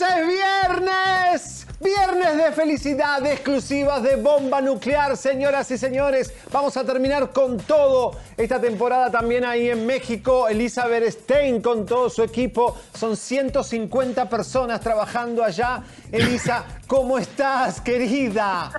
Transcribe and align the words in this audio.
¡Es 0.00 0.26
viernes! 0.26 1.66
Viernes 1.80 2.36
de 2.36 2.52
felicidad, 2.52 3.20
de 3.20 3.32
exclusivas, 3.32 4.00
de 4.02 4.14
bomba 4.14 4.60
nuclear, 4.60 5.16
señoras 5.16 5.70
y 5.72 5.78
señores. 5.78 6.32
Vamos 6.52 6.76
a 6.76 6.84
terminar 6.84 7.32
con 7.32 7.56
todo 7.56 8.12
esta 8.36 8.60
temporada 8.60 9.10
también 9.10 9.44
ahí 9.44 9.70
en 9.70 9.86
México. 9.86 10.48
Elizabeth 10.48 11.10
Stein 11.10 11.60
con 11.60 11.84
todo 11.84 12.10
su 12.10 12.22
equipo. 12.22 12.76
Son 12.94 13.16
150 13.16 14.28
personas 14.28 14.80
trabajando 14.80 15.42
allá. 15.42 15.82
Elisa, 16.12 16.64
¿cómo 16.86 17.18
estás, 17.18 17.80
querida? 17.80 18.70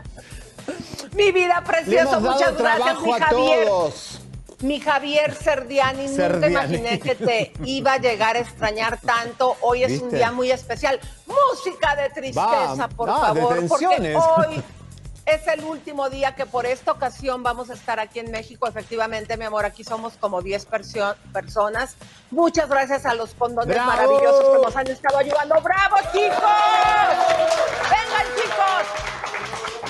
Mi 1.15 1.31
vida 1.31 1.61
preciosa, 1.65 2.19
muchas 2.19 2.57
gracias, 2.57 3.01
mi 3.01 3.11
Javier. 3.11 3.67
todos. 3.67 4.18
Mi 4.61 4.81
Javier 4.81 5.33
Serdiani, 5.35 6.07
nunca 6.07 6.47
imaginé 6.47 6.99
que 6.99 7.15
te 7.15 7.53
iba 7.63 7.93
a 7.93 7.97
llegar 7.97 8.35
a 8.35 8.39
extrañar 8.39 8.99
tanto. 8.99 9.55
Hoy 9.61 9.83
es 9.83 10.01
un 10.01 10.09
día 10.09 10.31
muy 10.31 10.51
especial. 10.51 10.99
Música 11.25 11.95
de 11.95 12.09
tristeza, 12.09 12.75
Va, 12.75 12.87
por 12.89 13.09
ah, 13.09 13.19
favor, 13.19 13.67
porque 13.69 13.85
hoy 13.87 14.61
es 15.25 15.47
el 15.47 15.63
último 15.63 16.09
día 16.09 16.35
que 16.35 16.45
por 16.45 16.65
esta 16.65 16.91
ocasión 16.91 17.41
vamos 17.41 17.69
a 17.69 17.73
estar 17.73 18.01
aquí 18.01 18.19
en 18.19 18.31
México. 18.31 18.67
Efectivamente, 18.67 19.37
mi 19.37 19.45
amor, 19.45 19.63
aquí 19.63 19.85
somos 19.85 20.13
como 20.19 20.41
10 20.41 20.67
persio- 20.67 21.15
personas. 21.31 21.95
Muchas 22.29 22.67
gracias 22.67 23.05
a 23.05 23.13
los 23.13 23.33
condones 23.35 23.75
¡Bravo! 23.75 23.91
maravillosos 23.91 24.57
que 24.57 24.61
nos 24.61 24.75
han 24.75 24.87
estado 24.87 25.19
ayudando. 25.19 25.55
¡Bravo, 25.61 25.95
chicos! 26.11 26.41
¡Vengan, 27.89 28.25
chicos! 28.35 29.38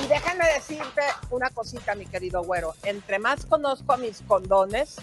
Déjame 0.09 0.45
decirte 0.53 1.03
una 1.30 1.52
cosita, 1.52 1.93
mi 1.93 2.08
querido 2.08 2.43
güero. 2.43 2.73
Entre 2.81 3.20
más 3.20 3.45
conozco 3.45 3.93
a 3.93 3.97
mis 3.97 4.21
condones, 4.27 4.95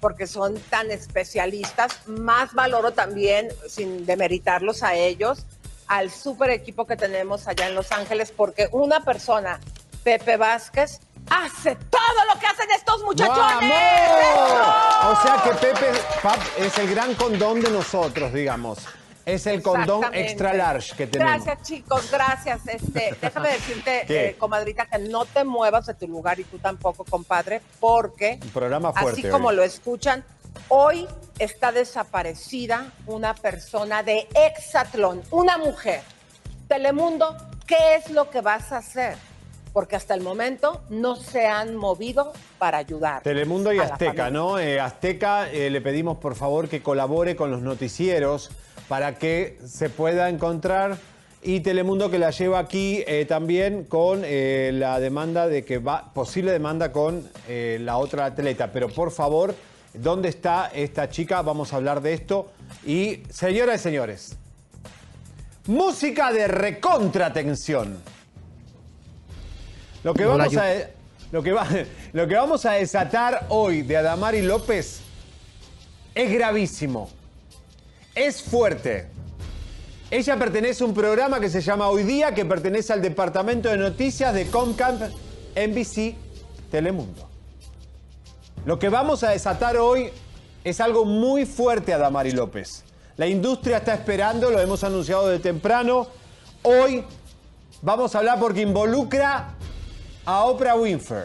porque 0.00 0.26
son 0.26 0.60
tan 0.68 0.90
especialistas, 0.90 2.06
más 2.06 2.52
valoro 2.52 2.92
también, 2.92 3.48
sin 3.66 4.04
demeritarlos 4.04 4.82
a 4.82 4.94
ellos, 4.94 5.46
al 5.86 6.10
super 6.10 6.50
equipo 6.50 6.86
que 6.86 6.96
tenemos 6.96 7.48
allá 7.48 7.68
en 7.68 7.74
Los 7.74 7.90
Ángeles, 7.90 8.32
porque 8.36 8.68
una 8.72 9.02
persona, 9.02 9.60
Pepe 10.04 10.36
Vázquez, 10.36 11.00
hace 11.30 11.76
todo 11.76 12.24
lo 12.32 12.38
que 12.38 12.46
hacen 12.46 12.70
estos 12.76 13.02
muchachones. 13.02 13.72
O 15.04 15.22
sea 15.22 15.40
que 15.42 15.50
Pepe 15.52 15.90
Pap 16.22 16.38
es 16.58 16.76
el 16.76 16.90
gran 16.90 17.14
condón 17.14 17.62
de 17.62 17.70
nosotros, 17.70 18.30
digamos. 18.34 18.78
Es 19.34 19.46
el 19.46 19.62
condón 19.62 20.04
extra 20.12 20.52
large 20.52 20.96
que 20.96 21.06
tenemos. 21.06 21.44
Gracias, 21.44 21.68
chicos, 21.68 22.10
gracias. 22.10 22.66
Este, 22.66 23.16
déjame 23.20 23.50
decirte, 23.50 24.28
eh, 24.28 24.36
comadrita, 24.36 24.86
que 24.86 24.98
no 24.98 25.24
te 25.24 25.44
muevas 25.44 25.86
de 25.86 25.94
tu 25.94 26.08
lugar 26.08 26.40
y 26.40 26.44
tú 26.44 26.58
tampoco, 26.58 27.04
compadre, 27.04 27.60
porque 27.78 28.40
Un 28.42 28.50
programa 28.50 28.92
fuerte 28.92 29.20
así 29.20 29.30
como 29.30 29.48
hoy. 29.48 29.56
lo 29.56 29.62
escuchan, 29.62 30.24
hoy 30.68 31.06
está 31.38 31.72
desaparecida 31.72 32.92
una 33.06 33.34
persona 33.34 34.02
de 34.02 34.26
Exatlón, 34.34 35.22
una 35.30 35.58
mujer. 35.58 36.02
Telemundo, 36.68 37.36
¿qué 37.66 37.96
es 37.96 38.10
lo 38.10 38.30
que 38.30 38.40
vas 38.40 38.72
a 38.72 38.78
hacer? 38.78 39.16
Porque 39.72 39.96
hasta 39.96 40.14
el 40.14 40.22
momento 40.22 40.82
no 40.90 41.16
se 41.16 41.46
han 41.46 41.76
movido 41.76 42.32
para 42.58 42.78
ayudar. 42.78 43.22
Telemundo 43.22 43.72
y 43.72 43.78
Azteca. 43.78 44.30
¿no? 44.30 44.58
Eh, 44.58 44.80
Azteca 44.80 45.50
eh, 45.50 45.70
le 45.70 45.80
pedimos 45.80 46.18
por 46.18 46.34
favor 46.34 46.68
que 46.68 46.82
colabore 46.82 47.36
con 47.36 47.50
los 47.50 47.62
noticieros 47.62 48.50
para 48.88 49.16
que 49.16 49.58
se 49.64 49.88
pueda 49.88 50.28
encontrar 50.28 50.98
y 51.42 51.60
Telemundo 51.60 52.10
que 52.10 52.18
la 52.18 52.30
lleva 52.30 52.58
aquí 52.58 53.02
eh, 53.06 53.24
también 53.26 53.84
con 53.84 54.22
la 54.22 55.00
demanda 55.00 55.46
de 55.46 55.64
que 55.64 55.78
va, 55.78 56.12
posible 56.12 56.52
demanda 56.52 56.92
con 56.92 57.28
la 57.48 57.96
otra 57.96 58.26
atleta. 58.26 58.72
Pero 58.72 58.88
por 58.88 59.10
favor, 59.10 59.54
¿dónde 59.94 60.28
está 60.28 60.70
esta 60.74 61.08
chica? 61.08 61.40
Vamos 61.42 61.72
a 61.72 61.76
hablar 61.76 62.02
de 62.02 62.12
esto. 62.12 62.50
Y 62.84 63.22
señoras 63.30 63.80
y 63.80 63.82
señores, 63.82 64.36
música 65.66 66.32
de 66.32 66.48
recontratensión. 66.48 67.98
Lo 70.04 70.14
que 70.14 70.24
vamos 70.24 70.56
a... 70.56 70.64
Lo 71.32 71.42
que, 71.42 71.52
va- 71.52 71.68
lo 72.12 72.26
que 72.26 72.34
vamos 72.34 72.66
a 72.66 72.72
desatar 72.72 73.46
hoy 73.50 73.82
de 73.82 73.96
Adamari 73.96 74.42
López 74.42 75.00
es 76.14 76.32
gravísimo. 76.32 77.08
Es 78.14 78.42
fuerte. 78.42 79.08
Ella 80.10 80.36
pertenece 80.36 80.82
a 80.82 80.86
un 80.88 80.94
programa 80.94 81.38
que 81.38 81.48
se 81.48 81.60
llama 81.60 81.88
Hoy 81.88 82.02
Día, 82.02 82.34
que 82.34 82.44
pertenece 82.44 82.92
al 82.92 83.00
departamento 83.00 83.68
de 83.68 83.76
noticias 83.76 84.34
de 84.34 84.46
Comcamp 84.46 85.02
NBC 85.54 86.16
Telemundo. 86.70 87.28
Lo 88.66 88.78
que 88.78 88.88
vamos 88.88 89.22
a 89.22 89.30
desatar 89.30 89.76
hoy 89.76 90.10
es 90.64 90.80
algo 90.80 91.04
muy 91.04 91.46
fuerte 91.46 91.94
a 91.94 91.98
Damari 91.98 92.32
López. 92.32 92.84
La 93.16 93.28
industria 93.28 93.76
está 93.78 93.94
esperando, 93.94 94.50
lo 94.50 94.58
hemos 94.60 94.82
anunciado 94.82 95.28
de 95.28 95.38
temprano. 95.38 96.08
Hoy 96.62 97.04
vamos 97.82 98.14
a 98.14 98.18
hablar 98.18 98.40
porque 98.40 98.62
involucra 98.62 99.54
a 100.24 100.44
Oprah 100.44 100.76
Winfrey. 100.76 101.24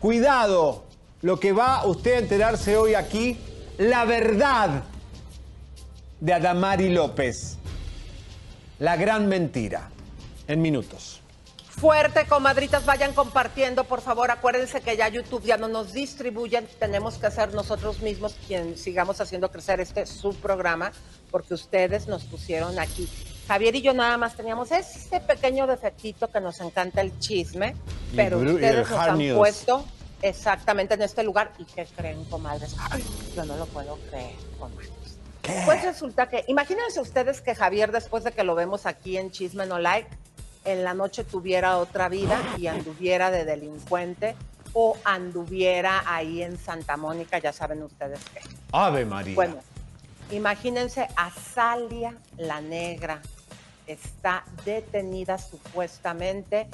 Cuidado, 0.00 0.84
lo 1.22 1.40
que 1.40 1.52
va 1.52 1.86
usted 1.86 2.14
a 2.14 2.18
enterarse 2.18 2.76
hoy 2.76 2.94
aquí, 2.94 3.38
la 3.78 4.04
verdad 4.04 4.82
de 6.20 6.32
Adamari 6.32 6.90
López. 6.90 7.56
La 8.78 8.96
gran 8.96 9.28
mentira. 9.28 9.90
En 10.46 10.60
minutos. 10.60 11.20
Fuerte, 11.68 12.26
comadritas, 12.26 12.86
vayan 12.86 13.14
compartiendo, 13.14 13.84
por 13.84 14.00
favor. 14.00 14.30
Acuérdense 14.30 14.80
que 14.80 14.96
ya 14.96 15.08
YouTube 15.08 15.44
ya 15.44 15.56
no 15.56 15.68
nos 15.68 15.92
distribuyen. 15.92 16.68
Tenemos 16.78 17.18
que 17.18 17.30
ser 17.30 17.52
nosotros 17.52 18.00
mismos 18.00 18.36
quien 18.46 18.78
sigamos 18.78 19.20
haciendo 19.20 19.50
crecer 19.50 19.80
este 19.80 20.06
subprograma, 20.06 20.92
porque 21.30 21.54
ustedes 21.54 22.06
nos 22.06 22.24
pusieron 22.24 22.78
aquí. 22.78 23.08
Javier 23.46 23.74
y 23.76 23.82
yo 23.82 23.92
nada 23.92 24.16
más 24.16 24.34
teníamos 24.36 24.72
ese 24.72 25.20
pequeño 25.20 25.66
defectito 25.66 26.28
que 26.30 26.40
nos 26.40 26.60
encanta 26.60 27.00
el 27.00 27.18
chisme, 27.18 27.74
Y 28.12 28.16
pero 28.16 28.40
el 28.40 28.48
ustedes 28.54 28.90
nos 28.90 28.98
han 28.98 29.18
news. 29.18 29.36
puesto 29.36 29.84
exactamente 30.22 30.94
en 30.94 31.02
este 31.02 31.22
lugar. 31.22 31.52
¿Y 31.58 31.64
qué 31.64 31.86
creen, 31.96 32.24
comadres? 32.24 32.74
Ay, 32.90 33.04
yo 33.36 33.44
no 33.44 33.56
lo 33.56 33.66
puedo 33.66 33.96
creer, 34.08 34.34
comadres. 34.58 34.90
Pues 35.66 35.82
resulta 35.84 36.28
que, 36.30 36.44
imagínense 36.48 37.00
ustedes 37.00 37.42
que 37.42 37.54
Javier, 37.54 37.92
después 37.92 38.24
de 38.24 38.32
que 38.32 38.44
lo 38.44 38.54
vemos 38.54 38.86
aquí 38.86 39.18
en 39.18 39.30
Chisme 39.30 39.66
No 39.66 39.78
Like, 39.78 40.08
en 40.64 40.82
la 40.82 40.94
noche 40.94 41.22
tuviera 41.24 41.76
otra 41.76 42.08
vida 42.08 42.40
y 42.56 42.66
anduviera 42.68 43.30
de 43.30 43.44
delincuente 43.44 44.34
o 44.72 44.96
anduviera 45.04 46.02
ahí 46.06 46.42
en 46.42 46.56
Santa 46.58 46.96
Mónica, 46.96 47.38
ya 47.38 47.52
saben 47.52 47.82
ustedes 47.82 48.18
qué. 48.32 48.40
Ave 48.72 49.04
María. 49.04 49.34
Bueno, 49.34 49.56
imagínense 50.30 51.06
a 51.14 51.30
Salia 51.30 52.14
la 52.38 52.62
Negra. 52.62 53.20
Está 53.86 54.44
detenida 54.64 55.38
supuestamente, 55.38 56.68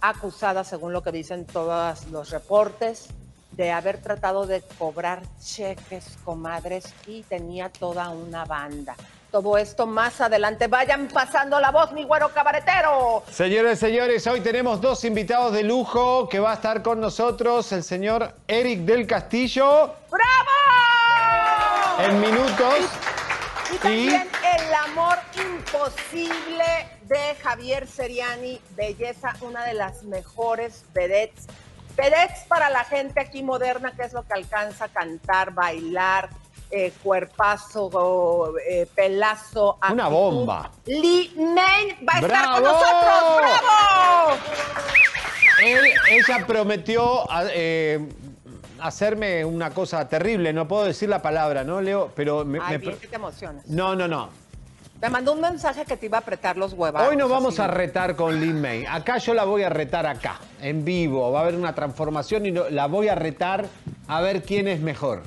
acusada, 0.00 0.64
según 0.64 0.92
lo 0.92 1.02
que 1.02 1.12
dicen 1.12 1.44
todos 1.44 2.06
los 2.06 2.30
reportes, 2.30 3.08
de 3.52 3.72
haber 3.72 4.00
tratado 4.00 4.46
de 4.46 4.62
cobrar 4.78 5.22
cheques, 5.42 6.18
comadres, 6.24 6.92
y 7.06 7.22
tenía 7.22 7.70
toda 7.70 8.10
una 8.10 8.44
banda. 8.44 8.94
Todo 9.30 9.58
esto 9.58 9.86
más 9.86 10.20
adelante. 10.20 10.68
Vayan 10.68 11.08
pasando 11.08 11.58
la 11.60 11.70
voz, 11.70 11.92
mi 11.92 12.04
güero 12.04 12.28
cabaretero. 12.28 13.24
Señores, 13.30 13.78
señores, 13.78 14.26
hoy 14.26 14.40
tenemos 14.40 14.80
dos 14.80 15.04
invitados 15.04 15.52
de 15.52 15.62
lujo 15.64 16.28
que 16.28 16.38
va 16.38 16.52
a 16.52 16.54
estar 16.54 16.82
con 16.82 17.00
nosotros 17.00 17.72
el 17.72 17.82
señor 17.82 18.32
Eric 18.46 18.80
del 18.80 19.06
Castillo. 19.06 19.94
¡Bravo! 20.10 20.56
En 21.98 22.20
minutos. 22.20 22.88
Y 23.74 23.78
también 23.78 24.28
el 24.58 24.74
amor 24.74 25.18
imposible 25.34 26.64
de 27.02 27.34
Javier 27.42 27.86
Seriani, 27.86 28.60
belleza, 28.76 29.34
una 29.40 29.64
de 29.64 29.74
las 29.74 30.02
mejores 30.04 30.84
vedettes. 30.94 31.46
Vedettes 31.96 32.44
para 32.48 32.70
la 32.70 32.84
gente 32.84 33.20
aquí 33.20 33.42
moderna, 33.42 33.92
que 33.96 34.02
es 34.04 34.12
lo 34.12 34.22
que 34.22 34.34
alcanza 34.34 34.84
a 34.84 34.88
cantar, 34.88 35.52
bailar, 35.52 36.28
eh, 36.70 36.92
cuerpazo, 37.02 38.52
eh, 38.68 38.86
pelazo. 38.94 39.78
Una 39.90 40.08
bomba. 40.08 40.70
Lee 40.84 41.32
Main 41.36 41.96
va 42.06 42.14
a 42.14 42.20
estar 42.20 42.22
¡Bravo! 42.22 42.52
con 42.54 42.62
nosotros. 42.64 43.36
¡Bravo! 43.38 44.36
Él- 45.62 45.92
ella 46.10 46.46
prometió 46.46 47.30
a- 47.30 47.44
eh, 47.50 47.98
hacerme 48.80 49.44
una 49.44 49.70
cosa 49.70 50.08
terrible, 50.08 50.52
no 50.52 50.66
puedo 50.68 50.84
decir 50.84 51.08
la 51.08 51.22
palabra, 51.22 51.64
¿no, 51.64 51.80
Leo? 51.80 52.12
Pero 52.14 52.44
me, 52.44 52.58
Ay, 52.62 52.72
me- 52.72 52.78
bien 52.78 52.98
que 52.98 53.06
te 53.08 53.16
emocionas. 53.16 53.66
No, 53.66 53.94
no, 53.96 54.06
no. 54.08 54.28
Me 55.00 55.10
mandó 55.10 55.32
un 55.34 55.42
mensaje 55.42 55.84
que 55.84 55.96
te 55.98 56.06
iba 56.06 56.16
a 56.16 56.20
apretar 56.22 56.56
los 56.56 56.72
huevos. 56.72 57.02
Hoy 57.02 57.16
no 57.16 57.28
vamos 57.28 57.60
a 57.60 57.66
retar 57.66 58.16
con 58.16 58.40
Lin 58.40 58.60
May. 58.60 58.86
Acá 58.86 59.18
yo 59.18 59.34
la 59.34 59.44
voy 59.44 59.62
a 59.62 59.68
retar 59.68 60.06
acá, 60.06 60.40
en 60.62 60.84
vivo. 60.86 61.30
Va 61.32 61.40
a 61.40 61.42
haber 61.42 61.54
una 61.54 61.74
transformación 61.74 62.46
y 62.46 62.50
no- 62.52 62.70
la 62.70 62.86
voy 62.86 63.08
a 63.08 63.14
retar 63.14 63.66
a 64.08 64.20
ver 64.22 64.42
quién 64.42 64.68
es 64.68 64.80
mejor. 64.80 65.22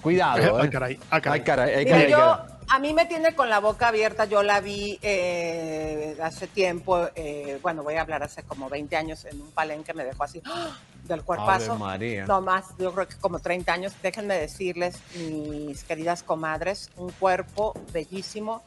Cuidado, 0.00 0.58
¿eh? 0.58 0.62
Ay, 0.64 0.70
caray, 0.70 0.98
ay, 1.10 1.20
caray. 1.20 1.38
Ay, 1.40 1.44
caray, 1.44 1.74
ay, 1.74 1.84
Mira, 1.84 1.96
caray, 1.96 2.10
yo, 2.10 2.16
caray. 2.18 2.56
a 2.70 2.78
mí 2.78 2.94
me 2.94 3.04
tiene 3.06 3.34
con 3.34 3.50
la 3.50 3.60
boca 3.60 3.88
abierta, 3.88 4.24
yo 4.24 4.42
la 4.42 4.60
vi 4.60 4.98
eh, 5.02 6.16
hace 6.22 6.46
tiempo, 6.46 7.06
eh, 7.14 7.58
bueno, 7.62 7.82
voy 7.82 7.94
a 7.96 8.00
hablar 8.00 8.22
hace 8.22 8.42
como 8.44 8.68
20 8.70 8.96
años 8.96 9.24
en 9.26 9.40
un 9.42 9.50
palenque, 9.52 9.92
me 9.94 10.04
dejó 10.04 10.24
así 10.24 10.40
¡ah! 10.46 10.70
Del 11.04 11.22
cuerpazo. 11.22 11.78
No 12.26 12.40
más, 12.40 12.66
yo 12.78 12.92
creo 12.92 13.08
que 13.08 13.16
como 13.16 13.38
30 13.40 13.72
años. 13.72 13.92
Déjenme 14.02 14.34
decirles, 14.38 14.96
mis 15.16 15.84
queridas 15.84 16.22
comadres, 16.22 16.90
un 16.96 17.10
cuerpo 17.12 17.74
bellísimo. 17.92 18.62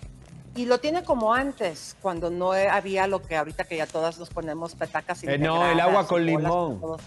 Y 0.55 0.65
lo 0.67 0.79
tiene 0.79 1.03
como 1.03 1.33
antes, 1.33 1.97
cuando 2.01 2.29
no 2.29 2.53
había 2.53 3.07
lo 3.07 3.21
que 3.21 3.35
ahorita 3.35 3.65
que 3.65 3.75
ya 3.75 3.87
todas 3.87 4.17
nos 4.17 4.29
ponemos 4.29 4.73
petacas 4.75 5.21
Eh, 5.23 5.37
no, 5.37 5.65
el 5.69 5.79
agua 5.81 6.07
con 6.07 6.25
bolas 6.25 6.43
limón. 6.43 6.97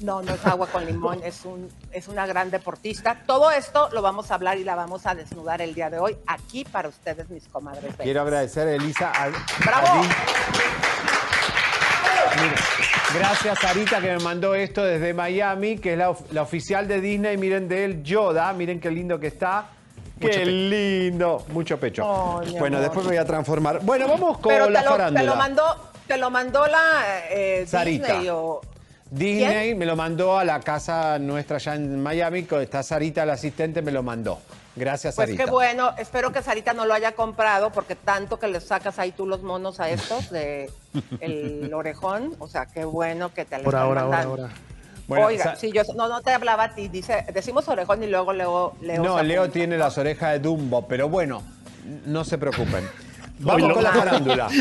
No, 0.00 0.20
no 0.22 0.34
es 0.34 0.44
agua 0.46 0.66
con 0.66 0.84
limón, 0.86 1.20
es, 1.22 1.44
un, 1.44 1.68
es 1.92 2.08
una 2.08 2.26
gran 2.26 2.50
deportista. 2.50 3.22
Todo 3.26 3.50
esto 3.52 3.88
lo 3.92 4.00
vamos 4.02 4.30
a 4.30 4.34
hablar 4.34 4.56
y 4.58 4.64
la 4.64 4.74
vamos 4.74 5.06
a 5.06 5.14
desnudar 5.14 5.60
el 5.62 5.74
día 5.74 5.90
de 5.90 5.98
hoy 5.98 6.16
aquí 6.26 6.64
para 6.64 6.88
ustedes, 6.88 7.28
mis 7.30 7.46
comadres. 7.46 7.82
bellas. 7.84 7.98
Quiero 7.98 8.22
agradecer 8.22 8.66
a 8.66 8.72
Elisa. 8.72 9.12
a- 9.14 9.28
¡Bravo! 9.64 9.86
a 10.02 11.11
Mira, 12.40 12.54
gracias 13.14 13.58
Sarita 13.60 14.00
que 14.00 14.08
me 14.08 14.18
mandó 14.18 14.54
esto 14.54 14.84
desde 14.84 15.12
Miami, 15.14 15.78
que 15.78 15.92
es 15.92 15.98
la, 15.98 16.10
of- 16.10 16.32
la 16.32 16.42
oficial 16.42 16.88
de 16.88 17.00
Disney. 17.00 17.36
Miren 17.36 17.68
de 17.68 17.84
él, 17.84 18.02
Yoda. 18.02 18.52
Miren 18.52 18.80
qué 18.80 18.90
lindo 18.90 19.18
que 19.20 19.26
está. 19.28 19.66
Qué 20.20 20.44
lindo. 20.46 21.44
Mucho 21.48 21.78
pecho. 21.78 22.04
Oh, 22.06 22.40
bueno, 22.58 22.76
amor. 22.76 22.80
después 22.80 23.04
me 23.04 23.10
voy 23.12 23.16
a 23.18 23.24
transformar. 23.24 23.80
Bueno, 23.82 24.06
vamos 24.08 24.38
con 24.38 24.52
Pero 24.52 24.70
la 24.70 24.80
te 24.80 24.84
lo, 24.84 24.90
farándula. 24.92 25.20
te 25.20 25.26
lo 25.26 25.36
mandó, 25.36 25.90
te 26.06 26.16
lo 26.16 26.30
mandó 26.30 26.66
la 26.66 27.02
eh, 27.30 27.64
Sarita. 27.66 28.06
Disney 28.08 28.28
o 28.30 28.60
Disney 29.10 29.64
¿Quién? 29.66 29.78
me 29.78 29.84
lo 29.84 29.94
mandó 29.96 30.38
a 30.38 30.44
la 30.44 30.60
casa 30.60 31.18
nuestra 31.18 31.56
allá 31.56 31.74
en 31.74 32.00
Miami, 32.02 32.46
está 32.62 32.82
Sarita, 32.82 33.26
la 33.26 33.34
asistente, 33.34 33.82
me 33.82 33.90
lo 33.92 34.02
mandó. 34.02 34.38
Gracias, 34.74 35.14
Pues 35.16 35.26
Sarita. 35.28 35.44
qué 35.44 35.50
bueno, 35.50 35.92
espero 35.98 36.32
que 36.32 36.42
Sarita 36.42 36.72
no 36.72 36.86
lo 36.86 36.94
haya 36.94 37.12
comprado 37.12 37.70
porque 37.70 37.94
tanto 37.94 38.38
que 38.38 38.48
le 38.48 38.60
sacas 38.60 38.98
ahí 38.98 39.12
tú 39.12 39.26
los 39.26 39.42
monos 39.42 39.80
a 39.80 39.90
estos 39.90 40.30
de 40.30 40.70
el 41.20 41.72
orejón, 41.74 42.34
o 42.38 42.48
sea, 42.48 42.66
qué 42.66 42.84
bueno 42.84 43.32
que 43.34 43.44
te 43.44 43.58
lo 43.58 43.64
Por 43.64 43.76
ahora, 43.76 44.02
ahora, 44.02 44.22
ahora. 44.22 44.48
Bueno, 45.08 45.26
Oiga, 45.26 45.44
Sa- 45.44 45.56
sí, 45.56 45.70
yo 45.72 45.82
no, 45.94 46.08
no 46.08 46.22
te 46.22 46.32
hablaba 46.32 46.64
a 46.64 46.74
ti, 46.74 46.88
dice, 46.88 47.26
decimos 47.34 47.68
orejón 47.68 48.02
y 48.02 48.06
luego 48.06 48.32
Leo, 48.32 48.74
Leo 48.80 49.02
No, 49.02 49.22
Leo 49.22 49.42
apunta, 49.42 49.52
tiene 49.52 49.76
las 49.76 49.98
orejas 49.98 50.32
de 50.32 50.38
Dumbo, 50.38 50.86
pero 50.88 51.08
bueno, 51.08 51.42
no 52.06 52.24
se 52.24 52.38
preocupen. 52.38 52.88
Vamos 53.40 53.72
con 53.74 53.82
la 53.82 53.92
farándula. 53.92 54.48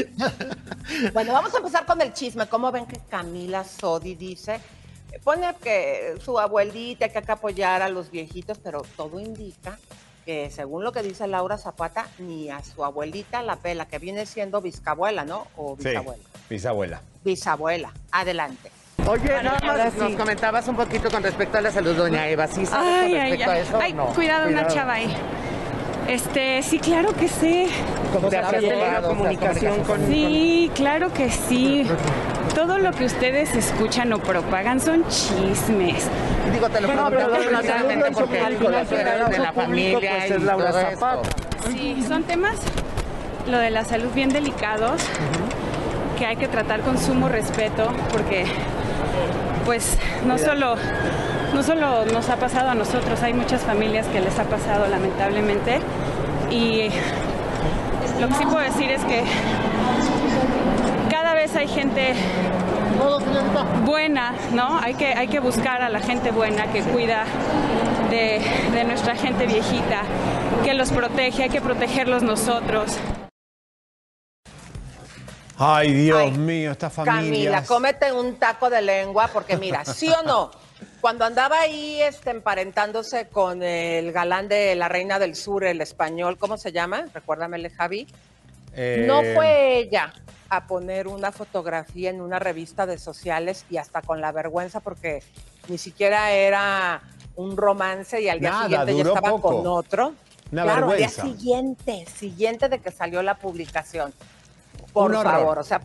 Bueno, 1.14 1.32
vamos 1.32 1.54
a 1.54 1.58
empezar 1.60 1.86
con 1.86 2.02
el 2.02 2.12
chisme. 2.12 2.48
¿Cómo 2.48 2.70
ven 2.72 2.86
que 2.86 3.00
Camila 3.10 3.64
Sodi 3.64 4.16
dice? 4.16 4.60
Pone 5.24 5.54
que 5.62 6.16
su 6.24 6.40
abuelita 6.40 7.06
hay 7.06 7.12
que 7.12 7.32
apoyar 7.32 7.82
a 7.82 7.90
los 7.90 8.10
viejitos, 8.12 8.58
pero 8.60 8.82
todo 8.98 9.20
indica 9.20 9.78
que 10.26 10.50
según 10.52 10.84
lo 10.84 10.92
que 10.92 11.02
dice 11.04 11.28
Laura 11.28 11.58
Zapata, 11.58 12.08
ni 12.20 12.50
a 12.50 12.62
su 12.64 12.84
abuelita 12.86 13.42
la 13.42 13.56
pela, 13.58 13.88
que 13.88 14.00
viene 14.00 14.26
siendo 14.26 14.62
bisabuela, 14.62 15.26
¿no? 15.26 15.48
O 15.58 15.76
Sí, 15.80 15.90
bisabuela. 15.90 16.24
bisabuela. 16.50 17.02
Bisabuela. 17.24 17.94
Adelante. 18.12 18.72
Oye, 19.08 19.42
nada 19.42 19.60
más 19.64 19.94
sí. 19.94 20.00
nos 20.00 20.14
comentabas 20.16 20.68
un 20.68 20.76
poquito 20.76 21.10
con 21.10 21.24
respecto 21.24 21.58
a 21.58 21.62
la 21.62 21.72
salud, 21.72 21.96
doña 21.96 22.28
Eva. 22.28 22.48
¿Sí 22.48 22.66
sabes 22.68 22.88
Ay, 23.04 23.12
con 23.12 23.20
ay, 23.22 23.42
a 23.42 23.52
ay. 23.52 23.62
eso? 23.62 23.78
o 23.78 23.82
Ay, 23.82 23.94
no? 23.94 24.06
cuidado, 24.14 24.48
una 24.48 24.68
chava 24.68 24.94
ahí. 24.94 25.12
Este, 26.08 26.62
sí, 26.62 26.78
claro 26.80 27.16
que 27.16 27.28
sé. 27.28 27.68
¿Cómo 28.14 28.30
¿Te 28.30 28.38
has 28.38 28.52
tenido 28.52 29.02
comunicación 29.08 29.84
con...? 29.84 30.06
Sí, 30.08 30.70
claro 30.76 31.12
que 31.14 31.30
sí. 31.32 31.86
Todo 32.56 32.78
lo 32.78 32.92
que 32.92 33.06
ustedes 33.06 33.56
escuchan 33.56 34.12
o 34.14 34.20
propagan 34.20 34.80
son 34.80 35.04
chismes. 35.08 36.08
Digo, 36.52 36.70
te 36.70 36.82
lo 36.82 36.88
Bueno, 36.88 37.10
pero 37.10 37.38
hizo 38.10 38.20
porque 38.20 38.42
la 38.42 38.48
eres 38.82 39.30
de 39.30 39.40
la 39.40 39.54
público, 39.54 39.62
familia 39.62 40.00
pues, 40.00 40.30
y 40.30 40.34
es 40.34 40.44
Laura 40.44 40.70
todo 40.70 40.80
esto. 40.80 40.92
Zapata. 40.92 41.30
Sí, 41.72 42.04
son 42.08 42.24
temas, 42.24 42.58
lo 43.50 43.58
de 43.58 43.70
la 43.70 43.86
salud, 43.86 44.10
bien 44.14 44.30
delicados, 44.30 45.02
que 46.18 46.26
hay 46.26 46.36
que 46.36 46.48
tratar 46.48 46.82
con 46.82 46.98
sumo 46.98 47.30
respeto, 47.30 47.92
porque, 48.12 48.46
pues, 49.66 49.98
no 50.26 50.38
solo, 50.38 50.76
no 51.54 51.64
solo 51.64 52.06
nos 52.06 52.30
ha 52.30 52.36
pasado 52.36 52.70
a 52.70 52.76
nosotros, 52.76 53.24
hay 53.24 53.34
muchas 53.34 53.62
familias 53.62 54.08
que 54.08 54.20
les 54.20 54.38
ha 54.40 54.44
pasado, 54.44 54.88
lamentablemente. 54.88 55.80
Y 56.50 56.90
lo 58.20 58.28
que 58.28 58.34
sí 58.34 58.44
puedo 58.44 58.60
decir 58.60 58.92
es 58.92 59.04
que 59.06 59.24
vez 61.52 61.56
hay 61.56 61.68
gente 61.68 62.14
buena, 63.86 64.36
¿no? 64.54 64.80
Hay 64.80 64.94
que, 64.94 65.08
hay 65.08 65.28
que 65.28 65.40
buscar 65.40 65.82
a 65.82 65.90
la 65.90 66.00
gente 66.00 66.32
buena 66.32 66.72
que 66.72 66.82
cuida 66.82 67.26
de, 68.10 68.42
de 68.74 68.84
nuestra 68.84 69.16
gente 69.16 69.48
viejita, 69.48 70.04
que 70.64 70.74
los 70.74 70.92
protege, 70.92 71.44
hay 71.44 71.50
que 71.50 71.62
protegerlos 71.62 72.24
nosotros. 72.24 72.98
Ay, 75.58 75.94
Dios 75.94 76.20
Ay, 76.20 76.32
mío, 76.32 76.72
esta 76.72 76.90
familia. 76.90 77.22
Camila, 77.22 77.64
cómete 77.66 78.12
un 78.12 78.36
taco 78.36 78.70
de 78.70 78.82
lengua, 78.82 79.30
porque 79.32 79.58
mira, 79.58 79.86
¿sí 79.86 80.10
o 80.10 80.24
no? 80.24 80.52
Cuando 81.02 81.26
andaba 81.26 81.60
ahí 81.60 82.02
este, 82.02 82.32
emparentándose 82.32 83.28
con 83.28 83.62
el 83.62 84.12
galán 84.12 84.48
de 84.48 84.76
la 84.76 84.90
Reina 84.90 85.20
del 85.20 85.36
Sur, 85.36 85.64
el 85.64 85.82
español, 85.82 86.38
¿cómo 86.38 86.58
se 86.58 86.72
llama? 86.72 87.06
Recuérdamele, 87.14 87.70
Javi. 87.70 88.08
Eh, 88.74 89.06
No 89.08 89.22
fue 89.36 89.78
ella 89.78 90.14
a 90.52 90.68
poner 90.68 91.08
una 91.08 91.32
fotografía 91.32 92.10
en 92.10 92.20
una 92.20 92.38
revista 92.38 92.86
de 92.86 92.98
sociales 92.98 93.66
y 93.70 93.78
hasta 93.78 94.02
con 94.02 94.20
la 94.20 94.34
vergüenza 94.34 94.82
porque 94.82 95.24
ni 95.70 95.78
siquiera 95.78 96.32
era 96.32 97.02
un 97.38 97.56
romance 97.56 98.20
y 98.22 98.28
al 98.28 98.42
día 98.42 98.50
Nada, 98.50 98.64
siguiente 98.64 98.96
ya 98.96 99.04
estaba 99.04 99.30
poco. 99.30 99.56
con 99.56 99.68
otro. 99.68 100.14
Una 100.52 100.64
claro, 100.64 100.88
vergüenza. 100.88 101.22
al 101.22 101.28
día 101.30 101.38
siguiente, 101.38 102.06
siguiente 102.14 102.68
de 102.68 102.80
que 102.80 102.92
salió 102.92 103.24
la 103.24 103.36
publicación. 103.36 104.14
Por 104.92 105.16
Un 105.16 105.24
favor, 105.24 105.58
o 105.58 105.64
sea, 105.64 105.80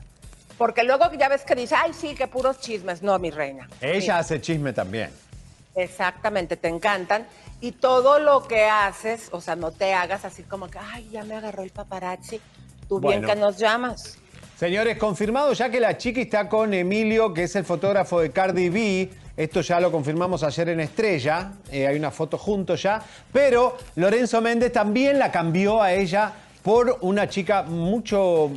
porque 0.58 0.82
luego 0.82 1.12
ya 1.12 1.28
ves 1.28 1.42
que 1.44 1.54
dice, 1.54 1.76
ay, 1.76 1.92
sí, 1.92 2.16
que 2.16 2.26
puros 2.26 2.58
chismes. 2.58 3.02
No, 3.02 3.16
mi 3.20 3.30
reina. 3.30 3.68
Ella 3.80 4.00
Mira, 4.00 4.18
hace 4.18 4.40
chisme 4.40 4.72
también. 4.72 5.10
Exactamente, 5.76 6.56
te 6.56 6.66
encantan. 6.66 7.24
Y 7.60 7.70
todo 7.70 8.18
lo 8.18 8.48
que 8.48 8.64
haces, 8.64 9.28
o 9.30 9.40
sea, 9.40 9.54
no 9.54 9.70
te 9.70 9.94
hagas 9.94 10.24
así 10.24 10.42
como 10.42 10.66
que, 10.68 10.80
ay, 10.80 11.08
ya 11.12 11.22
me 11.22 11.36
agarró 11.36 11.62
el 11.62 11.70
paparazzi. 11.70 12.40
Tú 12.88 12.98
bien 12.98 13.22
que 13.22 13.36
nos 13.36 13.58
llamas. 13.58 14.18
Señores, 14.58 14.96
confirmado 14.96 15.52
ya 15.52 15.68
que 15.68 15.78
la 15.78 15.98
chica 15.98 16.18
está 16.18 16.48
con 16.48 16.72
Emilio, 16.72 17.34
que 17.34 17.42
es 17.42 17.54
el 17.56 17.66
fotógrafo 17.66 18.20
de 18.20 18.30
Cardi 18.30 18.70
B. 18.70 19.10
Esto 19.36 19.60
ya 19.60 19.78
lo 19.80 19.92
confirmamos 19.92 20.42
ayer 20.42 20.70
en 20.70 20.80
Estrella. 20.80 21.52
Eh, 21.70 21.86
hay 21.86 21.98
una 21.98 22.10
foto 22.10 22.38
juntos 22.38 22.82
ya. 22.82 23.02
Pero 23.30 23.76
Lorenzo 23.96 24.40
Méndez 24.40 24.72
también 24.72 25.18
la 25.18 25.30
cambió 25.30 25.82
a 25.82 25.92
ella 25.92 26.32
por 26.62 26.96
una 27.02 27.28
chica 27.28 27.64
mucho, 27.64 28.50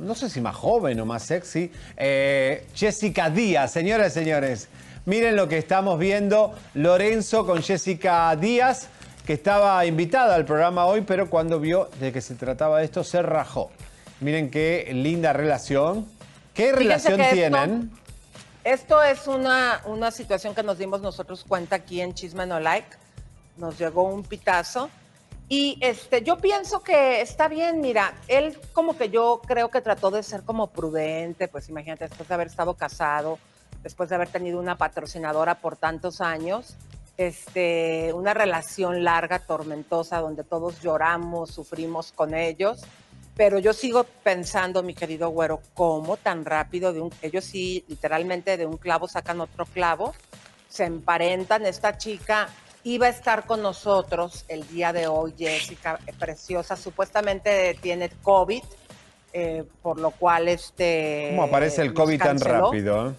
no 0.00 0.14
sé 0.14 0.30
si 0.30 0.40
más 0.40 0.54
joven 0.54 1.00
o 1.00 1.04
más 1.04 1.24
sexy, 1.24 1.72
eh, 1.96 2.64
Jessica 2.72 3.28
Díaz. 3.28 3.72
Señoras 3.72 4.12
y 4.12 4.20
señores, 4.20 4.68
miren 5.06 5.34
lo 5.34 5.48
que 5.48 5.58
estamos 5.58 5.98
viendo. 5.98 6.54
Lorenzo 6.74 7.44
con 7.44 7.64
Jessica 7.64 8.36
Díaz, 8.36 8.90
que 9.26 9.32
estaba 9.32 9.84
invitada 9.86 10.36
al 10.36 10.44
programa 10.44 10.86
hoy, 10.86 11.00
pero 11.00 11.28
cuando 11.28 11.58
vio 11.58 11.90
de 11.98 12.12
que 12.12 12.20
se 12.20 12.36
trataba 12.36 12.78
de 12.78 12.84
esto, 12.84 13.02
se 13.02 13.22
rajó. 13.22 13.72
Miren 14.20 14.50
qué 14.50 14.88
linda 14.92 15.32
relación. 15.32 16.06
¿Qué 16.54 16.72
relación 16.72 17.16
que 17.18 17.22
esto- 17.24 17.34
tienen? 17.34 17.90
esto 18.64 19.02
es 19.02 19.26
una, 19.26 19.82
una 19.84 20.10
situación 20.10 20.54
que 20.54 20.62
nos 20.62 20.78
dimos 20.78 21.00
nosotros 21.02 21.44
cuenta 21.46 21.76
aquí 21.76 22.00
en 22.00 22.14
Chisme 22.14 22.46
No 22.46 22.58
Like. 22.58 22.96
Nos 23.56 23.78
llegó 23.78 24.04
un 24.04 24.22
pitazo. 24.22 24.88
Y 25.48 25.78
este, 25.80 26.22
yo 26.22 26.38
pienso 26.38 26.80
que 26.80 27.20
está 27.20 27.46
bien, 27.46 27.80
mira, 27.80 28.14
él 28.26 28.58
como 28.72 28.96
que 28.98 29.10
yo 29.10 29.40
creo 29.46 29.70
que 29.70 29.80
trató 29.80 30.10
de 30.10 30.24
ser 30.24 30.42
como 30.42 30.66
prudente, 30.68 31.46
pues 31.46 31.68
imagínate, 31.68 32.08
después 32.08 32.28
de 32.28 32.34
haber 32.34 32.48
estado 32.48 32.74
casado, 32.74 33.38
después 33.84 34.08
de 34.08 34.16
haber 34.16 34.28
tenido 34.28 34.58
una 34.58 34.76
patrocinadora 34.76 35.54
por 35.60 35.76
tantos 35.76 36.20
años, 36.20 36.74
este, 37.16 38.12
una 38.12 38.34
relación 38.34 39.04
larga, 39.04 39.38
tormentosa, 39.38 40.18
donde 40.18 40.42
todos 40.42 40.80
lloramos, 40.82 41.50
sufrimos 41.52 42.10
con 42.10 42.34
ellos. 42.34 42.82
Pero 43.36 43.58
yo 43.58 43.74
sigo 43.74 44.04
pensando, 44.22 44.82
mi 44.82 44.94
querido 44.94 45.28
güero, 45.28 45.60
¿cómo 45.74 46.16
tan 46.16 46.44
rápido 46.44 46.92
de 46.92 47.00
un, 47.00 47.12
ellos 47.20 47.44
sí, 47.44 47.84
literalmente 47.86 48.56
de 48.56 48.64
un 48.64 48.78
clavo 48.78 49.08
sacan 49.08 49.40
otro 49.42 49.66
clavo, 49.66 50.14
se 50.68 50.84
emparentan, 50.84 51.66
esta 51.66 51.98
chica 51.98 52.48
iba 52.84 53.06
a 53.06 53.10
estar 53.10 53.44
con 53.44 53.62
nosotros 53.62 54.44
el 54.48 54.66
día 54.68 54.92
de 54.92 55.06
hoy, 55.06 55.34
Jessica, 55.36 55.98
eh, 56.06 56.12
preciosa, 56.18 56.76
supuestamente 56.76 57.76
tiene 57.82 58.08
COVID, 58.22 58.62
eh, 59.32 59.64
por 59.82 60.00
lo 60.00 60.12
cual 60.12 60.48
este... 60.48 61.28
¿Cómo 61.30 61.42
aparece 61.42 61.82
el 61.82 61.92
COVID 61.92 62.18
tan 62.18 62.40
rápido? 62.40 63.14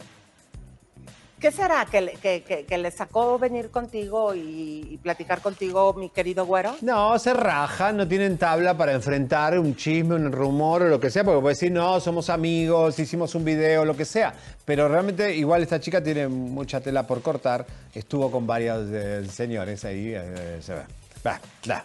¿Qué 1.39 1.51
será? 1.51 1.85
¿Que, 1.85 2.01
le- 2.01 2.13
que, 2.13 2.41
que- 2.41 2.65
que 2.65 2.77
le 2.79 2.89
sacó 2.89 3.37
venir 3.37 3.69
contigo 3.69 4.33
y, 4.33 4.87
y 4.89 4.97
platicar 4.97 5.39
contigo, 5.41 5.93
mi 5.93 6.09
querido 6.09 6.45
güero? 6.47 6.75
No, 6.81 7.17
se 7.19 7.31
rajan, 7.33 7.95
no 7.97 8.07
tienen 8.07 8.39
tabla 8.39 8.75
para 8.75 8.93
enfrentar 8.93 9.59
un 9.59 9.75
chisme, 9.75 10.15
un 10.15 10.31
rumor 10.31 10.81
o 10.81 10.87
lo 10.87 10.99
que 10.99 11.11
sea, 11.11 11.23
porque 11.23 11.39
puede 11.41 11.53
decir, 11.53 11.71
no, 11.71 11.99
somos 11.99 12.31
amigos, 12.31 12.97
hicimos 12.97 13.35
un 13.35 13.45
video, 13.45 13.85
lo 13.85 13.95
que 13.95 14.05
sea. 14.05 14.33
Pero 14.65 14.87
realmente, 14.87 15.35
igual 15.35 15.61
esta 15.61 15.79
chica 15.79 16.01
tiene 16.03 16.27
mucha 16.27 16.81
tela 16.81 17.05
por 17.05 17.21
cortar. 17.21 17.65
Estuvo 17.93 18.31
con 18.31 18.47
varios 18.47 18.87
eh, 18.91 19.23
señores 19.31 19.85
ahí, 19.85 20.13
eh, 20.15 20.57
se 20.61 20.73
ve. 20.73 20.81
Va, 21.25 21.39
va. 21.69 21.83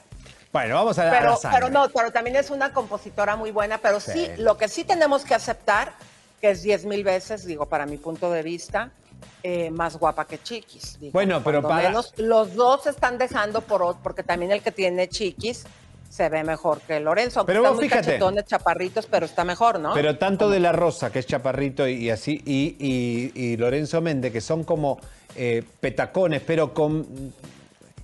Bueno, 0.51 0.75
vamos 0.77 0.99
a 0.99 1.03
a 1.03 1.05
la 1.07 1.19
Pero, 1.19 1.39
pero 1.51 1.69
no, 1.71 1.89
pero 1.91 2.11
también 2.11 2.37
es 2.37 2.51
una 2.51 2.73
compositora 2.73 3.37
muy 3.37 3.51
buena, 3.51 3.77
pero 3.79 4.01
sí. 4.01 4.13
Sí. 4.13 4.31
lo 4.43 4.57
que 4.57 4.69
sí 4.69 4.85
tenemos 4.85 5.25
que 5.25 5.35
aceptar, 5.35 5.93
que 6.41 6.51
es 6.51 6.63
diez 6.63 6.85
mil 6.87 7.05
veces, 7.05 7.45
digo, 7.45 7.67
para 7.67 7.85
mi 7.87 7.97
punto 7.99 8.31
de 8.31 8.43
vista, 8.43 8.91
eh, 9.43 9.71
más 9.71 9.97
guapa 9.97 10.27
que 10.27 10.41
Chiquis. 10.43 10.99
digo, 11.01 11.13
Bueno, 11.13 11.43
pero 11.45 11.63
para- 11.63 11.89
menos 11.89 12.13
los 12.17 12.55
dos 12.55 12.85
se 12.85 12.91
están 12.91 13.19
dejando 13.19 13.61
por 13.63 13.81
ot- 13.83 13.99
porque 14.03 14.23
también 14.23 14.53
el 14.53 14.63
que 14.63 14.73
tiene 14.73 15.09
Chiquis 15.09 15.65
se 16.11 16.29
ve 16.29 16.45
mejor 16.45 16.81
que 16.83 17.01
Lorenzo. 17.01 17.47
Pero 17.47 17.61
están 17.61 17.75
muy 17.77 17.85
fíjate. 17.89 18.07
cachetones, 18.07 18.45
chaparritos, 18.45 19.07
pero 19.07 19.25
está 19.27 19.45
mejor, 19.45 19.81
¿no? 19.81 19.95
Pero 19.95 20.19
tanto 20.19 20.51
de 20.51 20.61
la 20.61 20.73
Rosa, 20.73 21.11
que 21.11 21.19
es 21.21 21.27
chaparrito 21.27 21.89
y, 21.89 21.95
y 21.95 22.11
así, 22.11 22.43
y, 22.45 22.77
y- 22.79 23.33
y 23.35 23.57
Lorenzo 23.57 24.01
Méndez, 24.03 24.31
que 24.33 24.41
son 24.43 24.65
como 24.65 24.99
eh, 25.37 25.63
petacones, 25.81 26.43
pero 26.47 26.75
con. 26.75 27.07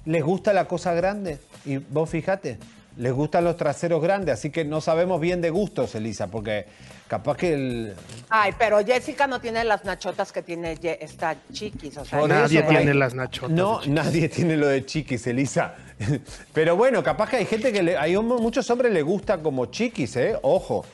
Les 0.07 0.25
gusta 0.25 0.55
la 0.55 0.67
cosa 0.67 0.95
grande. 0.95 1.39
Y 1.67 1.77
vos 1.77 2.09
fíjate, 2.09 2.57
les 2.97 3.13
gustan 3.13 3.45
los 3.45 3.59
traseros 3.59 4.01
grandes, 4.03 4.33
así 4.35 4.49
que 4.51 4.65
no 4.65 4.81
sabemos 4.81 5.21
bien 5.21 5.43
de 5.43 5.51
gustos, 5.51 5.95
Elisa, 5.95 6.29
porque 6.29 6.65
capaz 7.09 7.37
que 7.37 7.53
el. 7.55 7.95
Ay, 8.29 8.53
pero 8.59 8.85
Jessica 8.85 9.27
no 9.27 9.41
tiene 9.41 9.65
las 9.65 9.85
nachotas 9.85 10.31
que 10.31 10.43
tiene 10.43 10.77
Ye- 10.77 10.99
esta 11.01 11.35
Chiquis. 11.53 11.97
O 11.97 12.05
sea, 12.05 12.21
Por 12.21 12.29
Nadie 12.29 12.61
eso, 12.61 12.69
tiene 12.69 12.95
las 12.95 13.15
nachotas. 13.15 13.51
No, 13.51 13.81
de 13.81 13.89
nadie 13.89 14.29
tiene 14.29 14.57
lo 14.57 14.69
de 14.69 14.85
chiquis, 14.87 15.27
Elisa. 15.27 15.75
Pero 16.53 16.77
bueno, 16.77 17.03
capaz 17.03 17.31
que 17.31 17.37
hay 17.37 17.47
gente 17.47 17.73
que 17.73 17.83
le, 17.83 17.97
hay 17.97 18.15
un- 18.15 18.27
muchos 18.29 18.71
hombres 18.71 18.93
le 18.93 19.03
gusta 19.03 19.39
como 19.39 19.67
chiquis, 19.67 20.15
¿eh? 20.17 20.39
Ojo. 20.43 20.85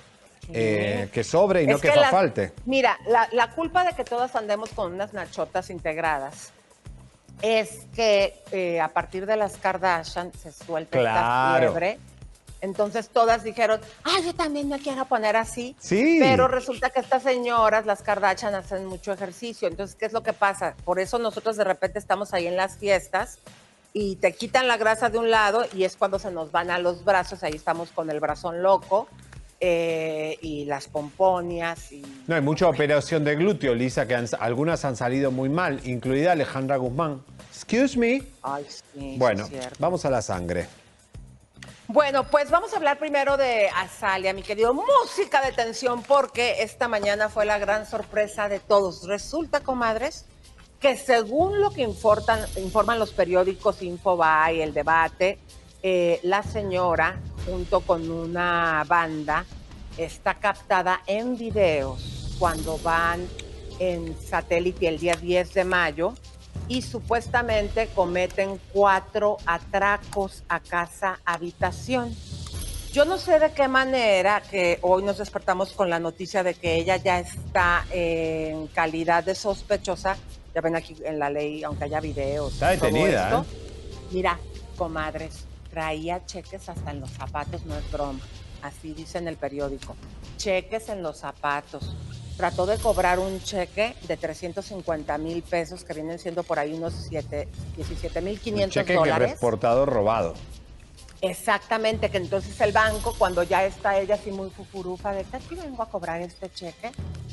Eh, 0.52 1.08
que 1.12 1.24
sobre 1.24 1.62
y 1.62 1.66
no 1.66 1.76
Es 1.76 1.82
que, 1.82 1.88
las- 1.88 2.10
falte. 2.10 2.52
Mira, 2.66 2.98
la, 3.08 3.28
la 3.32 3.50
culpa 3.50 3.82
de 3.84 3.92
que 3.94 4.04
todas 4.04 4.34
andemos 4.36 4.70
con 4.70 4.92
unas 4.92 5.12
nachotas 5.14 5.70
integradas 5.70 6.52
es 7.42 7.86
que 7.94 8.34
eh, 8.52 8.80
a 8.80 8.88
partir 8.88 9.26
de 9.26 9.36
las 9.36 9.56
Kardashian 9.56 10.32
se 10.34 10.52
suelta 10.52 10.98
Claro. 10.98 11.66
esta 11.66 11.78
fiebre. 11.80 11.98
Entonces 12.64 13.10
todas 13.10 13.44
dijeron, 13.44 13.78
ah, 14.04 14.16
yo 14.24 14.34
también 14.34 14.68
me 14.68 14.78
quiero 14.78 15.04
poner 15.04 15.36
así. 15.36 15.76
Sí. 15.78 16.16
Pero 16.20 16.48
resulta 16.48 16.88
que 16.90 17.00
estas 17.00 17.22
señoras, 17.22 17.84
las 17.86 18.02
Kardashian, 18.02 18.54
hacen 18.54 18.86
mucho 18.86 19.12
ejercicio. 19.12 19.68
Entonces, 19.68 19.94
¿qué 19.96 20.06
es 20.06 20.12
lo 20.12 20.22
que 20.22 20.32
pasa? 20.32 20.74
Por 20.84 20.98
eso 20.98 21.18
nosotros 21.18 21.56
de 21.56 21.64
repente 21.64 21.98
estamos 21.98 22.32
ahí 22.32 22.46
en 22.46 22.56
las 22.56 22.78
fiestas 22.78 23.38
y 23.92 24.16
te 24.16 24.32
quitan 24.32 24.66
la 24.66 24.76
grasa 24.78 25.10
de 25.10 25.18
un 25.18 25.30
lado 25.30 25.64
y 25.74 25.84
es 25.84 25.96
cuando 25.96 26.18
se 26.18 26.30
nos 26.30 26.50
van 26.50 26.70
a 26.70 26.78
los 26.78 27.04
brazos. 27.04 27.42
Ahí 27.44 27.52
estamos 27.54 27.90
con 27.90 28.08
el 28.10 28.18
brazón 28.18 28.62
loco 28.62 29.06
eh, 29.60 30.38
y 30.42 30.64
las 30.64 30.88
pomponias. 30.88 31.92
Y... 31.92 32.02
No, 32.26 32.34
hay 32.34 32.40
mucha 32.40 32.66
operación 32.68 33.24
de 33.24 33.36
glúteo, 33.36 33.74
Lisa, 33.74 34.06
que 34.06 34.14
han- 34.14 34.28
algunas 34.40 34.84
han 34.84 34.96
salido 34.96 35.30
muy 35.30 35.48
mal, 35.48 35.80
incluida 35.86 36.32
Alejandra 36.32 36.76
Guzmán. 36.76 37.22
Excuse 37.50 37.98
me. 37.98 38.22
Ay, 38.42 38.64
sí, 38.68 38.80
sí, 38.94 39.14
Bueno, 39.18 39.46
cierto. 39.46 39.76
vamos 39.78 40.04
a 40.04 40.10
la 40.10 40.22
sangre. 40.22 40.66
Bueno, 41.86 42.24
pues 42.24 42.50
vamos 42.50 42.72
a 42.72 42.76
hablar 42.76 42.98
primero 42.98 43.36
de 43.36 43.68
Azalia, 43.68 44.32
mi 44.32 44.42
querido. 44.42 44.72
Música 44.72 45.42
de 45.42 45.52
tensión, 45.52 46.02
porque 46.02 46.62
esta 46.62 46.88
mañana 46.88 47.28
fue 47.28 47.44
la 47.44 47.58
gran 47.58 47.86
sorpresa 47.86 48.48
de 48.48 48.58
todos. 48.58 49.06
Resulta, 49.06 49.60
comadres, 49.60 50.24
que 50.80 50.96
según 50.96 51.60
lo 51.60 51.70
que 51.72 51.82
informan, 51.82 52.98
los 52.98 53.12
periódicos 53.12 53.82
Infobae, 53.82 54.62
El 54.62 54.72
Debate, 54.72 55.38
eh, 55.82 56.20
la 56.22 56.42
señora, 56.42 57.20
junto 57.44 57.82
con 57.82 58.10
una 58.10 58.82
banda, 58.88 59.44
está 59.98 60.34
captada 60.34 61.02
en 61.06 61.36
videos 61.36 62.34
cuando 62.38 62.78
van 62.78 63.28
en 63.78 64.16
satélite 64.18 64.88
el 64.88 64.98
día 64.98 65.16
10 65.16 65.52
de 65.52 65.64
mayo 65.64 66.14
y 66.68 66.82
supuestamente 66.82 67.88
cometen 67.88 68.60
cuatro 68.72 69.36
atracos 69.46 70.42
a 70.48 70.60
casa 70.60 71.20
habitación. 71.24 72.14
Yo 72.92 73.04
no 73.04 73.18
sé 73.18 73.40
de 73.40 73.52
qué 73.52 73.66
manera 73.66 74.40
que 74.40 74.78
hoy 74.82 75.02
nos 75.02 75.18
despertamos 75.18 75.72
con 75.72 75.90
la 75.90 75.98
noticia 75.98 76.44
de 76.44 76.54
que 76.54 76.76
ella 76.76 76.96
ya 76.96 77.18
está 77.18 77.84
en 77.90 78.68
calidad 78.68 79.24
de 79.24 79.34
sospechosa. 79.34 80.16
Ya 80.54 80.60
ven 80.60 80.76
aquí 80.76 80.96
en 81.04 81.18
la 81.18 81.28
ley, 81.28 81.64
aunque 81.64 81.84
haya 81.84 81.98
videos. 81.98 82.52
Está 82.52 82.72
y 82.72 82.78
todo 82.78 82.86
detenida, 82.86 83.24
esto. 83.24 83.40
¿eh? 83.40 84.06
Mira, 84.12 84.38
comadres, 84.76 85.44
traía 85.70 86.24
cheques 86.24 86.68
hasta 86.68 86.92
en 86.92 87.00
los 87.00 87.10
zapatos, 87.10 87.64
no 87.64 87.76
es 87.76 87.90
broma. 87.90 88.20
Así 88.62 88.94
dice 88.94 89.18
en 89.18 89.26
el 89.26 89.36
periódico. 89.36 89.96
Cheques 90.36 90.88
en 90.88 91.02
los 91.02 91.18
zapatos. 91.18 91.96
Trató 92.36 92.66
de 92.66 92.78
cobrar 92.78 93.18
un 93.18 93.40
cheque 93.42 93.94
de 94.08 94.16
350 94.16 95.18
mil 95.18 95.42
pesos, 95.42 95.84
que 95.84 95.94
vienen 95.94 96.18
siendo 96.18 96.42
por 96.42 96.58
ahí 96.58 96.72
unos 96.74 96.94
7, 97.08 97.48
17 97.76 98.20
mil 98.20 98.34
Un 98.34 98.40
500 98.40 98.74
cheque 98.74 98.86
que 98.86 98.94
dólares. 98.94 99.30
reportado 99.32 99.86
robado. 99.86 100.34
Exactamente, 101.20 102.10
que 102.10 102.18
entonces 102.18 102.60
el 102.60 102.72
banco, 102.72 103.14
cuando 103.16 103.42
ya 103.44 103.64
está 103.64 103.98
ella 103.98 104.16
así 104.16 104.30
muy 104.30 104.50
fufurufa 104.50 105.12
de 105.12 105.24
que 105.24 105.36
aquí 105.36 105.54
vengo 105.54 105.82
a 105.82 105.88
cobrar 105.88 106.20
este 106.20 106.50
cheque, 106.52 106.90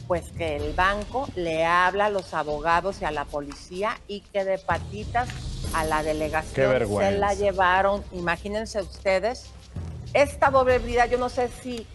pues 0.08 0.30
que 0.38 0.56
el 0.56 0.74
banco 0.74 1.28
le 1.36 1.66
habla 1.66 2.06
a 2.06 2.10
los 2.10 2.34
abogados 2.34 3.02
y 3.02 3.06
a 3.06 3.12
la 3.12 3.26
policía 3.26 4.00
y 4.08 4.22
que 4.22 4.46
de 4.46 4.60
patitas 4.60 5.28
a 5.74 5.84
la 5.84 6.04
delegación 6.04 6.88
se 6.88 7.12
la 7.18 7.34
llevaron. 7.34 8.04
Imagínense 8.14 8.82
ustedes, 8.82 9.48
esta 10.14 10.52
doble 10.52 10.80
vida, 10.80 11.06
yo 11.08 11.18
no 11.18 11.28
sé 11.28 11.50
si, 11.62 11.86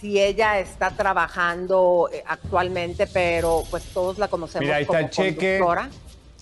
si 0.00 0.20
ella 0.20 0.58
está 0.58 0.90
trabajando 0.90 2.08
eh, 2.12 2.22
actualmente, 2.26 3.06
pero 3.06 3.64
pues 3.70 3.84
todos 3.94 4.18
la 4.18 4.28
conocemos 4.28 4.62
Mira, 4.64 4.76
ahí 4.76 4.82
está 4.82 4.94
como 4.96 5.06
el 5.06 5.10
cheque 5.10 5.58
conductora. 5.58 5.90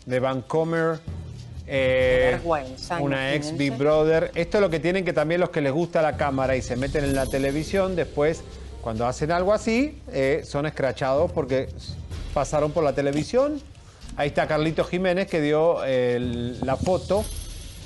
de 0.07 0.21
Vancomer. 0.21 1.01
eh, 1.67 2.31
vergüenza, 2.33 2.99
una 3.01 3.35
ex. 3.35 3.57
Big 3.57 3.73
Brother. 3.77 4.31
Esto 4.35 4.59
es 4.59 4.63
lo 4.63 4.71
que 4.71 4.81
tienen 4.81 5.05
que 5.05 5.13
también 5.13 5.41
los 5.41 5.51
que 5.51 5.61
les 5.61 5.73
gusta 5.73 6.03
la 6.03 6.17
cámara 6.17 6.57
y 6.57 6.63
se 6.63 6.77
meten 6.77 7.05
en 7.05 7.15
la 7.15 7.27
televisión, 7.27 7.95
después, 7.97 8.43
cuando 8.81 9.07
hacen 9.07 9.31
algo 9.31 9.53
así, 9.53 10.01
eh, 10.13 10.43
son 10.45 10.67
escrachados 10.67 11.31
porque 11.33 11.69
pasaron 12.35 12.73
por 12.73 12.83
la 12.83 12.95
televisión. 12.95 13.61
Ahí 14.17 14.29
está 14.29 14.47
Carlito 14.49 14.85
Jiménez 14.85 15.29
que 15.29 15.41
dio 15.41 15.79
la 15.85 16.77
foto. 16.77 17.25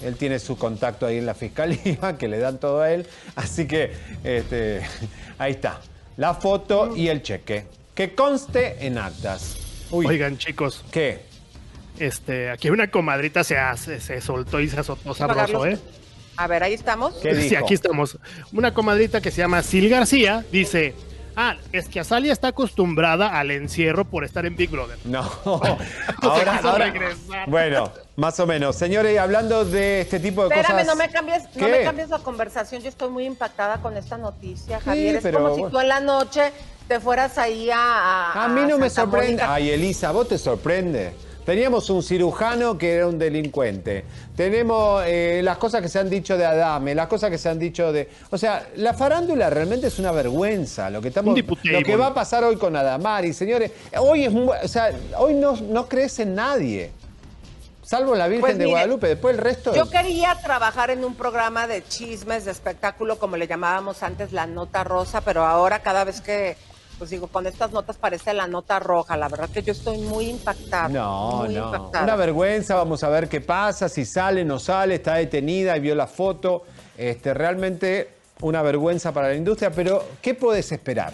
Él 0.04 0.16
tiene 0.16 0.38
su 0.38 0.56
contacto 0.58 1.06
ahí 1.06 1.18
en 1.18 1.26
la 1.26 1.34
fiscalía, 1.34 2.16
que 2.18 2.28
le 2.28 2.38
dan 2.38 2.58
todo 2.58 2.80
a 2.82 2.92
él. 2.92 3.06
Así 3.34 3.66
que 3.66 3.92
este, 4.24 4.82
ahí 5.38 5.52
está. 5.52 5.80
La 6.16 6.34
foto 6.34 6.96
y 6.96 7.08
el 7.08 7.22
cheque. 7.22 7.64
Que 7.94 8.14
conste 8.14 8.86
en 8.86 8.98
actas. 8.98 9.56
Uy, 9.90 10.06
Oigan, 10.06 10.36
chicos, 10.38 10.84
¿qué? 10.90 11.20
este, 11.98 12.50
aquí 12.50 12.68
una 12.70 12.90
comadrita 12.90 13.42
se, 13.44 13.56
hace- 13.56 14.00
se 14.00 14.20
soltó 14.20 14.60
y 14.60 14.68
se 14.68 14.78
azotó 14.80 15.14
sabroso. 15.14 15.66
¿eh? 15.66 15.78
A 16.36 16.46
ver, 16.46 16.62
ahí 16.62 16.74
estamos. 16.74 17.14
¿Qué 17.22 17.34
Sí, 17.34 17.48
dijo? 17.48 17.64
aquí 17.64 17.72
estamos. 17.74 18.18
Una 18.52 18.74
comadrita 18.74 19.20
que 19.22 19.30
se 19.30 19.38
llama 19.38 19.62
Sil 19.64 19.88
García 19.88 20.44
dice: 20.52 20.94
Ah, 21.36 21.54
es 21.72 21.88
que 21.88 22.00
Azalia 22.00 22.32
está 22.32 22.48
acostumbrada 22.48 23.38
al 23.38 23.50
encierro 23.50 24.04
por 24.06 24.24
estar 24.24 24.46
en 24.46 24.56
Big 24.56 24.70
Brother. 24.70 24.98
No, 25.04 25.22
Se 26.20 26.26
ahora, 26.26 26.60
ahora- 26.62 26.84
regresar. 26.86 27.48
Bueno, 27.48 27.92
más 28.16 28.40
o 28.40 28.46
menos. 28.46 28.74
Señores, 28.76 29.18
hablando 29.18 29.64
de 29.64 30.00
este 30.00 30.18
tipo 30.18 30.42
de 30.42 30.48
Espérame, 30.54 30.80
cosas. 30.80 30.86
no 30.86 30.96
me 30.96 31.10
cambies, 31.10 31.42
no 31.54 31.68
me 31.68 31.82
cambies 31.82 32.08
la 32.08 32.18
conversación. 32.20 32.82
Yo 32.82 32.88
estoy 32.88 33.10
muy 33.10 33.26
impactada 33.26 33.82
con 33.82 33.96
esta 33.96 34.16
noticia, 34.16 34.80
Javier. 34.80 35.16
es 35.16 35.22
pero 35.22 35.42
como 35.42 35.54
si 35.56 35.70
tú 35.70 35.78
en 35.78 35.88
la 35.88 36.00
noche 36.00 36.52
te 36.88 37.00
fueras 37.00 37.36
ahí 37.36 37.70
a. 37.70 38.32
A, 38.32 38.44
A 38.44 38.48
mí 38.48 38.62
no 38.62 38.78
me 38.78 38.88
sorprende. 38.88 39.28
Mónica. 39.32 39.52
Ay, 39.54 39.70
Elisa, 39.70 40.12
vos 40.12 40.28
te 40.28 40.38
sorprende. 40.38 41.12
Teníamos 41.46 41.88
un 41.90 42.02
cirujano 42.02 42.76
que 42.76 42.94
era 42.94 43.06
un 43.06 43.20
delincuente. 43.20 44.04
Tenemos 44.34 45.04
eh, 45.06 45.40
las 45.44 45.58
cosas 45.58 45.80
que 45.80 45.88
se 45.88 46.00
han 46.00 46.10
dicho 46.10 46.36
de 46.36 46.44
Adame, 46.44 46.92
las 46.92 47.06
cosas 47.06 47.30
que 47.30 47.38
se 47.38 47.48
han 47.48 47.60
dicho 47.60 47.92
de. 47.92 48.10
O 48.30 48.36
sea, 48.36 48.66
la 48.74 48.94
farándula 48.94 49.48
realmente 49.48 49.86
es 49.86 50.00
una 50.00 50.10
vergüenza. 50.10 50.90
Lo 50.90 51.00
que 51.00 51.08
estamos, 51.08 51.38
lo 51.38 51.82
que 51.84 51.96
va 51.96 52.08
a 52.08 52.14
pasar 52.14 52.42
hoy 52.42 52.56
con 52.56 52.74
Adamari, 52.74 53.32
señores. 53.32 53.70
Hoy 53.96 54.24
es, 54.24 54.34
o 54.34 54.66
sea, 54.66 54.90
hoy 55.18 55.34
no, 55.34 55.52
no 55.52 55.88
crees 55.88 56.18
en 56.18 56.34
nadie. 56.34 56.90
Salvo 57.80 58.16
la 58.16 58.26
Virgen 58.26 58.40
Pues 58.40 58.58
de 58.58 58.64
mire, 58.64 58.70
Guadalupe. 58.72 59.06
Después 59.06 59.36
el 59.36 59.40
resto. 59.40 59.72
Yo 59.72 59.84
es- 59.84 59.88
quería 59.90 60.36
trabajar 60.42 60.90
en 60.90 61.04
un 61.04 61.14
programa 61.14 61.68
de 61.68 61.84
chismes, 61.86 62.44
de 62.44 62.50
espectáculo, 62.50 63.20
como 63.20 63.36
le 63.36 63.46
llamábamos 63.46 64.02
antes 64.02 64.32
la 64.32 64.48
nota 64.48 64.82
rosa, 64.82 65.20
pero 65.20 65.44
ahora 65.44 65.78
cada 65.82 66.02
vez 66.02 66.20
que, 66.20 66.56
pues 66.98 67.10
digo, 67.10 67.26
con 67.26 67.46
estas 67.46 67.72
notas 67.72 67.96
parece 67.96 68.32
la 68.32 68.46
nota 68.46 68.78
roja. 68.78 69.16
La 69.16 69.28
verdad 69.28 69.48
que 69.50 69.62
yo 69.62 69.72
estoy 69.72 69.98
muy 69.98 70.26
impactada. 70.26 70.88
No, 70.88 71.44
muy 71.44 71.54
no. 71.54 71.66
impactada. 71.66 72.04
Una 72.04 72.16
vergüenza, 72.16 72.74
vamos 72.74 73.04
a 73.04 73.08
ver 73.08 73.28
qué 73.28 73.40
pasa, 73.40 73.88
si 73.88 74.04
sale, 74.04 74.44
no 74.44 74.58
sale, 74.58 74.96
está 74.96 75.14
detenida 75.14 75.76
y 75.76 75.80
vio 75.80 75.94
la 75.94 76.06
foto. 76.06 76.64
Este, 76.96 77.34
realmente 77.34 78.16
una 78.40 78.62
vergüenza 78.62 79.12
para 79.12 79.28
la 79.28 79.34
industria, 79.34 79.70
pero 79.70 80.04
¿qué 80.20 80.34
puedes 80.34 80.70
esperar? 80.72 81.12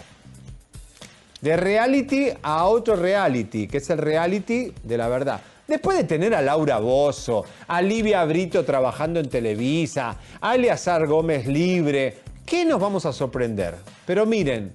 De 1.41 1.57
reality 1.57 2.29
a 2.41 2.65
otro 2.65 2.95
reality, 2.95 3.67
que 3.67 3.77
es 3.77 3.89
el 3.89 3.97
reality 3.97 4.73
de 4.83 4.97
la 4.97 5.07
verdad. 5.09 5.41
Después 5.67 5.97
de 5.97 6.03
tener 6.03 6.35
a 6.35 6.41
Laura 6.41 6.79
Bozo, 6.79 7.45
a 7.67 7.81
Livia 7.81 8.23
Brito 8.25 8.63
trabajando 8.65 9.19
en 9.19 9.29
Televisa, 9.29 10.17
a 10.39 10.55
Eleazar 10.55 11.07
Gómez 11.07 11.47
libre, 11.47 12.17
¿qué 12.45 12.65
nos 12.65 12.79
vamos 12.79 13.05
a 13.05 13.13
sorprender? 13.13 13.75
Pero 14.05 14.25
miren, 14.25 14.73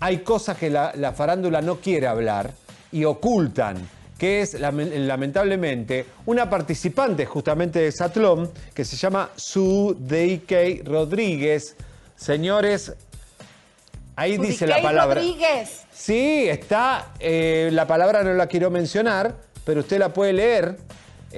hay 0.00 0.18
cosas 0.18 0.56
que 0.58 0.70
la, 0.70 0.92
la 0.94 1.12
farándula 1.12 1.60
no 1.62 1.76
quiere 1.76 2.06
hablar 2.06 2.52
y 2.92 3.04
ocultan, 3.04 3.76
que 4.18 4.40
es 4.42 4.58
lamen- 4.60 5.06
lamentablemente 5.06 6.06
una 6.26 6.48
participante 6.48 7.26
justamente 7.26 7.80
de 7.80 7.92
Satlón, 7.92 8.50
que 8.74 8.84
se 8.84 8.96
llama 8.96 9.30
Sue 9.36 9.94
D.K. 9.98 10.84
Rodríguez. 10.84 11.76
Señores, 12.16 12.94
ahí 14.16 14.38
dice 14.38 14.66
la 14.66 14.80
palabra. 14.82 15.16
Rodríguez. 15.20 15.82
Sí, 15.92 16.46
está, 16.48 17.12
eh, 17.18 17.70
la 17.72 17.86
palabra 17.86 18.22
no 18.22 18.32
la 18.34 18.46
quiero 18.46 18.70
mencionar, 18.70 19.34
pero 19.64 19.80
usted 19.80 19.98
la 19.98 20.10
puede 20.12 20.32
leer. 20.32 20.76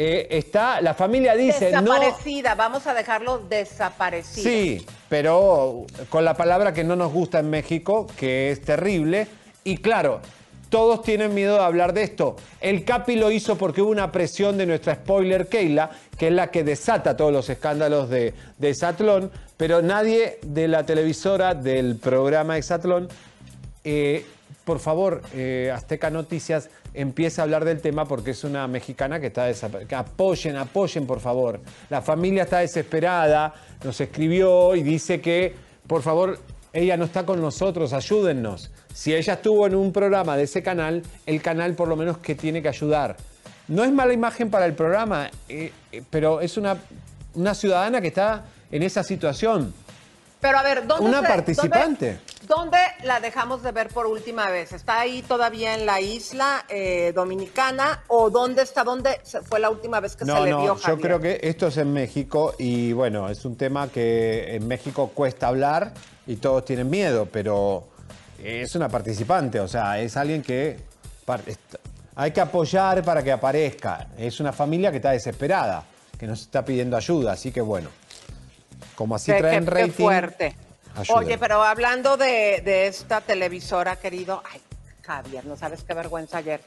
Eh, 0.00 0.28
está, 0.38 0.81
la 0.81 0.95
familia 0.95 1.35
dice, 1.35 1.73
no... 1.73 1.83
Desaparecida, 1.83 2.55
vamos 2.55 2.87
a 2.87 2.95
dejarlo 2.95 3.40
desaparecida. 3.40 4.49
Sí, 4.49 4.87
pero 5.09 5.87
con 6.09 6.25
la 6.25 6.35
palabra 6.35 6.73
que 6.73 6.85
no 6.85 6.95
nos 6.95 7.12
gusta 7.12 7.40
en 7.40 7.50
México, 7.50 8.07
que 8.17 8.52
es 8.52 8.61
terrible. 8.61 9.26
Y 9.64 9.78
claro, 9.78 10.21
todos 10.71 11.02
tienen 11.02 11.35
miedo 11.35 11.55
de 11.55 11.64
hablar 11.64 11.95
de 11.95 12.05
esto. 12.05 12.37
El 12.61 12.85
Capi 12.85 13.17
lo 13.17 13.33
hizo 13.33 13.59
porque 13.59 13.83
hubo 13.83 13.90
una 13.90 14.12
presión 14.12 14.57
de 14.57 14.67
nuestra 14.67 14.95
spoiler 14.95 15.49
Keila, 15.49 15.90
que 16.17 16.28
es 16.28 16.33
la 16.33 16.52
que 16.52 16.62
desata 16.62 17.17
todos 17.17 17.33
los 17.33 17.50
escándalos 17.50 18.09
de, 18.09 18.35
de 18.57 18.75
Satlón, 18.76 19.33
pero 19.57 19.83
nadie 19.83 20.38
de 20.43 20.69
la 20.69 20.87
televisora 20.87 21.55
del 21.55 21.97
programa 21.97 22.57
Exatlón 22.57 23.09
eh, 23.83 24.25
por 24.69 24.81
favor, 24.81 25.23
eh, 25.33 25.73
Azteca 25.75 26.11
Noticias 26.11 26.69
empieza 26.93 27.41
a 27.41 27.45
hablar 27.45 27.65
del 27.65 27.81
tema 27.81 28.05
porque 28.05 28.33
es 28.33 28.45
una 28.45 28.69
mexicana 28.69 29.19
que 29.19 29.29
está 29.29 29.45
desaparecida. 29.45 30.01
Apoyen, 30.01 30.57
apoyen, 30.57 31.07
por 31.07 31.21
favor. 31.21 31.59
La 31.89 32.03
familia 32.03 32.43
está 32.43 32.59
desesperada, 32.59 33.55
nos 33.83 33.99
escribió 33.99 34.77
y 34.77 34.83
dice 34.83 35.23
que, 35.23 35.55
por 35.87 36.03
favor, 36.03 36.39
ella 36.75 36.99
no 36.99 37.07
está 37.07 37.25
con 37.25 37.41
nosotros, 37.41 37.95
ayúdennos. 37.95 38.71
Si 38.93 39.15
ella 39.15 39.33
estuvo 39.33 39.67
en 39.67 39.75
un 39.75 39.91
programa 39.91 40.37
de 40.37 40.43
ese 40.43 40.63
canal, 40.63 41.03
el 41.25 41.41
canal 41.41 41.73
por 41.73 41.89
lo 41.89 41.97
menos 41.97 42.19
que 42.19 42.35
tiene 42.35 42.61
que 42.61 42.69
ayudar. 42.69 43.17
No 43.69 43.85
es 43.85 43.91
mala 43.91 44.13
imagen 44.13 44.51
para 44.51 44.67
el 44.67 44.75
programa, 44.75 45.31
eh, 45.49 45.73
eh, 45.93 46.03
pero 46.11 46.43
es 46.43 46.59
una, 46.59 46.77
una 47.33 47.55
ciudadana 47.55 48.03
que 48.03 48.09
está 48.09 48.45
en 48.71 48.83
esa 48.83 49.03
situación. 49.03 49.73
Pero 50.40 50.59
a 50.59 50.62
ver, 50.62 50.87
¿dónde 50.87 51.04
Una 51.09 51.21
se- 51.21 51.26
participante. 51.26 52.18
¿dónde, 52.47 52.47
dónde 52.47 52.78
la 53.02 53.18
dejamos 53.21 53.62
de 53.62 53.73
ver 53.73 53.88
por 53.88 54.07
última 54.07 54.48
vez? 54.51 54.72
¿Está 54.72 55.01
ahí 55.01 55.22
todavía 55.22 55.74
en 55.74 55.85
la 55.85 56.01
isla 56.01 56.64
eh, 56.68 57.12
dominicana 57.14 58.05
o 58.07 58.31
dónde 58.31 58.62
está? 58.62 58.85
¿Dónde 58.85 59.20
fue 59.48 59.59
la 59.59 59.68
última 59.70 59.98
vez 59.98 60.14
que 60.14 60.24
se 60.24 60.33
le 60.33 60.51
no, 60.51 60.62
vio 60.62 60.74
yo 60.77 60.77
Javier? 60.77 61.01
creo 61.07 61.20
que 61.20 61.40
esto 61.42 61.66
es 61.66 61.77
en 61.79 61.92
México 61.92 62.55
y 62.59 62.92
bueno, 62.92 63.29
es 63.29 63.44
un 63.44 63.57
tema 63.57 63.88
que 63.88 64.55
en 64.55 64.68
México 64.68 65.11
cuesta 65.12 65.48
hablar 65.48 65.92
y 66.27 66.37
todos 66.37 66.64
tienen 66.64 66.88
miedo, 66.88 67.27
pero 67.27 67.88
es 68.42 68.74
una 68.77 68.88
participante, 68.88 69.59
o 69.59 69.66
sea, 69.66 69.98
es 70.01 70.16
alguien 70.16 70.42
que 70.42 70.79
hay 72.14 72.31
que 72.31 72.40
apoyar 72.40 73.03
para 73.03 73.22
que 73.22 73.33
aparezca. 73.33 74.09
Es 74.16 74.38
una 74.40 74.53
familia 74.53 74.90
que 74.90 74.96
está 74.98 75.11
desesperada, 75.11 75.85
que 76.18 76.27
nos 76.27 76.42
está 76.42 76.64
pidiendo 76.64 76.96
ayuda, 76.96 77.33
así 77.33 77.51
que 77.53 77.61
bueno, 77.61 77.90
como 78.99 79.15
así 79.15 79.31
Qué- 79.33 79.39
traen 79.39 79.65
qué- 79.65 79.71
qué 79.71 79.81
rating. 79.83 79.93
fuerte. 79.93 80.57
ayuden. 80.97 81.17
Oye, 81.17 81.39
pero 81.39 81.63
hablando 81.63 82.17
de, 82.17 82.61
de 82.65 82.89
esta 82.89 83.21
televisora, 83.21 83.95
querido, 83.95 84.43
ay, 84.53 84.61
Javier, 85.03 85.45
no 85.47 85.57
sabes 85.57 85.85
qué 85.85 85.95
vergüenza 85.95 86.39
ayer, 86.39 86.61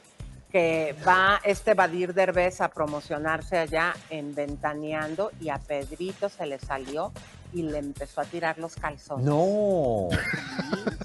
que 0.50 0.96
va 1.06 1.40
este 1.44 1.74
Badir 1.74 2.14
Derbez 2.14 2.62
a 2.62 2.68
promocionarse 2.68 3.58
allá 3.58 3.94
en 4.08 4.34
Ventaneando 4.34 5.30
y 5.40 5.50
a 5.50 5.58
Pedrito 5.58 6.30
se 6.30 6.46
le 6.46 6.58
salió 6.58 7.12
y 7.52 7.62
le 7.64 7.76
empezó 7.78 8.22
a 8.22 8.24
tirar 8.24 8.58
los 8.58 8.74
calzones. 8.76 9.26
No, 9.26 10.08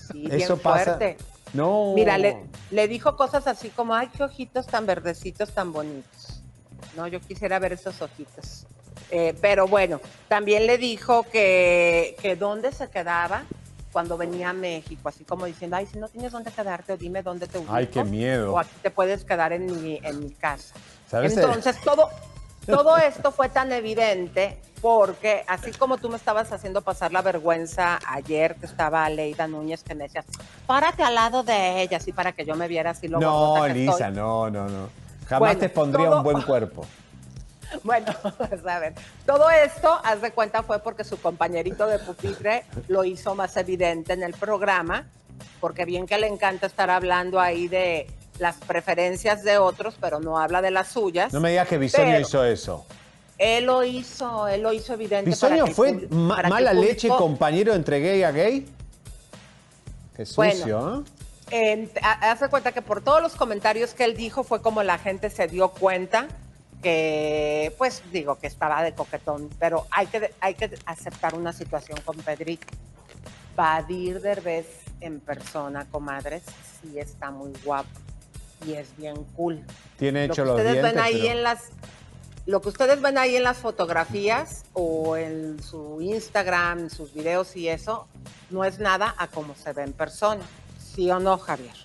Sí, 0.09 0.21
bien 0.21 0.31
eso 0.41 0.55
pasa. 0.57 0.95
fuerte. 0.97 1.17
No. 1.53 1.91
Mira, 1.95 2.17
le, 2.17 2.37
le 2.71 2.87
dijo 2.87 3.17
cosas 3.17 3.47
así 3.47 3.67
como, 3.69 3.93
ay, 3.93 4.07
qué 4.15 4.23
ojitos 4.23 4.65
tan 4.67 4.85
verdecitos, 4.85 5.51
tan 5.53 5.73
bonitos. 5.73 6.41
No, 6.95 7.07
yo 7.07 7.19
quisiera 7.19 7.59
ver 7.59 7.73
esos 7.73 8.01
ojitos. 8.01 8.65
Eh, 9.11 9.35
pero 9.41 9.67
bueno, 9.67 9.99
también 10.27 10.65
le 10.67 10.77
dijo 10.77 11.23
que, 11.23 12.15
que 12.21 12.35
dónde 12.35 12.71
se 12.71 12.89
quedaba 12.89 13.43
cuando 13.91 14.17
venía 14.17 14.49
a 14.49 14.53
México, 14.53 15.09
así 15.09 15.23
como 15.23 15.45
diciendo, 15.45 15.75
ay, 15.77 15.87
si 15.87 15.97
no 15.97 16.07
tienes 16.07 16.31
dónde 16.31 16.51
quedarte, 16.51 16.93
o 16.93 16.97
dime 16.97 17.23
dónde 17.23 17.47
te 17.47 17.57
ubico. 17.57 17.73
Ay, 17.73 17.87
qué 17.87 18.03
miedo. 18.03 18.53
O 18.53 18.59
aquí 18.59 18.73
te 18.81 18.91
puedes 18.91 19.23
quedar 19.23 19.53
en 19.53 19.65
mi, 19.81 19.99
en 20.03 20.19
mi 20.19 20.31
casa. 20.31 20.75
¿Sabes? 21.09 21.35
Entonces, 21.37 21.79
todo, 21.81 22.09
todo 22.65 22.97
esto 22.97 23.31
fue 23.31 23.49
tan 23.49 23.71
evidente 23.71 24.57
porque 24.81 25.43
así 25.47 25.71
como 25.71 25.97
tú 25.97 26.09
me 26.09 26.17
estabas 26.17 26.51
haciendo 26.51 26.81
pasar 26.81 27.11
la 27.11 27.23
vergüenza 27.23 27.97
ayer 28.07 28.55
que 28.57 28.67
estaba 28.67 29.09
Leida 29.09 29.47
Núñez 29.47 29.81
que 29.83 29.95
me 29.95 30.03
decías, 30.03 30.25
párate 30.67 31.01
al 31.01 31.15
lado 31.15 31.41
de 31.41 31.81
ella, 31.81 31.97
así 31.97 32.11
para 32.11 32.33
que 32.33 32.45
yo 32.45 32.55
me 32.55 32.67
viera 32.67 32.91
así 32.91 33.07
lo 33.07 33.19
No, 33.19 33.55
que 33.65 33.83
estoy". 33.85 34.11
no, 34.13 34.49
no, 34.51 34.67
no. 34.69 34.89
Jamás 35.25 35.39
Bueno, 35.39 35.59
te 35.59 35.69
pondría 35.69 36.05
todo- 36.07 36.17
un 36.17 36.23
buen 36.23 36.41
cuerpo. 36.41 36.85
Bueno, 37.83 38.13
pues 38.37 38.65
a 38.65 38.79
ver, 38.79 38.93
todo 39.25 39.49
esto, 39.49 39.99
haz 40.03 40.21
de 40.21 40.31
cuenta, 40.31 40.63
fue 40.63 40.79
porque 40.79 41.03
su 41.03 41.19
compañerito 41.19 41.85
de 41.87 41.99
pupitre 41.99 42.63
lo 42.87 43.03
hizo 43.03 43.35
más 43.35 43.57
evidente 43.57 44.13
en 44.13 44.23
el 44.23 44.33
programa, 44.33 45.05
porque 45.59 45.85
bien 45.85 46.05
que 46.07 46.17
le 46.17 46.27
encanta 46.27 46.67
estar 46.67 46.89
hablando 46.89 47.39
ahí 47.39 47.67
de 47.67 48.07
las 48.39 48.55
preferencias 48.57 49.43
de 49.43 49.57
otros, 49.57 49.95
pero 49.99 50.19
no 50.19 50.37
habla 50.39 50.61
de 50.61 50.71
las 50.71 50.89
suyas. 50.89 51.33
No 51.33 51.39
me 51.41 51.49
digas 51.49 51.67
que 51.67 51.77
Bisoño 51.77 52.19
hizo 52.19 52.43
eso. 52.45 52.85
Él 53.37 53.65
lo 53.65 53.83
hizo, 53.83 54.47
él 54.47 54.61
lo 54.61 54.73
hizo 54.73 54.93
evidente. 54.93 55.29
¿Bisoño 55.29 55.67
fue 55.67 55.93
ma- 56.09 56.35
para 56.37 56.47
el 56.47 56.53
mala 56.53 56.73
leche 56.73 57.07
compañero 57.09 57.73
entre 57.73 57.99
gay 57.99 58.23
a 58.23 58.31
gay? 58.31 58.65
Qué 60.15 60.25
Bueno. 60.35 60.53
sucio, 60.53 61.05
¿eh? 61.05 61.11
En- 61.49 61.91
ha- 62.01 62.31
haz 62.31 62.39
de 62.41 62.49
cuenta 62.49 62.71
que 62.71 62.81
por 62.81 63.01
todos 63.01 63.21
los 63.21 63.35
comentarios 63.35 63.93
que 63.93 64.03
él 64.05 64.17
dijo 64.17 64.43
fue 64.43 64.61
como 64.61 64.83
la 64.83 64.97
gente 64.97 65.29
se 65.29 65.47
dio 65.47 65.69
cuenta 65.69 66.27
que, 66.81 67.73
pues 67.77 68.01
digo, 68.11 68.37
que 68.39 68.47
estaba 68.47 68.83
de 68.83 68.93
coquetón, 68.93 69.49
pero 69.59 69.87
hay 69.91 70.07
que, 70.07 70.33
hay 70.39 70.53
que 70.53 70.77
aceptar 70.85 71.35
una 71.35 71.53
situación 71.53 71.99
con 72.05 72.17
Pedrito. 72.17 72.67
Badir 73.55 74.21
Derbez 74.21 74.67
en 75.01 75.19
persona, 75.19 75.85
comadres, 75.89 76.43
sí 76.81 76.99
está 76.99 77.31
muy 77.31 77.51
guapo 77.63 77.89
y 78.65 78.73
es 78.73 78.95
bien 78.97 79.15
cool. 79.35 79.63
Tiene 79.97 80.27
Lo 80.27 80.33
hecho 80.33 80.43
que 80.43 80.47
los 80.47 80.55
ustedes 80.57 80.73
dientes, 80.73 80.93
ven 80.93 81.03
ahí 81.03 81.19
pero- 81.21 81.31
en 81.33 81.43
las 81.43 81.59
lo 82.45 82.61
que 82.61 82.69
ustedes 82.69 83.01
ven 83.01 83.17
ahí 83.17 83.35
en 83.35 83.43
las 83.43 83.57
fotografías 83.57 84.63
o 84.71 85.17
en 85.17 85.61
su 85.61 85.99
Instagram, 86.01 86.89
sus 86.89 87.13
videos 87.13 87.57
y 87.57 87.67
eso, 87.67 88.07
no 88.51 88.63
es 88.63 88.79
nada 88.79 89.13
a 89.17 89.27
como 89.27 89.53
se 89.53 89.73
ve 89.73 89.83
en 89.83 89.91
persona. 89.91 90.43
¿Sí 90.79 91.11
o 91.11 91.19
no, 91.19 91.37
Javier? 91.37 91.75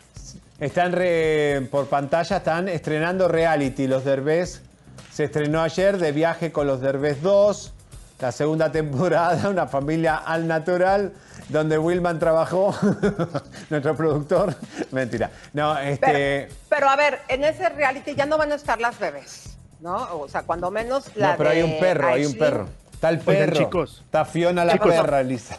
Están 0.61 0.93
re- 0.93 1.67
por 1.69 1.89
pantalla, 1.89 2.37
están 2.37 2.69
estrenando 2.69 3.27
reality. 3.27 3.89
Los 3.89 4.05
Derbez 4.05 4.63
se 5.11 5.25
estrenó 5.25 5.61
ayer 5.63 5.99
de 5.99 6.13
viaje 6.13 6.53
con 6.53 6.67
los 6.67 6.81
Derbez 6.81 7.23
2. 7.23 7.73
la 8.21 8.33
segunda 8.33 8.71
temporada, 8.71 9.49
una 9.49 9.67
familia 9.67 10.17
al 10.17 10.47
natural, 10.47 11.13
donde 11.49 11.77
Wilman 11.79 12.19
trabajó, 12.19 12.75
nuestro 13.71 13.97
productor. 13.97 14.55
Mentira. 14.93 15.31
No, 15.53 15.77
este. 15.79 16.07
Pero, 16.07 16.55
pero 16.69 16.89
a 16.91 16.97
ver, 16.97 17.21
en 17.29 17.43
ese 17.45 17.69
reality 17.69 18.15
ya 18.15 18.27
no 18.27 18.39
van 18.39 18.53
a 18.53 18.55
estar 18.55 18.81
las 18.81 18.99
bebés, 18.99 19.57
¿no? 19.81 19.97
O 20.21 20.29
sea, 20.29 20.43
cuando 20.43 20.71
menos 20.71 21.11
la 21.17 21.33
no, 21.33 21.37
pero 21.39 21.51
hay 21.51 21.63
un 21.63 21.79
perro, 21.81 22.09
hay 22.13 22.25
un 22.27 22.39
perro. 22.39 22.69
Está 22.93 23.09
el 23.11 23.17
Oigan, 23.27 23.35
perro. 23.51 23.57
chicos. 23.57 24.03
Está 24.05 24.25
Fiona 24.25 24.65
la 24.65 24.75
Chicos. 24.75 24.95
perra, 24.95 25.21
Elisa. 25.21 25.57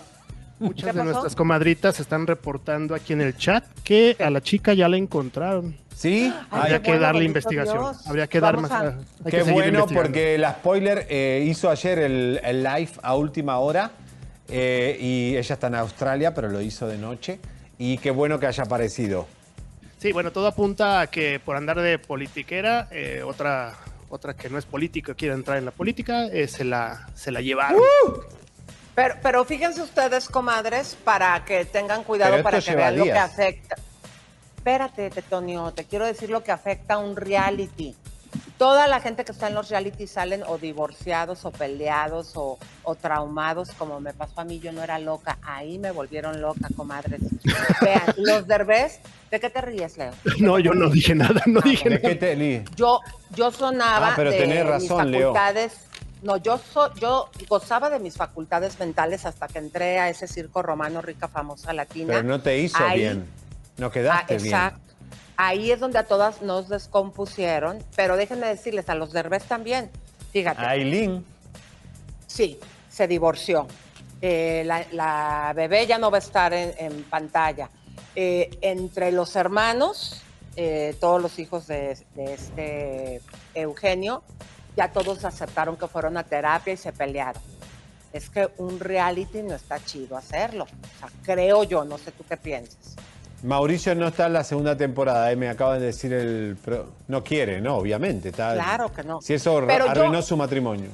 Muchas 0.64 0.86
¿Qué 0.86 0.94
de 0.94 1.00
pasó? 1.00 1.04
nuestras 1.12 1.36
comadritas 1.36 2.00
están 2.00 2.26
reportando 2.28 2.96
aquí 2.96 3.14
en 3.14 3.22
el 3.22 3.36
chat 3.38 3.64
que 3.84 4.16
a 4.20 4.30
la 4.30 4.42
chica 4.42 4.74
ya 4.74 4.88
la 4.90 4.98
encontraron. 4.98 5.76
¿Sí? 5.96 6.34
Habría 6.50 6.82
que 6.82 6.92
bueno, 6.92 7.02
darle 7.04 7.20
bendito 7.20 7.40
investigación. 7.40 7.78
Dios. 7.94 8.08
Habría 8.08 8.28
que 8.28 8.40
dar 8.40 8.58
más. 8.60 8.72
a- 8.72 8.82
hay 9.26 9.32
que 9.32 9.44
Qué 9.44 9.52
bueno, 9.52 9.86
porque 9.94 10.38
la 10.38 10.54
spoiler 10.54 11.06
eh, 11.10 11.46
hizo 11.48 11.70
ayer 11.70 12.00
el, 12.00 12.40
el 12.44 12.64
live 12.64 12.90
a 13.04 13.16
última 13.16 13.60
hora 13.60 13.92
eh, 14.50 14.98
y 15.00 15.38
ella 15.38 15.54
está 15.54 15.68
en 15.68 15.76
Australia, 15.76 16.34
pero 16.34 16.50
lo 16.50 16.62
hizo 16.62 16.88
de 16.88 16.98
noche. 16.98 17.40
Y 17.78 17.98
qué 18.00 18.12
bueno 18.12 18.40
que 18.40 18.48
haya 18.48 18.64
aparecido. 18.64 19.28
Sí, 20.00 20.12
bueno, 20.12 20.32
todo 20.32 20.48
apunta 20.48 21.02
a 21.02 21.08
que 21.08 21.40
por 21.40 21.56
andar 21.56 21.80
de 21.80 21.98
politiquera, 22.00 22.88
eh, 22.92 23.22
otra, 23.26 23.74
otra 24.10 24.34
que 24.36 24.50
no 24.50 24.58
es 24.58 24.66
política 24.66 25.14
quiere 25.14 25.34
entrar 25.34 25.58
en 25.58 25.66
la 25.66 25.72
política, 25.72 26.26
eh, 26.28 26.48
se, 26.48 26.66
la, 26.66 27.08
se 27.16 27.32
la 27.32 27.40
llevaron. 27.42 27.80
Uh, 27.80 28.20
Pero, 28.96 29.16
pero 29.22 29.46
fíjense 29.46 29.82
ustedes, 29.82 30.28
comadres, 30.28 30.96
para 31.04 31.44
que 31.46 31.66
tengan 31.66 32.04
cuidado, 32.04 32.44
para 32.44 32.62
que 32.62 32.76
vean 32.76 32.98
lo 32.98 33.06
que 33.06 33.12
afecta. 33.14 33.76
Espérate, 34.58 35.10
Tetonio, 35.10 35.72
te 35.74 35.84
quiero 35.86 36.06
decir 36.06 36.30
lo 36.30 36.44
que 36.44 36.52
afecta 36.52 36.94
a 36.96 36.98
un 36.98 37.16
reality. 37.16 37.96
Toda 38.58 38.88
la 38.88 39.00
gente 39.02 39.26
que 39.26 39.32
está 39.32 39.48
en 39.48 39.56
los 39.56 39.70
reality 39.70 40.08
salen 40.08 40.42
o 40.48 40.58
divorciados 40.58 41.44
o 41.44 41.52
peleados 41.52 42.32
o, 42.36 42.58
o 42.84 42.96
traumados, 42.96 43.72
como 43.78 44.00
me 44.00 44.14
pasó 44.14 44.42
a 44.42 44.44
mí, 44.46 44.60
yo 44.60 44.72
no 44.72 44.82
era 44.82 45.00
loca. 45.00 45.38
Ahí 45.42 45.78
me 45.80 45.92
volvieron 45.92 46.40
loca, 46.40 46.68
comadres. 46.76 47.20
Vean, 47.82 48.02
los 48.18 48.48
derbés, 48.48 49.00
¿de 49.30 49.40
qué 49.40 49.50
te 49.50 49.60
ríes, 49.62 49.98
Leo? 49.98 50.14
No, 50.40 50.60
yo 50.60 50.74
no 50.74 50.90
dije 50.90 51.14
nada, 51.14 51.42
no 51.46 51.60
dije 51.62 51.90
¿De 51.90 51.96
nada. 51.96 52.10
qué 52.10 52.16
te 52.16 52.64
Yo, 52.76 53.02
yo 53.36 53.52
sonaba 53.52 54.10
Ah, 54.10 54.14
pero 54.16 54.32
de 54.32 54.38
tenés 54.38 54.64
mis 54.64 54.68
razón, 54.68 55.12
Leo. 55.12 55.34
No, 56.24 56.38
yo, 56.38 56.58
so- 56.58 56.94
yo 56.96 57.30
gozaba 57.50 57.90
de 57.90 58.00
mis 58.00 58.16
facultades 58.16 58.80
mentales 58.80 59.26
hasta 59.26 59.48
que 59.48 59.60
entré 59.60 60.00
a 60.00 60.10
ese 60.10 60.28
circo 60.28 60.62
romano 60.62 61.02
rica, 61.02 61.28
famosa, 61.28 61.74
latina. 61.74 62.14
Pero 62.16 62.24
no 62.24 62.42
te 62.42 62.58
hizo 62.60 62.78
Ahí- 62.84 63.00
bien. 63.00 63.28
No 63.78 63.88
Ah, 63.88 63.92
quedaste 63.92 64.38
bien. 64.38 64.48
exacto. 64.48 64.80
Ahí 65.36 65.72
es 65.72 65.80
donde 65.80 66.00
a 66.00 66.04
todas 66.04 66.42
nos 66.42 66.70
descompusieron, 66.70 67.84
pero 67.96 68.16
déjenme 68.16 68.48
decirles, 68.48 68.88
a 68.90 68.96
los 68.96 69.12
derbés 69.12 69.44
también. 69.44 69.90
Fíjate, 70.32 70.66
Aileen. 70.66 71.26
sí, 72.28 72.60
se 72.90 73.08
divorció. 73.08 73.68
Eh, 74.22 74.64
la, 74.66 74.86
la 74.92 75.52
bebé 75.56 75.86
ya 75.86 75.98
no 75.98 76.10
va 76.10 76.18
a 76.18 76.20
estar 76.20 76.54
en, 76.54 76.74
en 76.78 77.04
pantalla. 77.04 77.70
Eh, 78.16 78.50
entre 78.62 79.12
los 79.12 79.36
hermanos, 79.36 80.22
eh, 80.56 80.96
todos 81.02 81.22
los 81.22 81.40
hijos 81.40 81.68
de, 81.68 81.98
de 82.16 82.34
este 82.34 83.22
Eugenio, 83.56 84.24
ya 84.76 84.92
todos 84.92 85.24
aceptaron 85.26 85.78
que 85.78 85.88
fueron 85.88 86.18
a 86.18 86.24
terapia 86.24 86.74
y 86.74 86.78
se 86.78 86.92
pelearon. 86.92 87.42
Es 88.12 88.30
que 88.30 88.50
un 88.58 88.80
reality 88.80 89.42
no 89.42 89.56
está 89.56 89.84
chido 89.84 90.16
hacerlo. 90.18 90.66
O 90.66 91.00
sea, 91.00 91.10
creo 91.24 91.64
yo, 91.64 91.84
no 91.84 91.98
sé 91.98 92.12
tú 92.12 92.24
qué 92.28 92.38
piensas. 92.38 92.96
Mauricio 93.44 93.94
no 93.96 94.08
está 94.08 94.28
en 94.28 94.34
la 94.34 94.44
segunda 94.44 94.78
temporada, 94.78 95.32
eh, 95.32 95.36
me 95.36 95.50
acaba 95.50 95.78
de 95.78 95.88
decir 95.88 96.14
el... 96.14 96.58
No 97.08 97.24
quiere, 97.24 97.60
no, 97.60 97.76
obviamente. 97.78 98.30
Está... 98.30 98.54
Claro 98.54 98.92
que 98.94 99.04
no. 99.04 99.22
Si 99.22 99.34
eso 99.34 99.62
Pero 99.68 99.86
yo- 99.86 99.92
arruinó 99.92 100.22
su 100.22 100.38
matrimonio. 100.38 100.90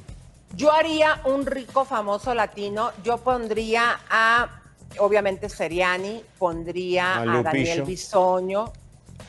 Yo 0.56 0.72
haría 0.72 1.20
un 1.26 1.46
rico 1.46 1.84
famoso 1.84 2.34
latino. 2.34 2.90
Yo 3.04 3.18
pondría 3.18 4.00
a, 4.10 4.48
obviamente, 4.98 5.48
Seriani, 5.48 6.24
pondría 6.38 7.20
A. 7.20 7.42
Daniel 7.42 7.82
Bisoño, 7.82 8.72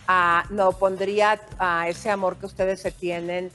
a, 0.08 0.46
no, 0.50 0.72
pondría 0.72 1.40
a 1.60 1.88
ese 1.90 2.10
amor 2.10 2.38
que 2.38 2.48
ustedes 2.48 2.82
se 2.82 2.92
tienen, 2.92 3.52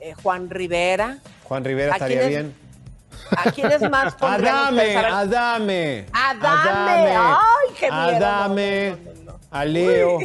eh, 0.00 0.14
Juan 0.22 0.48
Rivera. 0.50 1.18
Juan 1.44 1.64
Rivera 1.64 1.92
¿A 1.92 1.96
estaría 1.96 2.18
quién 2.20 2.28
es- 2.30 2.36
bien. 2.38 2.54
¿A 3.36 3.50
quiénes 3.52 3.90
más 3.90 4.14
pondrían 4.18 4.56
Adame, 4.56 4.76
ustedes? 4.82 4.96
A 4.96 5.02
ver, 5.02 5.12
Adame. 5.12 6.06
Adame. 6.12 7.16
Ay, 7.16 7.74
qué 7.78 7.86
miedo. 7.90 8.00
Adame. 8.26 8.96
No, 9.24 9.32
no. 9.32 9.40
A 9.50 9.64
Leo. 9.64 10.18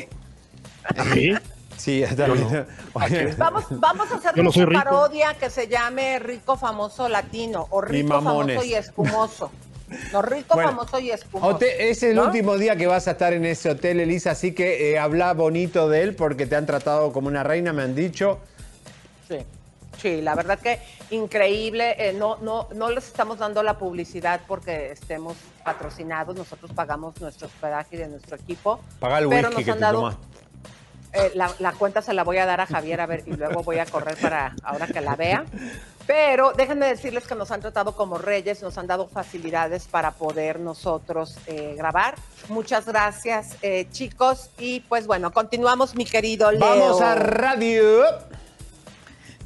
¿Sí? 1.14 1.34
Sí, 1.78 2.04
Adame. 2.04 2.66
Vamos, 3.38 3.66
vamos 3.70 4.08
a 4.12 4.16
hacer 4.16 4.40
una 4.40 4.84
parodia 4.84 5.34
que 5.34 5.50
se 5.50 5.68
llame 5.68 6.18
Rico 6.20 6.56
Famoso 6.58 7.10
Latino 7.10 7.68
o 7.70 7.82
Rico. 7.82 8.08
Famoso 8.08 8.64
y 8.64 8.74
Espumoso. 8.74 9.52
No, 10.14 10.22
Rico 10.22 10.56
Bueno, 10.56 10.70
Famoso 10.70 11.00
y 11.00 11.12
Espumoso. 11.12 11.56
Hotel- 11.58 11.76
es 11.78 12.02
el 12.04 12.16
¿no? 12.16 12.24
último 12.26 12.58
día 12.58 12.76
que 12.78 12.88
vas 12.88 13.08
a 13.08 13.12
estar 13.12 13.34
en 13.34 13.46
ese 13.46 13.70
hotel, 13.70 14.00
Elisa, 14.00 14.32
así 14.32 14.54
que 14.54 14.92
eh, 14.94 14.98
habla 15.00 15.34
bonito 15.34 15.90
de 15.90 16.02
él 16.04 16.16
porque 16.16 16.48
te 16.48 16.56
han 16.56 16.66
tratado 16.66 17.12
como 17.12 17.28
una 17.28 17.44
reina, 17.44 17.74
me 17.74 17.84
han 17.84 17.94
dicho. 17.94 18.40
Sí, 19.28 19.38
sí, 20.02 20.22
la 20.22 20.36
verdad 20.36 20.60
que 20.60 20.80
increíble. 21.12 21.96
eh, 21.98 22.14
no, 22.14 22.38
no, 22.42 22.68
no 22.74 22.90
les 22.90 23.06
estamos 23.08 23.38
dando 23.40 23.64
la 23.64 23.78
publicidad 23.78 24.42
porque 24.48 24.92
estemos 24.92 25.36
patrocinados. 25.64 26.36
Nosotros 26.36 26.72
pagamos 26.74 27.20
nuestro 27.22 27.48
hospedaje 27.48 27.98
de 27.98 28.08
nuestro 28.08 28.36
equipo. 28.36 28.80
Paga 29.00 29.20
el 29.20 29.30
pero 29.30 29.50
whisky 29.50 29.56
nos 29.56 29.66
que 29.66 29.72
han 29.72 29.80
dado- 29.80 30.18
eh, 31.14 31.32
la, 31.34 31.50
la 31.60 31.72
cuenta 31.72 32.02
se 32.02 32.14
la 32.14 32.24
voy 32.26 32.38
a 32.40 32.46
dar 32.46 32.60
a 32.60 32.66
Javier 32.66 33.00
a 33.00 33.06
ver 33.06 33.24
y 33.26 33.32
luego 33.32 33.64
voy 33.64 33.80
a 33.80 33.86
correr 33.86 34.18
para 34.18 34.54
ahora 34.64 34.86
que 34.88 35.00
la 35.00 35.16
vea. 35.16 35.46
Pero 36.06 36.52
déjenme 36.52 36.86
decirles 36.88 37.26
que 37.26 37.34
nos 37.36 37.50
han 37.52 37.62
tratado 37.62 37.94
como 37.94 38.18
reyes, 38.20 38.62
nos 38.62 38.78
han 38.78 38.86
dado 38.86 39.08
facilidades 39.08 39.86
para 39.86 40.12
poder 40.12 40.60
nosotros 40.60 41.36
eh, 41.48 41.74
grabar. 41.78 42.16
Muchas 42.50 42.86
gracias, 42.86 43.56
eh, 43.64 43.88
chicos. 43.92 44.50
Y 44.60 44.82
pues 44.82 45.08
bueno, 45.08 45.32
continuamos, 45.32 45.96
mi 45.96 46.06
querido 46.06 46.52
Leo. 46.52 46.60
Vamos 46.60 47.02
a 47.02 47.16
radio. 47.16 48.04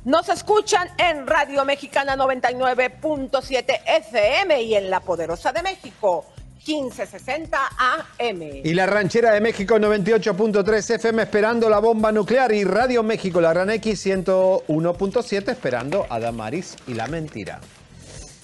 Nos 0.06 0.30
escuchan 0.30 0.88
en 0.98 1.28
Radio 1.28 1.66
Mexicana 1.66 2.16
99.7 2.16 3.82
FM 3.86 4.62
y 4.62 4.76
en 4.76 4.90
La 4.90 5.02
Poderosa 5.02 5.52
de 5.52 5.62
México 5.62 6.26
1560 6.66 7.60
AM. 7.78 8.42
Y 8.64 8.74
la 8.74 8.86
ranchera 8.86 9.34
de 9.34 9.42
México 9.42 9.76
98.3 9.76 10.96
FM 10.96 11.24
esperando 11.24 11.70
la 11.70 11.80
bomba 11.80 12.14
nuclear 12.14 12.54
y 12.54 12.64
Radio 12.64 13.04
México, 13.04 13.42
la 13.42 13.52
gran 13.52 13.72
X 13.72 14.06
101.7 14.06 15.50
esperando 15.50 16.06
a 16.10 16.18
Damaris 16.22 16.78
y 16.88 16.94
la 16.94 17.08
mentira. 17.08 17.60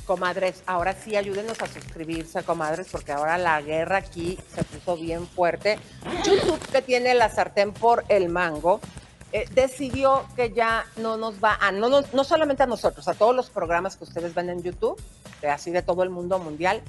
Comadres, 0.05 0.61
ahora 0.65 0.93
sí 0.93 1.15
ayúdenos 1.15 1.61
a 1.61 1.67
suscribirse, 1.67 2.43
comadres, 2.43 2.87
porque 2.91 3.13
ahora 3.13 3.37
la 3.37 3.61
guerra 3.61 3.97
aquí 3.97 4.37
se 4.53 4.63
puso 4.65 4.97
bien 4.97 5.25
fuerte. 5.25 5.79
YouTube, 6.25 6.59
que 6.71 6.81
tiene 6.81 7.15
la 7.15 7.29
sartén 7.29 7.71
por 7.71 8.03
el 8.09 8.27
mango, 8.27 8.81
eh, 9.35 9.49
decidió 9.53 10.25
que 10.37 10.53
ya 10.53 10.85
no 10.95 11.17
nos 11.17 11.43
va 11.43 11.57
a, 11.59 11.71
no, 11.73 11.89
nos- 11.89 12.13
no 12.13 12.23
solamente 12.23 12.63
a 12.63 12.67
nosotros, 12.67 13.05
a 13.09 13.13
todos 13.15 13.35
los 13.35 13.49
programas 13.49 13.97
que 13.97 14.05
ustedes 14.05 14.33
ven 14.33 14.49
en 14.49 14.63
YouTube, 14.63 14.97
de 15.41 15.49
así 15.49 15.71
de 15.71 15.81
todo 15.81 16.03
el 16.03 16.09
mundo 16.09 16.39
mundial, 16.39 16.81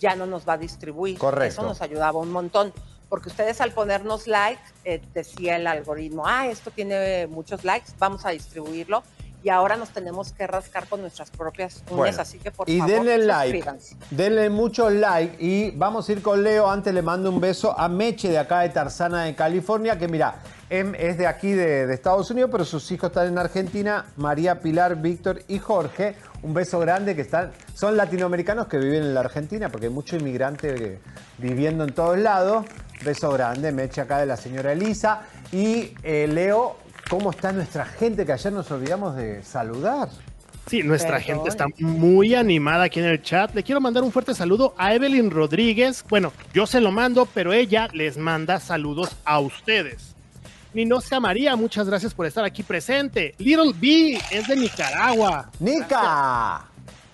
ya 0.00 0.14
no 0.14 0.26
nos 0.26 0.46
va 0.46 0.52
a 0.54 0.58
distribuir. 0.58 1.16
Correcto. 1.18 1.60
Eso 1.60 1.62
nos 1.62 1.80
ayudaba 1.80 2.18
un 2.18 2.30
montón. 2.30 2.74
Porque 3.08 3.28
ustedes 3.28 3.60
al 3.62 3.72
ponernos 3.72 4.26
like, 4.26 4.60
eh, 4.84 5.00
decía 5.14 5.56
el 5.56 5.66
algoritmo, 5.66 6.26
ah, 6.26 6.46
esto 6.48 6.70
tiene 6.70 7.26
muchos 7.26 7.64
likes, 7.64 7.92
vamos 7.98 8.26
a 8.26 8.30
distribuirlo. 8.30 9.02
Y 9.44 9.50
ahora 9.50 9.76
nos 9.76 9.90
tenemos 9.90 10.32
que 10.32 10.46
rascar 10.46 10.88
con 10.88 11.02
nuestras 11.02 11.30
propias 11.30 11.82
uñas, 11.90 11.96
Bueno, 11.96 12.22
así 12.22 12.38
que 12.38 12.50
por 12.50 12.66
y 12.66 12.78
favor, 12.78 12.94
denle 12.94 13.18
like, 13.18 13.62
denle 14.10 14.48
muchos 14.48 14.90
like 14.90 15.36
y 15.38 15.70
vamos 15.72 16.08
a 16.08 16.12
ir 16.12 16.22
con 16.22 16.42
Leo. 16.42 16.70
Antes 16.70 16.94
le 16.94 17.02
mando 17.02 17.28
un 17.28 17.38
beso 17.42 17.78
a 17.78 17.86
Meche 17.86 18.30
de 18.30 18.38
acá 18.38 18.60
de 18.60 18.70
Tarzana 18.70 19.24
de 19.24 19.34
California, 19.34 19.98
que 19.98 20.08
mira, 20.08 20.36
em 20.70 20.94
es 20.94 21.18
de 21.18 21.26
aquí 21.26 21.52
de, 21.52 21.86
de 21.86 21.92
Estados 21.92 22.30
Unidos, 22.30 22.48
pero 22.50 22.64
sus 22.64 22.90
hijos 22.90 23.10
están 23.10 23.28
en 23.28 23.36
Argentina, 23.36 24.06
María 24.16 24.60
Pilar, 24.60 24.96
Víctor 24.96 25.42
y 25.46 25.58
Jorge. 25.58 26.16
Un 26.42 26.54
beso 26.54 26.78
grande 26.78 27.14
que 27.14 27.20
están, 27.20 27.52
son 27.74 27.98
latinoamericanos 27.98 28.66
que 28.66 28.78
viven 28.78 29.02
en 29.02 29.12
la 29.12 29.20
Argentina, 29.20 29.68
porque 29.68 29.88
hay 29.88 29.92
muchos 29.92 30.20
inmigrantes 30.20 30.80
eh, 30.80 30.98
viviendo 31.36 31.84
en 31.84 31.92
todos 31.92 32.18
lados. 32.18 32.64
Beso 33.04 33.30
grande, 33.30 33.72
Meche 33.72 34.00
acá 34.00 34.20
de 34.20 34.26
la 34.26 34.38
señora 34.38 34.72
Elisa. 34.72 35.20
Y 35.52 35.92
eh, 36.02 36.26
Leo, 36.28 36.76
¿cómo 37.08 37.30
está 37.30 37.52
nuestra 37.52 37.84
gente 37.84 38.24
que 38.24 38.32
ayer 38.32 38.52
nos 38.52 38.70
olvidamos 38.70 39.16
de 39.16 39.42
saludar? 39.42 40.08
Sí, 40.66 40.82
nuestra 40.82 41.20
gente 41.20 41.50
está 41.50 41.66
muy 41.78 42.34
animada 42.34 42.84
aquí 42.84 42.98
en 42.98 43.06
el 43.06 43.22
chat. 43.22 43.54
Le 43.54 43.62
quiero 43.62 43.80
mandar 43.80 44.02
un 44.02 44.10
fuerte 44.10 44.34
saludo 44.34 44.74
a 44.78 44.94
Evelyn 44.94 45.30
Rodríguez. 45.30 46.04
Bueno, 46.08 46.32
yo 46.54 46.66
se 46.66 46.80
lo 46.80 46.90
mando, 46.90 47.26
pero 47.26 47.52
ella 47.52 47.88
les 47.92 48.16
manda 48.16 48.58
saludos 48.60 49.14
a 49.26 49.40
ustedes. 49.40 50.14
Ninoska 50.72 51.20
María, 51.20 51.54
muchas 51.54 51.86
gracias 51.86 52.14
por 52.14 52.26
estar 52.26 52.44
aquí 52.44 52.62
presente. 52.62 53.34
Little 53.38 53.72
B 53.76 54.18
es 54.30 54.48
de 54.48 54.56
Nicaragua. 54.56 55.50
¡Nica! 55.60 56.64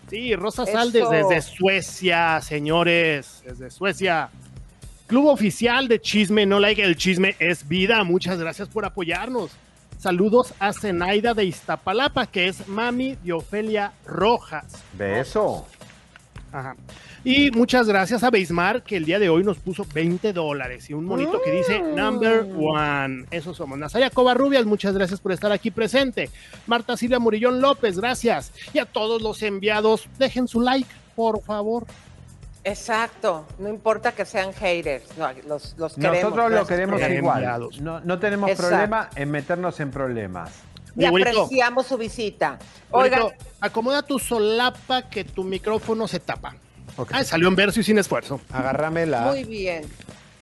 Sí, 0.08 0.34
Rosa 0.34 0.62
Eso. 0.62 0.72
Saldes 0.72 1.10
desde 1.10 1.42
Suecia, 1.42 2.40
señores, 2.40 3.42
desde 3.44 3.70
Suecia. 3.70 4.30
Club 5.08 5.26
oficial 5.26 5.88
de 5.88 6.00
Chisme, 6.00 6.46
no 6.46 6.60
like 6.60 6.80
el 6.82 6.96
chisme 6.96 7.34
es 7.40 7.66
vida. 7.66 8.04
Muchas 8.04 8.38
gracias 8.38 8.68
por 8.68 8.84
apoyarnos. 8.84 9.50
Saludos 10.00 10.54
a 10.58 10.72
Zenaida 10.72 11.34
de 11.34 11.44
Iztapalapa, 11.44 12.24
que 12.24 12.48
es 12.48 12.66
mami 12.66 13.16
de 13.22 13.34
Ofelia 13.34 13.92
Rojas. 14.06 14.82
Beso. 14.94 15.66
Ajá. 16.50 16.74
Y 17.22 17.50
muchas 17.50 17.86
gracias 17.86 18.24
a 18.24 18.30
Beismar, 18.30 18.82
que 18.82 18.96
el 18.96 19.04
día 19.04 19.18
de 19.18 19.28
hoy 19.28 19.44
nos 19.44 19.58
puso 19.58 19.84
20 19.92 20.32
dólares 20.32 20.88
y 20.88 20.94
un 20.94 21.04
monito 21.04 21.38
que 21.44 21.50
dice 21.50 21.82
Number 21.82 22.46
One. 22.56 23.26
Eso 23.30 23.52
somos. 23.52 23.78
Nazaya 23.78 24.08
Covarrubias, 24.08 24.64
muchas 24.64 24.94
gracias 24.94 25.20
por 25.20 25.32
estar 25.32 25.52
aquí 25.52 25.70
presente. 25.70 26.30
Marta 26.66 26.96
Silvia 26.96 27.18
Murillón 27.18 27.60
López, 27.60 27.98
gracias. 27.98 28.52
Y 28.72 28.78
a 28.78 28.86
todos 28.86 29.20
los 29.20 29.42
enviados, 29.42 30.08
dejen 30.18 30.48
su 30.48 30.62
like, 30.62 30.88
por 31.14 31.42
favor. 31.42 31.86
Exacto, 32.62 33.46
no 33.58 33.68
importa 33.68 34.12
que 34.12 34.24
sean 34.26 34.52
haters, 34.52 35.16
no, 35.16 35.28
los, 35.46 35.74
los 35.78 35.94
queremos. 35.94 36.22
Nosotros 36.22 36.50
lo 36.50 36.56
gracias 36.56 36.68
queremos 36.68 37.00
igual. 37.10 37.68
No, 37.80 38.00
no 38.00 38.18
tenemos 38.18 38.50
Exacto. 38.50 38.68
problema 38.68 39.10
en 39.16 39.30
meternos 39.30 39.80
en 39.80 39.90
problemas. 39.90 40.50
Y 40.96 41.04
apreciamos 41.04 41.86
su 41.86 41.96
visita. 41.96 42.58
Oigan, 42.90 43.20
Abuelito, 43.20 43.44
acomoda 43.60 44.02
tu 44.02 44.18
solapa 44.18 45.08
que 45.08 45.24
tu 45.24 45.44
micrófono 45.44 46.06
se 46.06 46.20
tapa. 46.20 46.54
Ay, 47.10 47.24
salió 47.24 47.48
en 47.48 47.56
verso 47.56 47.80
y 47.80 47.82
sin 47.82 47.98
esfuerzo. 47.98 48.40
Agárramela. 48.52 49.22
muy 49.22 49.44
bien. 49.44 49.84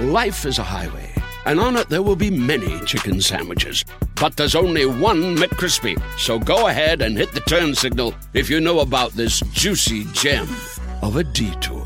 Life 0.00 0.46
is 0.46 0.58
a 0.58 0.62
highway, 0.62 1.12
and 1.44 1.60
on 1.60 1.76
it 1.76 1.90
there 1.90 2.00
will 2.00 2.16
be 2.16 2.30
many 2.30 2.80
chicken 2.86 3.20
sandwiches. 3.20 3.84
But 4.18 4.34
there's 4.34 4.54
only 4.54 4.86
one 4.86 5.36
McCrispy. 5.36 6.00
So 6.16 6.38
go 6.38 6.68
ahead 6.68 7.02
and 7.02 7.18
hit 7.18 7.34
the 7.34 7.40
turn 7.40 7.74
signal 7.74 8.14
if 8.32 8.48
you 8.48 8.62
know 8.62 8.80
about 8.80 9.12
this 9.12 9.42
juicy 9.52 10.06
gem 10.14 10.48
of 11.02 11.16
a 11.16 11.24
detour. 11.24 11.84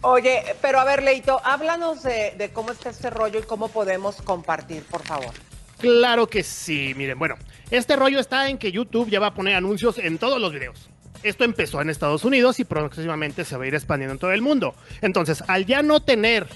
Oye, 0.00 0.56
pero 0.62 0.80
a 0.80 0.86
ver, 0.86 1.02
Leito, 1.02 1.38
háblanos 1.44 2.02
de, 2.02 2.32
de 2.38 2.50
cómo 2.50 2.72
está 2.72 2.88
este 2.88 3.10
rollo 3.10 3.40
y 3.40 3.42
cómo 3.42 3.68
podemos 3.68 4.22
compartir, 4.22 4.84
por 4.84 5.02
favor. 5.02 5.34
Claro 5.76 6.26
que 6.28 6.42
sí, 6.42 6.94
miren, 6.96 7.18
bueno, 7.18 7.36
este 7.70 7.94
rollo 7.94 8.20
está 8.20 8.48
en 8.48 8.56
que 8.56 8.72
YouTube 8.72 9.10
ya 9.10 9.20
va 9.20 9.26
a 9.26 9.34
poner 9.34 9.54
anuncios 9.54 9.98
en 9.98 10.16
todos 10.16 10.40
los 10.40 10.50
videos. 10.50 10.88
Esto 11.22 11.44
empezó 11.44 11.80
en 11.80 11.90
Estados 11.90 12.24
Unidos 12.24 12.60
y 12.60 12.64
próximamente 12.64 13.44
se 13.44 13.56
va 13.56 13.64
a 13.64 13.66
ir 13.66 13.74
expandiendo 13.74 14.12
en 14.12 14.18
todo 14.18 14.32
el 14.32 14.42
mundo. 14.42 14.74
Entonces, 15.00 15.42
al 15.48 15.66
ya 15.66 15.82
no 15.82 16.00
tener 16.00 16.46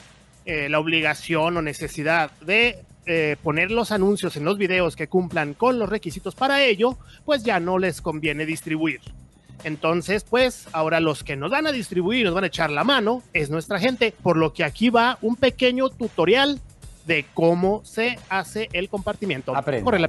eh, 0.44 0.68
la 0.68 0.79
obligación 0.79 1.57
o 1.57 1.62
necesidad 1.62 2.31
de 2.40 2.79
eh, 3.07 3.37
poner 3.42 3.72
los 3.72 3.90
anuncios 3.90 4.37
en 4.37 4.44
los 4.44 4.59
videos 4.59 4.94
que 4.94 5.09
cumplan 5.09 5.55
con 5.55 5.79
los 5.79 5.88
requisitos 5.88 6.35
para 6.35 6.62
ello, 6.62 6.96
pues 7.25 7.42
ya 7.42 7.59
no 7.59 7.79
les 7.79 8.01
conviene 8.01 8.46
distribuir. 8.46 9.01
Entonces, 9.64 10.25
pues 10.25 10.68
ahora 10.72 11.01
los 11.01 11.25
que 11.25 11.37
nos 11.37 11.51
van 11.51 11.66
a 11.66 11.72
distribuir, 11.72 12.25
nos 12.25 12.35
van 12.35 12.44
a 12.44 12.48
echar 12.48 12.70
la 12.70 12.85
mano, 12.85 13.22
es 13.33 13.51
nuestra 13.51 13.79
gente, 13.79 14.14
por 14.22 14.37
lo 14.37 14.53
que 14.53 14.64
aquí 14.64 14.90
va 14.90 15.18
un 15.22 15.37
pequeño 15.37 15.88
tutorial 15.88 16.61
de 17.07 17.27
cómo 17.35 17.85
se 17.85 18.18
hace 18.29 18.68
el 18.72 18.88
compartimiento. 18.88 19.55
Aprenda. 19.57 19.85
Corre 19.85 19.98
la 19.98 20.09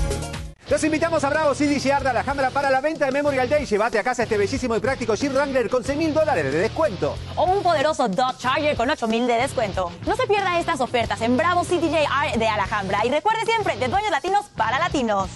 Los 0.71 0.81
invitamos 0.85 1.21
a 1.25 1.29
Bravo 1.29 1.53
City 1.53 1.77
Yard 1.81 2.07
a 2.07 2.13
la 2.13 2.21
Alhambra 2.21 2.49
para 2.49 2.69
la 2.69 2.79
venta 2.79 3.03
de 3.03 3.11
Memorial 3.11 3.49
Day. 3.49 3.65
Llévate 3.65 3.99
a 3.99 4.03
casa 4.03 4.23
este 4.23 4.37
bellísimo 4.37 4.73
y 4.73 4.79
práctico 4.79 5.15
Jeep 5.15 5.33
Wrangler 5.33 5.69
con 5.69 5.83
6 5.83 5.97
mil 5.97 6.13
dólares 6.13 6.45
de 6.45 6.59
descuento. 6.59 7.17
o 7.35 7.43
un 7.43 7.61
poderoso 7.61 8.07
Dodge 8.07 8.37
Charger 8.37 8.77
con 8.77 8.89
8000 8.89 9.27
de 9.27 9.33
descuento. 9.33 9.91
No 10.07 10.15
se 10.15 10.25
pierda 10.27 10.57
estas 10.61 10.79
ofertas 10.79 11.19
en 11.19 11.35
Bravo 11.35 11.65
CDJR 11.65 12.39
de 12.39 12.47
Alhambra 12.47 13.05
y 13.05 13.09
recuerde 13.09 13.41
siempre 13.43 13.75
de 13.75 13.89
dueños 13.89 14.11
latinos 14.11 14.45
para 14.55 14.79
latinos. 14.79 15.29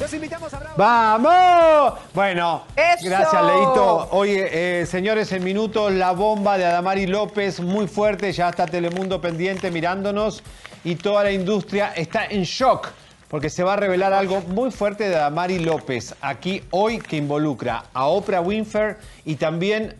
Los 0.00 0.14
invitamos 0.14 0.54
a 0.54 0.60
Bravo. 0.60 0.74
¡Vamos! 0.78 2.00
Bueno, 2.14 2.62
¡Eso! 2.74 3.04
gracias 3.04 3.42
Leito. 3.42 4.08
Oye, 4.12 4.80
eh, 4.80 4.86
señores, 4.86 5.30
en 5.32 5.44
minutos 5.44 5.92
la 5.92 6.12
bomba 6.12 6.56
de 6.56 6.64
Adamari 6.64 7.06
López, 7.06 7.60
muy 7.60 7.86
fuerte, 7.86 8.32
ya 8.32 8.48
está 8.48 8.64
Telemundo 8.64 9.20
pendiente 9.20 9.70
mirándonos 9.70 10.42
y 10.84 10.94
toda 10.94 11.24
la 11.24 11.32
industria 11.32 11.92
está 11.94 12.24
en 12.24 12.44
shock 12.44 12.88
porque 13.28 13.50
se 13.50 13.62
va 13.62 13.74
a 13.74 13.76
revelar 13.76 14.12
algo 14.12 14.40
muy 14.42 14.70
fuerte 14.70 15.08
de 15.08 15.16
Adamari 15.16 15.58
López 15.58 16.14
aquí 16.20 16.62
hoy 16.70 16.98
que 16.98 17.16
involucra 17.16 17.84
a 17.92 18.06
Oprah 18.06 18.40
Winfrey 18.40 18.96
y 19.24 19.36
también 19.36 19.96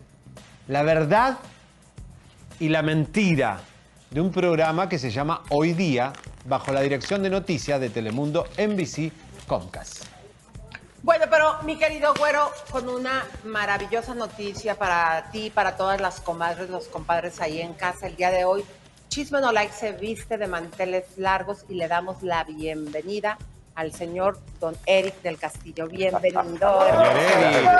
la 0.68 0.82
verdad 0.82 1.38
y 2.60 2.68
la 2.68 2.82
mentira 2.82 3.60
de 4.10 4.20
un 4.20 4.30
programa 4.30 4.88
que 4.88 4.98
se 4.98 5.10
llama 5.10 5.42
Hoy 5.50 5.72
Día 5.72 6.12
bajo 6.44 6.72
la 6.72 6.80
dirección 6.80 7.22
de 7.22 7.30
noticias 7.30 7.80
de 7.80 7.90
Telemundo 7.90 8.46
NBC 8.58 9.10
Comcast. 9.46 10.04
Bueno, 11.02 11.26
pero 11.28 11.62
mi 11.64 11.76
querido 11.76 12.14
güero, 12.14 12.50
con 12.70 12.88
una 12.88 13.26
maravillosa 13.44 14.14
noticia 14.14 14.74
para 14.76 15.30
ti, 15.30 15.50
para 15.50 15.76
todas 15.76 16.00
las 16.00 16.20
comadres, 16.20 16.70
los 16.70 16.86
compadres 16.86 17.42
ahí 17.42 17.60
en 17.60 17.74
casa 17.74 18.06
el 18.06 18.16
día 18.16 18.30
de 18.30 18.46
hoy. 18.46 18.64
Chisme 19.14 19.40
No 19.40 19.52
Like 19.52 19.72
se 19.72 19.92
viste 19.92 20.36
de 20.38 20.48
manteles 20.48 21.04
largos 21.18 21.64
y 21.68 21.74
le 21.74 21.86
damos 21.86 22.24
la 22.24 22.42
bienvenida 22.42 23.38
al 23.76 23.92
señor 23.92 24.40
don 24.58 24.76
Eric 24.86 25.22
del 25.22 25.38
Castillo. 25.38 25.86
Bienvenido. 25.86 26.84
Eric. 26.88 27.70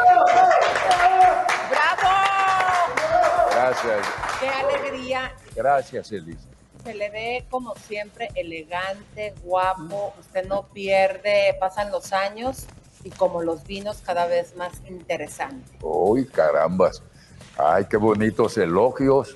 ¡Bravo! 1.70 2.08
Gracias, 3.50 4.06
¡Qué 4.38 4.48
alegría! 4.48 5.34
gracias, 5.56 6.12
Elisa. 6.12 6.46
Se 6.84 6.94
le 6.94 7.10
ve 7.10 7.44
como 7.50 7.74
siempre 7.74 8.28
elegante, 8.36 9.34
guapo. 9.42 10.14
Usted 10.20 10.46
no 10.46 10.68
pierde, 10.68 11.56
pasan 11.58 11.90
los 11.90 12.12
años 12.12 12.66
y 13.02 13.10
como 13.10 13.42
los 13.42 13.64
vinos 13.64 14.00
cada 14.06 14.26
vez 14.26 14.54
más 14.54 14.74
interesante. 14.88 15.78
Uy, 15.82 16.26
carambas. 16.26 17.02
Ay, 17.58 17.86
qué 17.90 17.96
bonitos 17.96 18.56
elogios. 18.56 19.34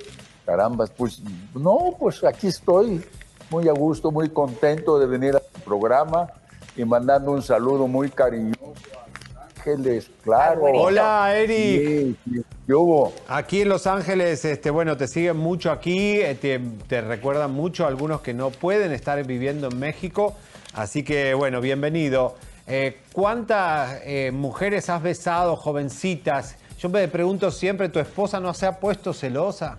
Carambas, 0.49 0.89
pues 0.97 1.21
no, 1.55 1.95
pues 2.01 2.25
aquí 2.25 2.47
estoy 2.47 3.05
muy 3.51 3.69
a 3.69 3.73
gusto, 3.73 4.11
muy 4.11 4.31
contento 4.31 4.99
de 4.99 5.05
venir 5.05 5.35
al 5.35 5.43
programa 5.63 6.27
y 6.75 6.87
mandando 6.87 7.33
un 7.33 7.43
saludo 7.43 7.87
muy 7.87 8.09
cariñoso 8.09 8.75
a 8.95 9.09
Los 9.09 9.59
Ángeles, 9.59 10.11
claro. 10.25 10.63
Hola, 10.63 11.37
Eric. 11.37 11.87
Sí, 11.87 12.17
sí, 12.25 12.45
¿qué 12.67 12.73
hubo? 12.73 13.13
Aquí 13.29 13.61
en 13.61 13.69
Los 13.69 13.87
Ángeles, 13.87 14.43
este, 14.47 14.71
bueno, 14.71 14.97
te 14.97 15.07
siguen 15.07 15.37
mucho 15.37 15.71
aquí, 15.71 16.19
eh, 16.19 16.35
te, 16.35 16.59
te 16.87 17.03
recuerdan 17.03 17.51
mucho 17.51 17.85
a 17.85 17.89
algunos 17.89 18.23
que 18.23 18.33
no 18.33 18.49
pueden 18.49 18.93
estar 18.93 19.23
viviendo 19.27 19.69
en 19.69 19.79
México. 19.79 20.35
Así 20.73 21.03
que, 21.03 21.35
bueno, 21.35 21.61
bienvenido. 21.61 22.37
Eh, 22.67 23.03
¿Cuántas 23.13 24.01
eh, 24.03 24.31
mujeres 24.33 24.89
has 24.89 25.03
besado, 25.03 25.57
jovencitas? 25.57 26.57
Yo 26.79 26.89
me 26.89 27.07
pregunto 27.07 27.51
siempre, 27.51 27.91
¿tu 27.91 27.99
esposa 27.99 28.41
no 28.41 28.55
se 28.55 28.65
ha 28.65 28.81
puesto 28.81 29.13
celosa? 29.13 29.77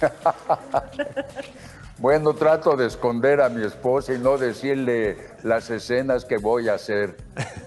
Bueno, 1.98 2.34
trato 2.34 2.76
de 2.76 2.86
esconder 2.86 3.40
a 3.40 3.48
mi 3.48 3.64
esposa 3.64 4.12
y 4.14 4.18
no 4.18 4.36
decirle 4.36 5.16
las 5.44 5.70
escenas 5.70 6.24
que 6.24 6.38
voy 6.38 6.68
a 6.68 6.74
hacer. 6.74 7.16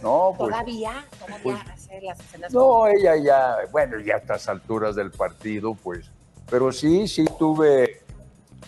No, 0.03 0.35
pues 0.37 0.51
Todavía, 0.51 1.05
todavía 1.17 1.65
hace 1.73 2.01
las 2.01 2.19
escenas. 2.19 2.53
No, 2.53 2.87
ella 2.87 3.15
ya, 3.15 3.55
bueno, 3.71 3.99
ya 3.99 4.15
a 4.15 4.17
estas 4.17 4.49
alturas 4.49 4.95
del 4.95 5.11
partido, 5.11 5.75
pues. 5.75 6.11
Pero 6.49 6.73
sí, 6.73 7.07
sí 7.07 7.25
tuve 7.39 8.01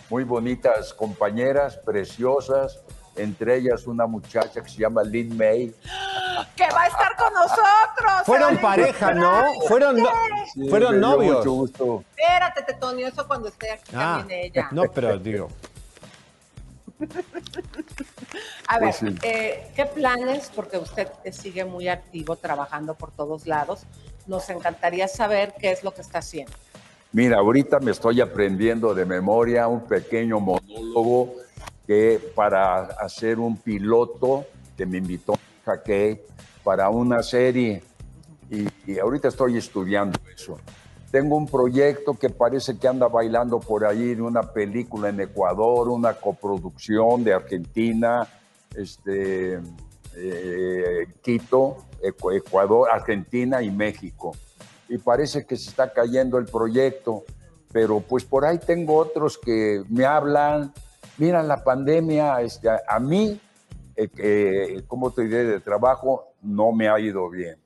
muy 0.08 0.24
bonitas 0.24 0.94
compañeras, 0.94 1.76
preciosas, 1.76 2.82
entre 3.22 3.56
ellas 3.58 3.86
una 3.86 4.06
muchacha 4.06 4.62
que 4.62 4.68
se 4.68 4.78
llama 4.78 5.02
Lynn 5.02 5.36
May. 5.36 5.74
que 6.56 6.66
va 6.72 6.82
a 6.82 6.86
estar 6.86 7.16
con 7.16 7.32
nosotros. 7.32 8.22
Fueron 8.24 8.58
pareja, 8.58 9.12
¿no? 9.14 9.44
Fueron, 9.68 9.96
no- 9.96 10.08
Sí, 10.54 10.68
fueron 10.68 11.00
novios. 11.00 11.38
Mucho 11.38 11.52
gusto. 11.52 12.04
Espérate, 12.16 12.62
Tetonio, 12.62 13.06
eso 13.08 13.26
cuando 13.26 13.48
esté 13.48 13.70
aquí 13.72 13.92
Ah, 13.94 14.16
también 14.18 14.40
ella. 14.46 14.68
no, 14.72 14.82
pero 14.92 15.18
digo. 15.18 15.48
A 18.66 18.78
ver, 18.78 18.90
Pues 18.90 18.96
sí. 18.96 19.06
eh, 19.22 19.70
¿qué 19.74 19.86
planes? 19.86 20.50
Porque 20.54 20.78
usted 20.78 21.08
sigue 21.32 21.64
muy 21.64 21.88
activo 21.88 22.36
trabajando 22.36 22.94
por 22.94 23.10
todos 23.10 23.46
lados. 23.46 23.82
Nos 24.26 24.48
encantaría 24.50 25.08
saber 25.08 25.54
qué 25.58 25.72
es 25.72 25.82
lo 25.82 25.92
que 25.92 26.02
está 26.02 26.18
haciendo. 26.18 26.52
Mira, 27.12 27.38
ahorita 27.38 27.80
me 27.80 27.90
estoy 27.90 28.20
aprendiendo 28.20 28.94
de 28.94 29.04
memoria 29.04 29.66
un 29.66 29.80
pequeño 29.86 30.38
monólogo 30.38 31.34
que 31.90 32.20
para 32.36 32.82
hacer 32.82 33.40
un 33.40 33.56
piloto 33.56 34.44
que 34.76 34.86
me 34.86 34.98
invitó 34.98 35.34
Jaque 35.64 36.24
para 36.62 36.88
una 36.88 37.20
serie 37.20 37.82
y, 38.48 38.68
y 38.88 39.00
ahorita 39.00 39.26
estoy 39.26 39.56
estudiando 39.56 40.16
eso. 40.32 40.56
Tengo 41.10 41.36
un 41.36 41.48
proyecto 41.48 42.14
que 42.14 42.30
parece 42.30 42.78
que 42.78 42.86
anda 42.86 43.08
bailando 43.08 43.58
por 43.58 43.84
ahí 43.84 44.14
de 44.14 44.22
una 44.22 44.42
película 44.42 45.08
en 45.08 45.18
Ecuador, 45.20 45.88
una 45.88 46.14
coproducción 46.14 47.24
de 47.24 47.34
Argentina, 47.34 48.24
este, 48.76 49.58
eh, 50.14 51.08
Quito, 51.22 51.78
Ecu- 52.00 52.36
Ecuador, 52.36 52.88
Argentina 52.88 53.62
y 53.64 53.70
México 53.72 54.30
y 54.88 54.96
parece 54.98 55.44
que 55.44 55.56
se 55.56 55.70
está 55.70 55.92
cayendo 55.92 56.38
el 56.38 56.44
proyecto, 56.44 57.24
pero 57.72 57.98
pues 57.98 58.24
por 58.24 58.44
ahí 58.44 58.58
tengo 58.58 58.94
otros 58.96 59.36
que 59.38 59.82
me 59.88 60.04
hablan, 60.04 60.72
mira 61.20 61.42
la 61.42 61.62
pandemia, 61.62 62.40
este, 62.40 62.68
a, 62.68 62.98
mí, 62.98 63.38
eh, 63.94 64.08
eh, 64.16 64.82
como 64.86 65.10
te 65.10 65.22
diré, 65.22 65.44
de 65.44 65.60
trabajo, 65.60 66.32
no 66.40 66.72
me 66.72 66.88
ha 66.88 66.98
ido 66.98 67.28
bien. 67.28 67.58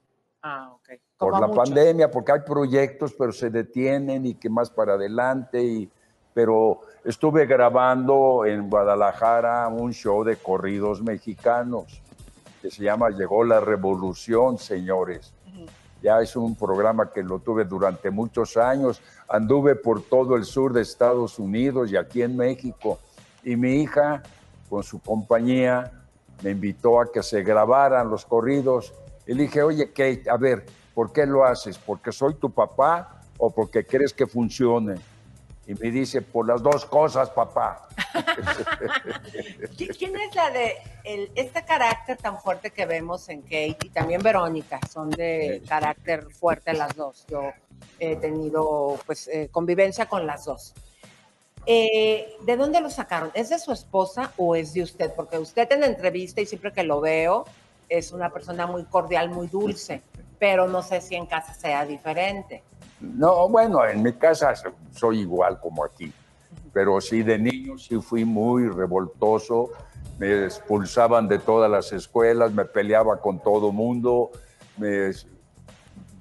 Ah, 0.43 0.73
ok. 0.75 0.89
Por 1.17 1.31
Como 1.31 1.41
la 1.41 1.47
muchos. 1.47 1.65
pandemia, 1.71 2.11
porque 2.11 2.33
hay 2.33 2.41
proyectos, 2.41 3.15
pero 3.17 3.33
se 3.33 3.51
detienen 3.51 4.27
y 4.27 4.35
que 4.35 4.51
más 4.51 4.71
para 4.71 4.95
adelante. 4.95 5.63
Y, 5.63 5.89
pero 6.35 6.81
estuve 7.05 7.47
grabando 7.47 8.45
en 8.45 8.69
Guadalajara 8.69 9.69
un 9.69 9.93
show 9.93 10.25
de 10.25 10.37
corridos 10.37 11.01
mexicanos 11.01 12.03
que 12.61 12.73
se 12.73 12.83
llama 12.83 13.11
Llegó 13.11 13.45
la 13.45 13.61
Revolución, 13.61 14.59
señores. 14.59 15.33
Ya 16.03 16.21
es 16.21 16.35
un 16.35 16.55
programa 16.57 17.13
que 17.13 17.23
lo 17.23 17.39
tuve 17.39 17.65
durante 17.65 18.11
muchos 18.11 18.57
años. 18.57 19.01
Anduve 19.29 19.77
por 19.77 20.03
todo 20.03 20.35
el 20.35 20.45
sur 20.45 20.73
de 20.73 20.83
Estados 20.83 21.39
Unidos 21.39 21.93
y 21.93 21.97
aquí 21.97 22.21
en 22.21 22.37
México. 22.37 22.99
Y 23.45 23.57
mi 23.57 23.83
hija, 23.83 24.23
con 24.69 24.83
su 24.83 25.01
compañía, 25.01 25.91
me 26.43 26.51
invitó 26.51 27.01
a 27.01 27.11
que 27.13 27.23
se 27.23 27.43
grabaran 27.43 28.11
los 28.11 28.25
corridos. 28.25 28.93
Y 29.27 29.35
le 29.35 29.45
dije, 29.45 29.63
oye, 29.63 29.89
Kate, 29.89 30.25
a 30.31 30.37
ver, 30.37 30.65
¿por 30.95 31.13
qué 31.13 31.27
lo 31.27 31.45
haces? 31.45 31.79
¿Porque 31.79 32.13
soy 32.13 32.35
tu 32.35 32.51
papá 32.51 33.21
o 33.39 33.51
porque 33.51 33.87
crees 33.87 34.13
que 34.13 34.27
funcione? 34.27 34.95
Y 35.67 35.75
me 35.75 35.91
dice, 35.91 36.21
por 36.21 36.47
las 36.47 36.63
dos 36.63 36.85
cosas, 36.85 37.31
papá. 37.31 37.89
¿Qui- 39.77 39.97
¿Quién 39.99 40.15
es 40.17 40.35
la 40.35 40.51
de 40.51 40.75
el- 41.05 41.31
este 41.35 41.65
carácter 41.65 42.17
tan 42.19 42.39
fuerte 42.39 42.71
que 42.71 42.85
vemos 42.87 43.29
en 43.31 43.43
Kate 43.43 43.79
y 43.85 43.89
también 43.91 44.23
Verónica? 44.23 44.79
Son 44.93 45.11
de 45.11 45.63
carácter 45.67 46.27
fuerte 46.33 46.73
las 46.75 46.95
dos. 46.95 47.25
Yo 47.29 47.51
he 47.99 48.17
tenido 48.17 48.99
pues 49.07 49.29
eh, 49.29 49.49
convivencia 49.51 50.07
con 50.07 50.27
las 50.27 50.45
dos. 50.45 50.75
Eh, 51.67 52.37
¿De 52.45 52.57
dónde 52.57 52.81
lo 52.81 52.91
sacaron? 52.91 53.31
¿Es 53.35 53.49
de 53.51 53.59
su 53.59 53.73
esposa 53.73 54.33
o 54.37 54.55
es 54.55 54.75
de 54.75 54.83
usted? 54.83 55.13
Porque 55.15 55.39
usted 55.39 55.71
en 55.73 55.81
la 55.81 55.87
entrevista 55.87 56.41
y 56.41 56.47
siempre 56.47 56.73
que 56.73 56.83
lo 56.83 57.01
veo 57.01 57.45
es 57.89 58.13
una 58.13 58.31
persona 58.31 58.67
muy 58.67 58.85
cordial, 58.85 59.31
muy 59.31 59.47
dulce, 59.47 60.03
pero 60.39 60.67
no 60.69 60.83
sé 60.83 61.01
si 61.01 61.15
en 61.15 61.27
casa 61.27 61.55
sea 61.55 61.87
diferente. 61.87 62.63
No, 63.01 63.49
bueno, 63.49 63.87
en 63.87 64.03
mi 64.03 64.13
casa 64.13 64.55
so- 64.57 64.73
soy 64.95 65.21
igual 65.21 65.61
como 65.61 65.85
aquí, 65.85 66.13
pero 66.73 67.01
sí 67.01 67.23
de 67.23 67.39
niño 67.39 67.79
sí 67.79 68.01
fui 68.01 68.25
muy 68.25 68.69
revoltoso, 68.69 69.71
me 70.19 70.45
expulsaban 70.45 71.29
de 71.29 71.39
todas 71.39 71.71
las 71.71 71.93
escuelas, 71.93 72.53
me 72.53 72.65
peleaba 72.65 73.21
con 73.21 73.39
todo 73.41 73.73
mundo, 73.73 74.31
me, 74.77 75.11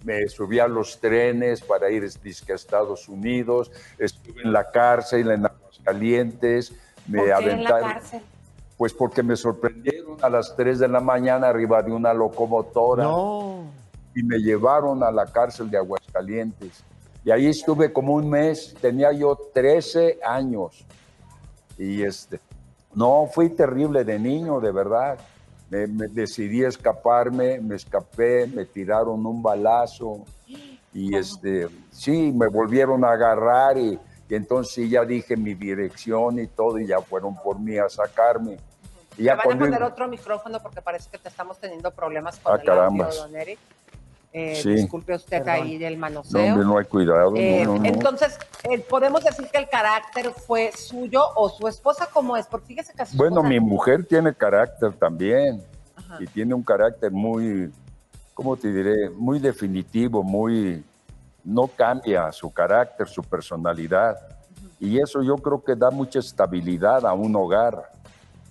me 0.03 0.27
subía 0.27 0.65
a 0.65 0.67
los 0.67 0.99
trenes 0.99 1.61
para 1.61 1.89
ir 1.89 2.09
disque 2.21 2.51
a 2.51 2.55
Estados 2.55 3.07
Unidos, 3.07 3.71
estuve 3.97 4.41
en 4.43 4.51
la 4.51 4.69
cárcel 4.69 5.31
en 5.31 5.45
Aguascalientes, 5.45 6.73
me 7.07 7.19
¿Por 7.19 7.39
qué 7.39 7.51
en 7.51 7.63
la 7.63 7.79
cárcel? 7.79 8.21
Pues 8.77 8.93
porque 8.93 9.23
me 9.23 9.35
sorprendieron 9.35 10.17
a 10.21 10.29
las 10.29 10.55
3 10.55 10.79
de 10.79 10.87
la 10.87 10.99
mañana 10.99 11.47
arriba 11.47 11.81
de 11.81 11.91
una 11.91 12.13
locomotora 12.13 13.07
y 14.15 14.23
me 14.23 14.39
llevaron 14.39 15.03
a 15.03 15.11
la 15.11 15.25
cárcel 15.25 15.69
de 15.69 15.77
Aguascalientes. 15.77 16.83
Y 17.23 17.31
ahí 17.31 17.47
estuve 17.47 17.93
como 17.93 18.13
un 18.13 18.29
mes, 18.29 18.75
tenía 18.81 19.11
yo 19.13 19.37
13 19.53 20.19
años. 20.25 20.85
Y 21.77 22.03
este, 22.03 22.39
no, 22.93 23.29
fui 23.31 23.49
terrible 23.49 24.03
de 24.03 24.19
niño, 24.19 24.59
de 24.59 24.71
verdad. 24.71 25.17
Me, 25.73 25.87
me 25.87 26.07
decidí 26.07 26.63
escaparme, 26.63 27.59
me 27.59 27.75
escapé, 27.75 28.45
me 28.45 28.63
tiraron 28.63 29.25
un 29.25 29.41
balazo 29.41 30.23
y 30.93 31.15
este, 31.15 31.67
sí, 31.89 32.31
me 32.31 32.47
volvieron 32.47 33.03
a 33.03 33.13
agarrar 33.13 33.75
y, 33.79 33.99
y 34.29 34.35
entonces 34.35 34.87
ya 34.87 35.03
dije 35.03 35.35
mi 35.35 35.55
dirección 35.55 36.37
y 36.37 36.45
todo 36.45 36.77
y 36.77 36.85
ya 36.85 37.01
fueron 37.01 37.35
por 37.35 37.59
mí 37.59 37.75
a 37.79 37.89
sacarme. 37.89 38.57
Y 39.17 39.23
ya 39.23 39.35
van 39.35 39.55
a 39.55 39.59
poner 39.59 39.81
otro 39.81 40.07
micrófono 40.07 40.61
porque 40.61 40.79
parece 40.79 41.09
que 41.09 41.17
te 41.17 41.29
estamos 41.29 41.57
teniendo 41.57 41.89
problemas 41.89 42.37
con 42.37 42.53
Ah, 42.53 42.61
el 42.61 42.69
audio, 42.69 43.05
don 43.11 43.35
Eric. 43.35 43.57
Eh, 44.35 44.55
Sí. 44.55 44.71
Disculpe 44.71 45.13
usted 45.13 45.43
Perdón. 45.43 45.63
ahí 45.67 45.77
del 45.77 45.93
No, 45.93 45.99
manoseo. 46.01 46.53
hombre, 46.53 46.65
no 46.65 46.77
hay 46.79 46.85
cuidado. 46.85 47.33
Eh, 47.35 47.63
no, 47.65 47.73
no, 47.75 47.79
no. 47.79 47.85
Entonces, 47.85 48.37
eh, 48.63 48.79
¿podemos 48.79 49.23
decir 49.23 49.47
que 49.51 49.59
el 49.59 49.69
carácter 49.69 50.31
fue 50.31 50.71
suyo 50.71 51.21
o 51.35 51.49
su 51.49 51.67
esposa 51.67 52.09
cómo 52.11 52.35
es? 52.35 52.47
Porque 52.47 52.65
fíjese 52.67 52.93
que 52.93 53.05
su 53.05 53.15
Bueno, 53.15 53.35
esposa- 53.41 53.49
mi 53.49 53.59
mujer 53.59 54.05
tiene 54.07 54.33
carácter 54.33 54.91
también 54.93 55.61
Ajá. 55.95 56.17
y 56.19 56.25
tiene 56.25 56.55
un 56.55 56.63
carácter 56.63 57.11
muy, 57.11 57.71
¿cómo 58.33 58.57
te 58.57 58.71
diré? 58.73 59.11
Muy 59.11 59.37
definitivo, 59.37 60.23
muy, 60.23 60.83
no 61.43 61.67
cambia 61.67 62.31
su 62.31 62.51
carácter, 62.51 63.07
su 63.07 63.21
personalidad. 63.21 64.17
Y 64.79 64.99
eso 64.99 65.21
yo 65.21 65.35
creo 65.37 65.63
que 65.63 65.75
da 65.75 65.91
mucha 65.91 66.17
estabilidad 66.17 67.05
a 67.05 67.13
un 67.13 67.35
hogar, 67.35 67.91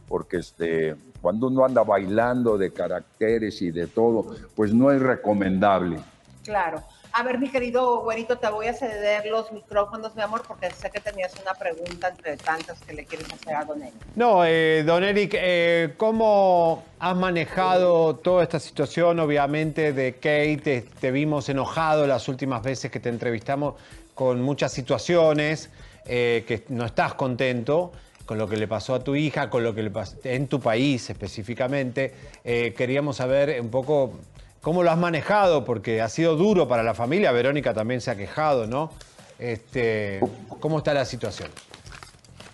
porque 0.06 0.36
este, 0.36 0.94
cuando 1.22 1.46
uno 1.46 1.64
anda 1.64 1.82
bailando 1.82 2.58
de 2.58 2.72
caracteres 2.72 3.62
y 3.62 3.70
de 3.70 3.86
todo, 3.86 4.34
pues 4.56 4.74
no 4.74 4.90
es 4.90 5.00
recomendable. 5.00 5.98
Claro. 6.42 6.82
A 7.14 7.22
ver, 7.22 7.38
mi 7.38 7.50
querido 7.50 8.00
güerito, 8.00 8.38
te 8.38 8.48
voy 8.48 8.66
a 8.66 8.74
ceder 8.74 9.26
los 9.26 9.52
micrófonos, 9.52 10.16
mi 10.16 10.22
amor, 10.22 10.42
porque 10.48 10.70
sé 10.70 10.90
que 10.90 10.98
tenías 10.98 11.34
una 11.40 11.52
pregunta 11.52 12.08
entre 12.08 12.38
tantas 12.38 12.80
que 12.80 12.94
le 12.94 13.04
quieres 13.04 13.30
hacer 13.30 13.54
a 13.54 13.64
Don 13.64 13.82
Eric. 13.82 13.94
No, 14.16 14.44
eh, 14.46 14.82
don 14.84 15.04
Eric, 15.04 15.34
eh, 15.34 15.94
¿cómo 15.98 16.82
has 16.98 17.14
manejado 17.14 18.16
toda 18.16 18.42
esta 18.42 18.58
situación? 18.58 19.20
Obviamente 19.20 19.92
de 19.92 20.14
Kate, 20.14 20.56
te, 20.56 20.80
te 20.82 21.10
vimos 21.10 21.50
enojado 21.50 22.06
las 22.06 22.28
últimas 22.28 22.62
veces 22.62 22.90
que 22.90 22.98
te 22.98 23.10
entrevistamos 23.10 23.74
con 24.14 24.40
muchas 24.40 24.72
situaciones, 24.72 25.68
eh, 26.06 26.44
que 26.48 26.64
no 26.68 26.86
estás 26.86 27.14
contento 27.14 27.92
con 28.26 28.38
lo 28.38 28.48
que 28.48 28.56
le 28.56 28.68
pasó 28.68 28.94
a 28.94 29.00
tu 29.04 29.14
hija, 29.14 29.50
con 29.50 29.62
lo 29.64 29.74
que 29.74 29.82
le 29.82 29.90
pasó 29.90 30.16
en 30.24 30.46
tu 30.46 30.60
país 30.60 31.08
específicamente. 31.10 32.14
Eh, 32.44 32.74
queríamos 32.76 33.16
saber 33.16 33.60
un 33.60 33.68
poco 33.70 34.12
cómo 34.60 34.82
lo 34.82 34.90
has 34.90 34.98
manejado, 34.98 35.64
porque 35.64 36.00
ha 36.00 36.08
sido 36.08 36.36
duro 36.36 36.68
para 36.68 36.82
la 36.82 36.94
familia. 36.94 37.32
Verónica 37.32 37.74
también 37.74 38.00
se 38.00 38.10
ha 38.10 38.16
quejado, 38.16 38.66
¿no? 38.66 38.90
Este, 39.38 40.20
¿Cómo 40.60 40.78
está 40.78 40.94
la 40.94 41.04
situación? 41.04 41.50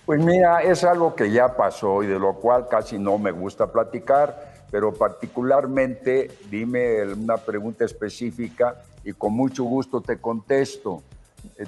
Pues 0.07 0.24
mira, 0.24 0.62
es 0.62 0.85
algo 0.85 1.14
que 1.14 1.31
ya 1.31 1.54
pasó 1.54 2.02
y 2.02 2.07
de 2.07 2.18
lo 2.18 2.35
cual 2.37 2.66
casi 2.68 2.98
no 2.98 3.18
me 3.18 3.31
gusta 3.31 3.70
platicar, 3.70 4.54
pero 4.70 4.94
particularmente 4.94 6.31
dime 6.50 7.02
una 7.12 7.37
pregunta 7.37 7.85
específica 7.85 8.76
y 9.04 9.12
con 9.12 9.35
mucho 9.35 9.64
gusto 9.64 10.00
te 10.00 10.16
contesto. 10.18 11.02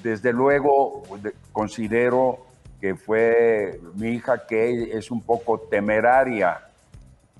Desde 0.02 0.32
luego 0.32 1.02
de- 1.22 1.34
considero 1.52 2.38
que 2.80 2.94
fue 2.94 3.80
mi 3.94 4.10
hija 4.10 4.46
que 4.46 4.96
es 4.96 5.10
un 5.10 5.20
poco 5.20 5.58
temeraria 5.58 6.60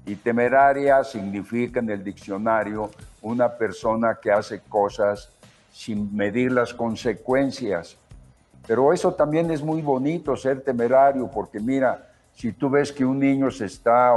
y 0.07 0.17
temeraria 0.17 1.05
significa 1.05 1.81
en 1.81 1.91
el 1.91 2.03
diccionario 2.03 2.91
una 3.23 3.49
persona 3.49 4.19
que 4.21 4.33
hace 4.33 4.61
cosas 4.61 5.31
sin 5.73 6.15
medir 6.15 6.53
las 6.53 6.75
consecuencias. 6.75 7.97
Pero 8.67 8.93
eso 8.93 9.15
también 9.15 9.51
es 9.51 9.63
muy 9.63 9.83
bonito, 9.83 10.37
ser 10.37 10.63
temerario, 10.63 11.29
porque 11.29 11.61
mira, 11.61 12.09
si 12.35 12.53
tú 12.53 12.71
ves 12.71 12.93
que 12.93 13.05
un 13.05 13.19
niño 13.19 13.51
se 13.51 13.67
está 13.67 14.11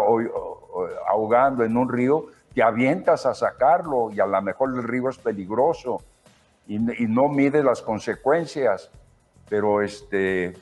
ahogando 1.07 1.63
en 1.63 1.75
un 1.75 1.91
río, 1.91 2.25
te 2.53 2.63
avientas 2.63 3.25
a 3.25 3.33
sacarlo 3.33 4.12
y 4.12 4.19
a 4.19 4.25
lo 4.25 4.41
mejor 4.41 4.73
el 4.75 4.83
río 4.83 5.09
es 5.09 5.17
peligroso 5.17 6.01
y, 6.67 6.75
y 6.75 7.07
no 7.07 7.27
mide 7.27 7.63
las 7.63 7.81
consecuencias. 7.81 8.89
Pero 9.49 9.81
este, 9.81 10.53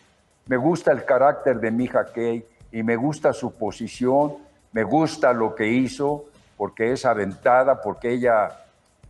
me 0.52 0.58
gusta 0.58 0.92
el 0.92 1.06
carácter 1.06 1.62
de 1.62 1.72
mi 1.72 1.86
hija 1.86 2.04
Kay 2.13 2.46
y 2.73 2.84
me 2.84 2.98
gusta 2.98 3.32
su 3.32 3.54
posición, 3.54 4.34
me 4.73 4.84
gusta 4.84 5.32
lo 5.32 5.56
que 5.56 5.65
hizo, 5.65 6.25
porque 6.58 6.92
es 6.92 7.06
aventada, 7.06 7.82
porque 7.82 8.12
ella 8.12 8.50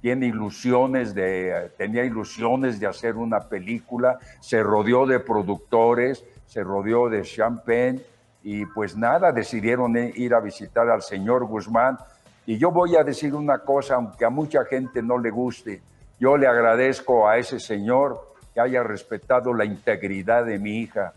tiene 0.02 0.28
ilusiones 0.28 1.16
de, 1.16 1.72
tenía 1.80 2.04
ilusiones 2.06 2.80
de 2.80 2.86
hacer 2.86 3.16
una 3.16 3.40
película, 3.40 4.20
se 4.40 4.62
rodeó 4.62 5.08
de 5.08 5.20
productores, 5.20 6.24
se 6.46 6.64
rodeó 6.64 7.10
de 7.10 7.24
champagne 7.24 8.04
y 8.44 8.68
pues 8.68 8.96
nada, 8.96 9.32
decidieron 9.32 9.98
ir 9.98 10.36
a 10.36 10.42
visitar 10.42 10.92
al 10.92 11.02
señor 11.02 11.46
Guzmán. 11.46 11.98
Y 12.46 12.60
yo 12.60 12.70
voy 12.70 12.96
a 12.98 13.04
decir 13.04 13.34
una 13.34 13.58
cosa, 13.58 13.96
aunque 13.96 14.26
a 14.26 14.30
mucha 14.30 14.64
gente 14.66 15.02
no 15.02 15.18
le 15.18 15.32
guste, 15.32 15.82
yo 16.20 16.38
le 16.38 16.46
agradezco 16.46 17.28
a 17.28 17.40
ese 17.40 17.60
señor 17.60 18.36
que 18.54 18.62
haya 18.62 18.84
respetado 18.84 19.56
la 19.56 19.66
integridad 19.66 20.46
de 20.46 20.60
mi 20.60 20.82
hija 20.82 21.16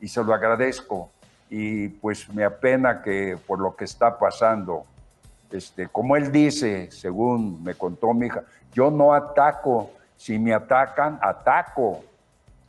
y 0.00 0.08
se 0.08 0.22
lo 0.22 0.34
agradezco. 0.34 1.10
Y 1.48 1.88
pues 1.88 2.28
me 2.32 2.44
apena 2.44 3.02
que 3.02 3.38
por 3.46 3.58
lo 3.60 3.76
que 3.76 3.84
está 3.84 4.18
pasando, 4.18 4.84
este, 5.50 5.88
como 5.88 6.16
él 6.16 6.32
dice, 6.32 6.90
según 6.90 7.62
me 7.62 7.74
contó 7.74 8.12
mi 8.12 8.26
hija, 8.26 8.42
yo 8.72 8.90
no 8.90 9.14
ataco, 9.14 9.90
si 10.16 10.38
me 10.38 10.52
atacan, 10.52 11.18
ataco. 11.22 12.04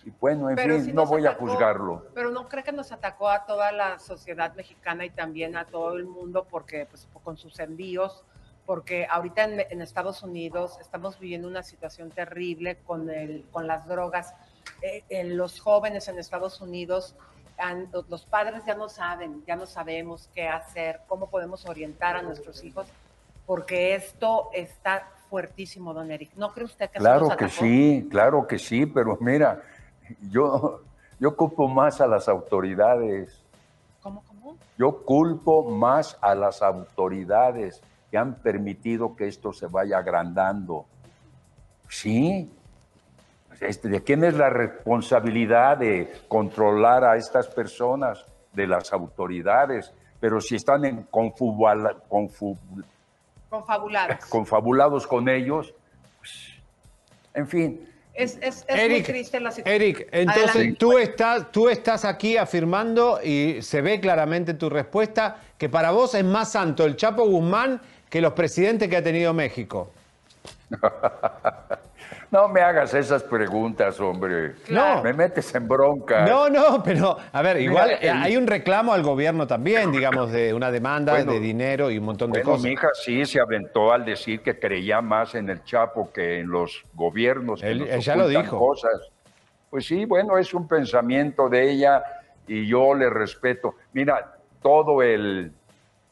Y 0.05 0.13
bueno, 0.21 0.49
en 0.49 0.55
Pero 0.55 0.75
fin, 0.75 0.85
sí 0.85 0.93
no 0.93 1.05
voy 1.05 1.25
a 1.25 1.31
atacó, 1.31 1.47
juzgarlo. 1.47 2.05
Pero 2.13 2.31
no 2.31 2.47
cree 2.47 2.63
que 2.63 2.71
nos 2.71 2.91
atacó 2.91 3.29
a 3.29 3.45
toda 3.45 3.71
la 3.71 3.99
sociedad 3.99 4.53
mexicana 4.55 5.05
y 5.05 5.09
también 5.09 5.57
a 5.57 5.65
todo 5.65 5.97
el 5.97 6.05
mundo 6.05 6.45
porque 6.49 6.85
pues, 6.85 7.07
con 7.23 7.35
sus 7.35 7.59
envíos, 7.59 8.23
porque 8.65 9.07
ahorita 9.09 9.43
en, 9.45 9.65
en 9.69 9.81
Estados 9.81 10.23
Unidos 10.23 10.77
estamos 10.79 11.19
viviendo 11.19 11.47
una 11.47 11.63
situación 11.63 12.09
terrible 12.11 12.77
con, 12.85 13.09
el, 13.09 13.45
con 13.51 13.67
las 13.67 13.87
drogas. 13.87 14.33
Eh, 14.81 15.03
en 15.09 15.37
los 15.37 15.59
jóvenes 15.59 16.07
en 16.07 16.19
Estados 16.19 16.61
Unidos, 16.61 17.15
han- 17.57 17.89
los 18.09 18.25
padres 18.25 18.63
ya 18.65 18.75
no 18.75 18.87
saben, 18.89 19.43
ya 19.47 19.55
no 19.55 19.65
sabemos 19.65 20.29
qué 20.35 20.47
hacer, 20.47 21.01
cómo 21.07 21.29
podemos 21.29 21.65
orientar 21.65 22.15
a 22.15 22.21
nuestros 22.21 22.63
hijos, 22.63 22.87
porque 23.45 23.95
esto 23.95 24.49
está 24.53 25.07
fuertísimo, 25.29 25.93
don 25.93 26.11
Eric. 26.11 26.31
¿No 26.35 26.53
cree 26.53 26.65
usted 26.65 26.89
que 26.89 26.99
Claro 26.99 27.29
que 27.35 27.49
sí, 27.49 28.07
claro 28.09 28.47
que 28.47 28.59
sí, 28.59 28.85
pero 28.85 29.17
mira, 29.19 29.61
yo, 30.29 30.81
yo 31.19 31.35
culpo 31.35 31.67
más 31.67 31.99
a 31.99 32.07
las 32.07 32.29
autoridades. 32.29 33.41
¿Cómo, 34.01 34.23
cómo? 34.27 34.55
Yo 34.77 35.03
culpo 35.03 35.69
más 35.69 36.17
a 36.21 36.35
las 36.35 36.61
autoridades 36.61 37.81
que 38.11 38.17
han 38.17 38.35
permitido 38.35 39.15
que 39.15 39.27
esto 39.27 39.51
se 39.51 39.65
vaya 39.67 39.97
agrandando. 39.97 40.85
Sí. 41.89 42.49
Este, 43.61 43.89
¿De 43.89 44.03
quién 44.03 44.23
es 44.23 44.35
la 44.35 44.49
responsabilidad 44.49 45.77
de 45.77 46.11
controlar 46.27 47.03
a 47.03 47.17
estas 47.17 47.47
personas? 47.47 48.23
De 48.53 48.65
las 48.67 48.91
autoridades. 48.93 49.91
Pero 50.19 50.41
si 50.41 50.55
están 50.55 50.83
en 50.85 51.05
confubala- 51.11 51.95
confu- 52.09 52.57
Confabuladas. 53.49 54.25
confabulados 54.25 55.05
con 55.07 55.29
ellos, 55.29 55.73
pues, 56.19 56.53
en 57.33 57.47
fin. 57.47 57.89
Es, 58.13 58.35
es, 58.41 58.65
es 58.67 58.75
muy 58.75 58.79
Eric, 58.79 59.05
triste 59.05 59.39
la 59.39 59.51
situación. 59.51 59.75
Eric, 59.81 60.07
entonces 60.11 60.49
Adelante. 60.55 60.77
tú 60.79 60.97
estás, 60.97 61.51
tú 61.51 61.69
estás 61.69 62.03
aquí 62.03 62.35
afirmando 62.35 63.19
y 63.23 63.61
se 63.61 63.81
ve 63.81 63.99
claramente 64.01 64.51
en 64.51 64.57
tu 64.57 64.71
respuesta 64.71 65.37
que 65.57 65.69
para 65.69 65.91
vos 65.91 66.15
es 66.15 66.23
más 66.25 66.51
santo 66.51 66.83
el 66.83 66.95
Chapo 66.95 67.25
Guzmán 67.27 67.79
que 68.09 68.19
los 68.19 68.33
presidentes 68.33 68.89
que 68.89 68.97
ha 68.97 69.03
tenido 69.03 69.33
México. 69.35 69.91
No 72.29 72.49
me 72.49 72.59
hagas 72.61 72.93
esas 72.93 73.23
preguntas, 73.23 73.99
hombre. 74.01 74.53
Claro. 74.65 75.01
Me 75.01 75.13
metes 75.13 75.55
en 75.55 75.65
bronca. 75.67 76.25
No, 76.25 76.49
no, 76.49 76.83
pero 76.83 77.17
a 77.31 77.41
ver, 77.41 77.61
igual 77.61 77.91
eh, 77.91 77.97
el- 78.01 78.09
hay 78.17 78.35
un 78.35 78.45
reclamo 78.47 78.93
al 78.93 79.01
gobierno 79.01 79.47
también, 79.47 79.91
digamos, 79.93 80.31
de 80.31 80.53
una 80.53 80.69
demanda 80.69 81.13
Bueno, 81.13 81.31
de 81.31 81.39
dinero 81.39 81.89
y 81.89 81.97
un 81.97 82.03
montón 82.05 82.31
de 82.31 82.39
Bueno, 82.39 82.51
cosas. 82.51 82.63
mi 82.65 82.71
hija 82.71 82.89
sí 82.93 83.25
se 83.25 83.39
aventó 83.39 83.93
al 83.93 84.03
decir 84.03 84.41
que 84.41 84.59
creía 84.59 84.99
más 85.01 85.35
en 85.35 85.49
el 85.49 85.63
Chapo 85.63 86.11
que 86.11 86.39
en 86.41 86.49
los 86.49 86.83
gobiernos. 86.93 87.61
que 87.61 87.67
Él- 87.71 87.79
nos 87.79 87.89
ella 87.89 88.15
lo 88.17 88.27
dijo. 88.27 88.57
Cosas. 88.59 89.09
Pues 89.69 89.85
sí, 89.85 90.03
bueno, 90.05 90.37
es 90.37 90.53
un 90.53 90.67
pensamiento 90.67 91.47
de 91.47 91.69
ella 91.71 92.03
y 92.45 92.67
yo 92.67 92.93
le 92.93 93.09
respeto. 93.09 93.75
Mira, 93.93 94.35
todo 94.61 95.01
el, 95.01 95.53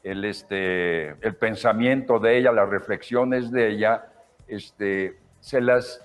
el, 0.04 0.24
este, 0.26 1.10
el 1.10 1.36
pensamiento 1.36 2.20
de 2.20 2.38
ella, 2.38 2.52
las 2.54 2.70
reflexiones 2.70 3.52
de 3.52 3.70
ella, 3.72 4.06
este, 4.48 5.18
se 5.42 5.60
las, 5.62 6.05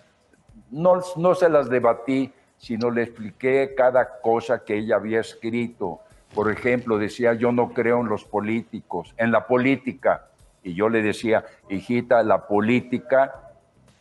no, 0.70 1.00
no 1.16 1.34
se 1.34 1.48
las 1.48 1.68
debatí, 1.68 2.32
sino 2.58 2.90
le 2.90 3.02
expliqué 3.02 3.74
cada 3.76 4.20
cosa 4.20 4.64
que 4.64 4.76
ella 4.76 4.96
había 4.96 5.20
escrito. 5.20 6.00
Por 6.34 6.50
ejemplo, 6.50 6.98
decía, 6.98 7.34
yo 7.34 7.52
no 7.52 7.70
creo 7.70 8.00
en 8.00 8.08
los 8.08 8.24
políticos, 8.24 9.14
en 9.16 9.32
la 9.32 9.46
política. 9.46 10.26
Y 10.62 10.74
yo 10.74 10.88
le 10.88 11.02
decía, 11.02 11.44
hijita, 11.68 12.22
la 12.22 12.46
política 12.46 13.50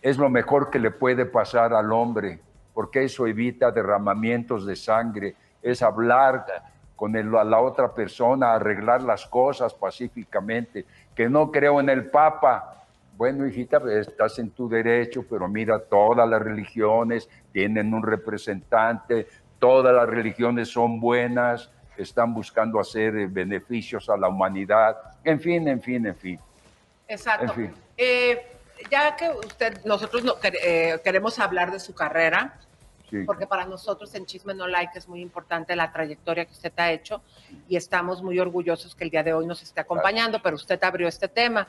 es 0.02 0.18
lo 0.18 0.30
mejor 0.30 0.70
que 0.70 0.80
le 0.80 0.92
puede 0.92 1.26
pasar 1.26 1.74
al 1.74 1.92
hombre, 1.92 2.40
porque 2.74 3.04
eso 3.04 3.28
evita 3.28 3.72
derramamientos 3.72 4.66
de 4.66 4.76
sangre, 4.76 5.36
es 5.62 5.82
hablar 5.82 6.46
con 6.96 7.14
la 7.14 7.60
otra 7.62 7.94
persona, 7.94 8.54
arreglar 8.54 9.02
las 9.04 9.26
cosas 9.26 9.74
pacíficamente, 9.74 10.86
que 11.16 11.30
no 11.30 11.50
creo 11.50 11.80
en 11.80 11.90
el 11.90 12.10
Papa. 12.10 12.79
Bueno, 13.20 13.46
hijita, 13.46 13.82
estás 14.00 14.40
en 14.40 14.52
tu 14.52 14.70
derecho, 14.70 15.26
pero 15.30 15.50
mira, 15.50 15.78
todas 15.78 16.26
las 16.30 16.42
religiones 16.42 17.28
tienen 17.52 17.94
un 17.94 18.02
representante, 18.02 19.28
todas 19.60 19.94
las 19.94 20.08
religiones 20.08 20.70
son 20.70 21.02
buenas, 21.02 21.70
están 21.98 22.34
buscando 22.34 22.80
hacer 22.80 23.18
eh, 23.18 23.28
beneficios 23.30 24.10
a 24.10 24.16
la 24.16 24.30
humanidad, 24.30 24.96
en 25.26 25.38
fin, 25.42 25.68
en 25.68 25.82
fin, 25.82 26.06
en 26.06 26.16
fin. 26.16 26.40
Exacto. 27.10 27.44
En 27.48 27.52
fin. 27.52 27.74
Eh, 27.98 28.42
ya 28.90 29.14
que 29.18 29.30
usted, 29.32 29.84
nosotros 29.84 30.24
no 30.24 30.36
quer- 30.36 30.56
eh, 30.64 31.02
queremos 31.04 31.40
hablar 31.40 31.74
de 31.74 31.82
su 31.82 31.94
carrera, 31.94 32.54
Sí. 33.10 33.24
porque 33.26 33.46
para 33.46 33.66
nosotros 33.66 34.16
en 34.16 34.26
Chisme 34.28 34.54
No 34.54 34.66
Like 34.66 34.98
es 34.98 35.10
muy 35.10 35.20
importante 35.20 35.76
la 35.76 35.92
trayectoria 35.92 36.46
que 36.46 36.54
usted 36.54 36.72
ha 36.78 36.90
hecho 36.94 37.22
y 37.68 37.76
estamos 37.76 38.24
muy 38.24 38.40
orgullosos 38.40 38.96
que 38.96 39.04
el 39.04 39.10
día 39.10 39.24
de 39.24 39.34
hoy 39.34 39.46
nos 39.46 39.62
esté 39.62 39.82
acompañando, 39.82 40.42
pero 40.42 40.56
usted 40.56 40.82
abrió 40.82 41.10
este 41.10 41.28
tema. 41.28 41.68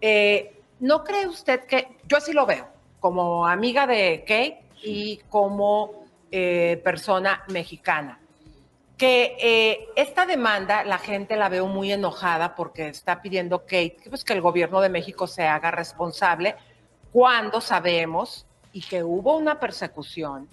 Eh, 0.00 0.54
¿No 0.80 1.02
cree 1.02 1.26
usted 1.26 1.64
que, 1.64 1.98
yo 2.06 2.16
así 2.16 2.32
lo 2.32 2.46
veo, 2.46 2.68
como 3.00 3.46
amiga 3.46 3.86
de 3.86 4.20
Kate 4.20 4.62
y 4.82 5.18
como 5.28 6.04
eh, 6.30 6.80
persona 6.84 7.42
mexicana, 7.48 8.20
que 8.96 9.36
eh, 9.40 9.88
esta 9.96 10.26
demanda 10.26 10.84
la 10.84 10.98
gente 10.98 11.36
la 11.36 11.48
veo 11.48 11.66
muy 11.66 11.92
enojada 11.92 12.54
porque 12.54 12.88
está 12.88 13.22
pidiendo 13.22 13.60
Kate 13.60 13.96
que, 14.02 14.10
pues, 14.10 14.24
que 14.24 14.32
el 14.32 14.40
gobierno 14.40 14.80
de 14.80 14.88
México 14.88 15.26
se 15.26 15.46
haga 15.46 15.70
responsable 15.70 16.56
cuando 17.12 17.60
sabemos 17.60 18.46
y 18.72 18.82
que 18.82 19.02
hubo 19.02 19.36
una 19.36 19.58
persecución 19.58 20.48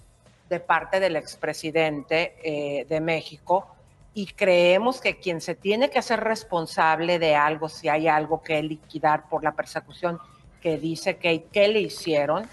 de 0.48 0.60
parte 0.60 1.00
del 1.00 1.16
expresidente 1.16 2.36
eh, 2.42 2.84
de 2.88 3.00
México 3.00 3.75
y 4.16 4.28
creemos 4.28 5.02
que 5.02 5.18
quien 5.18 5.42
se 5.42 5.54
tiene 5.54 5.90
que 5.90 5.98
hacer 5.98 6.20
responsable 6.20 7.18
de 7.18 7.36
algo, 7.36 7.68
si 7.68 7.90
hay 7.90 8.08
algo 8.08 8.42
que 8.42 8.62
liquidar 8.62 9.28
por 9.28 9.44
la 9.44 9.52
persecución 9.52 10.18
que 10.62 10.78
dice 10.78 11.16
Kate 11.16 11.48
que 11.52 11.68
le 11.68 11.80
hicieron, 11.80 12.46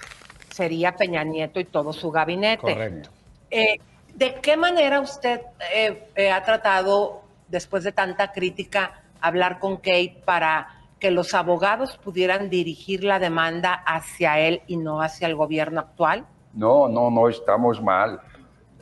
sería 0.51 0.97
Peña 0.97 1.23
Nieto 1.23 1.61
y 1.61 1.63
todo 1.63 1.93
su 1.93 2.11
gabinete. 2.11 2.61
Correcto. 2.61 3.09
Eh, 3.49 3.79
¿De 4.13 4.35
qué 4.41 4.57
manera 4.57 4.99
usted 4.99 5.39
eh, 5.73 6.09
eh, 6.15 6.31
ha 6.31 6.43
tratado, 6.43 7.23
después 7.47 7.85
de 7.85 7.93
tanta 7.93 8.33
crítica, 8.33 9.01
hablar 9.21 9.59
con 9.59 9.77
Kate 9.77 10.21
para 10.25 10.67
que 10.99 11.11
los 11.11 11.33
abogados 11.33 11.97
pudieran 11.97 12.49
dirigir 12.49 13.05
la 13.05 13.19
demanda 13.19 13.73
hacia 13.73 14.37
él 14.37 14.63
y 14.67 14.75
no 14.75 15.01
hacia 15.01 15.29
el 15.29 15.35
gobierno 15.37 15.79
actual? 15.79 16.25
No, 16.51 16.89
no, 16.89 17.09
no 17.09 17.29
estamos 17.29 17.81
mal. 17.81 18.19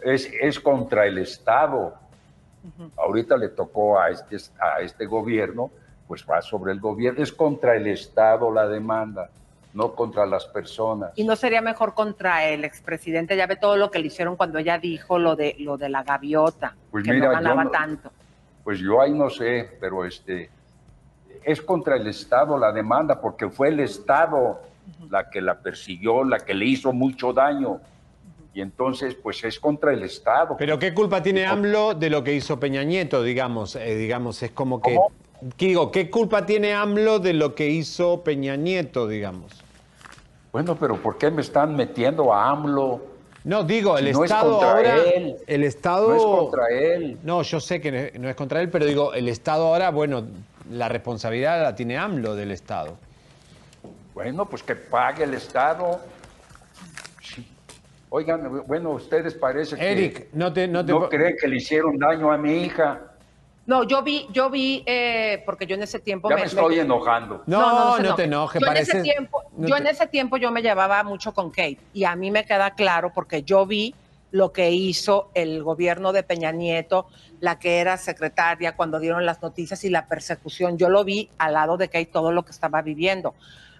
Es, 0.03 0.27
es 0.41 0.59
contra 0.59 1.05
el 1.05 1.19
Estado. 1.19 2.00
Ahorita 2.97 3.37
le 3.37 3.49
tocó 3.49 3.99
a 3.99 4.09
este, 4.09 4.37
a 4.59 4.81
este 4.81 5.05
gobierno, 5.05 5.71
pues 6.07 6.25
va 6.29 6.41
sobre 6.41 6.71
el 6.73 6.79
gobierno. 6.79 7.21
Es 7.23 7.31
contra 7.31 7.75
el 7.75 7.87
Estado 7.87 8.51
la 8.51 8.67
demanda, 8.67 9.29
no 9.73 9.93
contra 9.93 10.25
las 10.25 10.45
personas. 10.45 11.11
¿Y 11.15 11.23
no 11.23 11.35
sería 11.35 11.61
mejor 11.61 11.93
contra 11.93 12.45
el 12.47 12.63
expresidente? 12.65 13.35
Ya 13.35 13.47
ve 13.47 13.55
todo 13.55 13.77
lo 13.77 13.89
que 13.89 13.99
le 13.99 14.07
hicieron 14.07 14.35
cuando 14.35 14.59
ella 14.59 14.77
dijo 14.77 15.17
lo 15.17 15.35
de, 15.35 15.55
lo 15.59 15.77
de 15.77 15.89
la 15.89 16.03
gaviota, 16.03 16.75
Pues 16.91 17.03
que 17.03 17.13
mira, 17.13 17.27
no 17.27 17.33
ganaba 17.33 17.63
no- 17.63 17.71
tanto. 17.71 18.11
Pues 18.63 18.79
yo 18.79 19.01
ahí 19.01 19.11
no 19.13 19.29
sé, 19.29 19.75
pero 19.79 20.05
este 20.05 20.49
es 21.43 21.61
contra 21.63 21.95
el 21.95 22.05
Estado 22.05 22.57
la 22.59 22.71
demanda, 22.71 23.19
porque 23.19 23.49
fue 23.49 23.69
el 23.69 23.79
Estado 23.79 24.61
la 25.09 25.29
que 25.31 25.41
la 25.41 25.55
persiguió, 25.59 26.23
la 26.23 26.37
que 26.39 26.53
le 26.53 26.65
hizo 26.65 26.93
mucho 26.93 27.33
daño. 27.33 27.79
Y 28.53 28.61
entonces, 28.61 29.15
pues 29.15 29.43
es 29.45 29.59
contra 29.59 29.93
el 29.93 30.03
Estado. 30.03 30.55
Pero 30.57 30.77
¿qué 30.77 30.93
culpa 30.93 31.23
tiene 31.23 31.45
AMLO 31.45 31.93
de 31.93 32.09
lo 32.09 32.23
que 32.23 32.33
hizo 32.33 32.59
Peña 32.59 32.83
Nieto, 32.83 33.23
digamos? 33.23 33.75
Eh, 33.77 33.95
digamos, 33.95 34.43
es 34.43 34.51
como 34.51 34.81
que... 34.81 34.95
¿Cómo? 34.95 35.11
¿Qué 35.57 35.67
digo? 35.67 35.89
¿Qué 35.91 36.09
culpa 36.09 36.45
tiene 36.45 36.73
AMLO 36.73 37.19
de 37.19 37.33
lo 37.33 37.55
que 37.55 37.67
hizo 37.69 38.21
Peña 38.23 38.55
Nieto, 38.57 39.07
digamos? 39.07 39.53
Bueno, 40.51 40.75
pero 40.75 40.97
¿por 40.97 41.17
qué 41.17 41.31
me 41.31 41.41
están 41.41 41.75
metiendo 41.77 42.33
a 42.33 42.49
AMLO? 42.51 42.99
No, 43.45 43.63
digo, 43.63 43.97
el 43.97 44.11
no 44.11 44.23
es 44.23 44.29
Estado 44.31 44.51
contra 44.51 44.71
ahora... 44.73 44.95
él. 45.15 45.35
El 45.47 45.63
Estado... 45.63 46.09
No 46.09 46.15
es 46.15 46.21
contra 46.23 46.63
él. 46.69 47.17
No, 47.23 47.41
yo 47.43 47.59
sé 47.61 47.79
que 47.81 48.11
es- 48.13 48.19
no 48.19 48.29
es 48.29 48.35
contra 48.35 48.61
él, 48.61 48.69
pero 48.69 48.85
digo, 48.85 49.13
el 49.13 49.29
Estado 49.29 49.65
ahora, 49.67 49.89
bueno, 49.91 50.25
la 50.69 50.89
responsabilidad 50.89 51.61
la 51.63 51.73
tiene 51.73 51.97
AMLO 51.97 52.35
del 52.35 52.51
Estado. 52.51 52.97
Bueno, 54.13 54.45
pues 54.45 54.61
que 54.61 54.75
pague 54.75 55.23
el 55.23 55.33
Estado. 55.33 56.01
Oigan, 58.13 58.63
bueno, 58.67 58.89
ustedes 58.91 59.33
parece 59.35 59.77
que 59.77 59.89
Eric, 59.89 60.27
no 60.33 60.51
te... 60.51 60.67
No, 60.67 60.85
te... 60.85 60.93
creen 61.09 61.35
que 61.39 61.47
le 61.47 61.55
hicieron 61.55 61.97
daño 61.97 62.29
a 62.29 62.37
mi 62.37 62.63
hija. 62.63 62.99
No, 63.65 63.83
yo 63.83 64.03
vi, 64.03 64.27
yo 64.33 64.49
vi, 64.49 64.83
eh, 64.85 65.41
porque 65.45 65.65
yo 65.65 65.75
en 65.75 65.83
ese 65.83 65.97
tiempo 65.99 66.29
Ya 66.29 66.35
me, 66.35 66.43
estoy 66.43 66.79
enojando. 66.79 67.41
No, 67.45 67.97
no, 67.99 68.15
te 68.15 68.25
enojes, 68.25 68.59
Yo, 68.61 68.67
parece... 68.67 68.91
en 68.91 68.97
ese 68.97 69.11
tiempo, 69.13 69.43
no 69.55 69.65
yo 69.65 69.75
te- 69.75 69.81
en 69.81 69.87
ese 69.87 70.07
tiempo 70.07 70.35
yo 70.35 70.51
me 70.51 70.61
llevaba 70.61 71.01
mucho 71.05 71.33
con 71.33 71.51
Kate 71.51 71.77
y 71.93 72.03
a 72.03 72.13
mí 72.17 72.31
me 72.31 72.43
queda 72.43 72.71
claro 72.71 73.13
porque 73.15 73.43
yo 73.43 73.65
vi 73.65 73.95
lo 74.31 74.51
que 74.51 74.71
hizo 74.71 75.29
el 75.33 75.63
gobierno 75.63 76.11
de 76.11 76.23
Peña 76.23 76.51
Nieto, 76.51 77.07
la 77.39 77.59
que 77.59 77.77
era 77.79 77.95
secretaria 77.95 78.75
cuando 78.75 78.99
dieron 78.99 79.25
las 79.25 79.41
noticias 79.41 79.85
y 79.85 79.89
la 79.89 80.05
persecución. 80.07 80.77
Yo 80.77 80.89
lo 80.89 81.05
vi 81.05 81.29
al 81.37 81.53
lado 81.53 81.77
de 81.77 81.87
Kate 81.87 82.07
todo 82.07 82.33
lo 82.33 82.43
que 82.43 82.51
estaba 82.51 82.81
viviendo. 82.81 83.35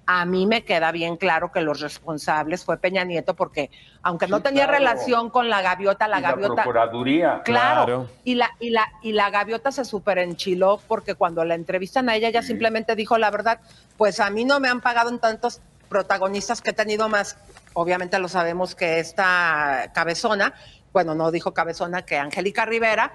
A 0.06 0.26
mí 0.26 0.46
me 0.46 0.66
queda 0.66 0.92
bien 0.92 1.16
claro 1.16 1.52
que 1.52 1.62
los 1.62 1.80
responsables 1.80 2.66
fue 2.66 2.78
Peña 2.78 3.04
Nieto 3.04 3.36
porque 3.36 3.70
aunque 4.02 4.28
no 4.28 4.42
tenía 4.42 4.66
claro. 4.66 4.80
relación 4.80 5.30
con 5.30 5.50
la 5.50 5.62
gaviota, 5.62 6.08
la 6.08 6.20
Y 6.20 6.22
la 6.22 6.30
gaviota 6.32 6.64
Procuraduría. 6.64 7.42
Claro. 7.44 8.10
Y 8.24 8.36
la, 8.36 8.50
y 8.60 8.72
la, 8.72 8.92
y 9.02 9.14
la 9.14 9.30
gaviota 9.30 9.72
se 9.72 9.86
super 9.86 10.18
enchiló 10.18 10.80
porque 10.88 11.16
cuando 11.16 11.46
la 11.46 11.56
entrevistan 11.56 12.10
a 12.10 12.16
ella, 12.16 12.30
ella 12.30 12.42
simplemente 12.42 12.96
dijo 12.96 13.18
la 13.18 13.30
verdad, 13.30 13.60
pues 13.98 14.20
a 14.20 14.30
mí 14.30 14.44
no 14.44 14.60
me 14.60 14.70
han 14.70 14.82
pagado 14.82 15.10
en 15.10 15.20
tantos 15.20 15.62
protagonistas 15.88 16.62
que 16.62 16.72
he 16.72 16.74
tenido 16.74 17.10
más. 17.10 17.38
Obviamente 17.74 18.18
lo 18.18 18.28
sabemos 18.28 18.76
que 18.76 19.00
esta 19.00 19.92
cabezona, 19.94 20.54
bueno, 20.94 21.16
no 21.16 21.32
dijo 21.32 21.54
cabezona, 21.54 22.04
que 22.04 22.18
Angélica 22.18 22.66
Rivera, 22.66 23.14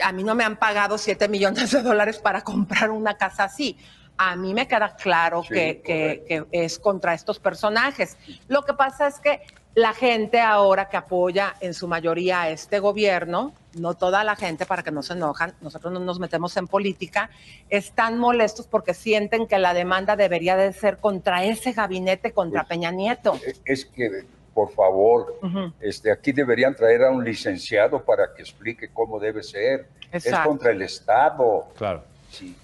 a 0.00 0.12
mí 0.12 0.22
no 0.22 0.34
me 0.34 0.44
han 0.44 0.56
pagado 0.56 0.98
7 0.98 1.28
millones 1.28 1.70
de 1.72 1.82
dólares 1.82 2.18
para 2.18 2.42
comprar 2.42 2.90
una 2.90 3.16
casa 3.16 3.44
así. 3.44 3.76
A 4.18 4.36
mí 4.36 4.54
me 4.54 4.68
queda 4.68 4.94
claro 4.94 5.42
Sí, 5.42 5.48
que, 5.54 5.82
que- 5.84 6.24
que 6.28 6.46
es 6.64 6.78
contra 6.78 7.14
estos 7.14 7.38
personajes. 7.38 8.16
Lo 8.48 8.62
que 8.62 8.74
pasa 8.74 9.06
es 9.08 9.18
que 9.18 9.40
la 9.74 9.94
gente 9.94 10.38
ahora 10.40 10.88
que 10.90 10.98
apoya 10.98 11.54
en 11.60 11.72
su 11.72 11.88
mayoría 11.88 12.42
a 12.42 12.50
este 12.50 12.78
gobierno, 12.78 13.54
no 13.74 13.94
toda 13.94 14.22
la 14.22 14.36
gente 14.36 14.66
para 14.66 14.82
que 14.82 14.90
no 14.90 15.02
se 15.02 15.14
enojan, 15.14 15.54
nosotros 15.62 15.90
no 15.94 15.98
nos 15.98 16.18
metemos 16.20 16.54
en 16.58 16.68
política, 16.68 17.30
están 17.70 18.18
molestos 18.18 18.66
porque 18.66 18.92
sienten 18.92 19.46
que 19.46 19.58
la 19.58 19.72
demanda 19.72 20.14
debería 20.14 20.56
de 20.56 20.72
ser 20.74 20.98
contra 20.98 21.44
ese 21.44 21.72
gabinete, 21.72 22.32
contra 22.32 22.64
Peña 22.64 22.90
Nieto. 22.90 23.38
Es 23.64 23.86
que, 23.86 24.24
por 24.52 24.70
favor, 24.74 25.38
este, 25.80 26.12
aquí 26.12 26.32
deberían 26.32 26.76
traer 26.76 27.04
a 27.04 27.10
un 27.10 27.24
licenciado 27.24 28.04
para 28.04 28.34
que 28.34 28.42
explique 28.42 28.90
cómo 28.92 29.18
debe 29.18 29.42
ser. 29.42 29.88
Es 30.12 30.30
contra 30.44 30.70
el 30.72 30.82
Estado. 30.82 31.68
Claro. 31.78 32.04
Sí. 32.30 32.54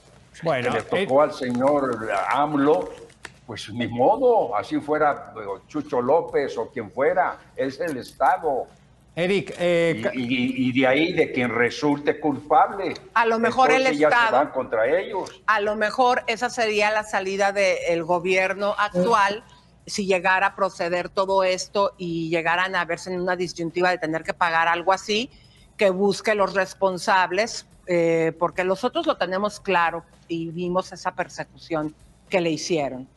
Bueno, 0.42 0.70
que 0.72 0.96
le 0.98 1.06
tocó 1.06 1.22
al 1.22 1.32
señor 1.32 2.08
AMLO, 2.28 2.90
pues 3.46 3.68
ni 3.72 3.88
modo, 3.88 4.54
así 4.56 4.78
fuera 4.80 5.32
Chucho 5.66 6.00
López 6.02 6.56
o 6.58 6.68
quien 6.70 6.90
fuera, 6.90 7.38
es 7.56 7.80
el 7.80 7.96
Estado. 7.96 8.66
Eric, 9.16 9.54
eh, 9.58 9.94
Y, 9.96 10.02
ca- 10.02 10.10
y- 10.14 10.68
y 10.68 10.80
de 10.80 10.86
ahí 10.86 11.12
de 11.12 11.32
quien 11.32 11.50
resulte 11.52 12.20
culpable. 12.20 12.94
A 13.14 13.26
lo 13.26 13.38
mejor 13.40 13.72
el 13.72 13.82
ya 13.96 14.10
se 14.10 14.14
Estado- 14.14 14.36
van 14.36 14.48
contra 14.50 14.86
ellos. 14.86 15.42
a 15.46 15.60
lo 15.60 15.74
mejor 15.74 16.22
esa 16.28 16.48
sería 16.50 16.92
la 16.92 17.02
salida 17.02 17.50
del 17.50 18.04
gobierno 18.04 18.74
actual 18.78 19.42
si 19.86 20.06
llegara 20.06 20.48
a 20.48 20.54
proceder 20.54 21.08
todo 21.08 21.42
esto 21.42 21.94
y 21.98 22.28
llegaran 22.28 22.76
a 22.76 22.84
verse 22.84 23.12
en 23.12 23.20
una 23.20 23.34
disyuntiva 23.34 23.90
de 23.90 23.98
tener 23.98 24.22
que 24.22 24.34
pagar 24.34 24.68
algo 24.68 24.92
así, 24.92 25.30
que 25.78 25.88
busque 25.90 26.34
los 26.36 26.54
responsables, 26.54 27.66
eh, 27.88 28.32
porque 28.38 28.62
nosotros 28.64 29.06
lo 29.06 29.16
tenemos 29.16 29.58
claro 29.60 30.04
y 30.28 30.50
vimos 30.50 30.92
esa 30.92 31.10
persecución 31.12 31.94
que 32.28 32.40
le 32.40 32.50
hicieron. 32.50 33.08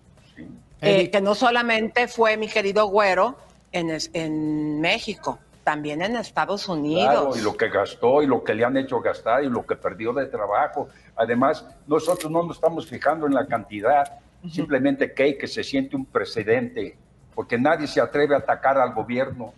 Eh, 0.82 1.11
que 1.11 1.22
no 1.22 1.36
solamente 1.36 2.07
fue 2.07 2.38
mi 2.38 2.47
querido 2.47 2.88
Güero 2.88 3.36
en, 3.72 3.91
es- 3.91 4.09
en 4.13 4.82
México, 4.82 5.38
también 5.63 6.01
en 6.01 6.15
Estados 6.15 6.67
Unidos. 6.67 7.03
Claro, 7.03 7.38
y 7.38 7.41
lo 7.41 7.55
que 7.55 7.69
gastó 7.69 8.24
y 8.24 8.26
lo 8.26 8.43
que 8.43 8.55
le 8.55 8.65
han 8.65 8.76
hecho 8.78 8.99
gastar 8.99 9.43
y 9.43 9.49
lo 9.49 9.63
que 9.63 9.76
perdió 9.76 10.11
de 10.13 10.26
trabajo. 10.26 10.88
Además, 11.15 11.63
nosotros 11.86 12.32
no 12.32 12.41
nos 12.41 12.55
estamos 12.55 12.88
fijando 12.88 13.28
en 13.28 13.36
la 13.36 13.45
cantidad, 13.45 14.11
simplemente 14.49 15.13
que, 15.13 15.38
que 15.38 15.47
se 15.47 15.63
siente 15.63 15.95
un 15.95 16.05
precedente, 16.05 16.97
porque 17.36 17.59
nadie 17.59 17.86
se 17.86 18.01
atreve 18.01 18.34
a 18.34 18.39
atacar 18.39 18.80
al 18.80 18.93
gobierno. 18.95 19.53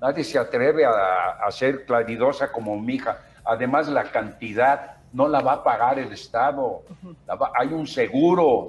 Nadie 0.00 0.24
se 0.24 0.38
atreve 0.38 0.84
a, 0.84 0.92
a 1.46 1.50
ser 1.50 1.86
claridosa 1.86 2.52
como 2.52 2.78
mi 2.78 2.96
hija. 2.96 3.18
Además, 3.44 3.88
la 3.88 4.04
cantidad 4.10 4.92
no 5.12 5.28
la 5.28 5.40
va 5.40 5.54
a 5.54 5.64
pagar 5.64 5.98
el 5.98 6.12
Estado. 6.12 6.82
La 7.26 7.34
va- 7.34 7.52
hay 7.58 7.68
un 7.68 7.86
seguro 7.86 8.68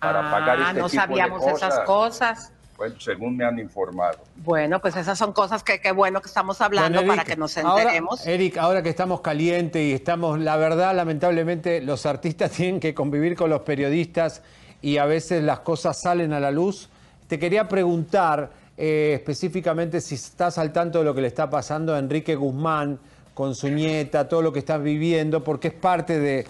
para 0.00 0.30
pagar 0.30 0.58
Ah, 0.60 0.68
este 0.68 0.80
no 0.80 0.88
tipo 0.88 1.02
sabíamos 1.02 1.44
de 1.44 1.52
esas 1.52 1.78
cosas. 1.80 1.86
cosas. 1.86 2.52
Bueno, 2.76 2.98
según 3.00 3.36
me 3.36 3.44
han 3.44 3.58
informado. 3.58 4.18
Bueno, 4.36 4.80
pues 4.80 4.96
esas 4.96 5.16
son 5.16 5.32
cosas 5.32 5.62
que 5.62 5.80
qué 5.80 5.92
bueno 5.92 6.20
que 6.20 6.26
estamos 6.26 6.60
hablando 6.60 6.98
Bueno, 6.98 7.12
para 7.14 7.24
que 7.24 7.36
nos 7.36 7.56
ahora- 7.58 7.82
enteremos. 7.82 8.26
Eric, 8.26 8.56
ahora 8.58 8.82
que 8.82 8.88
estamos 8.88 9.20
calientes 9.20 9.80
y 9.82 9.92
estamos, 9.92 10.38
la 10.40 10.56
verdad, 10.56 10.94
lamentablemente, 10.94 11.80
los 11.80 12.06
artistas 12.06 12.50
tienen 12.56 12.80
que 12.80 12.92
convivir 12.94 13.36
con 13.36 13.50
los 13.50 13.60
periodistas 13.62 14.42
y 14.80 14.96
a 14.98 15.04
veces 15.06 15.42
las 15.44 15.60
cosas 15.60 16.00
salen 16.00 16.32
a 16.32 16.40
la 16.40 16.50
luz. 16.50 16.88
Te 17.28 17.38
quería 17.38 17.68
preguntar 17.68 18.50
eh, 18.76 19.12
específicamente 19.14 20.00
si 20.00 20.16
estás 20.16 20.58
al 20.58 20.72
tanto 20.72 20.98
de 21.00 21.04
lo 21.04 21.14
que 21.14 21.20
le 21.20 21.28
está 21.28 21.48
pasando 21.48 21.94
a 21.94 21.98
Enrique 21.98 22.34
Guzmán 22.34 22.98
con 23.34 23.54
su 23.54 23.68
nieta, 23.68 24.28
todo 24.28 24.42
lo 24.42 24.52
que 24.52 24.58
estás 24.58 24.82
viviendo, 24.82 25.42
porque 25.42 25.68
es 25.68 25.74
parte 25.74 26.18
de, 26.18 26.46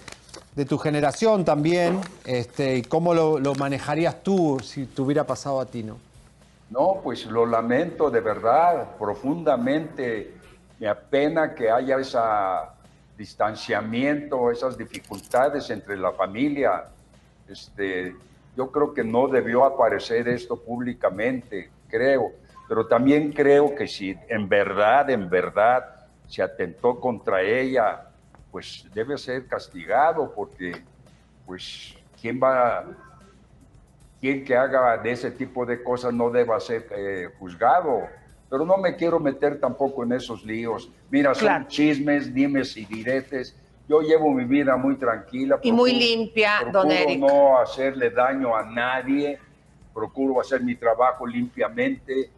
tu 0.65 0.77
generación 0.77 1.45
también, 1.45 1.99
este, 2.25 2.77
y 2.77 2.81
cómo 2.83 3.13
lo, 3.13 3.39
lo 3.39 3.55
manejarías 3.55 4.21
tú 4.21 4.59
si 4.63 4.85
te 4.85 5.01
hubiera 5.01 5.25
pasado 5.25 5.59
a 5.59 5.65
ti, 5.65 5.83
¿no? 5.83 5.97
No, 6.69 7.01
pues 7.03 7.25
lo 7.27 7.45
lamento 7.45 8.09
de 8.09 8.19
verdad, 8.19 8.97
profundamente. 8.97 10.33
Me 10.79 10.87
apena 10.87 11.53
que 11.53 11.69
haya 11.69 11.97
ese 11.97 12.17
distanciamiento, 13.15 14.49
esas 14.49 14.75
dificultades 14.75 15.69
entre 15.69 15.97
la 15.97 16.11
familia. 16.13 16.85
Este, 17.47 18.15
yo 18.57 18.71
creo 18.71 18.91
que 18.91 19.03
no 19.03 19.27
debió 19.27 19.65
aparecer 19.65 20.27
esto 20.27 20.59
públicamente, 20.59 21.69
creo. 21.89 22.31
Pero 22.67 22.87
también 22.87 23.31
creo 23.33 23.75
que 23.75 23.87
si 23.87 24.17
en 24.27 24.49
verdad, 24.49 25.09
en 25.11 25.29
verdad, 25.29 25.92
se 26.27 26.41
atentó 26.41 26.99
contra 26.99 27.41
ella, 27.41 28.01
pues 28.51 28.87
debe 28.93 29.17
ser 29.17 29.47
castigado 29.47 30.33
porque, 30.33 30.83
pues, 31.45 31.95
¿quién 32.19 32.39
va 32.41 32.85
quien 34.23 34.45
que 34.45 34.55
haga 34.55 34.97
de 34.99 35.11
ese 35.11 35.31
tipo 35.31 35.65
de 35.65 35.83
cosas 35.83 36.13
no 36.13 36.29
deba 36.29 36.57
ser 36.57 36.87
eh, 36.95 37.27
juzgado. 37.37 38.07
Pero 38.49 38.63
no 38.65 38.77
me 38.77 38.95
quiero 38.95 39.19
meter 39.19 39.59
tampoco 39.59 40.05
en 40.05 40.13
esos 40.13 40.45
líos. 40.45 40.89
Mira, 41.09 41.33
son 41.35 41.47
Claro. 41.47 41.65
chismes, 41.67 42.33
dimes 42.33 42.77
y 42.77 42.85
diretes. 42.85 43.53
Yo 43.85 43.99
llevo 43.99 44.31
mi 44.31 44.45
vida 44.45 44.77
muy 44.77 44.95
tranquila. 44.95 45.59
Y 45.61 45.73
muy 45.73 45.91
limpia, 45.91 46.59
don 46.71 46.87
procuro 46.87 46.93
Eric. 46.93 47.19
no 47.19 47.57
hacerle 47.57 48.11
daño 48.11 48.55
a 48.55 48.63
nadie. 48.63 49.37
Procuro 49.93 50.39
hacer 50.39 50.61
mi 50.63 50.75
trabajo 50.75 51.27
limpiamente. 51.27 52.31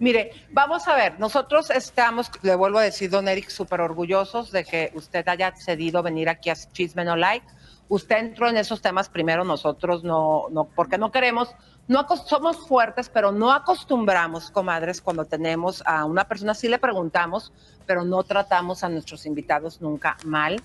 Mire, 0.00 0.32
vamos 0.50 0.88
a 0.88 0.96
ver, 0.96 1.18
nosotros 1.20 1.70
estamos, 1.70 2.30
le 2.42 2.54
vuelvo 2.56 2.78
a 2.78 2.82
decir, 2.82 3.08
don 3.08 3.28
Eric, 3.28 3.48
súper 3.50 3.80
orgullosos 3.80 4.50
de 4.50 4.64
que 4.64 4.90
usted 4.94 5.26
haya 5.28 5.54
cedido 5.54 6.02
venir 6.02 6.28
aquí 6.28 6.50
a 6.50 6.54
Chisme 6.54 7.04
No 7.04 7.16
Like. 7.16 7.46
Usted 7.88 8.16
entró 8.16 8.48
en 8.48 8.56
esos 8.56 8.82
temas 8.82 9.08
primero, 9.08 9.44
nosotros 9.44 10.02
no, 10.02 10.46
no, 10.50 10.64
porque 10.64 10.98
no 10.98 11.12
queremos, 11.12 11.54
no 11.86 12.04
somos 12.16 12.66
fuertes, 12.66 13.08
pero 13.08 13.30
no 13.30 13.52
acostumbramos, 13.52 14.50
comadres, 14.50 15.00
cuando 15.00 15.24
tenemos 15.24 15.84
a 15.86 16.04
una 16.04 16.24
persona, 16.24 16.54
sí 16.54 16.68
le 16.68 16.78
preguntamos, 16.78 17.52
pero 17.86 18.04
no 18.04 18.24
tratamos 18.24 18.82
a 18.82 18.88
nuestros 18.88 19.24
invitados 19.24 19.80
nunca 19.80 20.16
mal. 20.24 20.60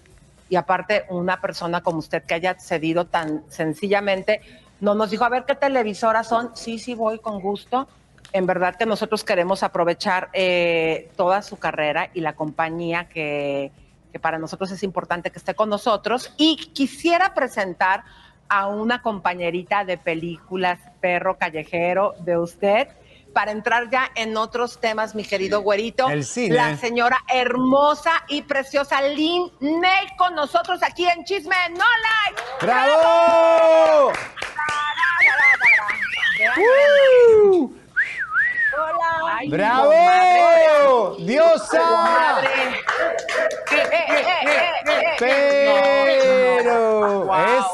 Y 0.50 0.56
aparte, 0.56 1.06
una 1.10 1.40
persona 1.40 1.82
como 1.82 2.00
usted 2.00 2.24
que 2.24 2.34
haya 2.34 2.60
cedido 2.60 3.06
tan 3.06 3.44
sencillamente, 3.50 4.42
no 4.80 4.96
nos 4.96 5.12
dijo, 5.12 5.24
a 5.24 5.30
ver 5.30 5.46
qué 5.46 5.54
televisoras 5.54 6.28
son. 6.28 6.56
Sí, 6.56 6.80
sí, 6.80 6.96
voy 6.96 7.20
con 7.20 7.40
gusto. 7.40 7.88
En 8.34 8.46
verdad 8.46 8.76
que 8.76 8.86
nosotros 8.86 9.24
queremos 9.24 9.64
aprovechar 9.64 10.30
eh, 10.34 11.12
toda 11.16 11.42
su 11.42 11.58
carrera 11.58 12.10
y 12.14 12.22
la 12.22 12.34
compañía 12.34 13.10
que, 13.10 13.72
que 14.12 14.20
para 14.20 14.40
nosotros 14.40 14.72
es 14.72 14.84
importante 14.84 15.32
que 15.32 15.38
esté 15.38 15.54
con 15.54 15.70
nosotros. 15.70 16.34
Y 16.38 16.56
quisiera 16.74 17.34
presentar 17.34 18.04
a 18.48 18.68
una 18.68 19.02
compañerita 19.02 19.86
de 19.86 19.98
películas, 19.98 20.80
perro 21.00 21.38
callejero, 21.38 22.16
de 22.20 22.38
usted, 22.38 22.88
para 23.34 23.52
entrar 23.52 23.90
ya 23.90 24.12
en 24.16 24.36
otros 24.36 24.80
temas, 24.80 25.16
mi 25.16 25.24
querido 25.24 25.62
güerito. 25.62 26.10
El 26.10 26.26
cine. 26.26 26.56
La 26.56 26.76
señora 26.78 27.18
hermosa 27.34 28.12
y 28.28 28.42
preciosa 28.42 29.02
Lynn 29.02 29.52
May 29.62 30.16
con 30.18 30.36
nosotros 30.36 30.82
aquí 30.84 31.08
en 31.08 31.24
Chisme 31.24 31.56
No 31.70 31.86
Like. 32.28 32.42
¡Bravo! 32.62 34.12
¡Uh! 37.54 37.81
Hola. 38.74 39.36
Ay, 39.38 39.50
¡Bravo! 39.50 39.90
comadre. 39.90 41.26
¡Diosa! 41.26 42.42
Pero, 46.02 47.30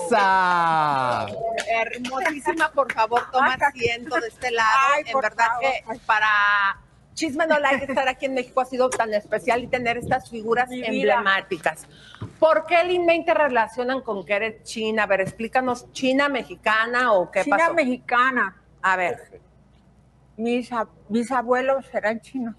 esa. 0.06 1.26
Hermosísima, 1.68 2.72
por 2.72 2.92
favor, 2.94 3.30
toma 3.32 3.54
asiento 3.54 4.20
de 4.20 4.28
este 4.28 4.52
lado. 4.52 4.70
Ay, 4.96 5.04
en 5.08 5.20
verdad 5.20 5.46
favor. 5.48 5.62
que 5.62 6.00
para 6.06 6.28
Chisme 7.14 7.48
No 7.48 7.58
Like 7.60 7.86
estar 7.86 8.08
aquí 8.08 8.26
en 8.28 8.34
México 8.36 8.62
ha 8.62 8.66
sido 8.66 8.90
tan 8.90 9.14
especial 9.14 9.64
y 9.64 9.68
tener 9.68 9.98
estas 9.98 10.30
figuras 10.30 10.70
Mi 10.70 10.78
vida. 10.78 10.88
emblemáticas. 11.16 11.88
¿Por 12.40 12.66
qué 12.66 12.84
Lin 12.84 13.26
te 13.26 13.34
relacionan 13.34 14.02
con 14.02 14.24
que 14.26 14.34
eres 14.36 14.64
china? 14.64 15.04
A 15.04 15.08
ver, 15.08 15.22
explícanos, 15.22 15.92
¿china 15.92 16.30
mexicana 16.30 17.14
o 17.14 17.32
qué 17.32 17.44
China 17.44 17.58
pasó? 17.58 17.74
mexicana. 17.74 18.56
A 18.82 18.96
ver. 18.96 19.42
Mis, 20.38 20.72
ab- 20.72 20.90
mis 21.10 21.32
abuelos 21.32 21.86
eran 21.94 22.22
chinos. 22.22 22.56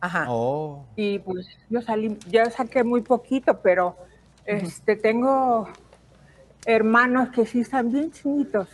Ajá. 0.00 0.26
Oh. 0.28 0.84
Y 0.96 1.18
pues 1.20 1.46
yo 1.70 1.80
salí, 1.80 2.18
yo 2.28 2.44
saqué 2.50 2.84
muy 2.84 3.02
poquito, 3.02 3.60
pero 3.62 3.96
este 4.44 4.96
tengo 4.96 5.68
hermanos 6.66 7.30
que 7.30 7.46
sí 7.46 7.60
están 7.60 7.90
bien 7.92 8.10
chinitos. 8.12 8.68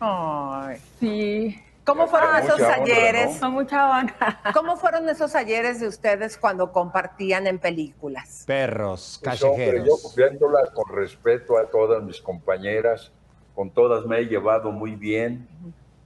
Ay. 0.00 0.76
Sí. 1.00 1.58
¿Cómo 1.84 2.06
fueron 2.06 2.30
Con 2.30 2.38
esos 2.38 2.58
mucha 2.60 2.68
honra, 2.78 2.82
ayeres? 2.84 3.36
Con 3.38 3.52
mucha 3.52 3.90
honra. 3.90 4.40
¿Cómo 4.54 4.76
fueron 4.76 5.08
esos 5.08 5.34
ayeres 5.34 5.80
de 5.80 5.88
ustedes 5.88 6.36
cuando 6.38 6.70
compartían 6.70 7.46
en 7.48 7.58
películas? 7.58 8.44
Perros, 8.46 9.20
Pues, 9.24 9.42
hombre, 9.42 9.66
callejeros. 9.66 9.86
yo 10.02 10.10
viéndolas 10.16 10.70
con 10.70 10.94
respeto 10.94 11.58
a 11.58 11.66
todas 11.70 12.02
mis 12.04 12.20
compañeras, 12.20 13.10
con 13.54 13.68
todas 13.70 14.06
me 14.06 14.18
he 14.18 14.26
llevado 14.26 14.70
muy 14.70 14.94
bien. 14.94 15.48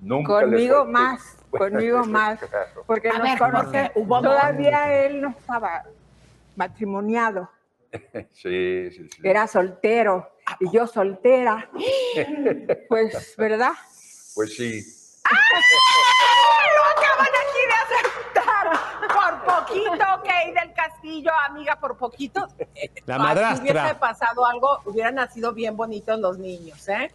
Nunca 0.01 0.41
les 0.47 0.51
Conmigo 0.51 0.85
falté- 0.87 0.91
más, 0.93 1.37
conmigo 1.59 2.05
más. 2.07 2.39
Claro. 2.39 2.85
Porque 2.87 3.09
A 3.09 3.15
nos 3.15 3.23
ver, 3.23 3.39
conoce. 3.39 3.93
Todavía 3.95 5.05
él 5.07 5.21
no 5.23 5.31
estaba 5.31 5.85
matrimoniado, 6.57 7.51
Sí, 8.33 8.91
sí, 8.91 9.09
sí. 9.11 9.21
era 9.23 9.47
soltero 9.47 10.31
y 10.61 10.71
yo 10.71 10.87
soltera. 10.87 11.69
Pues, 12.89 13.35
¿verdad? 13.37 13.73
Pues 14.35 14.55
sí. 14.57 14.83
¡Lo 16.75 16.83
acaban 16.85 17.27
aquí 17.43 17.63
de 17.67 17.75
aceptar! 17.97 18.67
Por 19.09 19.45
poquito, 19.45 20.23
Kay 20.25 20.53
del 20.53 20.73
Castillo, 20.75 21.31
amiga, 21.49 21.77
por 21.81 21.97
poquito. 21.97 22.47
La 23.07 23.17
Ah, 23.17 23.19
Si 23.19 23.23
madrastra. 23.25 23.73
hubiese 23.83 23.95
pasado 23.97 24.47
algo, 24.47 24.81
hubieran 24.85 25.15
nacido 25.17 25.53
bien 25.53 25.77
bonitos 25.77 26.19
los 26.21 26.39
niños, 26.39 26.89
¿eh? 26.89 27.11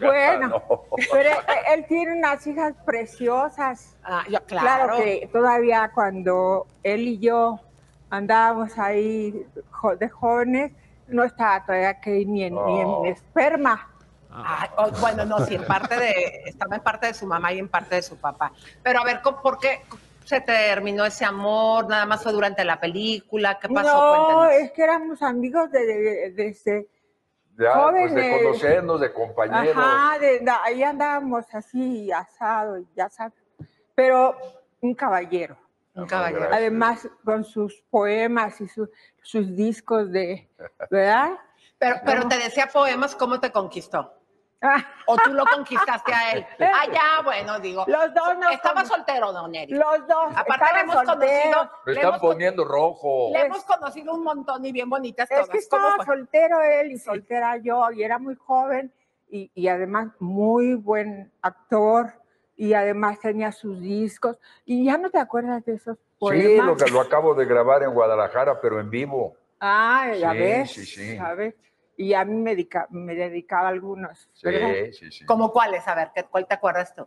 Bueno, 0.00 0.48
No. 0.48 0.62
pero 1.12 1.30
él, 1.30 1.36
él 1.78 1.86
tiene 1.86 2.12
unas 2.18 2.46
hijas 2.46 2.74
preciosas. 2.84 3.96
Ah, 4.04 4.24
yo, 4.28 4.40
Claro. 4.46 4.64
claro. 4.86 4.96
que 4.98 5.28
todavía 5.32 5.90
cuando 5.94 6.66
él 6.82 7.08
y 7.08 7.18
yo 7.18 7.60
andábamos 8.10 8.78
ahí 8.78 9.46
de 9.98 10.08
jóvenes, 10.08 10.72
no 11.08 11.24
estaba 11.24 11.64
todavía 11.64 12.00
que 12.00 12.24
ni 12.24 12.44
en, 12.44 12.54
ni 12.54 12.80
en 12.80 12.86
Oh. 12.86 13.04
esperma. 13.06 13.88
Ay, 14.36 14.68
oh, 14.78 14.90
bueno, 15.00 15.24
no, 15.24 15.38
sí, 15.46 15.54
en 15.54 15.64
parte 15.64 15.94
de, 15.96 16.42
estaba 16.46 16.74
en 16.76 16.82
parte 16.82 17.06
de 17.08 17.14
su 17.14 17.24
mamá 17.26 17.52
y 17.52 17.58
en 17.60 17.68
parte 17.68 17.94
de 17.96 18.02
su 18.02 18.16
papá. 18.16 18.50
Pero 18.82 19.00
a 19.00 19.04
ver, 19.04 19.20
¿cómo- 19.22 19.40
¿por 19.40 19.58
qué 19.58 19.82
se 20.24 20.40
terminó 20.40 21.04
ese 21.04 21.24
amor? 21.24 21.86
¿Nada 21.88 22.04
más 22.06 22.22
fue 22.22 22.32
durante 22.32 22.64
la 22.64 22.80
película? 22.80 23.58
¿Qué 23.60 23.68
pasó? 23.68 23.92
No, 23.92 24.26
Cuéntanos. 24.26 24.52
es 24.62 24.72
que 24.72 24.82
éramos 24.82 25.22
amigos 25.22 25.70
de, 25.70 25.86
de- 25.86 26.30
desde 26.32 26.88
Ya, 27.58 27.90
pues 27.90 28.12
de 28.14 28.20
Jóvenes. 28.22 28.42
conocernos, 28.42 29.00
de 29.00 29.12
compañeros. 29.12 29.76
Ajá, 29.76 30.18
de, 30.18 30.40
de- 30.40 30.50
ahí 30.64 30.82
andábamos 30.82 31.44
así, 31.54 32.10
asado, 32.10 32.78
ya 32.96 33.08
sabes. 33.08 33.34
Pero 33.94 34.36
un 34.80 34.94
caballero. 34.94 35.56
Un 35.94 36.06
caballero. 36.06 36.48
Además, 36.50 37.08
con 37.24 37.44
sus 37.44 37.80
poemas 37.90 38.60
y 38.60 38.66
su- 38.68 38.90
sus 39.22 39.54
discos 39.54 40.10
de, 40.10 40.50
¿verdad? 40.90 41.38
Pero, 41.78 41.96
pero 42.04 42.28
te 42.28 42.36
decía 42.38 42.66
poemas, 42.72 43.14
¿cómo 43.14 43.38
te 43.38 43.52
conquistó? 43.52 44.12
¿O 45.06 45.16
tú 45.18 45.32
lo 45.32 45.44
conquistaste 45.46 46.12
a 46.14 46.32
él? 46.32 46.46
Ah, 46.60 46.86
ya, 46.92 47.22
bueno, 47.22 47.58
digo. 47.60 47.84
Los 47.86 48.12
dos 48.14 48.38
nos 48.38 48.52
Estaba 48.52 48.80
con- 48.82 48.86
soltero, 48.86 49.32
don 49.32 49.54
Eric. 49.54 49.76
Los 49.76 50.06
dos. 50.08 50.34
Aparte 50.36 50.64
le 50.74 50.80
hemos 50.80 50.96
conocido, 50.96 51.70
Me 51.86 51.92
le 51.92 52.00
están 52.00 52.08
hemos, 52.14 52.20
poniendo 52.20 52.64
rojo. 52.64 53.30
le 53.32 53.40
hemos 53.42 53.64
conocido 53.64 54.14
un 54.14 54.22
montón 54.24 54.64
y 54.64 54.72
bien 54.72 54.88
bonitas 54.88 55.30
Es 55.30 55.36
todas. 55.36 55.48
que 55.50 55.68
¿Cómo 55.68 55.86
estaba 55.88 55.96
fue? 55.96 56.04
soltero 56.16 56.62
él 56.62 56.92
y 56.92 56.98
soltera 56.98 57.56
yo, 57.58 57.90
y 57.92 58.02
era 58.02 58.18
muy 58.18 58.34
joven 58.36 58.92
y, 59.30 59.50
y 59.54 59.68
además 59.68 60.08
muy 60.20 60.74
buen 60.74 61.32
actor, 61.42 62.12
y 62.56 62.72
además 62.74 63.18
tenía 63.20 63.50
sus 63.52 63.80
discos. 63.80 64.38
Y 64.64 64.84
ya 64.84 64.96
no 64.96 65.10
te 65.10 65.18
acuerdas 65.18 65.64
de 65.64 65.74
esos 65.74 65.96
Sí, 65.96 66.02
poemas. 66.18 66.66
lo, 66.66 66.76
que- 66.76 66.90
lo 66.90 67.00
acabo 67.00 67.34
de 67.34 67.44
grabar 67.44 67.82
en 67.82 67.92
Guadalajara, 67.92 68.60
pero 68.60 68.80
en 68.80 68.88
vivo. 68.90 69.36
Ah, 69.60 70.12
ya 70.18 70.32
Sí, 70.32 70.38
ves. 70.38 70.70
sí, 70.72 70.86
sí. 70.86 71.16
ya 71.16 71.34
ves. 71.34 71.54
Y 71.96 72.14
a 72.14 72.24
mí 72.24 72.34
me, 72.36 72.54
dedica- 72.56 72.86
me 72.90 73.14
dedicaba 73.14 73.68
a 73.68 73.70
algunos. 73.70 74.28
Sí, 74.34 74.46
¿verdad? 74.46 74.74
sí, 74.92 75.12
sí. 75.12 75.24
¿Cómo 75.26 75.52
cuáles? 75.52 75.86
A 75.86 75.94
ver, 75.94 76.10
¿qué- 76.14 76.24
¿cuál 76.24 76.46
te 76.46 76.54
acuerdas 76.54 76.94
tú? 76.94 77.06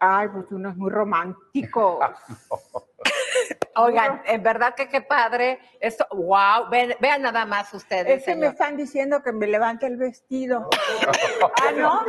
Ay, 0.00 0.28
pues 0.28 0.50
unos 0.50 0.76
muy 0.76 0.90
románticos. 0.90 1.98
Oigan, 3.76 4.22
en 4.26 4.42
verdad 4.42 4.74
que 4.74 4.88
qué 4.88 5.00
padre. 5.02 5.60
Esto, 5.80 6.06
wow, 6.10 6.68
vean, 6.70 6.94
vean 7.00 7.22
nada 7.22 7.46
más 7.46 7.72
ustedes. 7.72 8.18
Es 8.18 8.24
que 8.24 8.34
me 8.34 8.48
están 8.48 8.76
diciendo 8.76 9.22
que 9.22 9.32
me 9.32 9.46
levante 9.46 9.86
el 9.86 9.96
vestido. 9.96 10.68
ah, 11.62 11.72
¿no? 11.76 12.00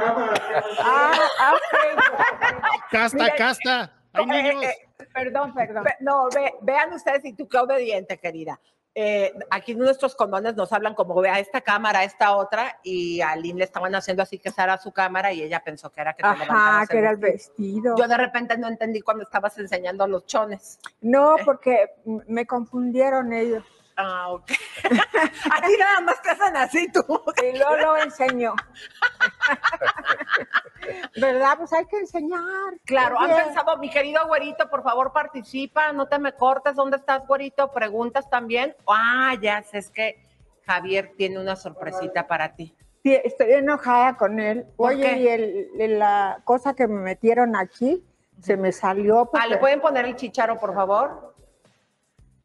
Ah, 0.80 1.12
ah, 1.40 1.54
ok. 1.54 2.82
Casta, 2.92 3.18
Mira, 3.24 3.36
casta. 3.36 3.94
Hay 4.14 4.24
Eh, 4.24 4.44
niños. 4.44 4.64
eh, 4.64 4.90
perdón, 5.14 5.54
perdón. 5.54 5.84
Ve- 5.84 5.96
No, 6.00 6.28
ve- 6.34 6.56
vean 6.62 6.92
ustedes 6.94 7.24
y 7.26 7.34
tú 7.34 7.48
qué 7.48 7.60
obediente, 7.60 8.18
querida. 8.18 8.60
Eh, 8.96 9.34
aquí 9.50 9.76
nuestros 9.76 10.16
condones 10.16 10.56
nos 10.56 10.74
hablan 10.74 10.94
como 10.96 11.16
ve 11.22 11.30
a 11.30 11.40
esta 11.40 11.62
cámara, 11.62 12.00
a 12.00 12.04
esta 12.04 12.36
otra, 12.36 12.80
y 12.84 13.22
a 13.22 13.36
Lynn 13.36 13.58
le 13.58 13.64
estaban 13.64 13.94
haciendo 13.96 14.24
así 14.24 14.40
que 14.40 14.50
esa 14.50 14.64
era 14.64 14.78
su 14.78 14.92
cámara 14.92 15.32
y 15.32 15.42
ella 15.44 15.62
pensó 15.64 15.90
que 15.92 16.02
era 16.02 16.14
que 16.14 16.24
te 16.24 16.28
Ajá, 16.28 16.86
que 16.88 16.98
era 16.98 17.12
el 17.12 17.18
vestido. 17.18 17.96
Yo 17.98 18.08
de 18.08 18.18
repente 18.18 18.58
no 18.58 18.68
entendí 18.68 19.02
cuando 19.02 19.24
estabas 19.24 19.58
enseñando 19.58 20.08
los 20.08 20.26
chones. 20.26 20.80
No, 21.02 21.36
porque 21.46 21.92
m- 22.06 22.24
me 22.28 22.46
confundieron 22.46 23.32
ellos. 23.32 23.64
Ah, 24.02 24.30
ok. 24.30 24.50
a 25.52 25.62
ti 25.68 25.74
nada 25.78 26.00
más 26.06 26.22
te 26.22 26.30
hacen 26.30 26.56
así 26.56 26.90
tú. 26.90 27.04
Y 27.44 27.58
luego 27.58 27.76
lo 27.76 27.98
enseñó. 27.98 28.54
¿Verdad? 31.20 31.56
Pues 31.58 31.74
hay 31.74 31.86
que 31.86 31.98
enseñar. 31.98 32.42
Claro, 32.86 33.20
han 33.20 33.36
pensado, 33.36 33.78
mi 33.78 33.90
querido 33.90 34.26
güerito, 34.28 34.70
por 34.70 34.84
favor 34.84 35.12
participa, 35.12 35.92
no 35.92 36.08
te 36.08 36.18
me 36.18 36.32
cortes, 36.34 36.76
¿dónde 36.76 36.96
estás, 36.98 37.28
güerito? 37.28 37.72
Preguntas 37.72 38.30
también. 38.30 38.74
Ah, 38.88 39.36
ya 39.42 39.62
sé, 39.64 39.80
es 39.80 39.90
que 39.90 40.26
Javier 40.66 41.14
tiene 41.18 41.40
una 41.40 41.56
sorpresita 41.58 42.26
para 42.28 42.56
ti. 42.56 42.74
sí, 43.04 43.20
Estoy 43.24 43.52
enojada 43.54 44.16
con 44.16 44.40
él. 44.40 44.66
¿Por 44.78 44.94
Oye, 44.94 45.04
qué? 45.04 45.18
y 45.18 45.28
el- 45.28 45.68
el- 45.80 46.00
la 46.00 46.40
cosa 46.46 46.74
que 46.74 46.88
me 46.88 47.02
metieron 47.02 47.56
aquí 47.58 48.06
se 48.42 48.56
me 48.56 48.72
salió. 48.72 49.30
Ah, 49.34 49.48
¿le 49.48 49.58
pueden 49.58 49.82
poner 49.82 50.06
el 50.06 50.16
chicharo, 50.16 50.58
por 50.58 50.74
favor? 50.74 51.36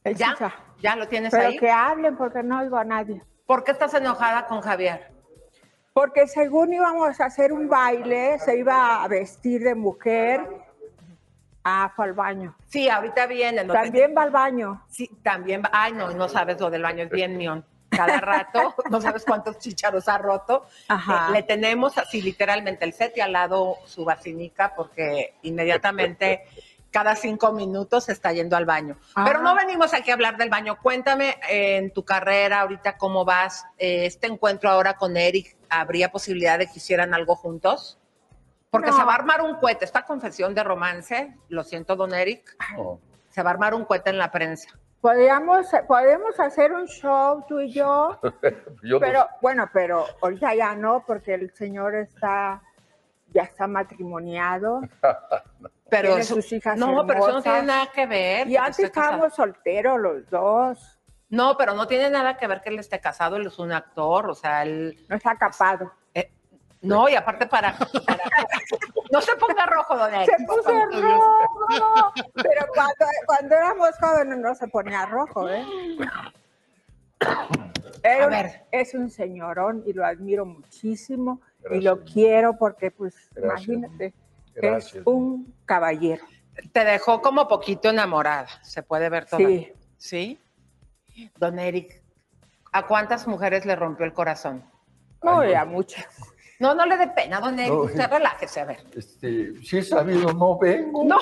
el 0.03 0.17
¿Ya? 0.17 0.31
chicha. 0.33 0.53
¿Ya 0.85 0.97
lo 0.97 1.09
tienes 1.09 1.30
Pero 1.30 1.49
ahí? 1.49 1.57
que 1.57 1.70
hablen 1.70 2.14
porque 2.14 2.43
no 2.43 2.61
oigo 2.61 2.76
a 2.76 2.85
nadie. 2.85 3.22
¿Por 3.47 3.64
qué 3.64 3.72
estás 3.72 3.95
enojada 3.95 4.47
con 4.47 4.61
Javier? 4.61 5.11
Porque 5.95 6.26
según 6.26 6.74
íbamos 6.74 7.18
a 7.22 7.24
hacer 7.24 7.55
un 7.55 7.70
baile, 7.70 8.39
se 8.39 8.59
iba 8.59 9.03
a 9.03 9.09
vestir 9.09 9.62
de 9.62 9.74
mujer. 9.74 10.47
Ah, 11.64 11.91
fue 11.97 12.05
al 12.05 12.12
baño. 12.12 12.55
Sí, 12.66 12.91
ahorita 12.91 13.26
viene. 13.26 13.64
También 13.64 14.14
va 14.14 14.24
al 14.24 14.30
baño. 14.30 14.85
Sí, 14.91 15.09
también 15.22 15.62
va. 15.62 15.70
Ay, 15.72 15.95
no, 15.95 16.11
no 16.11 16.28
sabes 16.28 16.61
lo 16.61 16.68
del 16.68 16.82
baño, 16.82 17.05
es 17.05 17.11
bien 17.11 17.39
mión. 17.39 17.64
Cada 17.89 18.20
rato, 18.20 18.74
no 18.91 19.01
sabes 19.01 19.24
cuántos 19.24 19.59
chicharos 19.59 20.07
ha 20.07 20.18
roto. 20.18 20.66
Ajá. 20.89 21.28
Eh, 21.28 21.32
le 21.32 21.43
tenemos 21.45 21.97
así 21.97 22.20
literalmente 22.20 22.85
el 22.85 22.93
set 22.93 23.16
y 23.16 23.20
al 23.22 23.32
lado 23.32 23.78
su 23.87 24.05
vacinica 24.05 24.74
porque 24.76 25.37
inmediatamente 25.41 26.45
cada 26.95 27.16
cinco 27.16 27.51
minutos 27.53 28.05
se 28.05 28.12
está 28.12 28.32
yendo 28.32 28.57
al 28.57 28.66
baño. 28.66 28.97
Ah. 29.16 29.24
Pero 29.26 29.42
no 29.42 29.57
venimos 29.57 29.92
aquí 29.92 30.12
a 30.12 30.14
hablar 30.14 30.36
del 30.36 30.49
baño. 30.49 30.78
Cuéntame 30.80 31.30
eh, 31.51 31.78
en 31.78 31.92
tu 31.92 32.05
carrera 32.05 32.61
ahorita 32.61 32.97
cómo 32.99 33.24
vas. 33.24 33.66
Eh, 33.78 34.07
este 34.07 34.28
encuentro 34.28 34.70
ahora 34.70 34.95
con 34.95 35.16
Eric, 35.16 35.57
¿habría 35.68 36.12
posibilidad 36.12 36.57
de 36.57 36.66
que 36.68 36.74
hicieran 36.76 37.12
algo 37.12 37.34
juntos? 37.34 37.99
Porque 38.70 38.90
No. 38.90 38.97
se 38.97 39.03
va 39.03 39.11
a 39.11 39.16
armar 39.16 39.42
un 39.42 39.57
cohete. 39.57 39.84
Esta 39.84 40.03
confesión 40.07 40.55
de 40.55 40.62
romance, 40.62 41.36
lo 41.49 41.64
siento, 41.64 41.97
don 41.97 42.14
Eric, 42.14 42.57
No. 42.76 43.01
se 43.28 43.42
va 43.42 43.51
a 43.51 43.55
armar 43.55 43.74
un 43.74 43.84
cohete 43.84 44.11
en 44.11 44.18
la 44.18 44.30
prensa. 44.30 44.68
Podríamos, 45.01 45.66
podemos 45.88 46.38
hacer 46.38 46.72
un 46.72 46.86
show 46.86 47.45
tú 47.49 47.59
y 47.59 47.72
yo, 47.72 48.20
Yo 48.84 48.95
no- 48.95 49.01
pero 49.01 49.26
bueno, 49.42 49.68
pero 49.72 50.07
ahorita 50.22 50.55
ya 50.55 50.76
no, 50.76 51.03
porque 51.05 51.34
el 51.34 51.53
señor 51.55 51.97
está, 51.97 52.62
ya 53.32 53.42
está 53.42 53.66
matrimoniado. 53.66 54.80
Pero 55.91 56.09
Tiene 56.09 56.20
eso- 56.22 56.35
sus 56.37 56.53
hijas 56.53 56.78
no, 56.78 57.07
pero 57.07 57.20
eso 57.20 57.32
no 57.32 57.43
tiene 57.43 57.62
nada 57.62 57.87
que 57.95 58.07
ver. 58.07 58.49
Y 58.49 58.57
antes 58.57 58.78
estábamos 58.80 59.35
solteros 59.35 60.01
los 60.01 60.28
dos, 60.30 60.99
No, 61.28 61.57
pero 61.57 61.74
no 61.74 61.87
tiene 61.87 62.11
nada 62.11 62.37
que 62.37 62.47
ver 62.47 62.61
que 62.62 62.70
él 62.70 62.78
esté 62.78 63.01
casado, 63.01 63.37
él 63.37 63.47
es 63.47 63.59
un 63.59 63.72
actor, 63.72 64.30
o 64.30 64.35
sea, 64.35 64.62
él... 64.62 65.05
no 65.09 65.16
está 65.16 65.37
capado. 65.37 65.93
eh, 66.14 66.30
no, 66.80 67.09
y 67.09 67.16
aparte 67.16 67.47
para, 67.47 67.76
para- 68.07 68.22
No 69.11 69.20
se 69.20 69.35
ponga 69.37 69.66
rojo, 69.66 69.97
don 69.97 70.12
Eric. 70.14 70.30
Se 70.37 70.45
puso 70.45 70.70
rojo, 70.70 72.12
pero 72.35 72.66
cuando, 72.74 73.07
cuando 73.26 73.55
éramos 73.55 73.91
jóvenes 74.01 74.39
no 74.39 74.55
se 74.55 74.66
ponía 74.68 75.07
rojo, 75.07 75.49
¿eh? 75.49 75.64
Pero 78.03 78.24
A 78.24 78.28
ver. 78.28 78.64
es 78.70 78.95
un 78.95 79.11
señorón 79.11 79.82
y 79.87 79.93
lo 79.93 80.05
admiro 80.05 80.45
muchísimo 80.45 81.41
y 81.70 81.80
lo 81.80 82.03
quiero 82.05 82.57
porque, 82.59 82.91
pues, 82.91 83.14
Gracias. 83.32 83.68
imagínate, 83.68 84.14
Gracias. 84.55 84.97
es 84.97 85.07
un 85.07 85.55
caballero. 85.65 86.25
Te 86.73 86.85
dejó 86.85 87.21
como 87.21 87.49
poquito 87.49 87.91
enamorada, 87.91 88.47
se 88.63 88.83
puede 88.83 89.09
ver 89.09 89.27
todavía. 89.27 89.73
Sí. 89.97 90.39
¿Sí? 91.17 91.31
Don 91.39 91.59
Eric, 91.59 92.03
¿a 92.73 92.87
cuántas 92.87 93.27
mujeres 93.27 93.65
le 93.67 93.75
rompió 93.77 94.05
el 94.07 94.13
corazón? 94.13 94.65
No, 95.23 95.41
a 95.41 95.65
muchas. 95.65 96.07
No, 96.61 96.75
no 96.75 96.87
le 96.87 96.97
dé 96.97 97.09
pena, 97.09 97.41
don 97.41 97.59
Eric. 97.59 97.73
No. 97.73 97.81
Usted 97.81 98.09
relájese, 98.09 98.61
a 98.61 98.65
ver. 98.65 98.85
Este, 98.95 99.61
si 99.63 99.79
he 99.79 99.83
sabido, 99.83 100.33
no 100.33 100.59
vengo. 100.59 101.05
No. 101.05 101.19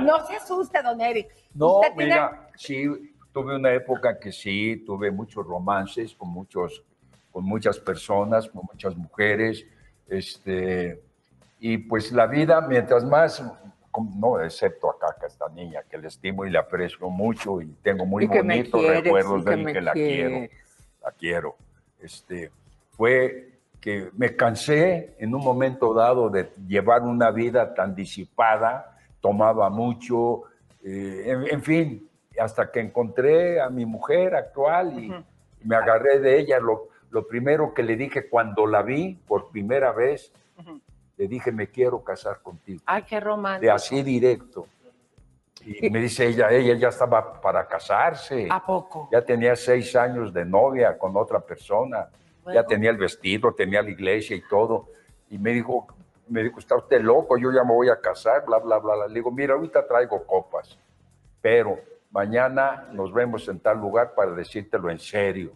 no 0.00 0.26
se 0.26 0.36
asuste, 0.36 0.82
don 0.82 1.00
Eric. 1.00 1.28
No, 1.54 1.76
Usted 1.80 1.88
tiene- 1.96 2.04
mira, 2.14 2.50
sí, 2.56 2.86
tuve 3.32 3.56
una 3.56 3.72
época 3.72 4.18
que 4.18 4.32
sí, 4.32 4.82
tuve 4.84 5.10
muchos 5.10 5.46
romances 5.46 6.14
con 6.14 6.28
muchos, 6.28 6.82
con 7.30 7.44
muchas 7.44 7.78
personas, 7.78 8.48
con 8.48 8.62
muchas 8.70 8.96
mujeres, 8.96 9.64
este, 10.08 11.02
y 11.58 11.78
pues 11.78 12.12
la 12.12 12.26
vida, 12.26 12.60
mientras 12.60 13.04
más, 13.04 13.42
no, 14.16 14.40
excepto 14.40 14.90
acá, 14.90 15.16
que 15.18 15.26
esta 15.26 15.48
niña, 15.48 15.82
que 15.88 15.98
la 15.98 16.08
estimo 16.08 16.44
y 16.44 16.50
la 16.50 16.60
aprecio 16.60 17.08
mucho 17.08 17.60
y 17.60 17.66
tengo 17.82 18.04
muy 18.04 18.24
Y 18.24 18.26
bonitos 18.26 18.80
quieres, 18.80 19.04
recuerdos 19.04 19.44
de 19.44 19.54
que 19.54 19.60
él, 19.60 19.72
que 19.72 19.80
la 19.80 19.92
quiero, 19.92 20.48
la 21.02 21.12
quiero. 21.12 21.56
Este, 22.00 22.50
fue 22.92 23.52
que 23.80 24.10
me 24.16 24.36
cansé 24.36 25.14
en 25.18 25.34
un 25.34 25.42
momento 25.42 25.94
dado 25.94 26.28
de 26.28 26.50
llevar 26.66 27.02
una 27.02 27.30
vida 27.30 27.74
tan 27.74 27.94
disipada, 27.94 28.98
tomaba 29.20 29.70
mucho, 29.70 30.42
eh, 30.84 31.24
en, 31.26 31.46
en 31.50 31.62
fin, 31.62 32.08
hasta 32.38 32.70
que 32.70 32.80
encontré 32.80 33.60
a 33.60 33.70
mi 33.70 33.86
mujer 33.86 34.34
actual 34.34 34.98
y 34.98 35.12
me 35.64 35.76
agarré 35.76 36.20
de 36.20 36.38
ella. 36.38 36.58
Lo, 36.58 36.88
lo 37.16 37.26
primero 37.26 37.72
que 37.72 37.82
le 37.82 37.96
dije 37.96 38.28
cuando 38.28 38.66
la 38.66 38.82
vi 38.82 39.14
por 39.26 39.48
primera 39.48 39.90
vez, 39.90 40.34
le 41.16 41.26
dije, 41.26 41.50
me 41.50 41.68
quiero 41.70 42.04
casar 42.04 42.42
contigo, 42.42 42.82
Ay, 42.84 43.04
qué 43.04 43.18
romántico. 43.20 43.64
de 43.64 43.70
así 43.70 44.02
directo. 44.02 44.66
Y 45.64 45.88
me 45.88 45.98
dice 45.98 46.26
ella, 46.26 46.50
ella 46.50 46.74
ya 46.74 46.88
estaba 46.88 47.40
para 47.40 47.66
casarse. 47.66 48.48
¿A 48.50 48.62
poco? 48.62 49.08
Ya 49.10 49.22
tenía 49.22 49.56
seis 49.56 49.96
años 49.96 50.30
de 50.30 50.44
novia 50.44 50.98
con 50.98 51.16
otra 51.16 51.40
persona. 51.40 52.10
Bueno. 52.44 52.60
Ya 52.60 52.66
tenía 52.66 52.90
el 52.90 52.98
vestido, 52.98 53.54
tenía 53.54 53.80
la 53.80 53.88
iglesia 53.90 54.36
y 54.36 54.42
todo. 54.46 54.88
Y 55.30 55.38
me 55.38 55.52
dijo, 55.52 55.86
me 56.28 56.42
dijo, 56.42 56.58
está 56.58 56.76
usted 56.76 57.00
loco, 57.00 57.38
yo 57.38 57.50
ya 57.50 57.64
me 57.64 57.72
voy 57.72 57.88
a 57.88 57.98
casar, 57.98 58.44
bla, 58.44 58.58
bla, 58.58 58.78
bla. 58.78 58.94
bla. 58.94 59.08
Le 59.08 59.14
digo, 59.14 59.30
mira, 59.30 59.54
ahorita 59.54 59.86
traigo 59.86 60.22
copas, 60.26 60.78
pero 61.40 61.80
mañana 62.10 62.88
nos 62.92 63.10
vemos 63.10 63.48
en 63.48 63.58
tal 63.58 63.78
lugar 63.78 64.14
para 64.14 64.32
decírtelo 64.32 64.90
en 64.90 64.98
serio. 64.98 65.52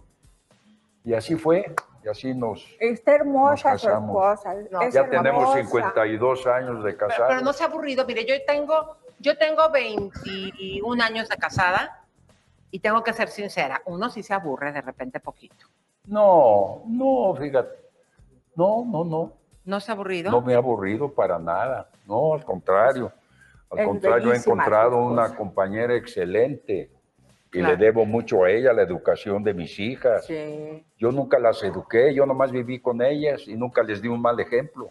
Y 1.04 1.14
así 1.14 1.34
fue, 1.34 1.74
y 2.04 2.08
así 2.08 2.34
nos... 2.34 2.66
Está 2.78 3.14
hermosa 3.14 3.72
Nos 3.72 3.80
su 3.80 3.86
casamos. 3.88 4.38
esposa. 4.38 4.84
es 4.86 4.94
ya 4.94 5.08
tenemos 5.08 5.42
hermosa. 5.56 5.58
52 5.62 6.46
años 6.46 6.84
de 6.84 6.92
Pero, 6.92 7.08
casados. 7.08 7.28
pero 7.28 7.40
no 7.40 7.52
se 7.52 7.64
ha 7.64 7.66
aburrido. 7.66 8.04
Mire, 8.06 8.24
yo 8.26 8.34
tengo, 8.46 8.96
yo 9.18 9.36
tengo 9.38 9.70
21 9.70 11.02
años 11.02 11.28
de 11.28 11.36
casada 11.36 12.04
y 12.70 12.80
tengo 12.80 13.02
que 13.02 13.12
ser 13.12 13.28
sincera. 13.28 13.80
Uno 13.86 14.10
sí 14.10 14.22
se 14.22 14.34
aburre 14.34 14.72
de 14.72 14.82
repente 14.82 15.20
poquito. 15.20 15.66
No, 16.06 16.82
no, 16.86 17.34
fíjate. 17.34 17.76
No, 18.56 18.84
no, 18.86 19.04
no. 19.04 19.32
¿No 19.64 19.80
se 19.80 19.92
ha 19.92 19.94
aburrido? 19.94 20.30
No 20.30 20.40
me 20.40 20.52
he 20.52 20.56
aburrido 20.56 21.12
para 21.12 21.38
nada. 21.38 21.88
No, 22.06 22.34
al 22.34 22.44
contrario. 22.44 23.12
Al 23.70 23.78
Es 23.78 23.86
contrario, 23.86 24.32
he 24.32 24.36
encontrado 24.36 24.96
una 24.98 25.34
compañera 25.36 25.94
excelente 25.94 26.90
y 27.52 27.58
Claro. 27.58 27.76
le 27.76 27.84
debo 27.84 28.04
mucho 28.06 28.44
a 28.44 28.50
ella, 28.50 28.72
la 28.72 28.82
educación 28.82 29.42
de 29.42 29.54
mis 29.54 29.78
hijas. 29.80 30.24
Sí. 30.26 30.84
Yo 30.98 31.10
nunca 31.10 31.38
las 31.38 31.62
eduqué, 31.64 32.14
yo 32.14 32.24
nomás 32.26 32.52
viví 32.52 32.78
con 32.78 33.02
ellas 33.02 33.46
y 33.48 33.54
nunca 33.56 33.82
les 33.82 34.00
di 34.00 34.08
un 34.08 34.20
mal 34.22 34.38
ejemplo. 34.38 34.90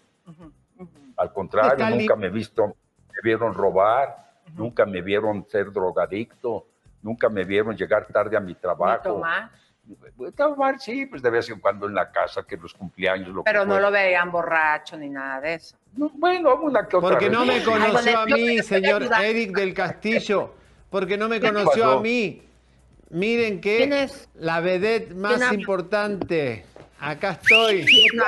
Al 1.17 1.33
contrario, 1.33 1.89
nunca 1.89 2.15
me 2.15 2.27
he 2.27 2.29
visto, 2.29 2.67
me 2.67 3.19
vieron 3.23 3.53
robar, 3.53 4.15
nunca 4.55 4.85
me 4.85 5.01
vieron 5.01 5.45
ser 5.49 5.71
drogadicto, 5.71 6.65
nunca 7.01 7.29
me 7.29 7.43
vieron 7.43 7.75
llegar 7.75 8.07
tarde 8.07 8.35
a 8.37 8.39
mi 8.39 8.55
trabajo. 8.55 9.03
tomar. 9.03 9.49
Tomar, 10.37 10.79
sí, 10.79 11.07
pues 11.07 11.21
de 11.23 11.29
vez 11.31 11.49
en 11.49 11.59
cuando 11.59 11.87
en 11.87 11.95
la 11.95 12.11
casa, 12.11 12.43
que 12.43 12.55
los 12.57 12.73
cumpleaños, 12.75 13.29
lo 13.29 13.43
Pero 13.43 13.61
que 13.61 13.67
no 13.67 13.79
lo 13.79 13.89
veían 13.89 14.31
borracho 14.31 14.95
ni 14.97 15.09
nada 15.09 15.41
de 15.41 15.55
eso. 15.55 15.75
Bueno, 15.93 16.55
una 16.57 16.87
que 16.87 16.95
otra 16.97 17.09
Porque 17.09 17.27
vez. 17.29 17.37
no 17.37 17.43
me 17.45 17.63
conoció 17.63 18.19
a 18.19 18.25
mí, 18.27 18.59
señor. 18.59 19.03
Eric 19.23 19.55
del 19.55 19.73
Castillo. 19.73 20.53
Porque 20.91 21.17
no 21.17 21.27
me 21.27 21.39
¿Qué 21.39 21.47
conoció 21.47 21.83
pasó? 21.85 21.97
a 21.97 22.01
mí. 22.01 22.43
Miren 23.09 23.59
¿Quién 23.59 23.89
que 23.89 24.03
es? 24.03 24.29
la 24.35 24.59
vedette 24.59 25.15
más 25.15 25.41
importante. 25.53 26.65
Acá 27.01 27.31
estoy. 27.41 27.85
No, 28.13 28.23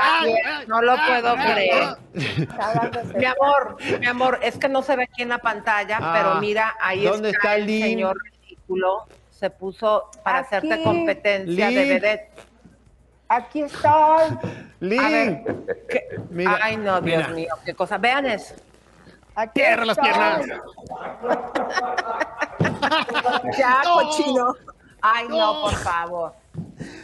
no 0.68 0.82
lo 0.82 0.96
puedo 1.06 1.36
creer. 1.36 1.98
Mi 3.18 3.26
amor, 3.26 3.78
mi 4.00 4.08
amor, 4.08 4.40
es 4.42 4.58
que 4.58 4.70
no 4.70 4.82
se 4.82 4.96
ve 4.96 5.04
aquí 5.04 5.24
en 5.24 5.30
la 5.30 5.40
pantalla, 5.40 6.00
Ah, 6.02 6.14
pero 6.16 6.36
mira, 6.42 6.76
ahí 6.80 7.04
¿dónde 7.04 7.32
está 7.32 7.58
el 7.58 7.66
Lynn? 7.66 7.84
señor 7.84 8.18
ridículo. 8.42 9.06
Se 9.30 9.50
puso 9.50 10.10
para 10.24 10.40
Aquí. 10.40 10.56
hacerte 10.56 10.84
competencia 10.84 11.68
de 11.68 11.76
vedette. 11.86 12.32
Aquí 13.28 13.62
estoy. 13.64 14.38
Lin. 14.80 15.44
Mira, 16.30 16.60
Ay, 16.62 16.78
no, 16.78 17.02
Dios 17.02 17.18
mira. 17.24 17.28
mío, 17.30 17.54
qué 17.66 17.74
cosa. 17.74 17.98
Vean 17.98 18.26
eso. 18.26 18.56
Aquí 19.36 19.60
Cierra 19.62 19.86
las 19.86 19.98
piernas. 19.98 20.46
Ya, 23.58 23.82
No. 23.86 23.94
cochino. 24.02 24.54
Ay, 25.02 25.28
no, 25.28 25.62
por 25.62 25.74
favor. 25.76 26.34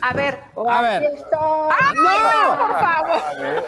A 0.02 0.14
ver. 0.14 0.40
A 0.70 0.82
ver. 0.82 1.04
Aquí 1.06 1.16
estoy. 1.16 1.96
¡No! 1.96 2.58
Por 2.58 2.80
favor. 2.80 3.66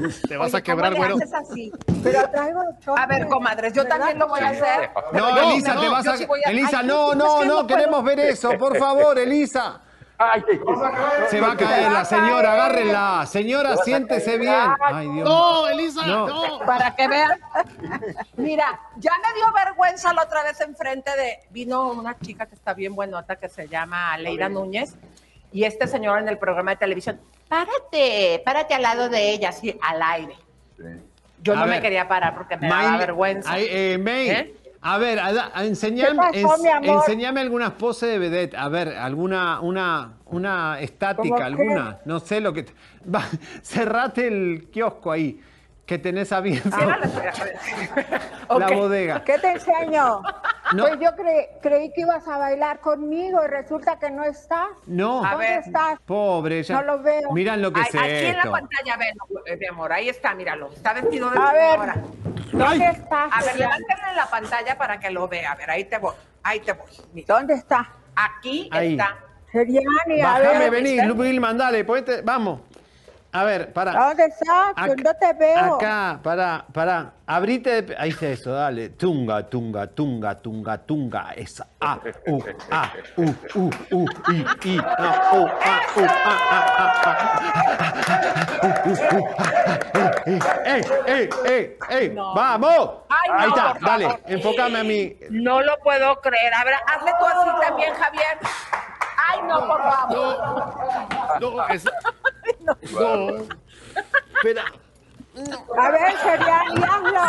Te 0.28 0.36
vas 0.38 0.48
Oye, 0.48 0.56
a 0.58 0.62
quebrar, 0.62 0.92
¿cómo 0.94 1.04
le 1.04 1.12
güero. 1.14 1.36
así? 1.38 1.70
Pero 2.02 2.30
traigo 2.30 2.62
A 2.96 3.06
ver, 3.06 3.26
comadres, 3.28 3.74
yo 3.74 3.86
también 3.86 4.18
lo 4.18 4.28
voy 4.28 4.40
a 4.40 4.48
hacer. 4.48 4.90
No, 5.12 5.36
Elisa, 5.42 5.78
te 5.78 5.88
vas 5.90 6.06
a. 6.06 6.16
sí 6.16 6.24
voy 6.24 6.40
a- 6.42 6.48
Elisa, 6.50 6.78
Ay, 6.80 6.86
no, 6.86 7.12
es 7.12 7.18
no, 7.18 7.40
que 7.40 7.46
no, 7.46 7.66
queremos 7.66 8.02
ver 8.04 8.20
eso, 8.20 8.50
por 8.58 8.78
favor, 8.78 9.18
Elisa. 9.18 9.80
Ay, 10.22 10.44
Se 11.30 11.40
va 11.40 11.52
a 11.52 11.56
caer 11.56 11.90
la 11.90 12.04
señora, 12.04 12.52
agárrenla. 12.52 13.24
Señora, 13.26 13.78
siéntese 13.78 14.36
bien. 14.36 14.54
Ay, 14.78 15.08
Dios. 15.08 15.26
No, 15.26 15.66
Elisa, 15.66 16.06
No. 16.06 16.26
no. 16.26 16.58
Para 16.66 16.94
que 16.94 17.08
vean. 17.08 17.40
Mira, 18.36 18.78
ya 18.96 19.12
me 19.26 19.34
dio 19.34 19.50
vergüenza 19.54 20.12
la 20.12 20.24
otra 20.24 20.42
vez 20.42 20.60
enfrente 20.60 21.10
de. 21.16 21.38
Vino 21.48 21.90
una 21.92 22.18
chica 22.18 22.44
que 22.44 22.54
está 22.54 22.74
bien 22.74 22.94
buenota 22.94 23.36
que 23.36 23.48
se 23.48 23.66
llama 23.66 24.14
Leida 24.18 24.50
Núñez. 24.50 24.94
Y 25.52 25.64
este 25.64 25.86
señor 25.86 26.18
en 26.18 26.28
el 26.28 26.36
programa 26.36 26.72
de 26.72 26.76
televisión, 26.76 27.18
párate, 27.48 28.42
párate 28.44 28.74
al 28.74 28.82
lado 28.82 29.08
de 29.08 29.30
ella, 29.32 29.48
así 29.48 29.76
al 29.82 30.02
aire. 30.02 30.36
Yo 31.42 31.54
A 31.54 31.56
no 31.56 31.66
me 31.66 31.80
quería 31.80 32.06
parar 32.06 32.34
porque 32.34 32.58
me 32.58 32.68
May- 32.68 32.84
daba 32.84 32.98
vergüenza. 32.98 33.50
Ay, 33.50 33.66
eh, 33.70 33.98
May, 33.98 34.28
¿Eh? 34.30 34.54
A 34.82 34.98
ver, 34.98 35.18
a- 35.18 35.50
a- 35.54 35.64
enseñame, 35.64 37.40
algunas 37.40 37.72
poses 37.72 38.10
de 38.10 38.18
vedette. 38.18 38.56
A 38.56 38.68
ver, 38.68 38.88
alguna, 38.96 39.60
una, 39.60 40.14
una 40.26 40.72
¿Cómo 40.76 40.84
estática, 40.84 41.44
alguna. 41.46 41.98
No 42.04 42.18
sé 42.20 42.40
lo 42.40 42.52
que. 42.52 42.62
te- 42.64 42.72
Va, 43.14 43.22
cerrate 43.62 44.26
el 44.26 44.68
kiosco 44.70 45.12
ahí, 45.12 45.40
que 45.90 45.98
tenés 45.98 46.30
abierto 46.30 46.70
la 48.58 48.68
bodega. 48.76 49.24
¿Qué 49.24 49.40
te 49.40 49.50
enseño? 49.50 50.22
No. 50.72 50.84
Pues 50.84 51.00
yo 51.00 51.10
cre- 51.16 51.48
creí 51.60 51.90
que 51.92 52.02
ibas 52.02 52.28
a 52.28 52.38
bailar 52.38 52.78
conmigo 52.78 53.40
y 53.44 53.48
resulta 53.48 53.98
que 53.98 54.08
no 54.08 54.22
estás. 54.22 54.68
No, 54.86 55.24
A 55.24 55.32
¿Dónde 55.32 55.48
ver. 55.48 55.58
estás? 55.66 55.98
pobre. 56.06 56.62
ya- 56.62 56.76
No 56.76 56.82
lo 56.84 57.02
veo. 57.02 57.32
Miran 57.32 57.60
lo 57.60 57.72
que 57.72 57.80
es 57.80 57.88
aquí 57.92 57.98
en 58.26 58.36
la 58.36 58.44
pantalla, 58.44 58.96
ven, 58.98 59.16
eh, 59.46 59.56
mi 59.56 59.66
amor, 59.66 59.92
ahí 59.92 60.08
está, 60.08 60.32
míralo. 60.32 60.70
Está 60.72 60.92
vestido 60.92 61.28
de 61.28 61.36
A 61.40 61.52
ver. 61.52 61.70
señora. 61.72 61.94
¿Dónde 62.52 62.84
estás? 62.86 63.32
A 63.32 63.42
ver, 63.42 63.56
levántenle 63.58 64.14
la 64.14 64.26
pantalla 64.30 64.78
para 64.78 65.00
que 65.00 65.10
lo 65.10 65.26
vea. 65.26 65.50
A 65.50 65.56
ver, 65.56 65.70
ahí 65.72 65.84
te 65.86 65.98
voy. 65.98 66.14
Ahí 66.44 66.60
te 66.60 66.72
voy. 66.72 66.86
Mira. 67.12 67.34
¿Dónde 67.34 67.54
está? 67.54 67.90
Aquí 68.14 68.68
Ahí. 68.70 68.92
está. 68.92 69.16
Seriani, 69.50 70.20
a 70.22 70.24
Bájame, 70.38 70.58
ver. 70.60 70.70
vení, 70.70 71.00
Wilman, 71.10 71.58
dale, 71.58 71.84
ponete- 71.84 72.22
vamos. 72.22 72.60
A 73.32 73.44
ver, 73.44 73.72
para. 73.72 73.92
¿Dónde 73.92 74.24
estás? 74.24 74.72
Pues 74.76 74.90
Acá- 74.92 75.02
no 75.04 75.14
te 75.14 75.32
veo. 75.34 75.74
Acá, 75.76 76.18
pará, 76.22 76.64
pará. 76.72 77.12
Abrite. 77.26 77.82
de- 77.82 77.96
Ahí 77.96 78.10
está 78.10 78.26
eso, 78.26 78.50
dale. 78.52 78.88
Tunga, 78.90 79.48
tunga, 79.48 79.86
tunga, 79.86 80.34
tunga, 80.34 80.78
tunga. 80.78 81.32
Esa. 81.36 81.66
A, 81.80 81.98
U, 82.26 82.42
A, 82.72 82.90
U, 83.16 83.24
U, 83.54 83.70
U, 83.92 84.04
I, 84.32 84.44
I, 84.64 84.78
A, 84.78 85.30
U, 85.32 85.46
A, 85.46 85.80
U, 85.96 86.04
A, 86.04 86.34
A, 86.50 86.58
A, 86.76 87.10
A. 87.12 88.40
Ey. 91.88 92.08
¡Vamos! 92.14 92.76
No, 92.76 93.04
Ahí 93.38 93.48
está, 93.48 93.74
dale, 93.80 94.18
enfócame 94.26 94.80
a 94.80 94.84
mí. 94.84 95.16
No 95.30 95.60
lo 95.62 95.78
puedo 95.78 96.20
creer. 96.20 96.52
A 96.54 96.64
ver, 96.64 96.74
hazle 96.86 97.12
tú 97.18 97.26
así 97.26 97.50
también, 97.66 97.94
Javier. 97.94 98.38
Ay, 99.28 99.40
no, 99.46 99.66
por 99.66 99.82
favor. 99.82 100.74
No, 101.40 101.68
es- 101.68 101.84
no. 102.64 102.76
Espera. 104.34 104.64
A 105.78 105.90
ver, 105.90 106.12
Seriani, 106.18 106.82
hazlo. 106.82 107.28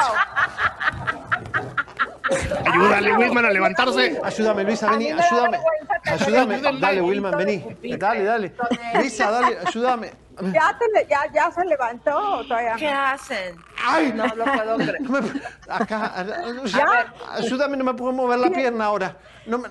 Ayúdale, 2.66 3.18
Wilman, 3.18 3.46
a 3.46 3.50
levantarse. 3.52 4.20
Ayúdame, 4.24 4.64
Luisa, 4.64 4.90
vení, 4.92 5.12
ayúdame. 5.12 5.60
Ayúdame, 6.06 6.62
dale, 6.80 7.02
Wilman, 7.02 7.38
vení. 7.38 7.78
Dale, 7.98 8.24
dale. 8.24 8.54
Luisa, 8.96 9.32
dale, 9.32 9.58
ayúdame. 9.66 10.12
¿Ya, 10.54 10.76
te 10.80 11.08
ya, 11.08 11.22
ya 11.34 11.52
se 11.52 11.64
levantó 11.66 12.44
todavía? 12.48 12.76
¿Qué 12.76 12.88
hacen? 12.88 13.56
Ay. 13.86 14.14
No 14.14 14.26
lo 14.28 14.44
puedo 14.46 14.76
creer. 14.78 15.02
Me- 15.10 15.42
Acá, 15.70 16.26
¿Ya? 16.66 17.14
ayúdame, 17.34 17.78
no 17.78 17.84
me 17.84 17.94
puedo 17.94 18.12
mover 18.12 18.40
la 18.40 18.50
pierna 18.50 18.86
ahora. 18.86 19.18
No, 19.46 19.58
me- 19.58 19.70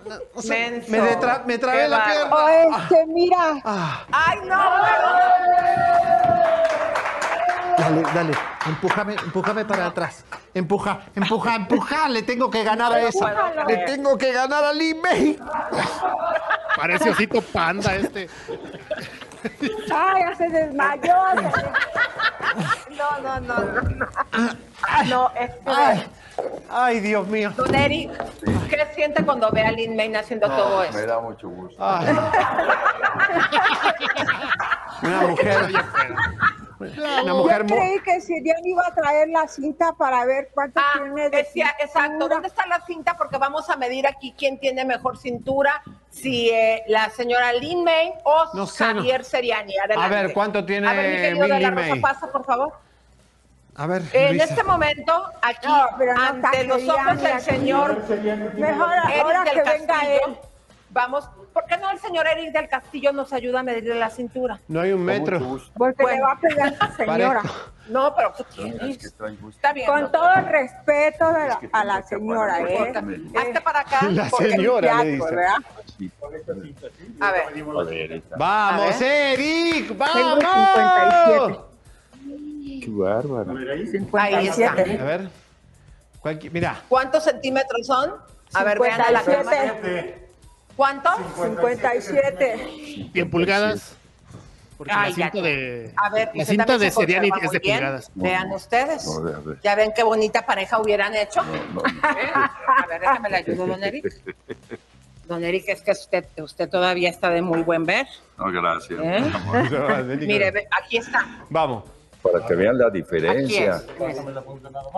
Menso. 0.48 0.90
detra- 0.92 1.44
me 1.44 1.58
trabé 1.58 1.88
la 1.88 2.04
pierna. 2.04 2.34
O 2.34 2.48
este, 2.48 3.06
mira. 3.06 3.60
Ah, 3.64 4.04
Ay, 4.12 4.38
no, 4.44 4.56
dale, 7.78 8.02
dale, 8.14 8.32
empújame, 8.66 9.14
empújame 9.14 9.64
para 9.64 9.86
atrás. 9.86 10.24
Empuja, 10.54 11.00
empuja, 11.14 11.54
empuja. 11.54 12.08
Le 12.08 12.22
tengo 12.22 12.50
que 12.50 12.62
ganar 12.64 12.92
a 12.92 13.00
esa. 13.00 13.64
Le 13.66 13.76
tengo 13.86 14.18
que 14.18 14.32
ganar 14.32 14.64
a 14.64 14.72
Lee 14.72 14.94
May. 14.94 15.38
Parece 16.76 17.10
osito 17.10 17.40
panda 17.40 17.94
este. 17.94 18.28
Ay, 19.94 20.22
ya 20.22 20.34
se 20.36 20.48
desmayó. 20.48 21.16
No, 22.96 23.20
no, 23.22 23.40
no, 23.40 23.54
no. 23.60 23.80
No, 24.36 25.04
no 25.08 25.30
es 25.38 25.50
que- 25.50 25.60
Ay, 25.70 26.06
ay, 26.70 27.00
Dios 27.00 27.26
mío. 27.28 27.52
Don 27.56 27.74
Eric, 27.74 28.10
¿qué 28.68 28.86
siente 28.94 29.24
cuando 29.24 29.50
ve 29.50 29.62
a 29.62 29.70
Lin 29.72 29.94
May 29.96 30.14
haciendo 30.14 30.48
todo 30.48 30.80
Me 30.80 30.88
eso? 30.88 31.06
da 31.06 31.20
mucho 31.20 31.48
gusto. 31.48 31.76
Ay. 31.82 32.08
Una 35.02 35.20
mujer. 35.22 35.72
Una 36.80 37.22
Yo 37.24 37.34
mujer 37.36 37.64
mu- 37.64 37.74
creí 37.76 38.00
que 38.00 38.20
Sirian 38.22 38.64
iba 38.64 38.86
a 38.86 38.94
traer 38.94 39.28
la 39.28 39.46
cinta 39.46 39.92
para 39.92 40.24
ver 40.24 40.48
cuánto 40.54 40.80
Ah, 40.80 40.92
tiene 40.98 41.28
de 41.28 41.36
decía, 41.38 41.74
exacto. 41.78 42.10
cintura. 42.12 42.34
¿Dónde 42.36 42.48
está 42.48 42.66
la 42.66 42.80
cinta? 42.86 43.16
Porque 43.18 43.36
vamos 43.36 43.68
a 43.68 43.76
medir 43.76 44.06
aquí 44.06 44.34
quién 44.36 44.58
tiene 44.58 44.84
mejor 44.86 45.18
cintura, 45.18 45.82
si 46.10 46.48
eh, 46.48 46.82
la 46.88 47.10
señora 47.10 47.52
Lin 47.52 47.84
May 47.84 48.14
o 48.24 48.44
No 48.54 48.66
sé, 48.66 48.84
no. 48.94 49.00
Javier 49.00 49.24
Seriani. 49.24 49.74
A 49.96 50.08
ver, 50.08 50.32
¿cuánto 50.32 50.64
tiene 50.64 50.88
A 50.88 50.94
ver, 50.94 51.10
mi 51.10 51.16
querido 51.20 51.54
de 51.54 51.60
la 51.60 51.70
May? 51.70 51.90
Rosa, 51.90 52.00
pasa, 52.00 52.32
por 52.32 52.44
favor. 52.46 52.72
A 53.76 53.86
ver, 53.86 54.02
En 54.12 54.30
Luisa. 54.30 54.44
este 54.44 54.62
momento, 54.64 55.24
aquí, 55.42 55.66
No, 55.68 56.20
ante 56.20 56.64
los 56.64 56.88
ojos 56.88 57.22
del 57.22 57.40
señor 57.40 58.02
Mejor 58.56 58.90
Eric 59.10 59.22
ahora 59.22 59.44
del 59.44 59.54
que 59.54 59.62
venga 59.62 60.00
él. 60.06 60.20
Vamos, 60.90 61.28
¿por 61.52 61.64
qué 61.66 61.76
no 61.78 61.90
el 61.90 61.98
señor 61.98 62.26
Eric 62.26 62.52
del 62.52 62.68
Castillo 62.68 63.12
nos 63.12 63.32
ayuda 63.32 63.60
a 63.60 63.62
medirle 63.62 63.94
la 63.94 64.10
cintura? 64.10 64.60
No 64.68 64.80
hay 64.80 64.92
un 64.92 65.04
metro. 65.04 65.38
Porque 65.76 66.02
Bueno. 66.02 66.16
le 66.16 66.22
va 66.22 66.32
a 66.32 66.38
pegar 66.40 66.74
a 66.78 66.86
la 66.88 66.96
señora. 66.96 67.42
No, 67.88 68.14
pero 68.14 68.32
¿qué 68.34 68.42
Es 68.42 68.48
tienes? 68.48 69.04
Está 69.50 69.72
bien. 69.72 69.86
Con 69.86 70.02
¿no? 70.02 70.10
todo 70.10 70.32
el 70.34 70.46
respeto 70.46 71.32
de 71.32 71.48
la- 71.48 71.60
a 71.72 71.84
la 71.84 72.02
señora. 72.02 72.60
¿eh? 72.60 72.92
Hazte 73.36 73.60
para 73.60 73.80
acá. 73.80 74.02
La 74.10 74.28
señora 74.30 75.02
le 75.04 75.12
dice. 75.12 75.24
A 77.20 77.32
ver, 77.32 77.42
A 77.48 77.82
ver. 77.84 78.22
Vamos, 78.36 79.00
A 79.00 79.06
Eric, 79.32 79.86
Tengo 79.88 79.98
vamos. 79.98 80.44
57. 80.44 81.60
Qué 82.84 82.86
bárbaro. 82.90 83.50
ahí 83.58 83.82
está. 83.82 83.98
57. 83.98 84.98
A 85.00 85.04
ver. 85.04 85.28
Mira, 86.52 86.82
¿Cuántos 86.88 87.24
centímetros 87.24 87.86
son? 87.86 88.14
A 88.52 88.64
ver, 88.64 88.78
vean 88.78 89.00
a 89.00 89.10
la 89.10 89.22
cámara. 89.22 89.74
57. 90.76 90.76
¿Cuántos? 90.76 91.16
57. 91.36 93.10
100 93.12 93.30
pulgadas. 93.30 93.96
Porque 94.78 94.92
Ay, 94.96 95.12
la 95.12 95.16
ya. 95.18 95.30
cinta 95.30 95.46
de, 95.46 95.92
A 95.96 96.08
ver, 96.10 96.30
la 96.34 96.44
cinta 96.46 96.78
de 96.78 96.90
se 96.90 96.96
Seriani 97.00 97.30
es 97.42 97.50
de 97.50 97.60
pulgadas. 97.60 98.10
Vean 98.14 98.50
ustedes. 98.52 99.06
No, 99.06 99.28
a 99.28 99.40
ver. 99.40 99.60
Ya 99.62 99.74
ven 99.74 99.92
qué 99.94 100.02
bonita 100.02 100.46
pareja 100.46 100.80
hubieran 100.80 101.14
hecho. 101.14 101.42
No, 101.42 101.52
no. 101.74 101.82
A 102.02 102.86
ver, 102.86 103.00
déjame 103.00 103.28
le 103.28 103.36
ayudo, 103.36 103.66
don 103.66 103.84
Eric. 103.84 104.06
Don 105.26 105.44
Eric, 105.44 105.64
es 105.68 105.82
que 105.82 105.90
usted, 105.90 106.24
usted 106.38 106.68
todavía 106.70 107.10
está 107.10 107.28
de 107.28 107.42
muy 107.42 107.62
buen 107.62 107.84
ver. 107.84 108.06
No, 108.38 108.50
gracias. 108.50 108.98
¿eh? 109.02 109.32
Mire, 110.20 110.50
ve, 110.50 110.66
aquí 110.70 110.96
está. 110.96 111.26
vamos. 111.50 111.84
Para 112.22 112.44
que 112.46 112.54
vean 112.54 112.76
la 112.78 112.90
diferencia. 112.90 113.82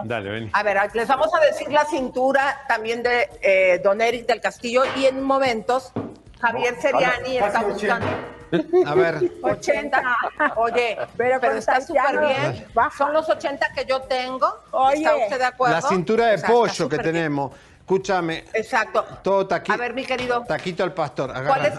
Dale, 0.05 0.31
ven. 0.31 0.51
A 0.53 0.63
ver, 0.63 0.79
les 0.95 1.07
vamos 1.07 1.29
a 1.35 1.41
decir 1.41 1.71
la 1.71 1.85
cintura 1.85 2.63
también 2.67 3.03
de 3.03 3.29
eh, 3.41 3.81
don 3.83 4.01
Eric 4.01 4.27
del 4.27 4.41
Castillo 4.41 4.83
y 4.97 5.07
en 5.07 5.23
momentos 5.23 5.93
Javier 6.41 6.75
Seriani 6.81 7.39
está 7.39 7.63
buscando 7.63 8.07
A 8.87 8.95
ver. 8.95 9.31
80. 9.43 10.03
Oye, 10.57 10.99
Pero 11.17 11.41
pero, 11.41 11.55
está 11.55 11.81
súper 11.81 12.19
bien. 12.19 12.67
baja. 12.75 12.99
Son 12.99 13.13
los 13.13 13.29
80 13.29 13.73
que 13.73 13.85
yo 13.85 14.03
tengo. 14.03 14.53
Oye, 14.73 14.99
¿Está 14.99 15.17
usted 15.17 15.39
de 15.39 15.45
acuerdo? 15.45 15.75
La 15.77 15.83
cintura 15.83 16.27
de 16.27 16.35
O 16.35 16.39
sea, 16.39 16.47
está 16.47 16.53
pollo 16.53 16.89
que 16.89 16.97
bien. 16.99 17.05
Escúchame, 17.93 18.45
Exacto. 18.55 19.05
todo 19.23 19.47
taquito. 19.47 19.75
A 19.75 19.77
ver, 19.77 19.93
mi 19.93 20.07
querido. 20.07 20.43
Taquito 20.49 20.83
al 20.83 20.95
pastor. 20.95 21.31
¿Cuál 21.47 21.67
es. 21.67 21.75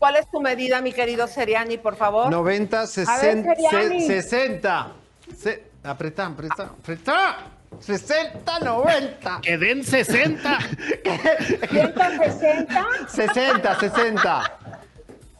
¿Cuál 0.00 0.16
es 0.16 0.28
tu 0.28 0.40
medida, 0.40 0.80
mi 0.80 0.92
querido 0.92 1.28
Seriani, 1.28 1.78
por 1.78 1.94
favor? 1.94 2.28
90, 2.28 2.88
60, 2.88 3.54
Seriani. 3.54 4.04
60. 4.04 4.92
Se, 5.38 5.64
apretá, 5.84 6.26
apretá, 6.26 6.64
apretá. 6.64 7.36
60, 7.78 8.58
90. 8.60 9.40
Que 9.42 9.56
den 9.56 9.84
60. 9.84 10.58
160. 11.70 12.86
60, 13.08 13.80
60. 13.80 14.58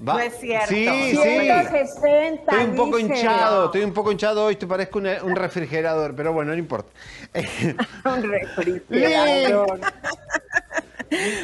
Va. 0.01 0.15
No 0.15 0.21
es 0.21 0.39
cierto. 0.39 0.69
Sí, 0.69 0.87
sí. 0.87 1.17
160. 1.17 2.53
Estoy 2.53 2.65
un 2.65 2.77
poco 2.77 2.99
hinchado, 2.99 3.67
estoy 3.67 3.83
un 3.83 3.93
poco 3.93 4.13
hinchado 4.13 4.45
hoy, 4.45 4.57
te 4.57 4.67
parezco 4.67 4.99
un, 4.99 5.07
un 5.07 5.37
refrigerador, 5.37 6.15
pero 6.17 6.33
bueno, 6.33 6.53
no 6.53 6.59
importa. 6.59 6.91
Un 8.05 8.23
refrigerador. 8.31 9.81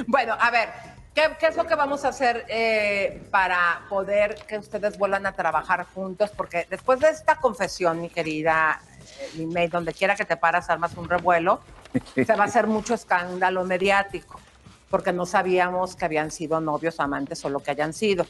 Bueno, 0.06 0.36
a 0.38 0.50
ver, 0.50 0.68
¿qué, 1.14 1.22
qué 1.38 1.46
es 1.46 1.56
lo 1.56 1.64
que 1.64 1.74
vamos 1.76 2.04
a 2.04 2.08
hacer 2.08 2.44
eh, 2.48 3.22
para 3.30 3.82
poder 3.88 4.34
que 4.48 4.58
ustedes 4.58 4.98
vuelvan 4.98 5.26
a 5.26 5.32
trabajar 5.32 5.86
juntos? 5.94 6.30
Porque 6.36 6.66
después 6.68 6.98
de 7.00 7.10
esta 7.10 7.36
confesión, 7.36 8.00
mi 8.00 8.08
querida 8.08 8.80
eh, 9.20 9.30
Lin 9.36 9.52
May, 9.52 9.68
donde 9.68 9.92
quiera 9.92 10.16
que 10.16 10.24
te 10.24 10.36
paras, 10.36 10.68
armas 10.70 10.96
un 10.96 11.08
revuelo, 11.08 11.60
se 12.14 12.24
va 12.24 12.44
a 12.44 12.46
hacer 12.46 12.66
mucho 12.66 12.94
escándalo 12.94 13.64
mediático, 13.64 14.40
porque 14.90 15.12
no 15.12 15.24
sabíamos 15.24 15.94
que 15.94 16.04
habían 16.04 16.30
sido 16.32 16.60
novios, 16.60 16.98
amantes 17.00 17.42
o 17.44 17.48
lo 17.48 17.60
que 17.60 17.70
hayan 17.70 17.92
sido 17.92 18.26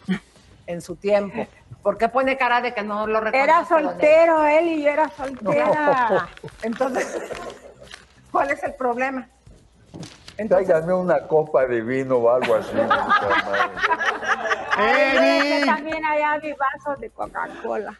en 0.66 0.82
su 0.82 0.94
tiempo. 0.96 1.46
¿Por 1.82 1.96
qué 1.96 2.08
pone 2.08 2.36
cara 2.36 2.60
de 2.60 2.74
que 2.74 2.82
no 2.82 3.06
lo 3.06 3.20
reconoce? 3.20 3.42
Era 3.42 3.64
soltero 3.64 4.46
él 4.46 4.68
y 4.68 4.82
yo 4.82 4.90
era 4.90 5.08
soltera. 5.08 6.28
Entonces, 6.62 7.18
¿cuál 8.30 8.50
es 8.50 8.62
el 8.62 8.74
problema? 8.74 9.26
Entonces, 10.36 10.68
Tráiganme 10.68 10.94
una 10.94 11.26
copa 11.26 11.66
de 11.66 11.80
vino 11.80 12.16
o 12.16 12.30
algo 12.30 12.54
así. 12.54 12.72
Ay, 14.76 15.64
también 15.66 16.04
allá 16.04 16.38
mi 16.42 16.52
vaso 16.52 16.98
de 16.98 17.10
Coca-Cola. 17.10 17.98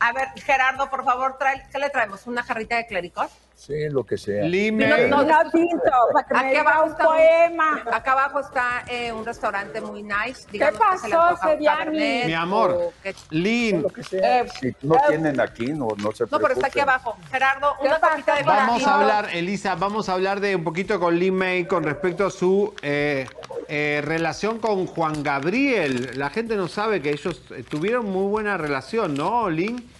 a 0.00 0.12
ver, 0.12 0.28
Gerardo, 0.36 0.88
por 0.88 1.04
favor, 1.04 1.36
trae, 1.38 1.66
¿qué 1.70 1.78
le 1.78 1.90
traemos? 1.90 2.26
¿Una 2.26 2.42
jarrita 2.42 2.76
de 2.76 2.86
clericot? 2.86 3.30
Sí, 3.58 3.88
lo 3.90 4.04
que 4.06 4.16
sea. 4.16 4.44
Lime. 4.44 4.86
No, 5.08 5.24
Vino 5.24 5.50
tinto, 5.50 5.90
para 6.12 6.26
que 6.28 6.34
me 6.34 6.50
diga 6.50 6.84
un 6.84 6.92
un-. 6.92 7.92
Acá 7.92 8.12
abajo 8.12 8.38
está 8.38 8.84
eh, 8.88 9.12
un 9.12 9.26
restaurante 9.26 9.80
muy 9.80 10.04
nice. 10.04 10.46
Díganos 10.52 10.78
¿Qué 11.02 11.10
pasó, 11.10 11.36
Seriani? 11.42 12.22
Mi 12.26 12.34
amor, 12.34 12.92
Lin, 13.30 13.82
Lo 13.82 13.88
que 13.88 14.04
sea. 14.04 14.42
Eh, 14.42 14.48
Si 14.60 14.76
no 14.82 14.94
eh, 14.94 14.98
tienen 15.08 15.40
aquí, 15.40 15.66
no, 15.72 15.88
no 15.96 16.12
se 16.12 16.24
No, 16.30 16.38
pero 16.38 16.52
está 16.54 16.68
aquí 16.68 16.74
preocupen. 16.74 16.82
abajo. 16.82 17.18
Gerardo, 17.32 17.74
¿Qué 17.80 17.88
una 17.88 17.98
pasó? 17.98 18.12
copita 18.12 18.34
de 18.36 18.42
vamos 18.44 18.86
a 18.86 18.94
hablar, 18.94 19.28
Elisa, 19.34 19.74
vamos 19.74 20.08
a 20.08 20.12
hablar 20.12 20.38
de 20.38 20.54
un 20.54 20.62
poquito 20.62 21.00
con 21.00 21.18
Lin 21.18 21.34
May 21.34 21.64
con 21.66 21.82
respecto 21.82 22.26
a 22.26 22.30
su 22.30 22.72
eh, 22.82 23.26
eh, 23.66 24.00
relación 24.04 24.60
con 24.60 24.86
Juan 24.86 25.24
Gabriel. 25.24 26.12
La 26.14 26.30
gente 26.30 26.54
no 26.54 26.68
sabe 26.68 27.02
que 27.02 27.10
ellos 27.10 27.42
tuvieron 27.68 28.06
muy 28.06 28.28
buena 28.30 28.56
relación, 28.56 29.14
¿no, 29.14 29.50
Lin? 29.50 29.97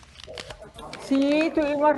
Sí, 1.09 1.51
tuvimos 1.55 1.93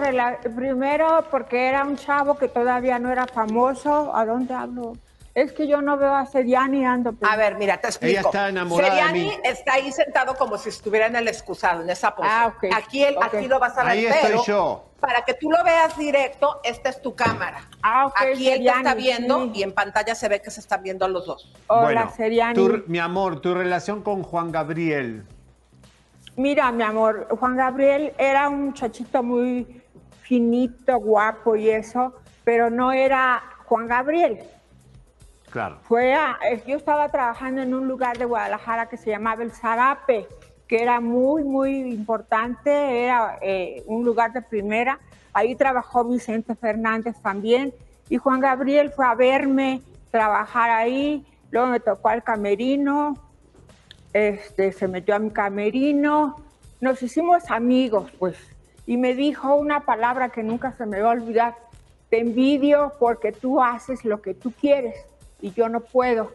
primero 0.55 1.25
porque 1.31 1.69
era 1.69 1.85
un 1.85 1.97
chavo 1.97 2.37
que 2.39 2.49
todavía 2.49 2.99
no 2.99 3.11
era 3.11 3.27
famoso. 3.27 4.15
¿A 4.15 4.25
dónde 4.25 4.55
hablo? 4.55 4.93
Es 5.35 5.53
que 5.53 5.67
yo 5.69 5.81
no 5.81 5.97
veo 5.97 6.15
a 6.15 6.27
Seriani 6.27 6.85
ando. 6.85 7.15
A 7.23 7.37
ver, 7.37 7.57
mira, 7.57 7.77
te 7.79 7.87
explico. 7.89 8.11
Ella 8.19 8.21
está 8.29 8.49
enamorada 8.49 8.93
de 8.95 9.01
Seriani 9.01 9.21
mí. 9.25 9.33
está 9.45 9.75
ahí 9.75 9.93
sentado 9.93 10.35
como 10.37 10.59
si 10.59 10.69
estuviera 10.69 11.07
en 11.07 11.17
el 11.17 11.29
excusado, 11.29 11.83
en 11.83 11.91
esa 11.91 12.15
pose. 12.15 12.29
Ah, 12.31 12.53
ok. 12.57 12.65
Aquí, 12.77 13.03
el- 13.05 13.17
Ok. 13.17 13.25
aquí 13.35 13.47
lo 13.47 13.59
vas 13.61 13.77
a 13.79 13.83
ver, 13.85 13.93
Ahí 13.93 14.07
estoy 14.07 14.21
pero 14.31 14.45
yo. 14.45 14.85
para 15.01 15.23
que 15.25 15.35
tú 15.35 15.51
lo 15.51 15.63
veas 15.65 15.97
directo, 15.97 16.61
esta 16.65 16.89
es 16.91 17.01
tu 17.01 17.15
cámara. 17.15 17.63
Ah, 17.83 18.07
ok, 18.07 18.15
Aquí 18.17 18.29
él 18.31 18.39
te 18.39 18.45
Seriani, 18.59 18.79
está 18.81 18.95
viendo 18.95 19.45
sí. 19.45 19.51
y 19.55 19.63
en 19.63 19.73
pantalla 19.73 20.15
se 20.17 20.29
ve 20.29 20.43
que 20.43 20.51
se 20.51 20.61
están 20.61 20.83
viendo 20.83 21.07
los 21.09 21.27
dos. 21.27 21.53
Hola, 21.69 22.11
Seriani. 22.11 22.55
tu- 22.55 22.83
mi 22.89 22.99
amor, 22.99 23.41
tu 23.41 23.55
relación 23.55 24.03
con 24.03 24.23
Juan 24.25 24.51
Gabriel. 24.51 25.25
Mira, 26.41 26.73
mi 26.73 26.83
amor, 26.83 27.27
Juan 27.39 27.55
Gabriel 27.55 28.15
era 28.17 28.49
un 28.49 28.65
muchachito 28.69 29.23
muy 29.23 29.83
finito, 30.23 30.99
guapo 30.99 31.55
y 31.55 31.69
eso, 31.69 32.15
pero 32.45 32.71
no 32.71 32.93
era 32.93 33.43
Juan 33.67 33.87
Gabriel. 33.87 34.39
Claro. 35.51 35.77
Fue 35.83 36.15
a- 36.15 36.39
eh, 36.51 36.63
yo 36.67 36.79
estaba 36.79 37.11
trabajando 37.11 37.61
en 37.61 37.75
un 37.75 37.87
lugar 37.87 38.17
de 38.17 38.25
Guadalajara 38.25 38.89
que 38.89 38.97
se 38.97 39.11
llamaba 39.11 39.43
El 39.43 39.51
Zarape, 39.53 40.27
que 40.67 40.81
era 40.83 40.99
muy, 41.01 41.45
muy 41.45 41.73
importante, 41.93 43.05
era 43.05 43.39
eh, 43.43 43.83
un 43.87 44.03
lugar 44.03 44.33
de 44.33 44.41
primera. 44.41 44.99
Ahí 45.35 45.55
trabajó 45.55 46.05
Vicente 46.05 46.55
Fernández 46.55 47.17
también 47.23 47.73
Y 48.09 48.17
Juan 48.17 48.41
Gabriel 48.41 48.91
fue 48.91 49.05
a 49.07 49.15
verme, 49.15 49.83
trabajar 50.11 50.71
ahí, 50.71 51.23
luego 51.51 51.67
me 51.69 51.81
tocó 51.81 52.09
al 52.09 52.23
camerino, 52.25 53.15
este, 54.13 54.73
se 54.73 54.89
metió 54.89 55.15
a 55.15 55.19
mi 55.19 55.31
camerino, 55.31 56.37
nos 56.81 57.03
hicimos 57.03 57.51
amigos, 57.51 58.11
pues, 58.19 58.37
y 58.87 58.97
me 58.97 59.15
dijo 59.15 59.55
una 59.55 59.81
palabra 59.81 60.31
que 60.31 60.43
nunca 60.43 60.73
se 60.73 60.87
me 60.87 61.01
va 61.01 61.11
a 61.11 61.13
olvidar, 61.13 61.55
te 62.09 62.21
envidio 62.21 62.95
porque 62.99 63.33
tú 63.33 63.63
haces 63.63 64.05
lo 64.05 64.21
que 64.21 64.35
tú 64.35 64.53
quieres 64.53 64.97
y 65.41 65.53
yo 65.53 65.69
no 65.69 65.81
puedo. 65.81 66.33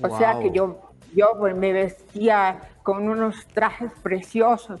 O 0.00 0.18
sea 0.18 0.40
que 0.40 0.50
yo, 0.50 0.80
yo 1.14 1.34
pues, 1.38 1.54
me 1.54 1.72
vestía 1.72 2.60
con 2.82 3.08
unos 3.08 3.46
trajes 3.48 3.92
preciosos, 4.02 4.80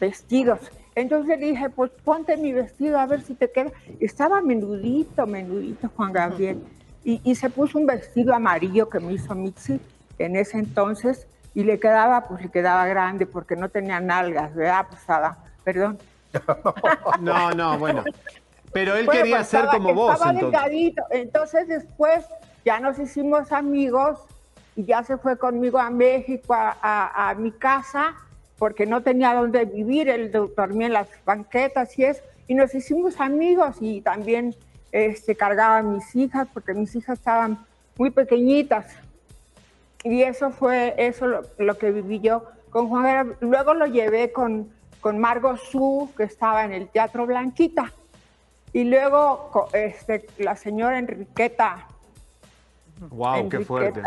vestidos. 0.00 0.60
Entonces 0.94 1.38
dije, 1.40 1.68
pues 1.70 1.90
ponte 2.04 2.36
mi 2.36 2.52
vestido 2.52 2.98
a 2.98 3.06
ver 3.06 3.20
si 3.20 3.34
te 3.34 3.50
queda. 3.50 3.72
Estaba 4.00 4.40
menudito, 4.40 5.26
menudito 5.26 5.90
Juan 5.96 6.12
Gabriel. 6.12 6.62
Y, 7.06 7.20
y 7.22 7.34
se 7.34 7.50
puso 7.50 7.78
un 7.78 7.84
vestido 7.84 8.32
amarillo 8.32 8.88
que 8.88 8.98
me 8.98 9.12
hizo 9.12 9.34
Mixi 9.34 9.78
en 10.18 10.36
ese 10.36 10.58
entonces 10.58 11.26
y 11.54 11.64
le 11.64 11.78
quedaba, 11.78 12.22
pues 12.28 12.42
le 12.42 12.50
quedaba 12.50 12.86
grande 12.86 13.26
porque 13.26 13.56
no 13.56 13.68
tenía 13.68 14.00
nalgas, 14.00 14.54
¿verdad? 14.54 14.86
Pues 14.88 15.00
estaba, 15.00 15.38
perdón. 15.62 15.98
No, 17.20 17.50
no, 17.52 17.78
bueno. 17.78 18.02
Pero 18.72 18.96
él 18.96 19.06
Bueno, 19.06 19.20
quería 19.20 19.36
pues, 19.38 19.48
ser 19.48 19.60
estaba- 19.64 19.78
como 19.78 19.94
vos, 19.94 20.12
estaba 20.14 20.32
entonces. 20.32 20.60
delgadito. 20.60 21.02
Entonces 21.10 21.68
después 21.68 22.24
ya 22.64 22.80
nos 22.80 22.98
hicimos 22.98 23.52
amigos 23.52 24.18
y 24.74 24.84
ya 24.84 25.04
se 25.04 25.16
fue 25.16 25.38
conmigo 25.38 25.78
a 25.78 25.90
México, 25.90 26.54
a, 26.54 26.76
a- 26.82 27.30
a 27.30 27.34
mi 27.34 27.52
casa, 27.52 28.14
porque 28.58 28.84
no 28.86 29.02
tenía 29.02 29.32
dónde 29.34 29.64
vivir, 29.64 30.08
él 30.08 30.32
do- 30.32 30.50
dormía 30.56 30.88
en 30.88 30.92
las 30.94 31.08
banquetas 31.24 31.96
y 31.98 32.04
eso, 32.04 32.22
y 32.48 32.54
nos 32.54 32.74
hicimos 32.74 33.20
amigos 33.20 33.76
y 33.80 34.00
también 34.00 34.54
este, 34.90 35.36
cargaba 35.36 35.78
a 35.78 35.82
mis 35.82 36.14
hijas, 36.16 36.48
porque 36.52 36.74
mis 36.74 36.94
hijas 36.96 37.18
estaban 37.18 37.64
muy 37.96 38.10
pequeñitas. 38.10 38.86
Y 40.04 40.22
eso 40.22 40.50
fue 40.50 40.94
eso 40.98 41.26
lo, 41.26 41.42
lo 41.58 41.78
que 41.78 41.90
viví 41.90 42.20
yo 42.20 42.44
con 42.70 42.88
Juan 42.88 43.02
Gabriel. 43.04 43.36
Luego 43.40 43.74
lo 43.74 43.86
llevé 43.86 44.30
con, 44.32 44.70
con 45.00 45.18
Margot 45.18 45.58
Su, 45.58 46.10
que 46.16 46.24
estaba 46.24 46.64
en 46.64 46.72
el 46.72 46.88
Teatro 46.88 47.26
Blanquita. 47.26 47.92
Y 48.72 48.84
luego 48.84 49.68
este, 49.72 50.26
la 50.38 50.56
señora 50.56 50.98
Enriqueta. 50.98 51.86
Wow, 53.10 53.48
qué 53.48 53.60
fuerte. 53.60 54.02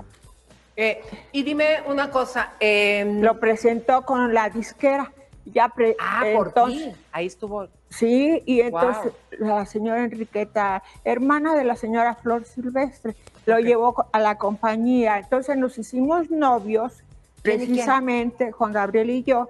Eh, 0.76 1.02
y 1.32 1.42
dime 1.44 1.78
una 1.88 2.12
cosa. 2.12 2.54
em, 2.60 3.22
Lo 3.22 3.40
presentó 3.40 4.04
con 4.04 4.34
la 4.34 4.50
disquera. 4.50 5.12
Ya 5.46 5.70
pre- 5.70 5.96
ah, 6.00 6.24
por 6.36 6.48
entonces- 6.50 6.94
ti. 6.94 7.00
Ahí 7.12 7.26
estuvo. 7.26 7.68
Sí, 7.90 8.44
y 8.46 8.62
Wow. 8.70 8.82
entonces 8.82 9.14
la 9.40 9.66
señora 9.66 10.04
Enriqueta, 10.04 10.84
hermana 11.04 11.56
de 11.56 11.64
la 11.64 11.76
señora 11.76 12.16
Flor 12.16 12.44
Silvestre, 12.46 13.16
lo 13.46 13.60
llevó 13.60 14.08
a 14.12 14.20
la 14.20 14.38
compañía. 14.38 15.18
Entonces 15.20 15.56
nos 15.58 15.78
hicimos 15.78 16.30
novios, 16.30 17.02
precisamente 17.42 18.52
Juan 18.52 18.74
Gabriel 18.74 19.10
y 19.10 19.24
yo, 19.24 19.48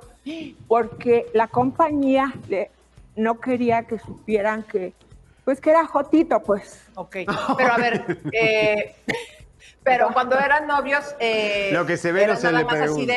porque 0.67 1.25
la 1.33 1.47
compañía 1.47 2.33
le- 2.47 2.69
no 3.15 3.39
quería 3.39 3.83
que 3.83 3.97
supieran 3.97 4.61
que, 4.63 4.93
pues 5.43 5.59
que 5.59 5.71
era 5.71 5.85
Jotito, 5.87 6.41
pues. 6.43 6.83
Ok. 6.95 7.15
Pero 7.57 7.73
a 7.73 7.77
ver, 7.77 8.19
eh, 8.33 8.95
pero 9.83 10.09
cuando 10.13 10.37
eran 10.37 10.67
novios. 10.67 11.15
eh, 11.19 11.71
Lo 11.73 11.85
que 11.87 11.97
se 11.97 12.11
ve 12.11 12.19
no 12.21 12.33
¿eran 12.33 12.37
se 12.37 12.47
nada 12.51 12.59
le 12.59 12.65
más 12.65 12.73
así 12.75 13.05
pregunta. 13.05 13.13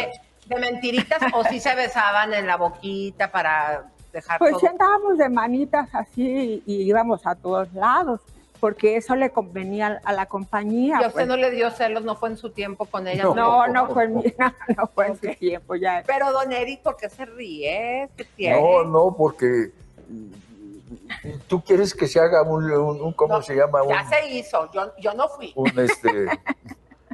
de, 0.46 0.54
de 0.54 0.60
mentiritas 0.60 1.22
o 1.34 1.44
sí 1.44 1.60
se 1.60 1.74
besaban 1.74 2.32
en 2.32 2.46
la 2.46 2.56
boquita 2.56 3.30
para 3.30 3.90
dejar 4.12 4.38
Pues 4.38 4.52
todo? 4.52 4.68
andábamos 4.70 5.18
de 5.18 5.28
manitas 5.28 5.88
así 5.94 6.62
y 6.66 6.82
íbamos 6.82 7.26
a 7.26 7.34
todos 7.34 7.72
lados, 7.72 8.20
porque 8.60 8.96
eso 8.96 9.16
le 9.16 9.30
convenía 9.30 10.00
a 10.04 10.12
la 10.12 10.26
compañía. 10.26 10.98
¿Y 11.00 11.04
a 11.04 11.06
usted 11.08 11.12
pues. 11.12 11.26
no 11.28 11.36
le 11.36 11.50
dio 11.50 11.70
celos? 11.70 12.04
¿No 12.04 12.16
fue 12.16 12.28
en 12.30 12.36
su 12.36 12.50
tiempo 12.50 12.84
con 12.86 13.08
ella? 13.08 13.22
No, 13.24 13.66
no 13.68 13.88
fue 13.88 14.04
en 14.04 14.16
mi, 14.16 14.24
no 14.76 14.86
fue 14.94 15.06
en 15.08 15.16
su 15.20 15.28
tiempo 15.34 15.74
ya. 15.76 16.02
Pero 16.06 16.30
don 16.32 16.52
Eric, 16.52 16.82
¿por 16.82 16.96
qué 16.96 17.08
se 17.08 17.24
ríe? 17.24 18.08
¿Qué 18.16 18.24
tiene? 18.36 18.60
No, 18.60 18.84
no, 18.84 19.14
porque 19.16 19.70
tú 21.48 21.60
quieres 21.62 21.94
que 21.94 22.06
se 22.06 22.20
haga 22.20 22.42
un, 22.42 22.70
un- 22.70 23.00
un- 23.00 23.12
¿cómo 23.12 23.40
se 23.42 23.54
llama? 23.54 23.82
Un, 23.82 23.90
Ya 23.90 24.04
se 24.08 24.28
hizo, 24.30 24.70
yo, 24.72 24.92
yo 24.98 25.14
no 25.14 25.28
fui. 25.28 25.52
un, 25.54 25.68
este, 25.78 26.26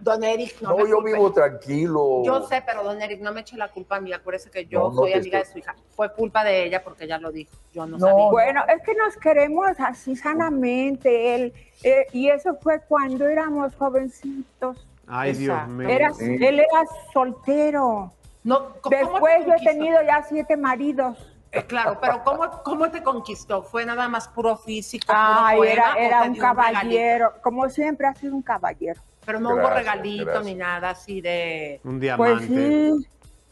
Don 0.07 0.22
Eric, 0.22 0.61
no, 0.61 0.68
no, 0.70 0.76
me 0.76 0.88
yo 0.88 0.94
culpe. 0.98 1.12
vivo 1.14 1.32
tranquilo. 1.32 2.22
Yo 2.24 2.46
sé, 2.46 2.62
pero 2.64 2.84
don 2.84 3.02
Eric, 3.02 3.20
no 3.22 3.32
me 3.32 3.40
eche 3.40 3.57
la 3.57 3.66
culpa 3.72 3.96
a 3.96 4.00
mí. 4.00 4.12
Acuérdese 4.12 4.52
que 4.52 4.64
yo 4.66 4.78
No, 4.78 4.88
no 4.90 4.94
soy 4.98 5.14
amiga 5.14 5.40
estoy- 5.40 5.40
de 5.40 5.52
su 5.52 5.59
hija. 5.59 5.74
Fue 5.96 6.12
culpa 6.12 6.44
de 6.44 6.62
ella 6.64 6.84
porque 6.84 7.07
ella 7.07 7.18
lo 7.18 7.32
dijo. 7.32 7.50
Yo 7.72 7.86
no, 7.86 7.98
No, 7.98 8.07
sabía. 8.07 8.26
Bueno, 8.30 8.62
es 8.68 8.82
que 8.82 8.94
nos 8.94 9.16
queremos 9.16 9.66
así 9.80 10.14
sanamente, 10.14 11.34
él, 11.34 11.52
eh, 11.82 12.07
y 12.12 12.28
eso 12.28 12.54
fue 12.62 12.80
cuando 12.86 13.26
éramos 13.26 13.74
jovencitos. 13.74 14.86
Ay, 15.09 15.32
Dios 15.32 15.66
mío. 15.68 15.88
Era- 15.88 16.14
Sí. 16.14 16.24
Él 16.40 16.61
era 16.61 16.84
soltero. 17.12 18.12
No, 18.44 18.59
¿cómo- 18.59 18.80
cómo 18.82 18.90
Después 18.90 19.38
te 19.44 19.46
yo 19.48 19.54
he 19.54 19.64
tenido 19.64 20.02
ya 20.02 20.22
siete 20.22 20.57
maridos. 20.57 21.18
Eh, 21.50 21.64
claro, 21.64 21.98
pero 22.00 22.22
¿cómo, 22.22 22.62
¿cómo 22.62 22.90
te 22.90 23.02
conquistó? 23.02 23.62
¿Fue 23.62 23.84
nada 23.86 24.09
más 24.09 24.28
puro 24.28 24.57
físico? 24.57 25.07
puro 25.07 25.18
Ay, 25.18 25.57
poema, 25.57 25.72
era, 25.72 25.94
era 26.07 26.22
un 26.22 26.36
caballero, 26.36 27.32
como 27.42 27.68
siempre 27.70 28.07
ha 28.07 28.14
sido 28.14 28.34
un 28.34 28.42
caballero. 28.42 29.00
Pero 29.27 29.41
no 29.41 29.49
hubo 29.51 29.57
Gracias, 29.57 29.79
regalito 29.79 30.24
gracias. 30.27 30.45
ni 30.45 30.55
nada 30.55 30.91
así 30.91 31.20
de... 31.20 31.81
Un 31.85 31.91
Pues 31.99 32.01
diamante. 32.01 32.93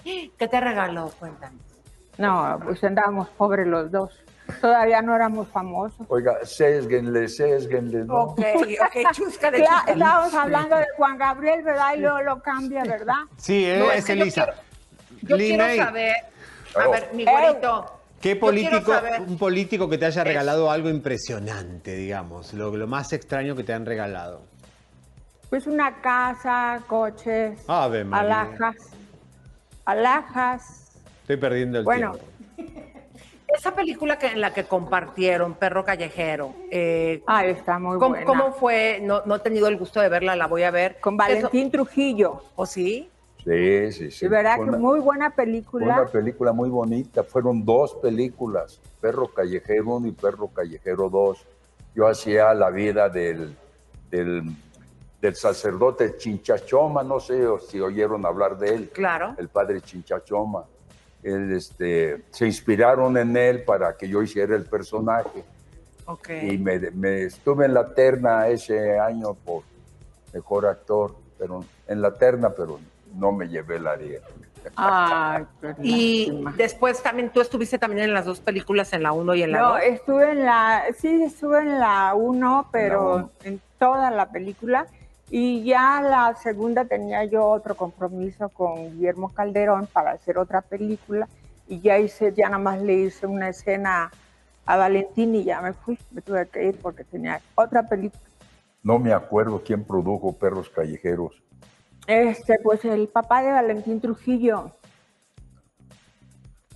sí, 0.04 0.32
¿Qué 0.38 0.48
te 0.48 0.60
regaló? 0.60 1.10
Cuéntame. 1.18 1.58
no, 2.18 2.60
pues 2.64 2.82
andábamos 2.84 3.28
pobres 3.30 3.66
los 3.66 3.90
dos. 3.90 4.12
Todavía 4.60 5.00
no 5.02 5.16
éramos 5.16 5.48
famosos. 5.48 6.06
Oiga, 6.08 6.36
sésguenle, 6.44 7.28
sésguenle, 7.28 8.04
¿no? 8.04 8.14
Ok, 8.24 8.40
ok, 8.40 9.12
chuscale, 9.14 9.58
Cla- 9.64 9.66
chuscale. 9.78 9.92
estábamos 9.92 10.34
hablando 10.34 10.76
de 10.76 10.86
Juan 10.96 11.16
Gabriel, 11.18 11.62
¿verdad? 11.62 11.94
Y 11.96 12.00
luego 12.00 12.20
lo 12.22 12.40
cambia, 12.42 12.82
¿verdad? 12.84 13.14
Sí, 13.38 13.64
él 13.64 13.80
No, 13.80 13.90
es 13.90 13.98
es 14.00 14.04
que 14.04 14.16
yo 14.16 14.22
Elisa. 14.22 14.46
Yo 15.22 15.36
quiero 15.38 15.64
saber... 15.84 16.14
A 16.76 16.88
Oh. 16.88 16.90
ver, 16.90 17.08
mi 17.14 17.24
güerito. 17.24 18.00
¿Qué 18.20 18.34
yo 18.34 18.40
quiero 18.40 18.80
político, 18.80 18.92
un 19.26 19.38
político 19.38 19.88
que 19.88 19.96
te 19.98 20.06
haya 20.06 20.24
regalado 20.24 20.70
algo 20.70 20.88
impresionante, 20.90 21.94
digamos? 21.94 22.52
Lo, 22.52 22.76
lo 22.76 22.86
más 22.86 23.12
extraño 23.12 23.54
que 23.56 23.64
te 23.64 23.72
han 23.72 23.86
regalado. 23.86 24.42
Pues 25.54 25.68
una 25.68 26.00
casa, 26.00 26.82
coches, 26.88 27.60
Ave 27.68 28.02
María. 28.02 28.40
alhajas, 28.40 28.74
alhajas. 29.84 30.96
Estoy 31.20 31.36
perdiendo 31.36 31.78
el 31.78 31.84
Bueno, 31.84 32.16
tiempo. 32.56 32.72
Esa 33.56 33.72
película 33.72 34.18
que, 34.18 34.26
en 34.26 34.40
la 34.40 34.52
que 34.52 34.64
compartieron, 34.64 35.54
Perro 35.54 35.84
Callejero, 35.84 36.56
eh, 36.72 37.22
ah, 37.28 37.46
está 37.46 37.78
muy 37.78 37.98
¿cómo, 38.00 38.08
buena. 38.16 38.26
cómo 38.26 38.52
fue? 38.52 38.98
No, 39.00 39.22
no 39.26 39.36
he 39.36 39.38
tenido 39.38 39.68
el 39.68 39.76
gusto 39.76 40.00
de 40.00 40.08
verla, 40.08 40.34
la 40.34 40.48
voy 40.48 40.64
a 40.64 40.72
ver. 40.72 40.98
Con 41.00 41.16
Valentín 41.16 41.70
Trujillo. 41.70 42.42
¿O 42.56 42.66
sí? 42.66 43.08
Sí, 43.44 43.92
sí, 43.92 44.10
sí. 44.10 44.24
De 44.26 44.30
verdad 44.30 44.56
Fue 44.56 44.64
que 44.64 44.70
una- 44.70 44.78
muy 44.78 44.98
buena 44.98 45.30
fue 45.30 45.44
película. 45.44 45.84
una 46.00 46.06
película 46.06 46.52
muy 46.52 46.68
bonita. 46.68 47.22
Fueron 47.22 47.64
dos 47.64 47.94
películas, 48.02 48.80
Perro 49.00 49.28
Callejero 49.28 49.98
1 49.98 50.08
y 50.08 50.10
Perro 50.10 50.48
Callejero 50.48 51.08
2. 51.08 51.46
Yo 51.94 52.08
hacía 52.08 52.52
la 52.54 52.70
vida 52.70 53.08
del, 53.08 53.56
del, 54.10 54.42
del 55.24 55.36
sacerdote 55.36 56.18
Chinchachoma, 56.18 57.02
no 57.02 57.18
sé 57.18 57.46
si 57.70 57.80
oyeron 57.80 58.26
hablar 58.26 58.58
de 58.58 58.74
él. 58.74 58.90
Claro. 58.92 59.34
el 59.38 59.48
padre 59.48 59.80
Chinchachoma. 59.80 60.64
Él, 61.22 61.50
este, 61.54 62.24
se 62.30 62.44
inspiraron 62.44 63.16
en 63.16 63.34
él 63.34 63.62
para 63.64 63.96
que 63.96 64.06
yo 64.06 64.20
hiciera 64.22 64.54
el 64.54 64.66
personaje 64.66 65.42
Ok. 66.04 66.28
y 66.42 66.58
me, 66.58 66.78
me 66.90 67.22
estuve 67.22 67.64
en 67.64 67.72
la 67.72 67.94
terna 67.94 68.48
ese 68.48 68.98
año 68.98 69.32
por 69.32 69.62
mejor 70.34 70.66
actor, 70.66 71.14
pero 71.38 71.64
en 71.88 72.02
la 72.02 72.12
terna, 72.12 72.50
pero 72.50 72.78
no 73.14 73.32
me 73.32 73.48
llevé 73.48 73.80
la 73.80 73.92
área. 73.92 74.20
Ay, 74.76 75.44
qué 75.62 75.74
Y 75.82 76.26
lástima. 76.26 76.54
después 76.58 77.02
también, 77.02 77.30
tú 77.30 77.40
estuviste 77.40 77.78
también 77.78 78.04
en 78.04 78.12
las 78.12 78.26
dos 78.26 78.40
películas, 78.40 78.92
en 78.92 79.02
la 79.04 79.12
1 79.12 79.34
y 79.36 79.42
en 79.44 79.52
la 79.52 79.58
No, 79.60 79.68
2. 79.70 79.80
estuve 79.84 80.32
en 80.32 80.44
la, 80.44 80.84
sí, 80.98 81.22
estuve 81.22 81.60
en 81.60 81.80
la 81.80 82.12
1, 82.14 82.68
pero 82.70 83.30
en 83.42 83.58
toda 83.78 84.10
la 84.10 84.30
película. 84.30 84.86
Y 85.30 85.64
ya 85.64 86.00
la 86.02 86.34
segunda 86.36 86.84
tenía 86.84 87.24
yo 87.24 87.46
otro 87.46 87.76
compromiso 87.76 88.48
con 88.50 88.92
Guillermo 88.92 89.30
Calderón 89.30 89.86
para 89.86 90.12
hacer 90.12 90.38
otra 90.38 90.60
película. 90.60 91.28
Y 91.66 91.80
ya 91.80 91.98
hice, 91.98 92.32
ya 92.34 92.48
nada 92.48 92.62
más 92.62 92.80
le 92.82 92.94
hice 92.94 93.26
una 93.26 93.48
escena 93.48 94.10
a 94.66 94.76
Valentín 94.76 95.34
y 95.34 95.44
ya 95.44 95.60
me 95.60 95.72
fui, 95.72 95.98
me 96.10 96.20
tuve 96.20 96.46
que 96.48 96.68
ir 96.68 96.78
porque 96.78 97.04
tenía 97.04 97.40
otra 97.54 97.86
película. 97.86 98.22
No 98.82 98.98
me 98.98 99.12
acuerdo 99.12 99.62
quién 99.64 99.82
produjo 99.82 100.32
Perros 100.32 100.68
Callejeros. 100.68 101.42
Este, 102.06 102.58
pues 102.62 102.84
el 102.84 103.08
papá 103.08 103.42
de 103.42 103.50
Valentín 103.50 104.00
Trujillo. 104.00 104.72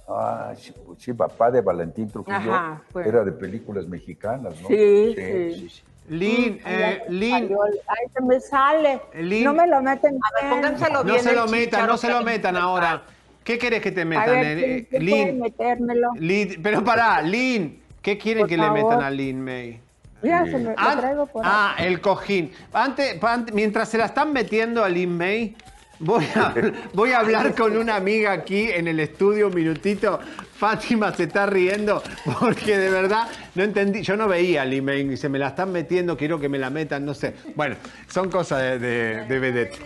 Ah, 0.09 0.55
sí, 0.57 0.73
pues 0.87 1.03
sí, 1.03 1.13
papá 1.13 1.51
de 1.51 1.61
Valentín 1.61 2.09
Trujillo. 2.09 2.35
Ajá, 2.35 2.83
fue. 2.91 3.07
Era 3.07 3.23
de 3.25 3.33
películas 3.33 3.87
mexicanas, 3.87 4.59
¿no? 4.63 4.69
Sí, 4.69 5.15
sí. 5.15 5.21
Ay, 5.23 5.71
ya 6.09 6.91
eh, 6.91 7.03
Lin, 7.09 7.49
Ay, 7.87 8.07
se 8.15 8.23
me 8.23 8.41
sale. 8.41 9.01
Lin- 9.15 9.45
No 9.45 9.53
me 9.55 9.67
lo 9.67 9.83
meten 9.83 10.17
A 10.17 10.43
ver, 10.43 10.61
bien. 10.61 10.73
no 11.05 11.19
se 11.19 11.33
lo 11.35 11.47
metan, 11.47 11.87
no 11.87 11.97
se 11.97 12.09
lo 12.09 12.23
metan 12.23 12.57
ahora. 12.57 13.03
¿Qué 13.45 13.59
querés 13.59 13.81
que 13.81 13.93
te 13.93 14.03
A 14.03 14.05
metan? 14.05 14.41
ver, 14.41 14.59
eh, 14.59 14.87
¿quién- 14.91 15.03
eh, 15.03 15.05
Lin, 15.05 15.41
metérmelo? 15.41 16.09
Lin, 16.19 16.61
pero 16.63 16.85
pará, 16.85 17.23
Lin, 17.23 17.83
¿qué 18.03 18.19
quieren 18.19 18.43
Por 18.43 18.49
que 18.51 18.57
le 18.59 18.71
metan 18.71 19.03
a 19.03 19.11
Lin 19.11 19.43
May? 19.43 19.81
Mira, 20.21 20.45
se 20.47 20.59
me, 20.59 20.65
lo 20.65 20.75
Ah, 20.77 20.97
traigo 20.99 21.27
por 21.27 21.45
ahí. 21.45 21.51
ah, 21.55 21.75
el 21.79 22.01
cojín. 22.01 22.53
Antes, 22.73 23.17
mientras 23.53 23.89
se 23.89 23.99
la 23.99 24.07
están 24.07 24.33
metiendo 24.33 24.83
al 24.85 25.07
May, 25.07 25.55
voy 26.01 26.25
a, 26.35 26.53
voy 26.93 27.13
a 27.13 27.21
hablar 27.21 27.55
con 27.55 27.77
una 27.77 27.97
amiga 27.97 28.33
aquí 28.33 28.71
en 28.71 28.89
el 28.89 29.01
estudio 29.01 29.47
un 29.47 29.55
minutito. 29.55 30.19
Fátima 30.59 31.15
se 31.15 31.25
está 31.25 31.47
riendo 31.47 32.03
porque 32.41 32.77
de 32.77 32.91
verdad 32.91 33.29
no 33.55 33.63
entendí. 33.63 34.03
Yo 34.03 34.17
no 34.17 34.27
veía 34.27 34.63
al 34.63 34.83
May 34.83 35.13
y 35.13 35.17
se 35.17 35.29
me 35.29 35.39
la 35.39 35.49
están 35.49 35.71
metiendo, 35.71 36.17
quiero 36.17 36.41
que 36.41 36.49
me 36.49 36.59
la 36.59 36.69
metan, 36.69 37.05
no 37.05 37.15
sé. 37.15 37.35
Bueno, 37.55 37.77
son 38.09 38.29
cosas 38.29 38.61
de, 38.63 38.79
de, 38.81 39.25
de 39.27 39.39
vedette. 39.39 39.79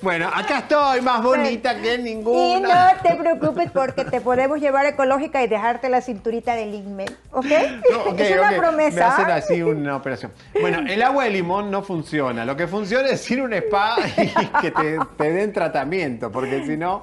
Bueno, 0.00 0.28
acá 0.32 0.60
estoy, 0.60 1.02
más 1.02 1.22
bonita 1.22 1.78
que 1.80 1.94
Y 1.96 1.98
ninguna. 1.98 2.94
no 2.94 3.02
te 3.02 3.14
preocupes 3.16 3.70
porque 3.70 4.04
te 4.06 4.20
podemos 4.22 4.60
llevar 4.60 4.86
ecológica 4.86 5.42
y 5.44 5.48
dejarte 5.48 5.90
la 5.90 6.00
cinturita 6.00 6.54
del 6.54 6.72
Ligme, 6.72 7.04
¿ok? 7.30 7.44
No, 7.44 8.16
es 8.18 8.38
una 8.38 8.56
promesa. 8.56 8.96
Me 8.96 9.02
hacen 9.02 9.30
así 9.30 9.62
una 9.62 9.96
operación. 9.96 10.32
Bueno, 10.58 10.78
el 10.88 11.02
agua 11.02 11.24
de 11.24 11.30
limón 11.30 11.70
no 11.70 11.82
funciona. 11.82 12.46
Lo 12.46 12.56
que 12.56 12.66
funciona 12.66 13.08
es 13.08 13.30
ir 13.30 13.40
a 13.40 13.44
un 13.44 13.52
spa 13.52 13.96
y 14.16 14.46
que 14.62 14.70
te, 14.70 14.98
te 15.18 15.30
den 15.32 15.52
tratamiento, 15.52 16.32
porque 16.32 16.64
si 16.64 16.78
no. 16.78 17.02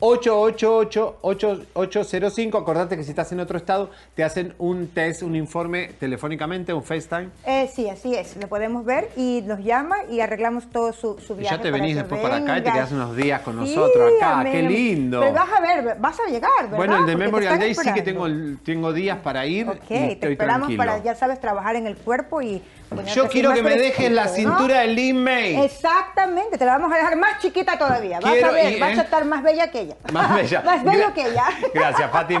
323-888-8805. 0.00 2.60
Acordate 2.60 2.96
que 2.96 3.04
si 3.04 3.10
estás 3.10 3.30
en 3.32 3.40
otro 3.40 3.56
estado, 3.58 3.90
te 4.14 4.24
hacen 4.24 4.54
un 4.58 4.88
test, 4.88 5.22
un 5.22 5.36
informe 5.36 5.90
telefónicamente, 5.98 6.72
un 6.72 6.82
FaceTime. 6.82 7.28
Eh, 7.46 7.70
sí, 7.74 7.88
así 7.88 8.14
es. 8.14 8.36
Lo 8.36 8.48
podemos 8.48 8.84
ver 8.84 9.10
y 9.16 9.42
nos 9.46 9.60
llama 9.60 9.96
y 10.10 10.20
arreglamos 10.20 10.68
todo 10.70 10.92
su, 10.92 11.18
su 11.18 11.34
Y 11.34 11.38
viaje. 11.40 11.56
ya 11.56 11.62
te 11.62 11.70
venís 11.70 11.96
después 11.96 12.20
para 12.20 12.36
acá 12.36 12.58
y 12.58 12.62
te 12.62 12.72
quedas 12.72 12.92
unos 12.92 13.16
días 13.16 13.40
con 13.42 13.54
Sí, 13.66 13.74
nosotros 13.74 14.12
acá. 14.16 14.40
amén. 14.40 14.52
¡Qué 14.52 14.62
lindo! 14.62 15.20
Pero 15.20 15.32
vas 15.34 15.48
a 15.56 15.60
ver, 15.60 15.96
vas 15.98 16.18
a 16.20 16.30
llegar, 16.30 16.50
¿verdad? 16.62 16.76
Bueno, 16.76 16.96
el 16.98 17.06
de 17.06 17.12
Porque 17.12 17.24
Memorial 17.26 17.58
Day 17.58 17.74
sí 17.74 17.92
que 17.92 18.02
tengo, 18.02 18.26
tengo 18.64 18.92
días 18.92 19.18
para 19.18 19.46
ir 19.46 19.68
Ok, 19.68 19.76
y 19.84 19.88
te 19.88 20.12
estoy 20.12 20.32
esperamos 20.32 20.68
tranquilo. 20.68 20.78
para, 20.78 21.02
ya 21.02 21.14
sabes, 21.14 21.40
trabajar 21.40 21.76
en 21.76 21.86
el 21.86 21.96
cuerpo 21.96 22.42
y... 22.42 22.62
Yo 23.14 23.28
quiero 23.28 23.52
que 23.54 23.62
me 23.62 23.76
dejes 23.76 24.10
la 24.10 24.22
fresquito, 24.24 24.48
¿no? 24.50 24.58
cintura 24.58 24.80
de 24.80 24.88
Lin 24.88 25.22
May. 25.22 25.56
Exactamente, 25.62 26.58
te 26.58 26.64
la 26.64 26.72
vamos 26.78 26.92
a 26.92 26.96
dejar 26.96 27.16
más 27.16 27.38
chiquita 27.40 27.78
todavía. 27.78 28.18
Vas 28.20 28.32
Quiero 28.32 28.48
a 28.48 28.50
ver, 28.52 28.72
y- 28.72 28.80
vas 28.80 28.96
eh. 28.96 29.00
a 29.00 29.02
estar 29.02 29.24
más 29.24 29.42
bella 29.42 29.70
que 29.70 29.80
ella. 29.82 29.96
Más 30.12 30.34
bella. 30.34 30.60
más 30.64 30.82
bello 30.84 31.08
Gra- 31.08 31.14
que 31.14 31.22
ella. 31.28 31.44
Gracias, 31.74 32.10
Fátima. 32.10 32.40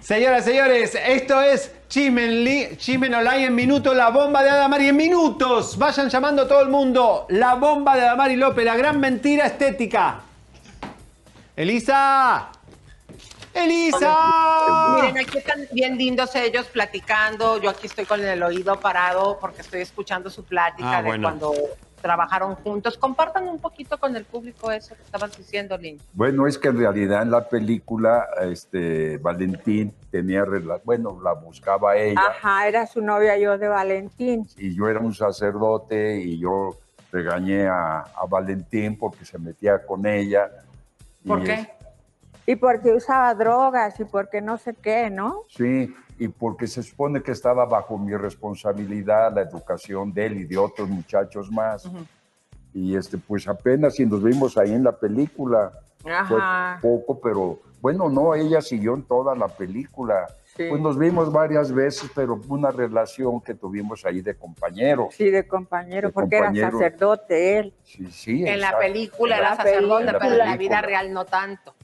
Señoras, 0.00 0.46
señores, 0.46 0.94
esto 0.94 1.42
es 1.42 1.70
Chismen, 1.88 2.76
Chismen 2.78 3.14
Online 3.14 3.44
en 3.46 3.54
minuto, 3.54 3.92
la 3.92 4.08
bomba 4.08 4.42
de 4.42 4.48
Adamari 4.48 4.88
en 4.88 4.96
minutos. 4.96 5.76
Vayan 5.76 6.08
llamando 6.08 6.42
a 6.42 6.48
todo 6.48 6.62
el 6.62 6.70
mundo. 6.70 7.26
La 7.28 7.54
bomba 7.54 7.96
de 7.96 8.02
Adamari 8.02 8.36
López, 8.36 8.64
la 8.64 8.76
gran 8.76 8.98
mentira 8.98 9.44
estética. 9.44 10.20
Elisa. 11.54 12.48
Elisa. 13.52 14.16
Miren, 15.02 15.18
aquí 15.18 15.36
están 15.36 15.66
bien 15.70 15.98
lindos 15.98 16.34
ellos 16.34 16.66
platicando. 16.68 17.60
Yo 17.60 17.68
aquí 17.68 17.88
estoy 17.88 18.06
con 18.06 18.24
el 18.24 18.42
oído 18.42 18.80
parado 18.80 19.38
porque 19.38 19.60
estoy 19.60 19.82
escuchando 19.82 20.30
su 20.30 20.44
plática 20.44 20.98
Ah, 20.98 21.02
de 21.02 21.08
bueno. 21.08 21.28
cuando 21.28 21.52
trabajaron 22.00 22.54
juntos. 22.56 22.96
Compartan 22.98 23.46
un 23.48 23.58
poquito 23.58 23.98
con 23.98 24.16
el 24.16 24.24
público 24.24 24.70
eso 24.70 24.94
que 24.94 25.02
estabas 25.02 25.36
diciendo, 25.36 25.76
Lynn. 25.76 25.98
Bueno, 26.12 26.46
es 26.46 26.58
que 26.58 26.68
en 26.68 26.78
realidad 26.78 27.22
en 27.22 27.30
la 27.30 27.48
película, 27.48 28.26
este, 28.42 29.18
Valentín 29.18 29.94
tenía, 30.10 30.44
bueno, 30.84 31.18
la 31.22 31.32
buscaba 31.34 31.96
ella 31.96 32.20
Ajá, 32.20 32.66
era 32.68 32.86
su 32.86 33.00
novia 33.02 33.36
yo 33.38 33.58
de 33.58 33.68
Valentín. 33.68 34.46
y 34.56 34.74
yo 34.74 34.88
era 34.88 35.00
un 35.00 35.14
sacerdote 35.14 36.20
y 36.20 36.38
yo 36.38 36.76
regañé 37.12 37.66
a, 37.66 38.00
a 38.00 38.26
Valentín 38.28 38.96
porque 38.98 39.24
se 39.24 39.38
metía 39.38 39.84
con 39.84 40.06
ella. 40.06 40.48
¿Por 41.26 41.40
Y 41.40 41.44
qué? 41.44 41.52
es- 41.54 41.68
Y 42.46 42.56
porque 42.56 42.92
usaba 42.92 43.34
drogas 43.34 43.98
y 44.00 44.04
porque 44.04 44.40
no 44.40 44.56
sé 44.58 44.74
qué, 44.74 45.10
¿no? 45.10 45.42
sí, 45.48 45.94
y 46.20 46.28
porque 46.28 46.66
se 46.66 46.82
supone 46.82 47.22
que 47.22 47.32
estaba 47.32 47.64
bajo 47.64 47.96
mi 47.96 48.14
responsabilidad 48.14 49.34
la 49.34 49.40
educación 49.40 50.12
de 50.12 50.26
él 50.26 50.36
y 50.40 50.44
de 50.44 50.58
otros 50.58 50.86
muchachos 50.88 51.50
más. 51.50 51.90
y 52.74 52.94
este, 52.94 53.16
pues 53.18 53.48
apenas 53.48 53.94
si 53.96 54.04
nos 54.06 54.22
vimos 54.22 54.56
ahí 54.58 54.72
en 54.72 54.84
la 54.84 54.92
película. 54.92 55.72
Ajá. 56.04 56.78
Fue 56.80 56.90
poco, 56.90 57.20
pero 57.20 57.58
bueno, 57.80 58.08
no, 58.10 58.34
ella 58.34 58.60
siguió 58.60 58.94
en 58.94 59.02
toda 59.02 59.34
la 59.34 59.48
película. 59.48 60.26
Sí. 60.56 60.66
Pues 60.68 60.80
nos 60.80 60.98
vimos 60.98 61.32
varias 61.32 61.72
veces, 61.72 62.10
pero 62.14 62.36
fue 62.36 62.58
una 62.58 62.70
relación 62.70 63.40
que 63.40 63.54
tuvimos 63.54 64.04
ahí 64.04 64.20
de 64.20 64.34
compañeros. 64.34 65.14
Sí, 65.14 65.30
de 65.30 65.46
compañero, 65.48 66.08
De 66.08 66.12
porque 66.12 66.36
era 66.36 66.46
compañero. 66.48 66.72
sacerdote 66.78 67.58
él. 67.58 67.74
Sí, 67.82 68.10
sí. 68.10 68.46
En 68.46 68.60
la 68.60 68.78
película 68.78 69.36
En 69.36 69.40
era 69.42 69.50
la- 69.50 69.56
sacerdote, 69.56 70.00
en 70.00 70.06
la 70.12 70.18
pero 70.18 70.32
en 70.32 70.38
la 70.38 70.56
vida 70.56 70.80
real 70.82 71.12
no 71.12 71.24
tanto. 71.24 71.74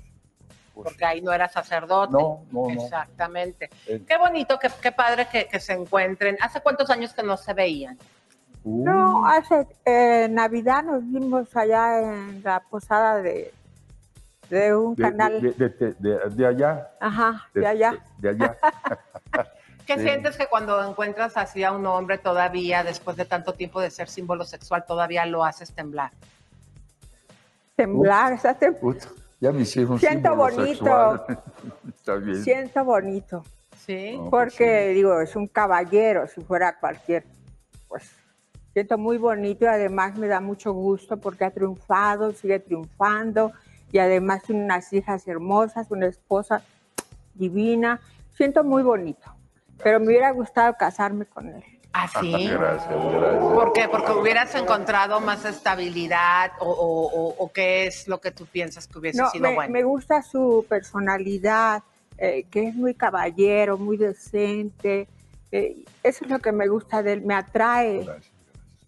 Porque 0.84 1.04
ahí 1.06 1.22
no 1.22 1.32
era 1.32 1.48
sacerdote. 1.48 2.12
No, 2.12 2.44
no, 2.52 2.68
no. 2.68 2.70
Exactamente. 2.70 3.70
Eh. 3.86 4.02
Qué 4.06 4.18
bonito, 4.18 4.58
qué, 4.58 4.68
qué 4.82 4.92
padre 4.92 5.26
que, 5.32 5.48
que 5.48 5.58
se 5.58 5.72
encuentren. 5.72 6.36
¿Hace 6.40 6.60
cuántos 6.60 6.90
años 6.90 7.14
que 7.14 7.22
no 7.22 7.36
se 7.38 7.54
veían? 7.54 7.96
Uh, 8.62 8.84
No, 8.84 9.26
hace 9.26 9.66
eh, 9.86 10.28
Navidad 10.30 10.82
nos 10.84 11.00
vimos 11.02 11.56
allá 11.56 12.00
en 12.02 12.42
la 12.44 12.60
posada 12.60 13.16
de, 13.22 13.54
de 14.50 14.76
un 14.76 14.94
de, 14.96 15.02
canal. 15.02 15.40
de, 15.40 15.52
de- 15.52 15.68
de- 15.70 15.94
de- 15.98 16.30
de 16.30 16.46
allá. 16.46 16.90
Ajá, 17.00 17.48
de 17.54 17.66
allá. 17.66 17.94
De, 18.18 18.28
allá. 18.28 18.56
¿Qué 19.86 19.94
Sí. 19.94 20.00
sientes 20.02 20.36
que 20.36 20.46
cuando 20.48 20.82
encuentras 20.86 21.36
así 21.36 21.62
a 21.64 21.70
un 21.72 21.86
hombre 21.86 22.18
todavía, 22.18 22.82
después 22.84 23.16
de 23.16 23.24
tanto 23.24 23.54
tiempo 23.54 23.80
de 23.80 23.90
ser 23.90 24.08
símbolo 24.08 24.44
sexual, 24.44 24.84
todavía 24.84 25.24
lo 25.26 25.42
haces 25.44 25.72
temblar? 25.72 26.10
Temblar, 27.76 28.32
está 28.32 28.58
tem- 28.58 28.74
Puta, 28.78 29.06
ya 29.40 29.52
me 29.52 29.62
hicieron 29.62 29.98
Siento 29.98 30.34
bonito. 30.34 30.64
sexual. 30.66 31.42
Está 31.94 32.14
bien. 32.16 32.42
siento 32.42 32.84
bonito. 32.84 33.42
Sí. 33.84 34.12
No, 34.16 34.30
pues 34.30 34.54
Porque, 34.54 34.88
digo, 34.88 35.20
es 35.20 35.36
un 35.36 35.46
caballero, 35.46 36.26
si 36.26 36.40
fuera 36.40 36.78
cualquier, 36.78 37.24
pues, 37.88 38.10
siento 38.72 38.98
muy 38.98 39.18
bonito 39.18 39.64
y 39.64 39.68
además 39.68 40.16
me 40.16 40.26
da 40.28 40.40
mucho 40.40 40.72
gusto 40.72 41.16
porque 41.18 41.44
ha 41.44 41.50
triunfado, 41.50 42.32
sigue 42.32 42.58
triunfando 42.58 43.52
y 43.92 43.98
además 43.98 44.42
tiene 44.42 44.64
unas 44.64 44.92
hijas 44.92 45.26
hermosas, 45.28 45.90
una 45.90 46.06
esposa 46.06 46.62
divina. 47.34 48.00
Siento 48.32 48.64
muy 48.64 48.82
bonito, 48.82 49.30
pero 49.82 50.00
me 50.00 50.06
hubiera 50.06 50.30
gustado 50.32 50.74
casarme 50.78 51.26
con 51.26 51.48
él. 51.48 51.64
¿Ah, 51.98 52.08
sí? 52.20 52.30
Gracias, 52.48 52.58
gracias. 52.90 53.42
¿Por 53.42 53.72
qué? 53.72 53.88
Porque 53.88 54.12
hubieras 54.12 54.54
encontrado 54.54 55.18
más 55.20 55.44
estabilidad 55.46 56.52
o, 56.60 56.68
o- 56.70 57.06
o- 57.06 57.34
o 57.38 57.52
qué 57.52 57.86
es 57.86 58.06
lo 58.06 58.20
que 58.20 58.30
tú 58.32 58.44
piensas 58.46 58.86
que 58.86 58.98
hubiese 58.98 59.22
No, 59.22 59.30
sido 59.30 59.48
me, 59.48 59.54
bueno. 59.54 59.72
me 59.72 59.82
gusta 59.82 60.22
su 60.22 60.66
personalidad, 60.68 61.82
eh, 62.18 62.44
que 62.50 62.68
es 62.68 62.74
muy 62.74 62.94
caballero, 62.94 63.78
muy 63.78 63.96
decente. 63.96 65.08
eh, 65.52 65.76
eso 66.02 66.24
es 66.24 66.30
lo 66.30 66.38
que 66.40 66.50
me 66.52 66.66
gusta 66.68 67.02
de 67.02 67.14
él, 67.14 67.22
me 67.22 67.34
atrae. 67.34 68.02
Gracias, 68.04 68.32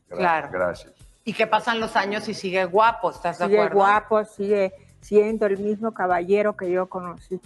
Claro. 0.09 0.49
Gracias. 0.51 0.93
Y 1.25 1.33
que 1.33 1.47
pasan 1.47 1.79
los 1.81 1.95
años 1.97 2.29
y 2.29 2.35
sigue 2.35 2.65
guapo, 2.65 3.11
¿estás 3.11 3.39
de 3.39 3.45
Sigue 3.47 3.59
acuerdo? 3.59 3.77
guapo, 3.77 4.25
sigue 4.25 4.73
siendo 5.01 5.47
el 5.47 5.59
mismo 5.59 5.93
caballero 5.93 6.57
que 6.57 6.71
yo 6.71 6.87
conocí. 6.89 7.41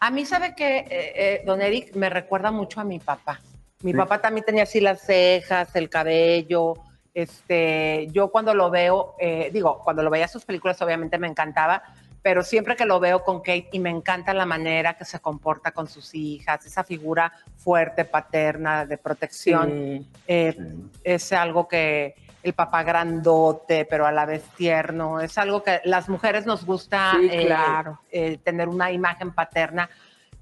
A 0.00 0.10
mí, 0.10 0.26
¿sabe 0.26 0.54
que 0.54 0.84
eh, 0.90 1.42
don 1.46 1.62
Eric 1.62 1.94
me 1.94 2.10
recuerda 2.10 2.50
mucho 2.50 2.80
a 2.80 2.84
mi 2.84 2.98
papá? 2.98 3.40
Mi 3.82 3.92
Sí. 3.92 3.96
papá 3.98 4.20
también 4.20 4.44
tenía 4.44 4.62
así 4.62 4.80
las 4.80 5.00
cejas, 5.02 5.74
el 5.76 5.88
cabello. 5.90 6.74
Este, 7.14 8.08
yo 8.12 8.28
cuando 8.30 8.54
lo 8.54 8.70
veo, 8.70 9.14
eh, 9.18 9.50
digo, 9.52 9.80
cuando 9.84 10.02
lo 10.02 10.10
veía 10.10 10.28
sus 10.28 10.44
películas, 10.44 10.80
obviamente 10.82 11.18
me 11.18 11.26
encantaba, 11.26 11.82
pero 12.22 12.42
siempre 12.42 12.76
que 12.76 12.84
lo 12.84 13.00
veo 13.00 13.22
con 13.22 13.38
Kate 13.40 13.68
y 13.72 13.78
me 13.78 13.90
encanta 13.90 14.34
la 14.34 14.44
manera 14.46 14.94
que 14.94 15.04
se 15.04 15.20
comporta 15.20 15.70
con 15.72 15.88
sus 15.88 16.14
hijas, 16.14 16.64
esa 16.66 16.84
figura 16.84 17.32
fuerte, 17.56 18.04
paterna, 18.04 18.84
de 18.84 18.98
protección, 18.98 19.70
Sí. 19.70 20.10
eh, 20.26 20.56
es 21.04 21.32
algo 21.32 21.68
que 21.68 22.14
el 22.42 22.52
papá 22.52 22.82
grandote, 22.82 23.84
pero 23.86 24.06
a 24.06 24.12
la 24.12 24.24
vez 24.26 24.42
tierno, 24.56 25.20
es 25.20 25.36
algo 25.38 25.62
que 25.62 25.80
las 25.84 26.08
mujeres 26.08 26.46
nos 26.46 26.64
gusta 26.66 27.12
Sí, 27.18 27.28
eh, 27.30 27.56
eh, 28.10 28.38
tener 28.44 28.68
una 28.68 28.90
imagen 28.92 29.32
paterna. 29.32 29.88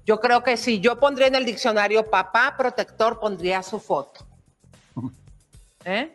Yo 0.05 0.19
creo 0.19 0.43
que 0.43 0.55
si 0.57 0.79
yo 0.79 0.99
pondría 0.99 1.27
en 1.27 1.35
el 1.35 1.45
diccionario 1.45 2.09
papá 2.09 2.53
protector, 2.57 3.19
pondría 3.19 3.63
su 3.63 3.79
foto. 3.79 4.25
¿Eh? 5.85 6.11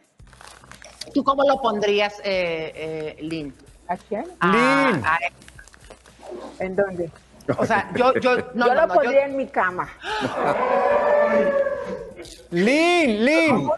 ¿Tú 1.12 1.24
cómo 1.24 1.42
lo 1.44 1.60
pondrías, 1.60 2.14
eh, 2.22 2.72
eh, 2.74 3.16
Lynn? 3.22 3.52
¿A 3.88 3.96
quién? 3.96 4.24
Ah, 4.38 4.90
Lynn. 4.92 5.02
ah, 5.04 5.18
¿En 6.60 6.76
dónde? 6.76 7.10
o 7.58 7.66
sea, 7.66 7.90
yo, 7.96 8.14
yo, 8.14 8.36
no, 8.54 8.68
yo 8.68 8.74
no, 8.74 8.74
lo 8.74 8.74
no, 8.74 8.86
yo- 8.88 8.94
pondría 9.00 9.26
en 9.26 9.36
mi 9.36 9.46
cama. 9.48 9.88
Lin, 12.50 13.24
Lin. 13.24 13.70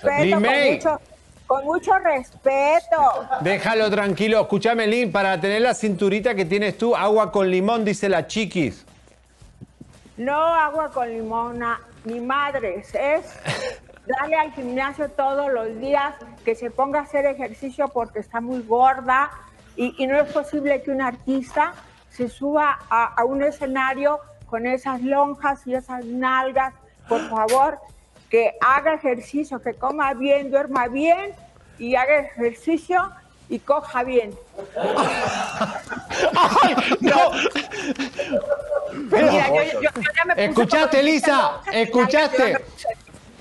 Respeto, 0.00 0.22
Lin 0.22 0.32
con, 0.34 0.42
May. 0.42 0.72
mucho, 0.76 1.00
con 1.46 1.64
mucho 1.64 1.92
respeto. 1.98 3.26
Déjalo 3.40 3.90
tranquilo. 3.90 4.40
Escúchame, 4.40 4.86
Lin, 4.86 5.12
para 5.12 5.40
tener 5.40 5.62
la 5.62 5.74
cinturita 5.74 6.34
que 6.34 6.44
tienes 6.44 6.78
tú, 6.78 6.94
agua 6.96 7.30
con 7.30 7.50
limón, 7.50 7.84
dice 7.84 8.08
la 8.08 8.26
chiquis. 8.26 8.84
No 10.16 10.34
agua 10.34 10.90
con 10.90 11.08
limona, 11.08 11.80
ni 12.04 12.20
madres, 12.20 12.94
es 12.94 13.24
darle 14.06 14.36
al 14.36 14.52
gimnasio 14.52 15.10
todos 15.10 15.52
los 15.52 15.78
días, 15.80 16.14
que 16.44 16.54
se 16.54 16.70
ponga 16.70 17.00
a 17.00 17.02
hacer 17.02 17.26
ejercicio 17.26 17.88
porque 17.88 18.20
está 18.20 18.40
muy 18.40 18.62
gorda 18.62 19.30
y, 19.76 19.94
y 20.02 20.06
no 20.06 20.18
es 20.18 20.30
posible 20.32 20.82
que 20.82 20.90
un 20.90 21.00
artista 21.00 21.74
se 22.10 22.28
suba 22.28 22.78
a, 22.90 23.06
a 23.06 23.24
un 23.24 23.42
escenario 23.42 24.20
con 24.46 24.66
esas 24.66 25.02
lonjas 25.02 25.66
y 25.66 25.74
esas 25.74 26.04
nalgas. 26.04 26.74
Por 27.08 27.28
favor, 27.28 27.78
que 28.30 28.52
haga 28.60 28.94
ejercicio, 28.94 29.60
que 29.60 29.74
coma 29.74 30.14
bien, 30.14 30.50
duerma 30.50 30.86
bien 30.86 31.34
y 31.78 31.96
haga 31.96 32.20
ejercicio 32.20 33.10
y 33.48 33.58
coja 33.58 34.04
bien. 34.04 34.32
¡No! 37.00 37.32
Mira, 38.94 39.48
yo- 39.48 39.62
yo- 39.64 39.80
yo 39.80 39.90
ya 40.02 40.24
me 40.26 40.34
puse 40.34 40.44
¿Escuchaste, 40.44 40.96
como 40.98 41.02
Lisa? 41.10 41.36
lonjas 41.36 41.74
y 41.74 41.78
¿Escuchaste? 41.80 42.64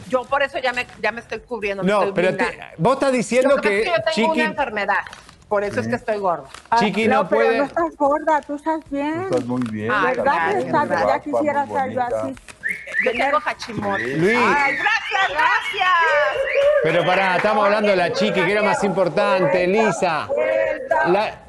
yo 0.10 0.24
por 0.26 0.44
eso 0.44 0.60
ya 0.60 0.74
me, 0.74 0.86
ya 1.02 1.12
me 1.12 1.22
estoy 1.22 1.40
cubriendo. 1.40 1.84
me 1.84 1.92
No, 1.92 2.00
estoy 2.04 2.14
pero 2.14 2.36
te- 2.38 2.60
vos 2.78 2.94
estás 2.94 3.12
diciendo 3.12 3.56
que, 3.58 3.84
que 3.84 3.90
pasa 3.90 4.10
es 4.10 4.16
que 4.16 4.22
yo 4.22 4.28
tengo 4.28 4.34
Chiqui... 4.34 4.40
una 4.42 4.50
enfermedad, 4.50 5.00
por 5.48 5.64
eso 5.64 5.80
es 5.80 5.88
que 5.88 5.96
estoy 5.96 6.18
gorda. 6.18 6.44
Chiqui 6.80 7.06
Ah, 7.06 7.08
no 7.10 7.28
pero 7.30 7.42
puede- 7.42 7.58
no 7.60 7.64
estás 7.66 7.96
gorda, 7.98 8.42
tú 8.42 8.56
estás 8.56 8.80
bien. 8.90 9.22
Estás 9.24 9.46
muy 9.46 9.62
bien. 9.72 9.92
Ah, 9.92 10.14
guapa, 10.16 10.52
Ya 11.08 11.20
quisiera 11.20 11.66
ser 11.68 11.92
yo 11.92 12.02
así. 12.02 12.36
Yo 13.06 13.12
tengo 13.12 13.40
Hashimoto. 13.40 13.98
Luis, 13.98 14.38
Ay, 14.38 14.76
gracias, 14.76 15.30
gracias. 15.30 15.90
pero 16.84 17.06
pará, 17.06 17.36
estamos 17.38 17.66
hablando 17.66 17.90
de 17.90 17.96
la 17.98 18.14
chiqui, 18.14 18.42
que 18.42 18.52
era 18.52 18.62
más 18.64 18.84
importante, 18.84 19.68
Lisa. 19.68 20.28
La- 21.08 21.40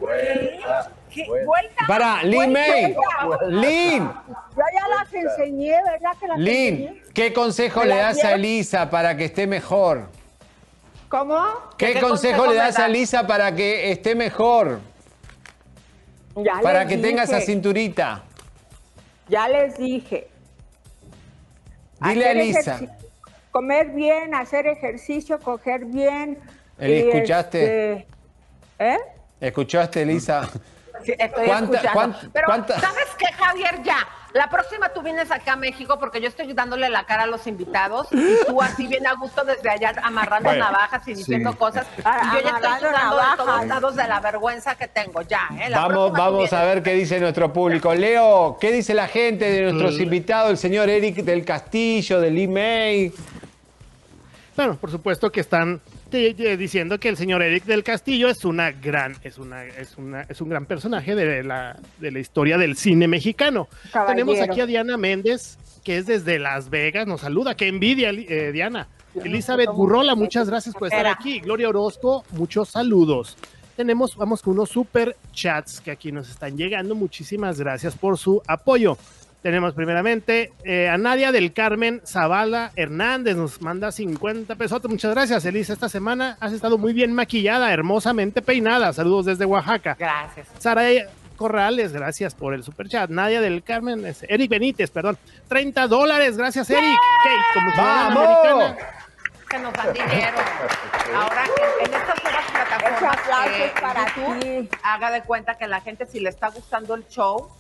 ¿Qué? 1.15 1.27
¿Vuelta? 1.29 1.87
Pará, 1.87 2.23
Lin 2.25 2.53
May. 2.53 2.95
Lin, 3.49 4.03
Yo 4.03 4.63
ya 4.75 4.89
las 4.89 5.15
enseñé, 5.15 5.71
¿verdad 5.85 6.11
que 6.19 6.27
las 6.27 6.39
Lin, 6.39 6.75
enseñé? 6.75 7.03
¿qué 7.15 7.33
consejo 7.33 7.81
¿Me 7.81 7.87
le 7.87 7.97
das 7.97 8.25
a? 8.25 8.33
Elisa 8.35 8.91
para 8.91 9.17
que 9.17 9.27
esté 9.27 9.47
mejor? 9.47 10.09
¿Cómo? 11.09 11.41
¿Qué, 11.79 11.95
¿Qué 11.95 12.01
consejo 12.01 12.39
consejo 12.39 12.47
le 12.47 12.57
das 12.57 12.79
a? 12.79 12.87
Elisa 12.87 13.27
para 13.27 13.55
que 13.55 13.93
esté 13.93 14.15
mejor? 14.17 14.81
Ya 16.37 16.61
Para 16.63 16.85
que 16.87 16.97
tenga 16.97 17.23
esa 17.23 17.37
dije, 17.37 17.47
cinturita. 17.47 18.25
Ya 19.29 19.49
les 19.49 19.79
dije. 19.79 20.27
Dile 22.01 22.27
a 22.27 22.33
Elisa. 22.33 22.81
Comer 23.53 23.91
bien, 23.91 24.35
hacer 24.35 24.67
ejercicio, 24.67 25.39
coger 25.39 25.85
bien. 25.85 26.41
¿escuchaste? 26.77 27.93
este, 27.93 28.07
¿Eh? 28.81 28.99
¿Escuchaste, 29.41 30.03
Elisa? 30.03 30.51
Estoy 31.13 31.47
¿Cuánta- 31.47 31.77
escuchando. 31.79 32.19
Pero, 32.33 32.47
cuánta- 32.47 32.81
¿sabes 32.81 33.07
qué, 33.19 33.27
Javier? 33.27 33.83
Ya, 33.83 33.99
la 34.33 34.49
próxima 34.49 34.89
tú 34.89 35.03
vienes 35.03 35.31
acá 35.31 35.53
a 35.53 35.57
México 35.57 35.99
porque 35.99 36.21
yo 36.21 36.29
estoy 36.29 36.53
dándole 36.53 36.89
la 36.89 37.05
cara 37.05 37.23
a 37.23 37.27
los 37.27 37.47
invitados 37.47 38.09
y 38.11 38.47
tú 38.47 38.61
así 38.61 38.87
bien 38.89 39.07
a 39.07 39.15
gusto 39.15 39.45
desde 39.45 39.71
allá 39.71 39.93
amarrando 40.03 40.49
Bueno, 40.49 40.65
navajas 40.65 41.07
y 41.07 41.15
diciendo 41.15 41.53
sí. 41.53 41.57
cosas. 41.59 41.87
Y 41.99 42.03
yo 42.03 42.43
ya 42.43 42.57
estoy 42.57 42.89
sudando 42.89 43.17
de 43.17 43.37
todos 43.37 43.67
lados 43.67 43.97
de 43.97 44.09
la 44.09 44.21
vergüenza 44.21 44.75
que 44.75 44.89
tengo. 44.89 45.23
Ya, 45.23 45.49
¿eh? 45.61 45.71
La 45.71 45.81
Vamos, 45.87 46.13
vamos 46.13 46.53
a 46.53 46.65
ver 46.65 46.83
qué 46.83 46.95
dice 46.95 47.21
nuestro 47.21 47.53
público. 47.53 47.95
Leo, 47.95 48.57
¿qué 48.61 48.73
dice 48.73 48.93
la 48.95 49.07
gente 49.07 49.51
de 49.51 49.63
nuestros 49.71 50.01
invitados? 50.01 50.51
El 50.51 50.59
señor 50.59 50.89
Eric 50.89 51.17
del 51.17 51.45
Castillo, 51.45 52.21
del 52.21 52.37
email. 52.39 53.15
Bueno, 54.57 54.77
por 54.77 54.91
supuesto 54.91 55.31
que 55.33 55.41
están 55.41 55.81
eh, 56.15 56.57
diciendo 56.57 56.99
que 56.99 57.09
el 57.09 57.17
señor 57.17 57.43
Eric 57.43 57.65
del 57.65 57.83
Castillo 57.83 58.29
es 58.29 58.45
una 58.45 58.71
gran, 58.73 59.17
es 59.23 59.39
una, 59.39 59.65
es 59.65 59.97
una, 59.99 60.23
es 60.23 60.41
un 60.41 60.49
gran 60.49 60.67
personaje 60.67 61.15
de 61.15 61.43
la, 61.43 61.79
de 61.99 62.11
la 62.11 62.19
historia 62.19 62.57
del 62.57 62.77
cine 62.77 63.09
mexicano. 63.09 63.69
Caballero. 63.93 64.27
Tenemos 64.27 64.49
aquí 64.49 64.61
a 64.61 64.67
Diana 64.67 64.97
Méndez, 64.97 65.59
que 65.83 65.99
es 65.99 66.07
desde 66.07 66.39
Las 66.39 66.71
Vegas, 66.71 67.07
nos 67.07 67.21
saluda, 67.21 67.57
qué 67.57 67.69
envidia, 67.69 68.11
eh, 68.11 68.53
Diana. 68.53 68.89
Elizabeth 69.23 69.71
Burrola, 69.71 70.15
muchas 70.15 70.49
gracias 70.49 70.75
por 70.75 70.89
estar 70.89 71.07
aquí. 71.07 71.41
Gloria 71.41 71.69
Orozco, 71.69 72.25
muchos 72.33 72.71
saludos. 72.71 73.37
Tenemos, 73.77 74.17
vamos 74.17 74.41
con 74.43 74.55
unos 74.55 74.71
super 74.71 75.17
chats 75.33 75.81
que 75.81 75.91
aquí 75.91 76.13
nos 76.13 76.31
están 76.31 76.57
llegando. 76.57 76.95
Muchísimas 76.95 77.59
gracias 77.59 77.97
por 77.97 78.19
su 78.19 78.41
apoyo. 78.47 78.97
Tenemos 79.45 79.75
primeramente 79.75 80.55
eh, 80.65 80.89
a 80.89 80.97
Nadia 80.97 81.31
del 81.31 81.53
Carmen 81.53 82.01
Zavala 82.07 82.73
Hernández, 82.77 83.37
nos 83.37 83.61
manda 83.61 83.93
50 83.93 84.55
pesos. 84.55 84.83
Muchas 84.89 85.11
gracias, 85.13 85.45
Elisa. 85.45 85.75
Esta 85.75 85.91
semana 85.91 86.39
has 86.41 86.55
estado 86.55 86.79
muy 86.79 86.95
bien 86.95 87.13
maquillada, 87.13 87.71
hermosamente 87.71 88.41
peinada. 88.41 88.91
Saludos 88.95 89.27
desde 89.27 89.45
Oaxaca. 89.45 89.97
Gracias. 89.99 90.49
Sara 90.59 90.85
Corrales, 91.37 91.93
gracias 91.93 92.35
por 92.35 92.55
el 92.55 92.63
super 92.63 92.89
chat. 92.89 93.11
Nadia 93.11 93.43
del 93.43 93.63
Carmen, 93.63 94.07
es- 94.07 94.23
Eric 94.31 94.49
Benítez, 94.51 94.91
perdón. 94.91 95.19
30 95.49 95.89
dólares, 95.89 96.39
gracias, 96.39 96.71
Eric. 96.71 96.99
Kate, 97.23 97.37
como 97.53 97.71
¡Vamos! 97.77 98.17
americana. 98.49 98.77
que 99.51 99.59
nos 99.59 99.73
dan 99.75 99.93
dinero. 99.93 100.39
Ahora, 101.15 101.45
en, 101.45 101.87
en 101.89 101.95
estas 101.95 102.25
nuevas 102.25 102.45
plataformas, 102.51 103.19
eh, 103.59 103.73
para 103.79 104.07
YouTube, 104.17 104.71
haga 104.83 105.11
de 105.11 105.21
cuenta 105.23 105.59
que 105.59 105.69
la 105.69 105.83
gente, 105.83 106.07
si 106.07 106.19
le 106.21 106.31
está 106.31 106.49
gustando 106.49 106.95
el 106.95 107.07
show, 107.09 107.51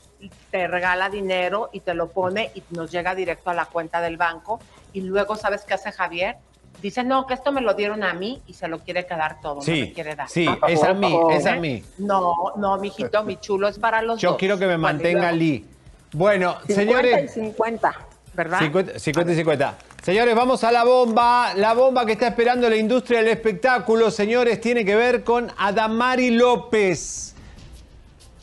te 0.50 0.66
regala 0.68 1.08
dinero 1.10 1.70
y 1.72 1.80
te 1.80 1.94
lo 1.94 2.08
pone 2.08 2.50
y 2.54 2.62
nos 2.70 2.90
llega 2.90 3.14
directo 3.14 3.50
a 3.50 3.54
la 3.54 3.66
cuenta 3.66 4.00
del 4.00 4.16
banco. 4.16 4.60
Y 4.92 5.00
luego, 5.02 5.36
¿sabes 5.36 5.62
qué 5.64 5.74
hace 5.74 5.92
Javier? 5.92 6.36
Dice, 6.82 7.02
no, 7.04 7.26
que 7.26 7.34
esto 7.34 7.50
me 7.52 7.60
lo 7.60 7.74
dieron 7.74 8.02
a 8.04 8.12
mí 8.14 8.42
y 8.46 8.52
se 8.54 8.68
lo 8.68 8.78
quiere 8.80 9.06
quedar 9.06 9.40
todo, 9.40 9.56
no 9.56 9.62
Sí, 9.62 9.80
me 9.80 9.92
quiere 9.92 10.14
dar. 10.16 10.28
sí, 10.28 10.46
es 10.68 10.82
a 10.82 10.92
mí, 10.92 11.18
es 11.32 11.46
a 11.46 11.56
mí. 11.56 11.82
No, 11.98 12.34
no, 12.56 12.76
mijito, 12.78 13.22
mi 13.24 13.36
chulo, 13.38 13.68
es 13.68 13.78
para 13.78 14.02
los 14.02 14.20
Yo 14.20 14.30
dos. 14.30 14.38
quiero 14.38 14.58
que 14.58 14.66
me 14.66 14.76
mantenga 14.76 15.32
Lee. 15.32 15.64
Bueno, 16.12 16.56
50 16.66 16.74
señores. 16.74 17.30
y 17.36 17.40
50. 17.40 17.94
¿Verdad? 18.34 18.58
50, 18.58 18.98
50 18.98 19.32
y 19.32 19.36
50. 19.36 19.78
Señores, 20.02 20.34
vamos 20.34 20.62
a 20.64 20.72
la 20.72 20.84
bomba. 20.84 21.54
La 21.54 21.72
bomba 21.72 22.04
que 22.04 22.12
está 22.12 22.26
esperando 22.26 22.68
la 22.68 22.76
industria 22.76 23.20
del 23.20 23.28
espectáculo, 23.28 24.10
señores, 24.10 24.60
tiene 24.60 24.84
que 24.84 24.96
ver 24.96 25.22
con 25.24 25.50
Adamari 25.56 26.30
López. 26.30 27.34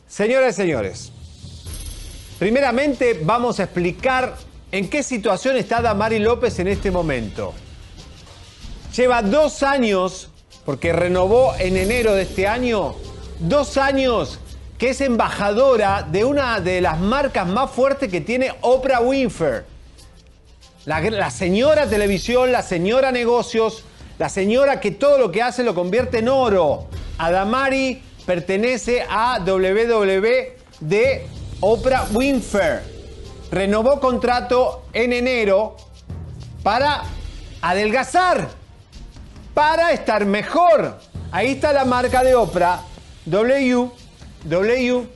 Señoras 0.07 0.53
y 0.57 0.61
señores, 0.61 1.11
primeramente 2.41 3.19
vamos 3.21 3.59
a 3.59 3.65
explicar 3.65 4.35
en 4.71 4.89
qué 4.89 5.03
situación 5.03 5.57
está 5.57 5.77
Adamari 5.77 6.17
López 6.17 6.57
en 6.57 6.69
este 6.69 6.89
momento. 6.89 7.53
Lleva 8.95 9.21
dos 9.21 9.61
años, 9.61 10.27
porque 10.65 10.91
renovó 10.91 11.53
en 11.59 11.77
enero 11.77 12.15
de 12.15 12.23
este 12.23 12.47
año, 12.47 12.95
dos 13.37 13.77
años 13.77 14.39
que 14.79 14.89
es 14.89 15.01
embajadora 15.01 16.01
de 16.01 16.25
una 16.25 16.59
de 16.59 16.81
las 16.81 16.99
marcas 16.99 17.45
más 17.45 17.69
fuertes 17.69 18.09
que 18.09 18.21
tiene 18.21 18.51
Oprah 18.61 19.01
Winfrey. 19.01 19.61
La, 20.85 21.29
señora 21.29 21.85
televisión, 21.85 22.51
la 22.51 22.63
señora 22.63 23.11
negocios, 23.11 23.83
la 24.17 24.29
señora 24.29 24.79
que 24.79 24.89
todo 24.89 25.19
lo 25.19 25.31
que 25.31 25.43
hace 25.43 25.63
lo 25.63 25.75
convierte 25.75 26.17
en 26.17 26.29
oro. 26.29 26.87
Adamari 27.19 28.01
pertenece 28.25 29.05
a 29.07 29.37
WW 29.45 30.25
de 30.79 31.27
Oprah 31.61 32.07
Winfrey. 32.11 32.79
Renovó 33.51 33.99
contrato 33.99 34.85
en 34.93 35.13
enero 35.13 35.77
para 36.63 37.03
adelgazar, 37.61 38.49
para 39.53 39.91
estar 39.91 40.25
mejor. 40.25 40.97
Ahí 41.31 41.51
está 41.51 41.71
la 41.71 41.85
marca 41.85 42.23
de 42.23 42.33
Oprah, 42.33 42.81
W, 43.25 43.91
W, 44.45 45.07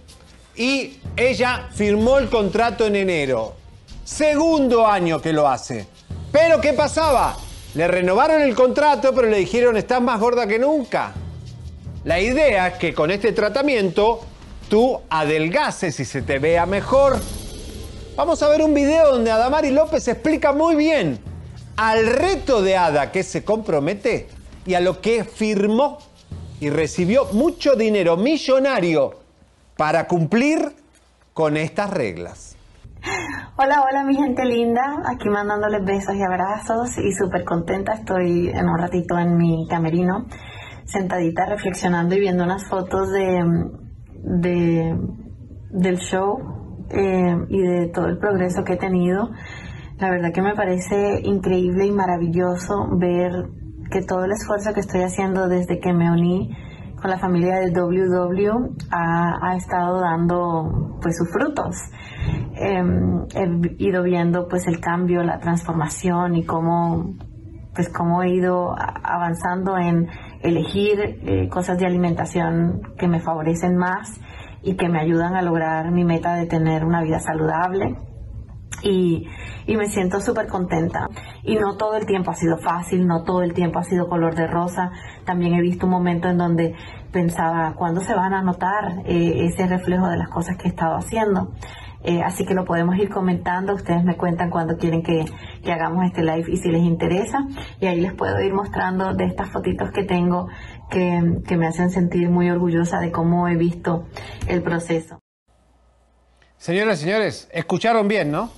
y 0.55 0.99
ella 1.17 1.69
firmó 1.73 2.19
el 2.19 2.29
contrato 2.29 2.85
en 2.85 2.95
enero. 2.95 3.55
Segundo 4.03 4.85
año 4.85 5.19
que 5.19 5.33
lo 5.33 5.47
hace. 5.47 5.87
Pero 6.31 6.61
¿qué 6.61 6.73
pasaba? 6.73 7.35
Le 7.73 7.87
renovaron 7.87 8.41
el 8.41 8.53
contrato, 8.53 9.15
pero 9.15 9.29
le 9.29 9.37
dijeron, 9.37 9.77
estás 9.77 10.01
más 10.01 10.19
gorda 10.19 10.45
que 10.45 10.59
nunca. 10.59 11.11
La 12.03 12.19
idea 12.19 12.67
es 12.67 12.73
que 12.75 12.93
con 12.93 13.09
este 13.09 13.31
tratamiento 13.31 14.21
tú 14.69 15.01
adelgaces 15.09 15.99
y 15.99 16.05
se 16.05 16.21
te 16.21 16.39
vea 16.39 16.65
mejor. 16.65 17.17
Vamos 18.15 18.41
a 18.43 18.49
ver 18.49 18.61
un 18.61 18.73
video 18.73 19.11
donde 19.11 19.31
Adamari 19.31 19.71
López 19.71 20.07
explica 20.07 20.53
muy 20.53 20.75
bien 20.75 21.19
al 21.77 22.07
reto 22.07 22.61
de 22.61 22.77
Ada 22.77 23.11
que 23.11 23.23
se 23.23 23.43
compromete 23.43 24.27
y 24.65 24.73
a 24.73 24.79
lo 24.79 25.01
que 25.01 25.23
firmó 25.23 25.97
y 26.59 26.69
recibió 26.69 27.25
mucho 27.33 27.75
dinero 27.75 28.15
millonario 28.15 29.19
para 29.75 30.07
cumplir 30.07 30.71
con 31.33 31.57
estas 31.57 31.89
reglas. 31.89 32.55
Hola, 33.57 33.83
hola 33.87 34.03
mi 34.03 34.15
gente 34.15 34.45
linda, 34.45 35.03
aquí 35.05 35.29
mandándoles 35.29 35.85
besos 35.85 36.15
y 36.15 36.23
abrazos 36.23 36.97
y 36.97 37.11
súper 37.11 37.43
contenta, 37.43 37.93
estoy 37.93 38.49
en 38.49 38.67
un 38.67 38.79
ratito 38.79 39.17
en 39.19 39.37
mi 39.37 39.67
camerino, 39.69 40.25
sentadita 40.85 41.45
reflexionando 41.45 42.15
y 42.15 42.21
viendo 42.21 42.43
unas 42.43 42.67
fotos 42.67 43.11
de, 43.11 43.43
de- 44.25 44.97
del 45.71 45.97
show 45.97 46.37
eh, 46.89 47.35
y 47.49 47.61
de 47.61 47.87
todo 47.87 48.07
el 48.07 48.17
progreso 48.17 48.63
que 48.63 48.73
he 48.73 48.77
tenido. 48.77 49.29
La 49.99 50.09
verdad 50.09 50.31
que 50.33 50.41
me 50.41 50.55
parece 50.55 51.21
increíble 51.23 51.85
y 51.85 51.91
maravilloso 51.91 52.87
ver 52.97 53.31
que 53.91 54.01
todo 54.01 54.25
el 54.25 54.31
esfuerzo 54.31 54.73
que 54.73 54.81
estoy 54.81 55.01
haciendo 55.01 55.47
desde 55.47 55.79
que 55.79 55.93
me 55.93 56.11
uní 56.11 56.55
con 57.01 57.09
la 57.11 57.17
familia 57.19 57.55
de 57.57 57.71
WW 57.71 58.75
ha, 58.91 59.37
ha 59.41 59.55
estado 59.55 59.99
dando 60.01 60.97
pues 61.01 61.17
sus 61.17 61.29
frutos. 61.31 61.75
Eh, 62.55 62.83
he 63.35 63.83
ido 63.83 64.01
viendo 64.03 64.47
pues 64.47 64.67
el 64.67 64.79
cambio, 64.79 65.23
la 65.23 65.39
transformación 65.39 66.35
y 66.35 66.45
cómo 66.45 67.15
pues 67.75 67.89
cómo 67.89 68.23
he 68.23 68.29
ido 68.29 68.73
avanzando 69.03 69.77
en 69.77 70.07
elegir 70.41 70.99
eh, 70.99 71.49
cosas 71.49 71.77
de 71.77 71.85
alimentación 71.85 72.81
que 72.97 73.07
me 73.07 73.19
favorecen 73.19 73.75
más 73.75 74.19
y 74.63 74.75
que 74.75 74.89
me 74.89 74.99
ayudan 74.99 75.35
a 75.35 75.41
lograr 75.41 75.91
mi 75.91 76.05
meta 76.05 76.35
de 76.35 76.47
tener 76.47 76.85
una 76.85 77.03
vida 77.03 77.19
saludable 77.19 77.97
y, 78.81 79.27
y 79.65 79.77
me 79.77 79.87
siento 79.87 80.19
súper 80.19 80.47
contenta. 80.47 81.07
Y 81.43 81.55
no 81.55 81.75
todo 81.77 81.95
el 81.95 82.05
tiempo 82.05 82.31
ha 82.31 82.35
sido 82.35 82.57
fácil, 82.57 83.05
no 83.07 83.23
todo 83.23 83.41
el 83.41 83.53
tiempo 83.53 83.79
ha 83.79 83.83
sido 83.83 84.07
color 84.07 84.35
de 84.35 84.47
rosa. 84.47 84.91
También 85.25 85.53
he 85.53 85.61
visto 85.61 85.85
un 85.85 85.91
momento 85.91 86.27
en 86.29 86.37
donde 86.37 86.75
pensaba, 87.11 87.73
¿cuándo 87.75 88.01
se 88.01 88.13
van 88.13 88.33
a 88.33 88.41
notar 88.41 89.01
eh, 89.05 89.45
ese 89.45 89.67
reflejo 89.67 90.07
de 90.07 90.17
las 90.17 90.29
cosas 90.29 90.57
que 90.57 90.67
he 90.67 90.71
estado 90.71 90.95
haciendo? 90.95 91.51
Eh, 92.07 92.21
así 92.21 92.45
que 92.45 92.53
lo 92.53 92.65
podemos 92.65 92.95
ir 92.97 93.09
comentando. 93.09 93.73
Ustedes 93.73 94.03
me 94.03 94.15
cuentan 94.15 94.51
cuando 94.51 94.77
quieren 94.77 95.01
que, 95.01 95.25
que 95.63 95.71
hagamos 95.71 96.05
este 96.05 96.21
live 96.21 96.45
y 96.47 96.57
si 96.57 96.69
les 96.69 96.83
interesa. 96.83 97.47
Y 97.81 97.87
ahí 97.87 97.99
les 97.99 98.13
puedo 98.13 98.39
ir 98.41 98.53
mostrando 98.53 99.15
de 99.15 99.25
estas 99.25 99.49
fotitos 99.49 99.89
que 99.91 100.03
tengo 100.03 100.47
que, 100.91 101.41
que 101.47 101.57
me 101.57 101.65
hacen 101.65 101.89
sentir 101.89 102.29
muy 102.29 102.49
orgullosa 102.51 102.99
de 102.99 103.11
cómo 103.11 103.47
he 103.47 103.55
visto 103.55 104.05
el 104.47 104.61
proceso. 104.61 105.19
Señoras 106.57 106.99
y 106.99 107.05
señores, 107.05 107.49
escucharon 107.51 108.07
bien, 108.07 108.31
¿no? 108.31 108.51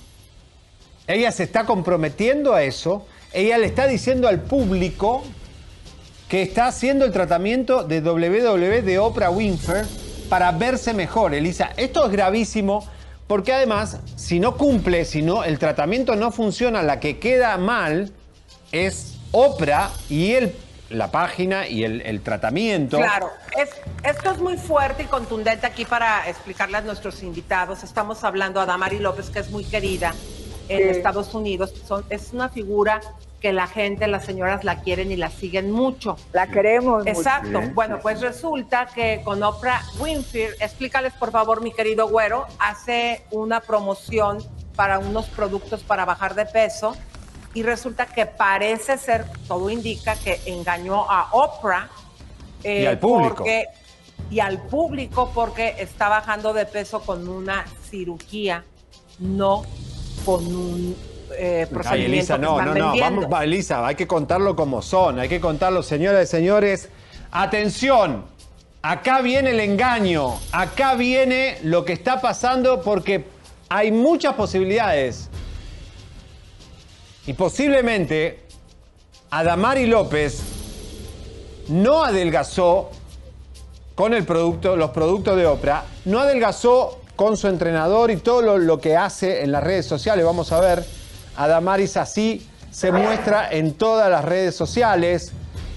Ella 1.06 1.32
se 1.32 1.44
está 1.44 1.64
comprometiendo 1.64 2.52
a 2.54 2.62
eso. 2.62 3.06
Ella 3.32 3.56
le 3.56 3.66
está 3.66 3.86
diciendo 3.86 4.28
al 4.28 4.42
público 4.42 5.22
que 6.28 6.42
está 6.42 6.66
haciendo 6.66 7.06
el 7.06 7.12
tratamiento 7.12 7.82
de 7.82 8.02
WW 8.02 8.84
de 8.84 8.98
Oprah 8.98 9.30
Winfrey 9.30 9.84
para 10.28 10.52
verse 10.52 10.92
mejor, 10.92 11.32
Elisa. 11.32 11.70
Esto 11.78 12.04
es 12.04 12.12
gravísimo 12.12 12.84
porque 13.28 13.52
además, 13.52 13.98
si 14.16 14.40
no 14.40 14.56
cumple, 14.56 15.04
si 15.04 15.22
no, 15.22 15.44
el 15.44 15.58
tratamiento 15.60 16.16
no 16.16 16.32
funciona, 16.32 16.82
la 16.82 16.98
que 16.98 17.18
queda 17.18 17.56
mal 17.58 18.10
es 18.72 19.14
Oprah 19.32 19.90
y 20.08 20.32
el, 20.32 20.56
la 20.90 21.10
página 21.10 21.68
y 21.68 21.84
el, 21.84 22.00
el 22.02 22.22
tratamiento. 22.22 22.96
Claro, 22.96 23.30
es, 23.56 23.68
esto 24.02 24.30
es 24.32 24.38
muy 24.40 24.56
fuerte 24.56 25.02
y 25.02 25.06
contundente 25.06 25.66
aquí 25.66 25.84
para 25.84 26.28
explicarle 26.28 26.78
a 26.78 26.80
nuestros 26.80 27.22
invitados. 27.22 27.84
Estamos 27.84 28.24
hablando 28.24 28.60
a 28.60 28.66
Damari 28.66 28.98
López, 28.98 29.28
que 29.30 29.38
es 29.40 29.50
muy 29.50 29.64
querida 29.64 30.14
en 30.70 30.78
Sí. 30.78 30.84
Estados 30.98 31.34
Unidos. 31.34 31.72
Son- 31.86 32.04
es 32.10 32.30
una 32.32 32.48
figura 32.48 33.00
que 33.40 33.52
la 33.52 33.66
gente, 33.66 34.06
las 34.08 34.24
señoras 34.24 34.64
la 34.64 34.80
quieren 34.80 35.12
y 35.12 35.16
la 35.16 35.30
siguen 35.30 35.70
mucho. 35.70 36.16
La 36.32 36.48
queremos 36.48 37.04
mucho. 37.04 37.10
Exacto. 37.18 37.60
Bueno, 37.74 38.00
pues 38.02 38.20
resulta 38.20 38.86
que 38.86 39.20
con 39.24 39.42
Oprah 39.42 39.80
Winfrey, 40.00 40.48
explícales 40.60 41.12
por 41.14 41.30
favor, 41.30 41.62
mi 41.62 41.72
querido 41.72 42.08
güero, 42.08 42.46
hace 42.58 43.24
una 43.30 43.60
promoción 43.60 44.38
para 44.74 44.98
unos 44.98 45.26
productos 45.26 45.82
para 45.82 46.04
bajar 46.04 46.34
de 46.34 46.46
peso 46.46 46.96
y 47.54 47.62
resulta 47.62 48.06
que 48.06 48.26
parece 48.26 48.98
ser, 48.98 49.24
todo 49.46 49.70
indica 49.70 50.16
que 50.16 50.40
engañó 50.46 51.08
a 51.10 51.28
Oprah. 51.32 51.88
eh, 52.64 52.82
Y 52.82 52.86
al 52.86 52.98
público. 52.98 53.34
porque- 53.36 53.66
y 54.30 54.40
al 54.40 54.58
público 54.66 55.30
porque 55.32 55.76
está 55.78 56.08
bajando 56.08 56.52
de 56.52 56.66
peso 56.66 57.00
con 57.02 57.28
una 57.28 57.64
cirugía, 57.88 58.64
no 59.20 59.62
con 60.24 60.44
un 60.44 60.96
eh, 61.36 61.66
Ay, 61.84 62.04
Elisa, 62.04 62.38
no, 62.38 62.60
no, 62.60 62.74
no. 62.74 62.96
Vamos, 62.98 63.26
va, 63.32 63.44
Elisa, 63.44 63.86
hay 63.86 63.94
que 63.94 64.06
contarlo 64.06 64.56
como 64.56 64.82
son. 64.82 65.18
Hay 65.18 65.28
que 65.28 65.40
contarlo, 65.40 65.82
señoras 65.82 66.28
y 66.28 66.30
señores. 66.30 66.88
Atención, 67.30 68.24
acá 68.82 69.20
viene 69.20 69.50
el 69.50 69.60
engaño. 69.60 70.38
Acá 70.52 70.94
viene 70.94 71.58
lo 71.62 71.84
que 71.84 71.92
está 71.92 72.20
pasando 72.20 72.82
porque 72.82 73.24
hay 73.68 73.92
muchas 73.92 74.34
posibilidades. 74.34 75.28
Y 77.26 77.34
posiblemente 77.34 78.40
Adamari 79.30 79.86
López 79.86 80.40
no 81.68 82.02
adelgazó 82.02 82.90
con 83.94 84.14
el 84.14 84.24
producto, 84.24 84.76
los 84.76 84.90
productos 84.90 85.36
de 85.36 85.46
Oprah, 85.46 85.84
no 86.04 86.20
adelgazó 86.20 87.00
con 87.16 87.36
su 87.36 87.48
entrenador 87.48 88.10
y 88.12 88.16
todo 88.16 88.42
lo, 88.42 88.58
lo 88.58 88.80
que 88.80 88.96
hace 88.96 89.42
en 89.42 89.52
las 89.52 89.62
redes 89.62 89.86
sociales. 89.86 90.24
Vamos 90.24 90.52
a 90.52 90.60
ver, 90.60 90.86
Adamaris 91.38 91.96
así 91.96 92.44
se 92.70 92.90
muestra 92.90 93.48
en 93.50 93.74
todas 93.74 94.10
las 94.10 94.24
redes 94.24 94.56
sociales. 94.56 95.32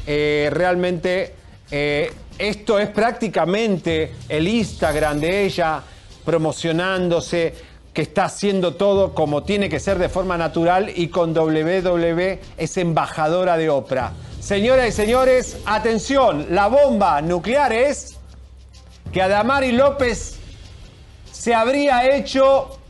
Eh, 0.08 0.50
realmente 0.52 1.36
eh, 1.70 2.12
esto 2.40 2.80
es 2.80 2.90
prácticamente 2.90 4.12
el 4.28 4.48
Instagram 4.48 5.20
de 5.20 5.46
ella 5.46 5.84
promocionándose, 6.26 7.54
que 7.94 8.02
está 8.02 8.26
haciendo 8.26 8.76
todo 8.76 9.14
como 9.14 9.44
tiene 9.44 9.70
que 9.70 9.80
ser 9.80 10.00
de 10.00 10.10
forma 10.10 10.38
natural 10.38 10.92
y 10.96 11.10
con 11.10 11.34
WW 11.34 12.40
es 12.58 12.78
embajadora 12.78 13.58
de 13.58 13.70
Oprah. 13.70 14.14
Señoras 14.40 14.88
y 14.88 14.92
señores, 14.92 15.58
atención, 15.66 16.48
la 16.50 16.68
bomba 16.68 17.22
nuclear 17.22 17.74
es 17.74 18.18
que 19.12 19.22
Adamari 19.22 19.74
López 19.74 20.38
se 21.32 21.54
habría 21.54 22.16
hecho 22.16 22.81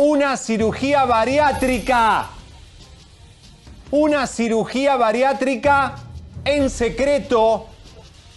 una 0.00 0.38
cirugía 0.38 1.04
bariátrica. 1.04 2.30
Una 3.90 4.26
cirugía 4.26 4.96
bariátrica 4.96 5.96
en 6.42 6.70
secreto 6.70 7.66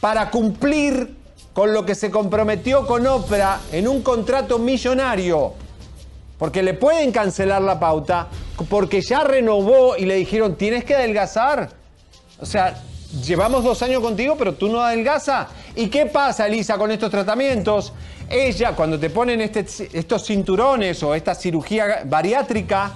para 0.01 0.29
cumplir 0.29 1.15
con 1.53 1.71
lo 1.71 1.85
que 1.85 1.95
se 1.95 2.11
comprometió 2.11 2.85
con 2.85 3.07
Oprah 3.07 3.61
en 3.71 3.87
un 3.87 4.01
contrato 4.01 4.59
millonario. 4.59 5.53
Porque 6.37 6.61
le 6.63 6.73
pueden 6.73 7.13
cancelar 7.13 7.61
la 7.61 7.79
pauta, 7.79 8.27
porque 8.67 9.01
ya 9.01 9.23
renovó 9.23 9.95
y 9.95 10.05
le 10.05 10.15
dijeron, 10.15 10.55
tienes 10.55 10.83
que 10.83 10.95
adelgazar. 10.95 11.69
O 12.41 12.45
sea, 12.45 12.83
llevamos 13.25 13.63
dos 13.63 13.81
años 13.83 14.01
contigo, 14.01 14.35
pero 14.37 14.53
tú 14.55 14.67
no 14.67 14.81
adelgazas. 14.81 15.47
¿Y 15.77 15.87
qué 15.87 16.07
pasa, 16.07 16.45
Elisa, 16.45 16.77
con 16.77 16.91
estos 16.91 17.09
tratamientos? 17.09 17.93
Ella, 18.33 18.75
cuando 18.75 18.99
te 18.99 19.11
ponen 19.11 19.41
este- 19.41 19.89
estos 19.93 20.25
cinturones 20.25 21.03
o 21.03 21.13
esta 21.13 21.35
cirugía 21.35 22.01
bariátrica, 22.05 22.93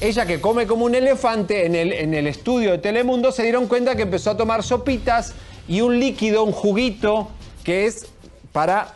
ella 0.00 0.26
que 0.26 0.40
come 0.40 0.66
como 0.66 0.84
un 0.84 0.96
elefante 0.96 1.66
en 1.66 1.76
el, 1.76 2.26
estudio 2.26 2.72
de 2.72 2.78
Telemundo, 2.78 3.30
se 3.30 3.44
dieron 3.44 3.68
cuenta 3.68 3.94
que 3.94 4.02
empezó 4.02 4.32
a 4.32 4.36
tomar 4.36 4.64
sopitas 4.64 5.34
y 5.68 5.82
un 5.82 6.00
líquido, 6.00 6.42
un 6.42 6.50
juguito, 6.50 7.28
que 7.62 7.86
es 7.86 8.08
para, 8.50 8.94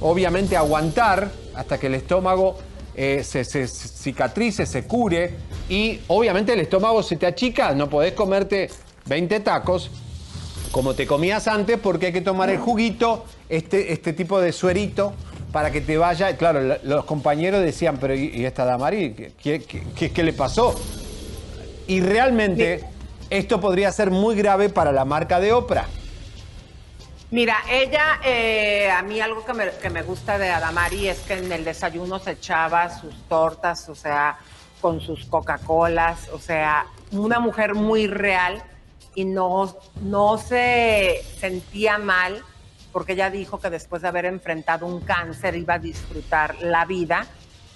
obviamente, 0.00 0.56
aguantar 0.56 1.30
hasta 1.54 1.78
que 1.78 1.88
el 1.88 1.96
estómago 1.96 2.56
eh, 2.94 3.22
se, 3.22 3.44
se 3.44 3.68
cicatrice, 3.68 4.64
se 4.64 4.84
cure. 4.84 5.34
Y 5.68 6.00
obviamente 6.08 6.54
el 6.54 6.60
estómago 6.60 7.02
se 7.02 7.16
te 7.16 7.26
achica, 7.26 7.74
no 7.74 7.90
podés 7.90 8.14
comerte 8.14 8.70
20 9.04 9.40
tacos 9.40 9.90
como 10.70 10.94
te 10.94 11.06
comías 11.06 11.48
antes 11.48 11.78
porque 11.78 12.06
hay 12.06 12.12
que 12.12 12.20
tomar 12.20 12.48
el 12.48 12.58
juguito, 12.58 13.24
este, 13.50 13.92
este 13.92 14.12
tipo 14.14 14.40
de 14.40 14.52
suerito 14.52 15.12
para 15.52 15.70
que 15.70 15.80
te 15.80 15.98
vaya. 15.98 16.36
Claro, 16.36 16.60
la- 16.62 16.78
los 16.82 17.04
compañeros 17.04 17.60
decían, 17.62 17.98
pero 18.00 18.14
¿y, 18.14 18.28
y 18.34 18.44
esta 18.46 18.64
Damari? 18.64 19.12
¿Qué, 19.14 19.32
qué, 19.62 19.84
qué- 19.96 20.10
qué 20.12 20.22
le 20.22 20.32
pasó? 20.32 20.74
Y 21.86 22.00
realmente 22.00 22.84
esto 23.28 23.60
podría 23.60 23.90
ser 23.92 24.10
muy 24.10 24.36
grave 24.36 24.68
para 24.68 24.92
la 24.92 25.04
marca 25.04 25.40
de 25.40 25.52
Oprah. 25.52 25.86
Mira, 27.32 27.58
ella, 27.70 28.20
eh, 28.24 28.90
a 28.90 29.02
mí 29.02 29.20
algo 29.20 29.44
que 29.44 29.52
me, 29.52 29.70
que 29.80 29.88
me 29.90 30.02
gusta 30.02 30.36
de 30.36 30.50
Adamari 30.50 31.08
es 31.08 31.20
que 31.20 31.34
en 31.34 31.52
el 31.52 31.64
desayuno 31.64 32.18
se 32.18 32.32
echaba 32.32 32.98
sus 33.00 33.14
tortas, 33.28 33.88
o 33.88 33.94
sea, 33.94 34.36
con 34.80 35.00
sus 35.00 35.26
Coca-Colas, 35.26 36.28
o 36.32 36.38
sea, 36.40 36.86
una 37.12 37.38
mujer 37.38 37.74
muy 37.74 38.08
real 38.08 38.60
y 39.14 39.24
no, 39.24 39.76
no 40.02 40.38
se 40.38 41.22
sentía 41.38 41.98
mal 41.98 42.42
porque 42.92 43.12
ella 43.12 43.30
dijo 43.30 43.58
que 43.60 43.70
después 43.70 44.02
de 44.02 44.08
haber 44.08 44.24
enfrentado 44.24 44.86
un 44.86 45.00
cáncer 45.00 45.56
iba 45.56 45.74
a 45.74 45.78
disfrutar 45.78 46.56
la 46.60 46.84
vida 46.84 47.26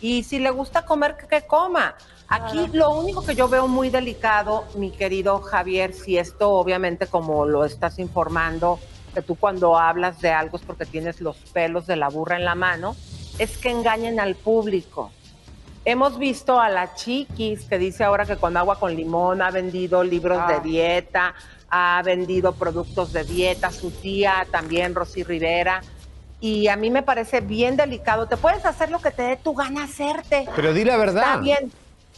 y 0.01 0.23
si 0.25 0.39
le 0.39 0.51
gusta 0.51 0.85
comer, 0.85 1.17
que, 1.17 1.27
que 1.27 1.47
coma. 1.47 1.95
Aquí 2.29 2.69
lo 2.73 2.91
único 2.91 3.25
que 3.25 3.35
yo 3.35 3.49
veo 3.49 3.69
muy 3.69 3.91
delicado, 3.91 4.65
mi 4.77 4.91
querido 4.91 5.41
Javier, 5.41 5.93
si 5.93 6.19
esto 6.19 6.51
obviamente 6.51 7.07
como 7.07 7.45
lo 7.47 7.65
estás 7.65 7.99
informando, 7.99 8.79
que 9.15 9.23
tú 9.23 9.37
cuando 9.37 9.79
hablas 9.79 10.21
de 10.21 10.31
algo 10.31 10.57
es 10.57 10.63
porque 10.63 10.87
tienes 10.87 11.21
los 11.21 11.37
pelos 11.53 11.87
de 11.87 11.97
la 11.97 12.09
burra 12.09 12.37
en 12.37 12.45
la 12.45 12.55
mano, 12.55 12.97
es 13.39 13.57
que 13.59 13.71
engañen 13.71 14.21
al 14.21 14.35
público. 14.35 15.11
Hemos 15.87 16.19
visto 16.19 16.59
a 16.59 16.71
la 16.71 16.95
Chiquis 16.95 17.65
que 17.67 17.79
dice 17.79 18.05
ahora 18.05 18.25
que 18.25 18.37
con 18.37 18.57
agua 18.57 18.81
con 18.81 18.97
limón 18.97 19.43
ha 19.43 19.51
vendido 19.51 20.03
libros 20.03 20.39
Ah. 20.41 20.53
de 20.55 20.61
dieta, 20.61 21.35
ha 21.71 22.03
vendido 22.05 22.53
productos 22.53 23.13
de 23.13 23.25
dieta, 23.25 23.71
su 23.71 23.91
tía 23.91 24.47
también, 24.51 24.95
Rosy 24.95 25.23
Rivera. 25.25 25.83
Y 26.41 26.69
a 26.69 26.77
mí 26.77 26.91
me 26.91 27.03
parece 27.03 27.41
bien 27.41 27.77
delicado. 27.77 28.27
Te 28.29 28.37
puedes 28.37 28.65
hacer 28.67 28.91
lo 28.91 29.01
que 29.01 29.11
te 29.11 29.23
dé 29.23 29.37
tu 29.37 29.55
gana 29.55 29.85
hacerte. 29.85 30.47
Pero 30.55 30.73
di 30.75 30.85
la 30.85 30.97
verdad. 30.97 31.23
Está 31.25 31.37
bien, 31.39 31.73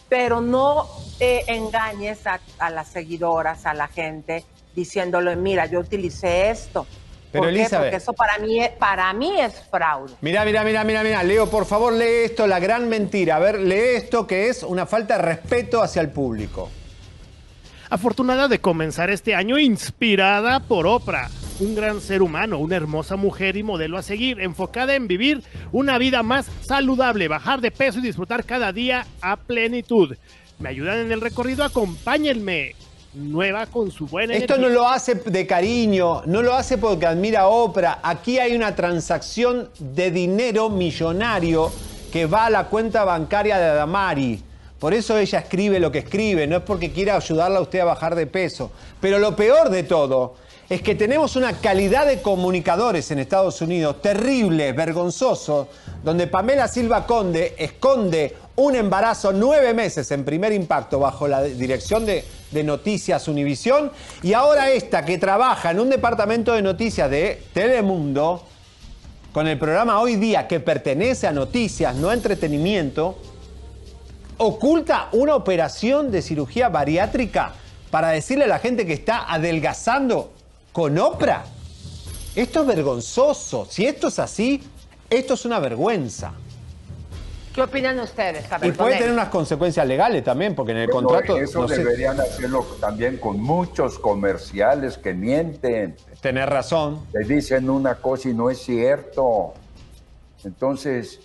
pero 0.09 0.41
no 0.41 0.89
eh, 1.21 1.45
engañes 1.47 2.27
a, 2.27 2.41
a 2.59 2.71
las 2.71 2.89
seguidoras, 2.89 3.67
a 3.67 3.75
la 3.75 3.89
gente, 3.89 4.45
diciéndole, 4.75 5.37
mira, 5.37 5.67
yo 5.67 5.81
utilicé 5.81 6.51
esto. 6.51 6.87
Pero, 7.33 7.45
¿Por 7.45 7.53
qué? 7.53 7.61
Elizabeth- 7.61 7.79
Porque 7.83 7.97
eso 7.97 8.13
para 8.15 8.39
mí, 8.39 8.59
para 8.79 9.13
mí 9.13 9.41
es 9.41 9.55
fraude. 9.71 10.15
Mira, 10.21 10.45
mira, 10.45 10.65
mira, 10.65 10.85
mira, 10.85 11.03
mira. 11.03 11.23
Leo, 11.23 11.49
por 11.49 11.65
favor, 11.67 11.93
lee 11.93 12.25
esto, 12.25 12.47
la 12.47 12.59
gran 12.59 12.89
mentira. 12.89 13.37
A 13.37 13.39
ver, 13.39 13.61
lee 13.61 13.97
esto 13.97 14.27
que 14.27 14.49
es 14.49 14.63
una 14.63 14.87
falta 14.87 15.17
de 15.17 15.23
respeto 15.23 15.83
hacia 15.83 16.03
el 16.03 16.11
público. 16.11 16.69
Afortunada 17.89 18.49
de 18.49 18.59
comenzar 18.59 19.11
este 19.11 19.37
año 19.37 19.59
inspirada 19.59 20.59
por 20.59 20.89
Oprah, 20.89 21.31
un 21.61 21.77
gran 21.77 22.01
ser 22.01 22.21
humano, 22.21 22.59
una 22.59 22.75
hermosa 22.75 23.15
mujer 23.15 23.57
y 23.57 23.63
modelo 23.63 23.97
a 23.97 24.03
seguir, 24.03 24.41
enfocada 24.41 24.97
en 24.97 25.07
vivir 25.07 25.45
una 25.71 25.97
vida 25.97 26.25
más 26.25 26.47
saludable, 26.63 27.29
bajar 27.29 27.61
de 27.61 27.71
peso 27.71 28.01
y 28.01 28.03
disfrutar 28.03 28.45
cada 28.45 28.73
día 28.73 29.07
a 29.21 29.37
plenitud. 29.37 30.17
¿Me 30.59 30.71
ayudan 30.71 30.99
en 30.99 31.13
el 31.13 31.21
recorrido? 31.21 31.63
Acompáñenme. 31.63 32.75
Nueva 33.15 33.67
con 33.67 33.91
su 33.91 34.07
buena 34.07 34.35
Esto 34.35 34.59
no 34.59 34.69
lo 34.69 34.87
hace 34.87 35.15
de 35.15 35.47
cariño, 35.47 36.23
no 36.27 36.43
lo 36.43 36.55
hace 36.55 36.77
porque 36.77 37.07
admira 37.07 37.43
a 37.43 37.47
Oprah. 37.47 38.01
Aquí 38.03 38.39
hay 38.39 38.55
una 38.57 38.75
transacción 38.75 39.71
de 39.79 40.11
dinero 40.11 40.69
millonario 40.71 41.71
que 42.13 42.27
va 42.27 42.47
a 42.47 42.51
la 42.51 42.65
cuenta 42.65 43.05
bancaria 43.05 43.59
de 43.59 43.65
Adamari. 43.65 44.43
Por 44.79 44.93
eso 44.93 45.17
ella 45.17 45.39
escribe 45.39 45.81
lo 45.81 45.91
que 45.91 46.01
escribe, 46.01 46.47
no 46.47 46.57
es 46.59 46.63
porque 46.63 46.93
quiera 46.93 47.17
ayudarla 47.17 47.59
a 47.59 47.63
usted 47.63 47.81
a 47.81 47.85
bajar 47.85 48.15
de 48.15 48.27
peso. 48.27 48.71
Pero 49.01 49.19
lo 49.19 49.35
peor 49.35 49.71
de 49.71 49.83
todo 49.85 50.35
es 50.69 50.83
que 50.83 50.95
tenemos 50.95 51.37
una 51.37 51.53
calidad 51.55 52.07
de 52.07 52.21
comunicadores 52.21 53.11
en 53.11 53.21
Estados 53.21 53.61
Unidos 53.63 54.03
terrible, 54.03 54.73
vergonzoso, 54.73 55.69
donde 56.03 56.27
Pamela 56.27 56.67
Silva 56.69 57.07
Conde 57.07 57.55
esconde 57.57 58.37
un 58.57 58.75
embarazo 58.75 59.33
nueve 59.33 59.73
meses 59.75 60.11
en 60.11 60.25
primer 60.25 60.53
impacto 60.53 60.99
bajo 60.99 61.29
la 61.29 61.43
dirección 61.43 62.05
de, 62.05 62.25
de 62.51 62.65
Noticias 62.65 63.29
Univisión 63.29 63.93
y 64.23 64.33
ahora 64.33 64.71
esta 64.71 65.05
que 65.05 65.19
trabaja 65.19 65.71
en 65.71 65.81
un 65.81 65.91
departamento 65.91 66.53
de 66.53 66.63
noticias 66.63 67.11
de 67.11 67.43
Telemundo 67.53 68.43
con 69.33 69.47
el 69.47 69.59
programa 69.59 70.01
Hoy 70.01 70.17
Día 70.17 70.49
que 70.49 70.59
pertenece 70.59 71.27
a 71.27 71.33
noticias, 71.33 71.95
no 71.95 72.09
a 72.09 72.15
entretenimiento, 72.15 73.19
oculta 74.39 75.09
una 75.13 75.35
operación 75.35 76.11
de 76.11 76.23
cirugía 76.23 76.69
bariátrica 76.69 77.53
para 77.91 78.09
decirle 78.11 78.45
a 78.45 78.49
la 78.49 78.59
gente 78.59 78.87
que 78.87 78.93
está 78.93 79.33
adelgazando 79.33 80.33
con 80.73 80.99
Oprah. 80.99 81.45
Esto 82.35 82.61
es 82.61 82.67
vergonzoso. 82.67 83.67
Si 83.71 83.87
esto 83.87 84.09
es 84.09 84.19
así, 84.19 84.63
esto 85.09 85.35
es 85.35 85.45
una 85.45 85.59
vergüenza. 85.59 86.33
¿Qué 87.55 87.63
opinan 87.63 87.99
ustedes? 88.01 88.45
Y 88.63 88.73
puede 88.73 88.99
tener 88.99 89.13
unas 89.13 89.31
consecuencias 89.31 89.87
legales 89.87 90.23
también, 90.23 90.55
porque 90.55 90.73
en 90.73 90.79
el 90.79 90.89
Bueno, 90.89 91.09
contrato... 91.09 91.39
Eso 91.39 91.63
no 91.63 91.69
sé- 91.69 91.79
deberían 91.79 92.21
hacerlo 92.21 92.67
también 92.79 93.17
con 93.17 93.41
muchos 93.41 93.99
comerciales 93.99 94.99
que 94.99 95.15
mienten. 95.15 95.97
Tener 96.21 96.51
razón. 96.51 97.07
Le 97.15 97.25
dicen 97.25 97.71
una 97.71 97.95
cosa 97.95 98.29
y 98.29 98.35
no 98.35 98.51
es 98.51 98.59
cierto. 98.59 99.55
Entonces, 100.45 101.21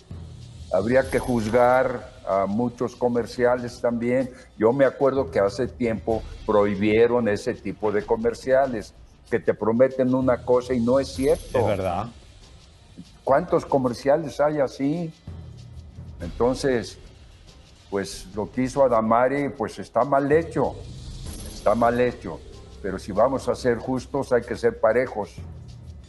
habría 0.72 1.10
que 1.10 1.18
juzgar 1.18 2.11
a 2.26 2.46
muchos 2.46 2.96
comerciales 2.96 3.80
también. 3.80 4.30
Yo 4.56 4.72
me 4.72 4.84
acuerdo 4.84 5.30
que 5.30 5.40
hace 5.40 5.66
tiempo 5.66 6.22
prohibieron 6.46 7.28
ese 7.28 7.54
tipo 7.54 7.92
de 7.92 8.04
comerciales, 8.04 8.94
que 9.30 9.38
te 9.40 9.54
prometen 9.54 10.14
una 10.14 10.44
cosa 10.44 10.74
y 10.74 10.80
no 10.80 11.00
es 11.00 11.08
cierto. 11.08 11.58
Es 11.58 11.66
verdad. 11.66 12.06
¿Cuántos 13.24 13.64
comerciales 13.64 14.40
hay 14.40 14.58
así? 14.60 15.12
Entonces, 16.20 16.98
pues 17.90 18.26
lo 18.34 18.50
que 18.50 18.62
hizo 18.62 18.82
Adamari, 18.84 19.48
pues 19.50 19.78
está 19.78 20.04
mal 20.04 20.30
hecho, 20.32 20.74
está 21.52 21.74
mal 21.74 22.00
hecho. 22.00 22.40
Pero 22.80 22.98
si 22.98 23.12
vamos 23.12 23.48
a 23.48 23.54
ser 23.54 23.78
justos, 23.78 24.32
hay 24.32 24.42
que 24.42 24.56
ser 24.56 24.80
parejos, 24.80 25.34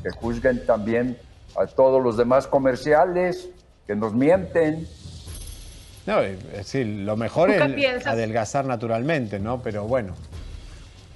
que 0.02 0.10
juzguen 0.10 0.66
también 0.66 1.18
a 1.56 1.68
todos 1.68 2.02
los 2.02 2.18
demás 2.18 2.48
comerciales 2.48 3.50
que 3.86 3.96
nos 3.96 4.14
mienten. 4.14 4.88
No, 6.06 6.20
es 6.20 6.52
decir, 6.52 6.86
lo 6.86 7.16
mejor 7.16 7.50
¿Tú 7.52 7.58
qué 7.58 7.64
es 7.66 7.74
piensas? 7.74 8.14
adelgazar 8.14 8.66
naturalmente, 8.66 9.40
¿no? 9.40 9.62
Pero 9.62 9.86
bueno. 9.86 10.14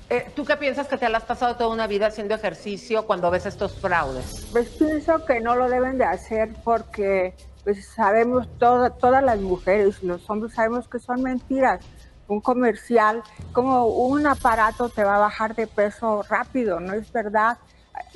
Eh, 0.09 0.25
¿Tú 0.35 0.45
qué 0.45 0.55
piensas 0.55 0.87
que 0.87 0.97
te 0.97 1.09
la 1.09 1.17
has 1.17 1.25
pasado 1.25 1.55
toda 1.57 1.69
una 1.69 1.85
vida 1.87 2.07
haciendo 2.07 2.33
ejercicio 2.33 3.05
cuando 3.05 3.29
ves 3.29 3.45
estos 3.45 3.75
fraudes? 3.75 4.47
Pues 4.53 4.69
pienso 4.69 5.25
que 5.25 5.41
no 5.41 5.55
lo 5.55 5.67
deben 5.69 5.97
de 5.97 6.05
hacer 6.05 6.53
porque 6.63 7.35
pues 7.65 7.85
sabemos 7.85 8.47
toda- 8.57 8.91
todas 8.91 9.21
las 9.21 9.41
mujeres, 9.41 10.01
los 10.01 10.29
hombres 10.29 10.53
sabemos 10.53 10.87
que 10.87 10.99
son 10.99 11.21
mentiras. 11.21 11.81
Un 12.29 12.39
comercial, 12.39 13.21
como 13.51 13.87
un 13.87 14.25
aparato 14.25 14.87
te 14.87 15.03
va 15.03 15.17
a 15.17 15.19
bajar 15.19 15.53
de 15.55 15.67
peso 15.67 16.23
rápido, 16.29 16.79
no 16.79 16.93
es 16.93 17.11
verdad. 17.11 17.57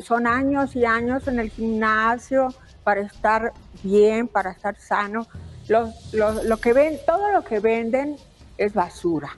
Son 0.01 0.27
años 0.27 0.73
y 0.77 0.85
años 0.85 1.27
en 1.27 1.39
el 1.39 1.49
gimnasio 1.49 2.53
para 2.85 3.01
estar 3.01 3.51
bien, 3.83 4.29
para 4.29 4.51
estar 4.51 4.77
sano. 4.79 5.27
Los- 5.67 6.13
los- 6.13 6.43
lo 6.45 6.57
que 6.57 6.73
ven, 6.73 6.99
todo 7.05 7.31
lo 7.31 7.43
que 7.43 7.59
venden 7.59 8.17
es 8.57 8.73
basura. 8.73 9.29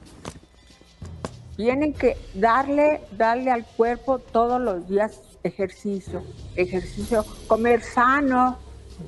Tienen 1.56 1.94
que 1.94 2.18
darle, 2.34 3.02
darle 3.12 3.52
al 3.52 3.66
cuerpo 3.66 4.20
todos 4.20 4.60
los 4.60 4.88
días 4.88 5.22
ejercicio, 5.44 6.24
ejercicio, 6.56 7.24
comer 7.48 7.84
sano, 7.84 8.58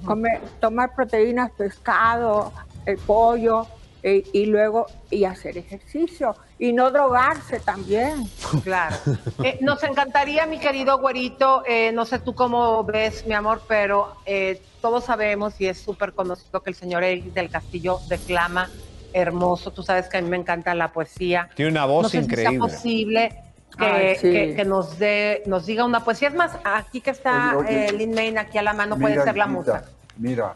comer, 0.06 0.42
tomar 0.60 0.94
proteínas, 0.94 1.52
pescado, 1.52 2.52
el 2.86 2.98
pollo, 2.98 3.66
eh, 4.04 4.24
y 4.34 4.46
luego 4.46 4.86
y 5.10 5.24
hacer 5.24 5.58
ejercicio 5.58 6.36
y 6.58 6.72
no 6.74 6.92
drogarse 6.92 7.60
también. 7.60 8.30
Claro. 8.64 8.96
Eh, 9.44 9.58
nos 9.62 9.84
encantaría, 9.84 10.46
mi 10.46 10.60
querido 10.60 10.98
güerito, 11.00 11.64
eh, 11.68 11.92
no 11.94 12.06
sé 12.06 12.20
tú 12.20 12.34
cómo 12.34 12.84
ves, 12.84 13.26
mi 13.28 13.34
amor, 13.34 13.62
pero 13.68 14.16
eh, 14.26 14.62
todos 14.82 15.04
sabemos 15.06 15.60
y 15.60 15.68
es 15.68 15.80
súper 15.80 16.14
conocido 16.14 16.62
que 16.64 16.70
el 16.70 16.76
señor 16.76 17.04
Eric 17.04 17.26
del 17.34 17.50
Castillo 17.50 18.00
declama 18.08 18.70
hermoso. 19.14 19.72
Tú 19.72 19.84
sabes 19.84 20.08
que 20.08 20.18
a 20.18 20.22
mí 20.22 20.30
me 20.30 20.38
encanta 20.38 20.74
la 20.76 20.92
poesía. 20.94 21.50
Tiene 21.56 21.72
una 21.72 21.86
voz 21.86 22.04
no 22.04 22.10
sé 22.10 22.20
Si 22.20 22.24
increíble. 22.26 22.52
sea 22.52 22.60
posible 22.60 23.42
que, 23.78 23.86
Ay, 23.86 24.16
sí. 24.16 24.32
que- 24.32 24.56
que 24.56 24.66
nos 24.66 24.98
dé, 25.00 25.44
nos 25.48 25.66
diga 25.66 25.84
una 25.86 26.04
poesía. 26.04 26.30
Es 26.30 26.36
más, 26.36 26.52
aquí 26.64 27.02
que 27.02 27.10
está 27.12 27.56
eh, 27.68 27.92
Lin 27.92 28.14
Main 28.14 28.38
aquí 28.38 28.58
a 28.58 28.62
la 28.62 28.74
mano, 28.74 28.98
puede 28.98 29.22
ser 29.22 29.36
la 29.38 29.48
musa. 29.48 29.84
Mira, 30.18 30.54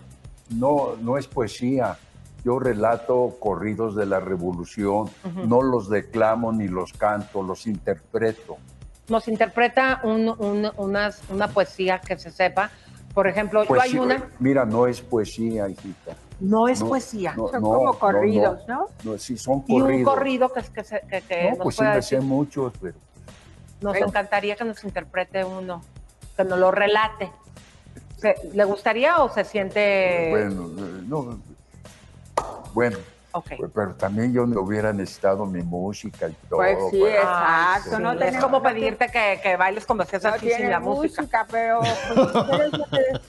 no, 0.50 0.96
no 1.02 1.18
es 1.18 1.28
poesía. 1.28 1.98
Yo 2.44 2.57
relato 2.60 3.36
corridos 3.40 3.95
de 3.95 4.06
la 4.06 4.20
revolución, 4.20 5.10
Ujú. 5.26 5.45
no 5.48 5.61
los 5.61 5.90
declamo 5.90 6.52
ni 6.52 6.68
los 6.68 6.94
canto, 6.94 7.44
los 7.44 7.68
interpreto. 7.68 8.57
Nos 9.10 9.28
interpreta 9.28 9.99
un- 10.03 10.30
un- 10.30 10.72
unas- 10.78 11.22
una 11.30 11.48
poesía 11.49 11.99
que 11.99 12.18
se 12.18 12.32
sepa. 12.32 12.70
Por 13.14 13.28
ejemplo, 13.28 13.64
yo 13.64 13.82
hay 13.82 13.98
una. 13.98 14.30
Mira, 14.40 14.66
no 14.66 14.88
es 14.88 15.02
poesía, 15.02 15.68
hijita. 15.68 16.14
No 16.40 16.68
es 16.70 16.80
No, 16.80 16.88
poesía. 16.90 17.34
no, 17.36 17.48
Son 17.49 17.61
no, 17.61 17.68
como 17.70 17.86
no, 17.86 17.94
corridos, 17.99 18.60
¿no? 18.68 18.86
No, 19.03 19.18
sí, 19.18 19.36
son 19.38 19.64
Y 19.68 19.74
un 19.74 19.82
corridos. 19.82 20.14
corrido 20.14 20.53
que, 20.53 20.61
que, 20.61 20.84
se- 20.84 21.02
que, 21.10 21.22
que 21.22 21.44
No, 21.45 21.49
nos 21.49 21.60
pues 21.64 21.76
sí 21.76 21.84
me 21.84 21.90
sé 22.02 22.16
decir. 22.16 22.22
muchos, 22.22 22.72
pero 22.80 22.95
Nos 23.82 23.95
encantaría 23.98 24.56
que 24.56 24.64
nos 24.66 24.84
interprete 24.84 25.44
uno, 25.44 25.82
que 26.38 26.44
nos 26.44 26.60
lo 26.60 26.70
relate. 26.72 27.32
¿Se- 28.18 28.36
¿Le 28.53 28.64
gustaría 28.66 29.18
o 29.24 29.30
se 29.34 29.44
siente...? 29.45 30.28
bueno, 30.30 30.68
no, 31.07 31.40
bueno, 32.74 32.98
Ok. 33.32 33.48
pues, 33.58 33.72
pero 33.74 33.94
también 33.96 34.34
yo 34.34 34.46
no 34.46 34.62
hubiera 34.62 34.92
necesitado 34.94 35.46
mi 35.46 35.62
música 35.62 36.28
y 36.30 36.34
todo. 36.50 36.58
Pues 36.58 36.78
sí, 36.92 36.98
pues. 37.00 37.14
exacto. 37.16 37.96
Sí, 37.98 38.02
no 38.02 38.12
es 38.14 38.38
como 38.38 38.62
pedirte 38.64 39.08
que, 39.08 39.40
que 39.44 39.56
bailes 39.56 39.86
como 39.86 40.04
si 40.06 40.18
no 40.18 40.30
aquí 40.30 40.50
sin 40.52 40.70
la 40.70 40.80
música. 40.80 41.22
música, 41.22 41.48
pero 41.50 41.80
pues, 41.80 42.34
no 42.74 42.86
te- 42.86 43.22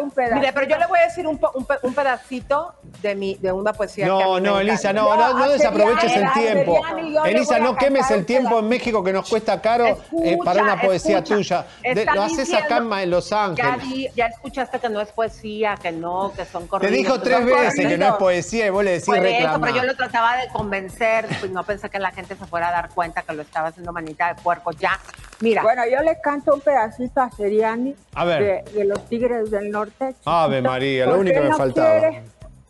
un 0.00 0.10
pedazo. 0.10 0.34
Mire, 0.36 0.52
pero 0.52 0.66
yo 0.68 0.76
le 0.76 0.86
voy 0.86 0.98
a 0.98 1.02
decir 1.04 1.26
un, 1.26 1.40
un, 1.54 1.66
un 1.82 1.94
pedacito 1.94 2.74
de, 3.00 3.14
mi, 3.14 3.34
de 3.36 3.50
una 3.52 3.72
poesía 3.72 4.04
que 4.04 4.10
a 4.10 4.14
No, 4.14 4.34
mí 4.34 4.40
me 4.42 4.48
no. 4.48 4.60
Elisa, 4.60 4.92
no, 4.92 5.16
no, 5.16 5.32
no 5.34 5.38
No, 5.46 5.50
desaproveches 5.52 6.16
el 6.16 6.32
tiempo. 6.34 6.80
Elisa, 7.24 7.58
no 7.58 7.76
quemes 7.76 8.10
el 8.10 8.24
tiempo 8.26 8.58
en. 8.60 8.68
México 8.68 9.02
que 9.02 9.12
nos 9.14 9.28
cuesta 9.28 9.60
caro 9.62 9.86
eh, 9.86 9.96
Escucha, 9.98 10.44
para 10.44 10.62
una 10.62 10.80
poesía 10.80 11.18
escucha. 11.18 11.64
tuya. 11.82 11.94
De- 11.94 12.04
lo 12.04 12.22
haces 12.22 12.52
acá 12.52 12.76
en 12.78 13.10
Los 13.10 13.30
Ya, 13.30 13.44
Ángeles. 13.44 13.80
di- 13.88 14.08
ya 14.14 14.26
escuchaste 14.26 14.78
que 14.78 14.88
no 14.90 15.00
es 15.00 15.10
poesía, 15.10 15.76
que 15.80 15.90
no, 15.90 16.32
que 16.36 16.44
son 16.44 16.64
Te 16.64 16.68
corridos. 16.68 16.92
dijo 16.96 17.14
que 17.14 17.20
tres 17.20 17.44
veces 17.46 17.86
que 17.86 17.96
no 17.98 18.06
es 18.08 18.12
poesía 18.14 18.66
y 18.66 18.70
vos 18.70 18.84
le 18.84 18.90
decís 18.92 19.08
Reclamar. 19.44 19.70
pero 19.72 19.76
yo 19.82 19.86
lo 19.86 19.96
trataba 19.96 20.36
de 20.36 20.48
convencer, 20.48 21.26
pues 21.40 21.50
no 21.50 21.62
pensé 21.64 21.88
que 21.90 21.98
la 21.98 22.10
gente 22.10 22.36
se 22.36 22.44
fuera 22.46 22.68
a 22.68 22.72
dar 22.72 22.88
cuenta 22.90 23.22
que 23.22 23.32
lo 23.32 23.42
estaba 23.42 23.68
haciendo 23.68 23.92
manita 23.92 24.28
de 24.34 24.40
puerco. 24.42 24.72
Ya, 24.72 24.98
mira. 25.40 25.62
Bueno, 25.62 25.82
yo 25.90 26.00
le 26.02 26.20
canto 26.20 26.54
un 26.54 26.60
pedacito 26.60 27.20
a 27.20 27.30
Seriani 27.30 27.94
A 28.14 28.24
ver. 28.24 28.64
De, 28.66 28.72
de 28.72 28.84
los 28.84 29.08
Tigres 29.08 29.50
del 29.50 29.70
Norte. 29.70 30.14
Ave 30.24 30.62
María, 30.62 31.04
lo 31.06 31.12
¿Por 31.12 31.20
único 31.20 31.36
que 31.36 31.42
me 31.44 31.48
no 31.50 31.56
faltaba. 31.56 32.00
quiere? 32.00 32.22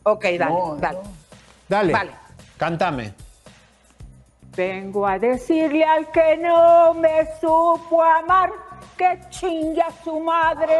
Ok, 0.04 0.24
dale, 0.38 0.54
dale. 0.78 0.98
Dale, 1.68 1.92
Vale. 1.92 2.10
cántame. 2.56 3.12
Vengo 4.56 5.06
a 5.06 5.18
decirle 5.18 5.84
al 5.84 6.10
que 6.10 6.36
no 6.38 6.94
me 6.94 7.26
supo 7.40 8.02
amar 8.02 8.50
que 8.98 9.18
chingue 9.30 9.80
a 9.80 9.90
su 10.04 10.20
madre. 10.20 10.76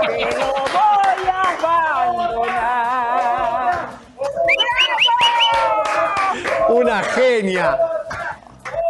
Que 0.00 0.24
lo 0.36 0.54
voy 0.72 1.28
a 1.28 1.30
abandonar. 1.58 3.88
Una 6.68 7.02
genia. 7.02 7.76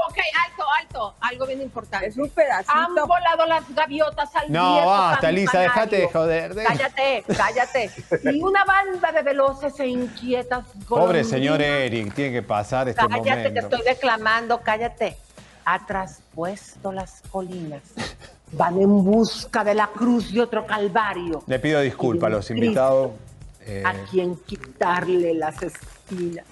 Ok, 0.08 0.18
alto, 0.46 0.64
alto. 0.78 1.14
Algo 1.20 1.46
bien 1.46 1.62
importante. 1.62 2.06
Es 2.08 2.18
un 2.18 2.28
pedacito. 2.28 2.72
Han 2.72 2.94
volado 2.94 3.46
las 3.46 3.62
gaviotas 3.74 4.34
al 4.36 4.52
No, 4.52 4.84
basta, 4.84 5.28
Elisa, 5.30 5.52
campanario. 5.52 5.72
dejate 5.74 5.96
de 5.96 6.08
joder. 6.12 6.54
de- 6.54 6.64
Cállate, 6.64 7.24
cállate. 7.36 7.90
Y 8.24 8.42
una 8.42 8.64
banda 8.64 9.12
de 9.12 9.22
veloces 9.22 9.78
e 9.80 9.86
inquietas 9.86 10.64
Pobre 10.66 10.84
golondrinas. 10.88 11.28
señor 11.28 11.62
Eric, 11.62 12.12
tiene 12.14 12.32
que 12.32 12.42
pasar 12.42 12.88
este 12.88 13.00
Cállate 13.00 13.20
momento. 13.48 13.60
estoy 13.60 13.82
declamando, 13.82 14.60
cállate. 14.60 15.16
Ha 15.72 15.86
traspuesto 15.86 16.90
las 16.90 17.22
colinas. 17.30 17.82
Van 18.50 18.80
en 18.80 19.04
busca 19.04 19.62
de 19.62 19.72
la 19.74 19.86
cruz 19.86 20.32
de 20.32 20.40
otro 20.40 20.66
calvario. 20.66 21.44
Le 21.46 21.60
pido 21.60 21.80
disculpas 21.80 22.26
a 22.26 22.30
los 22.30 22.50
invitados. 22.50 23.12
eh, 23.60 23.84
A 23.86 23.92
quien 24.10 24.34
quitarle 24.34 25.32
las 25.34 25.62
espinas. 25.62 26.44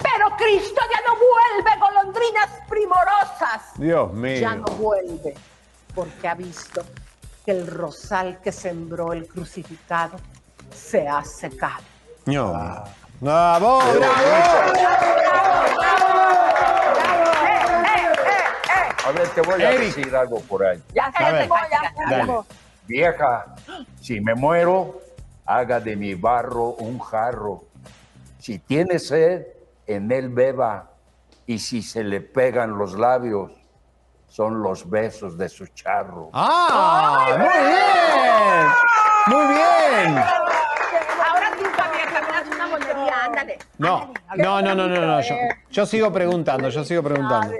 Pero 0.00 0.36
Cristo 0.36 0.80
ya 0.88 1.00
no 1.04 1.14
vuelve, 1.18 1.80
golondrinas 1.80 2.48
primorosas. 2.68 3.72
Dios 3.76 4.10
Ya 4.12 4.50
mío. 4.54 4.64
no 4.68 4.74
vuelve, 4.76 5.34
porque 5.92 6.28
ha 6.28 6.34
visto 6.36 6.84
que 7.44 7.50
el 7.50 7.66
rosal 7.66 8.38
que 8.40 8.52
sembró 8.52 9.12
el 9.12 9.26
crucificado 9.26 10.16
se 10.72 11.08
ha 11.08 11.24
secado. 11.24 11.82
No. 12.26 12.84
¡Bravo! 13.20 13.80
A 19.06 19.12
ver, 19.12 19.28
te 19.28 19.40
voy 19.42 19.62
a 19.62 19.70
Eric. 19.72 19.94
decir 19.94 20.16
algo 20.16 20.40
por 20.40 20.64
ahí. 20.64 20.82
Ya 20.94 21.12
llegó, 21.40 21.56
ya 21.70 22.16
llegó. 22.16 22.46
Vieja, 22.86 23.54
si 24.00 24.20
me 24.20 24.34
muero, 24.34 25.00
haga 25.46 25.80
de 25.80 25.96
mi 25.96 26.14
barro 26.14 26.68
un 26.74 26.98
jarro. 26.98 27.64
Si 28.38 28.58
tiene 28.58 28.98
sed, 28.98 29.46
en 29.86 30.10
él 30.10 30.28
beba. 30.28 30.90
Y 31.46 31.58
si 31.58 31.82
se 31.82 32.02
le 32.02 32.20
pegan 32.22 32.78
los 32.78 32.94
labios, 32.98 33.52
son 34.28 34.62
los 34.62 34.88
besos 34.88 35.36
de 35.36 35.48
su 35.50 35.66
charro. 35.68 36.30
¡Ah! 36.32 37.26
¡Muy 37.38 37.46
bien! 37.46 38.66
¡Muy 39.26 39.54
bien! 39.54 40.18
Ahora 40.18 41.50
sí, 41.58 41.64
Javier, 41.76 42.08
me 42.10 42.32
das 42.32 42.46
una 42.54 42.66
monería, 42.66 43.24
ándale. 43.24 43.58
No, 43.76 44.12
no, 44.36 44.62
no, 44.62 44.74
no, 44.74 44.88
no, 44.88 45.00
no. 45.06 45.20
Yo, 45.20 45.34
yo 45.70 45.86
sigo 45.86 46.10
preguntando, 46.12 46.70
yo 46.70 46.82
sigo 46.84 47.02
preguntando. 47.02 47.54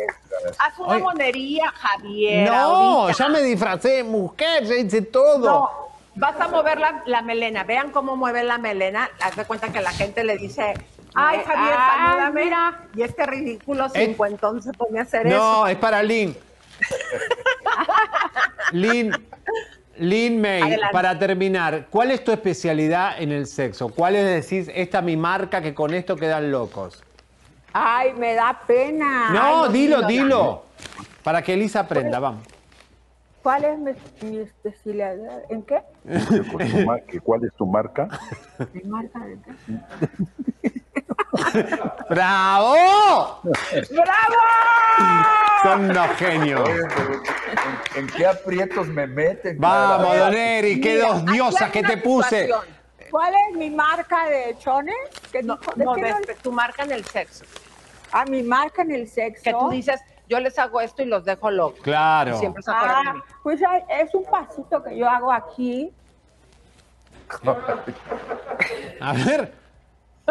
Haz 0.59 0.79
una 0.79 0.89
Oye. 0.95 1.03
monería, 1.03 1.71
Javier. 1.75 2.49
No, 2.49 2.55
ahorita. 2.55 3.19
ya 3.19 3.29
me 3.29 3.43
disfracé 3.43 3.89
de 3.89 4.05
mujer, 4.05 4.65
ya 4.65 4.75
hice 4.77 5.03
todo. 5.03 5.39
No, 5.39 5.71
vas 6.17 6.41
a 6.41 6.49
mover 6.49 6.79
la, 6.79 7.03
la 7.07 7.23
melena. 7.23 7.65
Vean 7.65 7.91
cómo 7.91 8.17
mueve 8.17 8.45
la 8.45 8.59
melena. 8.59 9.11
Haz 9.21 9.37
de 9.37 9.45
cuenta 9.45 9.71
que 9.73 9.81
la 9.81 9.91
gente 9.93 10.25
le 10.25 10.37
dice, 10.37 10.75
ay, 11.15 11.41
Javier, 11.47 11.75
salúdame. 11.75 12.45
mira. 12.45 12.81
Y 12.95 13.03
este 13.03 13.27
ridículo 13.27 13.87
Eh. 13.95 14.07
cincuentón 14.07 14.63
se 14.63 14.73
pone 14.73 14.99
a 14.99 15.03
hacer 15.03 15.27
eso. 15.27 15.37
No, 15.37 15.67
es 15.67 15.77
para 15.77 16.03
Lynn. 16.03 16.37
Lynn, 18.73 19.13
Lynn 19.99 20.41
May, 20.41 20.63
Adelante. 20.63 20.93
para 20.93 21.19
terminar, 21.19 21.87
¿cuál 21.91 22.11
es 22.11 22.25
tu 22.25 22.33
especialidad 22.33 23.21
en 23.21 23.31
el 23.33 23.47
sexo? 23.47 23.89
¿Cuál 23.89 24.17
es 24.17 24.25
decir, 24.27 24.73
esta 24.75 25.01
mi 25.01 25.17
marca 25.17 25.61
que 25.63 25.73
con 25.75 25.95
esto 25.95 26.17
quedan 26.17 26.51
locos? 26.51 27.03
Ay, 27.77 28.13
me 28.15 28.35
da 28.35 28.57
pena. 28.67 29.31
No, 29.31 29.65
Ay, 29.65 29.73
dilo, 29.73 30.03
dilo. 30.07 30.65
Para 31.25 31.43
que 31.43 31.55
Elisa 31.55 31.81
aprenda, 31.81 32.21
vamos. 32.21 32.47
¿Cuál 33.43 33.65
es 33.65 33.79
mi, 33.79 33.93
mi 34.31 34.39
especialidad? 34.39 35.43
¿En 35.51 35.63
qué? 35.65 35.83
Con 36.51 36.71
tu 36.71 36.79
mar- 36.87 37.03
¿que 37.03 37.21
¿Cuál 37.21 37.45
es 37.45 37.53
tu 37.55 37.67
marca? 37.67 38.09
¿Mi 38.73 38.83
marca 38.85 39.19
de 39.19 39.39
qué? 40.63 40.73
¡Bravo! 42.11 43.41
¡Bravo! 43.91 44.41
Son 45.63 45.91
unos 45.91 46.11
genios. 46.17 46.69
¿En, 46.69 48.03
en 48.03 48.07
qué 48.07 48.27
aprietos 48.27 48.87
me 48.87 49.07
meten? 49.07 49.59
Vamos, 49.59 50.17
don 50.17 50.33
Eri, 50.35 50.81
qué 50.81 50.95
Mira, 50.95 51.09
dos 51.09 51.27
diosas 51.27 51.71
que 51.71 51.83
te 51.83 51.97
puse. 51.99 52.49
¿Cuál 53.11 53.35
es 53.51 53.57
mi 53.57 53.69
marca 53.71 54.27
de 54.29 54.57
chones? 54.59 54.95
¿Qué 55.31 55.43
No, 55.43 55.59
tu 56.43 56.51
marca 56.53 56.85
en 56.85 56.93
el 56.93 57.05
sexo. 57.05 57.45
Ah, 58.17 58.25
mi 58.27 58.43
marca 58.45 58.83
en 58.83 58.93
el 58.93 59.09
sexo. 59.09 59.43
Que 59.43 59.53
tú 59.53 59.71
dices, 59.71 60.01
yo 60.29 60.39
les 60.39 60.57
hago 60.59 60.81
esto 60.81 61.03
y 61.03 61.07
los 61.07 61.25
dejo 61.25 61.51
locos. 61.51 61.81
Claro. 61.83 62.37
Y 62.37 62.39
siempre 62.39 62.63
se 62.63 62.71
acuerdan 62.71 63.03
de 63.05 63.11
Ah, 63.11 63.15
mí. 63.15 63.21
pues 63.43 63.61
es 63.89 64.15
un 64.15 64.25
pasito 64.25 64.83
que 64.85 64.97
yo 64.97 65.09
hago 65.09 65.33
aquí 65.33 65.93
A 69.01 69.13
ver. 69.13 69.53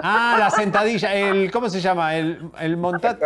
Ah, 0.01 0.37
la 0.39 0.49
sentadilla, 0.49 1.13
el, 1.13 1.51
¿cómo 1.51 1.69
se 1.69 1.79
llama? 1.79 2.15
El, 2.15 2.49
el 2.59 2.77
montat... 2.77 3.19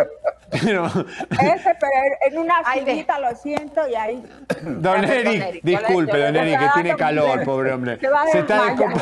Pero, 0.49 0.85
Ese, 0.85 1.75
pero 1.79 1.91
en 2.25 2.37
una 2.37 2.55
sillita 2.73 3.19
lo 3.19 3.35
siento 3.35 3.87
y 3.87 3.95
ahí. 3.95 4.23
don 4.61 5.03
Eric, 5.03 5.61
disculpe, 5.61 6.17
don 6.17 6.35
Eric, 6.35 6.59
que 6.59 6.69
tiene 6.73 6.95
calor, 6.95 7.43
pobre 7.43 7.73
hombre. 7.73 7.99
Se 7.99 8.09
va 8.09 8.21
a 8.23 8.27
Se 8.27 8.39
está 8.39 8.63
descomp- 8.65 9.01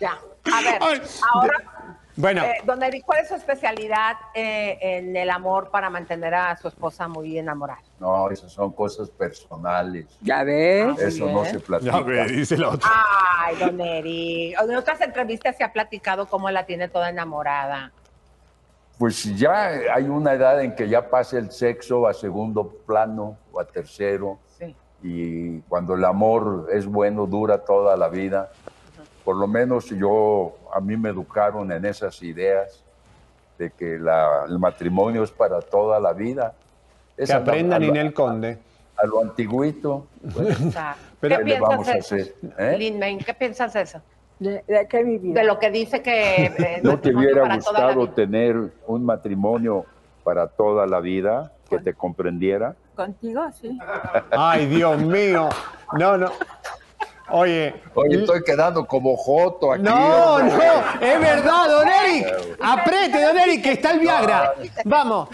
Ya. 0.00 0.12
A 0.52 0.60
ver, 0.62 0.78
ahora, 1.34 1.54
Bueno, 2.22 2.44
eh, 2.44 2.62
don 2.64 2.80
Eric, 2.84 3.04
¿cuál 3.04 3.18
es 3.18 3.28
su 3.28 3.34
especialidad 3.34 4.14
eh, 4.32 4.78
en 4.80 5.16
el 5.16 5.28
amor 5.28 5.70
para 5.72 5.90
mantener 5.90 6.32
a 6.32 6.56
su 6.56 6.68
esposa 6.68 7.08
muy 7.08 7.36
enamorada? 7.36 7.80
No, 7.98 8.30
esas 8.30 8.52
son 8.52 8.70
cosas 8.70 9.10
personales. 9.10 10.06
Ya 10.20 10.44
ves. 10.44 11.00
Eso 11.00 11.28
no 11.28 11.44
se 11.44 11.58
platica. 11.58 11.90
Ya 11.90 12.00
ve, 12.00 12.24
dice 12.26 12.56
la 12.56 12.68
otra. 12.68 12.88
Ay, 13.40 13.56
don 13.56 13.80
Eric. 13.80 14.56
En 14.56 14.76
otras 14.76 15.00
entrevistas 15.00 15.56
se 15.56 15.64
ha 15.64 15.72
platicado 15.72 16.26
cómo 16.26 16.48
la 16.52 16.64
tiene 16.64 16.86
toda 16.86 17.10
enamorada. 17.10 17.90
Pues 18.98 19.24
ya 19.36 19.70
hay 19.92 20.04
una 20.04 20.34
edad 20.34 20.62
en 20.62 20.76
que 20.76 20.88
ya 20.88 21.10
pasa 21.10 21.38
el 21.38 21.50
sexo 21.50 22.06
a 22.06 22.14
segundo 22.14 22.68
plano 22.86 23.36
o 23.50 23.58
a 23.58 23.64
tercero. 23.64 24.38
Sí. 24.60 24.76
Y 25.02 25.58
cuando 25.62 25.96
el 25.96 26.04
amor 26.04 26.68
es 26.72 26.86
bueno, 26.86 27.26
dura 27.26 27.64
toda 27.64 27.96
la 27.96 28.08
vida. 28.08 28.52
Por 29.24 29.36
lo 29.36 29.48
menos 29.48 29.86
yo, 29.86 30.54
a 30.72 30.80
mí 30.80 30.96
me 30.96 31.10
educaron 31.10 31.70
en 31.72 31.84
esas 31.84 32.22
ideas 32.22 32.82
de 33.58 33.70
que 33.70 33.98
la- 33.98 34.44
el 34.48 34.58
matrimonio 34.58 35.22
es 35.22 35.30
para 35.30 35.60
toda 35.60 36.00
la 36.00 36.12
vida. 36.12 36.54
Es 37.16 37.28
que 37.28 37.34
a 37.34 37.38
lo- 37.38 37.42
aprenda 37.44 37.76
a 37.76 37.78
lo- 37.78 37.86
Ninel 37.86 38.12
Conde. 38.14 38.58
A 38.96 39.06
lo 39.06 39.20
antiguito. 39.20 40.06
Pues, 40.34 40.56
Pero- 41.20 41.38
¿qué 41.38 41.44
¿Qué 41.44 41.50
le 41.54 41.60
vamos 41.60 41.88
a 41.88 41.92
piensas 41.92 42.10
de 42.10 42.22
hacer? 42.22 42.34
eso? 42.42 42.54
¿Eh? 42.58 42.78
Lin 42.78 43.18
¿qué 43.18 43.34
piensas 43.34 43.72
de 43.72 43.80
eso? 43.82 44.00
¿De, 44.38 44.64
de 44.66 44.86
qué 44.88 45.04
mi 45.04 45.18
vida? 45.18 45.40
De 45.40 45.46
lo 45.46 45.58
que 45.58 45.70
dice 45.70 46.02
que... 46.02 46.46
eh, 46.46 46.80
¿No 46.82 46.98
te 46.98 47.12
matrimonio 47.12 47.30
hubiera 47.32 47.54
gustado 47.54 48.08
tener 48.10 48.56
un 48.86 49.04
matrimonio 49.04 49.84
para 50.24 50.48
toda 50.48 50.86
la 50.86 50.98
vida 51.00 51.52
que 51.70 51.78
te 51.78 51.94
comprendiera? 51.94 52.74
Contigo, 52.96 53.48
sí. 53.60 53.78
Ay, 54.32 54.66
Dios 54.66 54.98
mío. 55.00 55.48
No, 55.98 56.16
no. 56.18 56.30
Oye. 57.32 57.74
Oye, 57.94 58.20
estoy 58.20 58.42
quedando 58.44 58.86
como 58.86 59.16
Joto 59.16 59.72
aquí. 59.72 59.82
No, 59.82 60.34
hombre. 60.36 60.54
no, 60.56 61.06
es 61.06 61.20
verdad, 61.20 61.68
don 61.68 61.88
Eric. 61.88 62.26
Apriete, 62.60 63.22
don 63.22 63.38
Eric, 63.38 63.62
que 63.62 63.72
está 63.72 63.90
el 63.92 64.00
Viagra. 64.00 64.54
Vamos. 64.84 65.28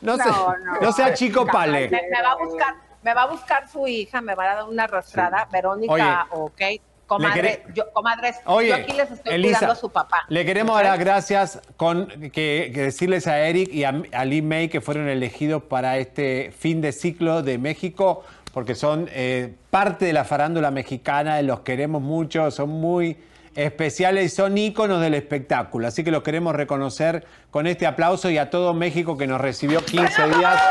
No, 0.00 0.16
se- 0.16 0.24
No, 0.24 0.54
no, 0.80 0.92
sea 0.92 1.12
chico 1.14 1.46
pale. 1.46 1.88
Me, 1.90 2.02
me 2.10 2.22
va 2.22 2.32
a 2.32 2.36
buscar, 2.36 2.74
me 3.02 3.14
va 3.14 3.22
a 3.22 3.26
buscar 3.26 3.68
su 3.68 3.86
hija, 3.86 4.20
me 4.20 4.34
va 4.34 4.44
a 4.52 4.54
dar 4.56 4.64
una 4.64 4.84
arrastrada. 4.84 5.46
Verónica, 5.52 6.26
ok. 6.30 6.60
Comadre, 7.06 7.64
quere- 7.64 7.74
yo, 7.74 7.90
comadres, 7.92 8.36
Oye, 8.46 8.68
yo 8.68 8.74
aquí 8.76 8.92
les 8.92 9.10
estoy 9.10 9.34
Elisa, 9.34 9.58
cuidando 9.58 9.72
a 9.72 9.76
su 9.76 9.90
papá. 9.90 10.18
Le 10.28 10.44
queremos 10.44 10.76
dar 10.76 10.84
las 10.84 10.98
gracias 11.00 11.60
con 11.76 12.06
que, 12.06 12.70
que 12.72 12.82
decirles 12.82 13.26
a 13.26 13.40
Eric 13.40 13.68
y 13.74 13.82
a, 13.82 14.00
a 14.12 14.24
Lee 14.24 14.42
May 14.42 14.68
que 14.68 14.80
fueron 14.80 15.08
elegidos 15.08 15.60
para 15.64 15.98
este 15.98 16.52
fin 16.56 16.80
de 16.80 16.92
ciclo 16.92 17.42
de 17.42 17.58
México, 17.58 18.22
porque 18.52 18.74
son 18.74 19.08
eh, 19.12 19.54
parte 19.70 20.04
de 20.04 20.12
la 20.12 20.24
farándula 20.24 20.70
mexicana, 20.70 21.40
los 21.42 21.60
queremos 21.60 22.02
mucho, 22.02 22.50
son 22.50 22.70
muy 22.70 23.16
especiales 23.54 24.24
y 24.26 24.28
son 24.28 24.56
íconos 24.58 25.00
del 25.00 25.14
espectáculo. 25.14 25.86
Así 25.88 26.04
que 26.04 26.10
los 26.10 26.22
queremos 26.22 26.54
reconocer 26.54 27.26
con 27.50 27.66
este 27.66 27.86
aplauso 27.86 28.30
y 28.30 28.38
a 28.38 28.50
todo 28.50 28.74
México 28.74 29.16
que 29.16 29.26
nos 29.26 29.40
recibió 29.40 29.84
15 29.84 30.28
días. 30.28 30.62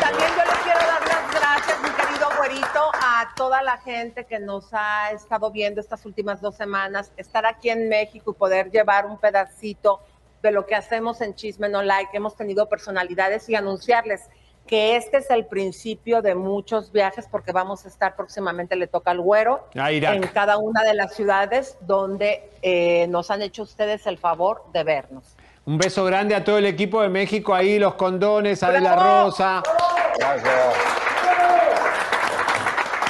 También 0.00 0.30
yo 0.30 0.44
le 0.44 0.62
quiero 0.62 0.80
dar 0.80 1.02
las 1.06 1.34
gracias, 1.34 1.82
mi 1.82 1.90
querido 1.90 2.28
güerito, 2.38 2.90
a 3.02 3.34
toda 3.36 3.62
la 3.62 3.78
gente 3.78 4.24
que 4.24 4.38
nos 4.38 4.68
ha 4.72 5.10
estado 5.12 5.50
viendo 5.50 5.80
estas 5.80 6.04
últimas 6.06 6.40
dos 6.40 6.56
semanas, 6.56 7.12
estar 7.16 7.44
aquí 7.46 7.70
en 7.70 7.88
México 7.88 8.30
y 8.30 8.34
poder 8.34 8.70
llevar 8.70 9.06
un 9.06 9.18
pedacito 9.18 10.00
de 10.42 10.50
lo 10.50 10.66
que 10.66 10.74
hacemos 10.74 11.20
en 11.20 11.34
Chisme 11.34 11.68
No 11.68 11.82
Like. 11.82 12.16
Hemos 12.16 12.36
tenido 12.36 12.68
personalidades 12.68 13.48
y 13.48 13.54
anunciarles 13.54 14.22
que 14.66 14.96
este 14.96 15.18
es 15.18 15.30
el 15.30 15.46
principio 15.46 16.22
de 16.22 16.34
muchos 16.34 16.90
viajes 16.90 17.28
porque 17.30 17.52
vamos 17.52 17.84
a 17.84 17.88
estar 17.88 18.16
próximamente, 18.16 18.74
le 18.74 18.88
toca 18.88 19.12
al 19.12 19.20
güero, 19.20 19.68
A 19.78 19.92
Irak. 19.92 20.16
en 20.16 20.22
cada 20.28 20.58
una 20.58 20.82
de 20.82 20.94
las 20.94 21.14
ciudades 21.14 21.76
donde 21.82 22.50
eh, 22.62 23.06
nos 23.08 23.30
han 23.30 23.42
hecho 23.42 23.62
ustedes 23.62 24.06
el 24.08 24.18
favor 24.18 24.64
de 24.72 24.82
vernos. 24.82 25.36
Un 25.66 25.78
beso 25.78 26.04
grande 26.04 26.34
a 26.34 26.42
todo 26.44 26.58
el 26.58 26.66
equipo 26.66 27.00
de 27.00 27.08
México, 27.08 27.54
ahí 27.54 27.78
los 27.78 27.94
condones, 27.94 28.62
a 28.64 28.70
De 28.72 28.80
la 28.80 28.96
Rosa. 28.96 29.62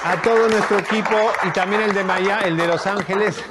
A 0.05 0.23
todo 0.23 0.49
nuestro 0.49 0.79
equipo 0.79 1.17
y 1.43 1.51
también 1.51 1.83
el 1.83 1.93
de 1.95 2.05
Maya, 2.05 2.41
el 2.45 2.57
de 2.57 2.67
Los 2.67 2.87
Ángeles. 2.87 3.43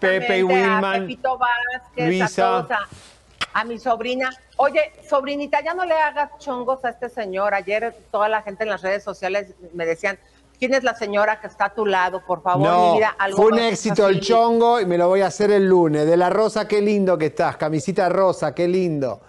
Pepe 0.00 0.42
Willman, 0.44 0.84
A 0.84 0.92
Pepito 1.00 1.38
Vázquez, 1.38 2.06
Luisa. 2.08 2.58
a 2.58 2.62
todos, 2.66 2.70
a, 2.72 3.60
a 3.60 3.64
mi 3.64 3.78
sobrina. 3.78 4.30
Oye, 4.56 4.92
sobrinita, 5.08 5.62
ya 5.62 5.74
no 5.74 5.84
le 5.84 5.94
hagas 5.94 6.30
chongos 6.38 6.84
a 6.84 6.90
este 6.90 7.08
señor. 7.08 7.54
Ayer 7.54 7.94
toda 8.10 8.28
la 8.28 8.42
gente 8.42 8.64
en 8.64 8.70
las 8.70 8.82
redes 8.82 9.02
sociales 9.04 9.54
me 9.74 9.84
decían, 9.86 10.18
¿quién 10.58 10.74
es 10.74 10.82
la 10.82 10.94
señora 10.94 11.40
que 11.40 11.46
está 11.46 11.66
a 11.66 11.74
tu 11.74 11.84
lado? 11.86 12.22
Por 12.26 12.42
favor, 12.42 12.66
No, 12.66 12.92
mi 12.92 12.98
vida. 12.98 13.14
algo 13.18 13.36
fue 13.36 13.52
un 13.52 13.58
éxito 13.58 14.08
el 14.08 14.20
chongo 14.20 14.80
y 14.80 14.86
me 14.86 14.96
lo 14.98 15.08
voy 15.08 15.20
a 15.22 15.26
hacer 15.26 15.50
el 15.50 15.68
lunes. 15.68 16.06
De 16.06 16.16
la 16.16 16.30
Rosa, 16.30 16.66
qué 16.66 16.80
lindo 16.80 17.18
que 17.18 17.26
estás. 17.26 17.56
Camisita 17.56 18.08
rosa, 18.08 18.54
qué 18.54 18.66
lindo. 18.68 19.20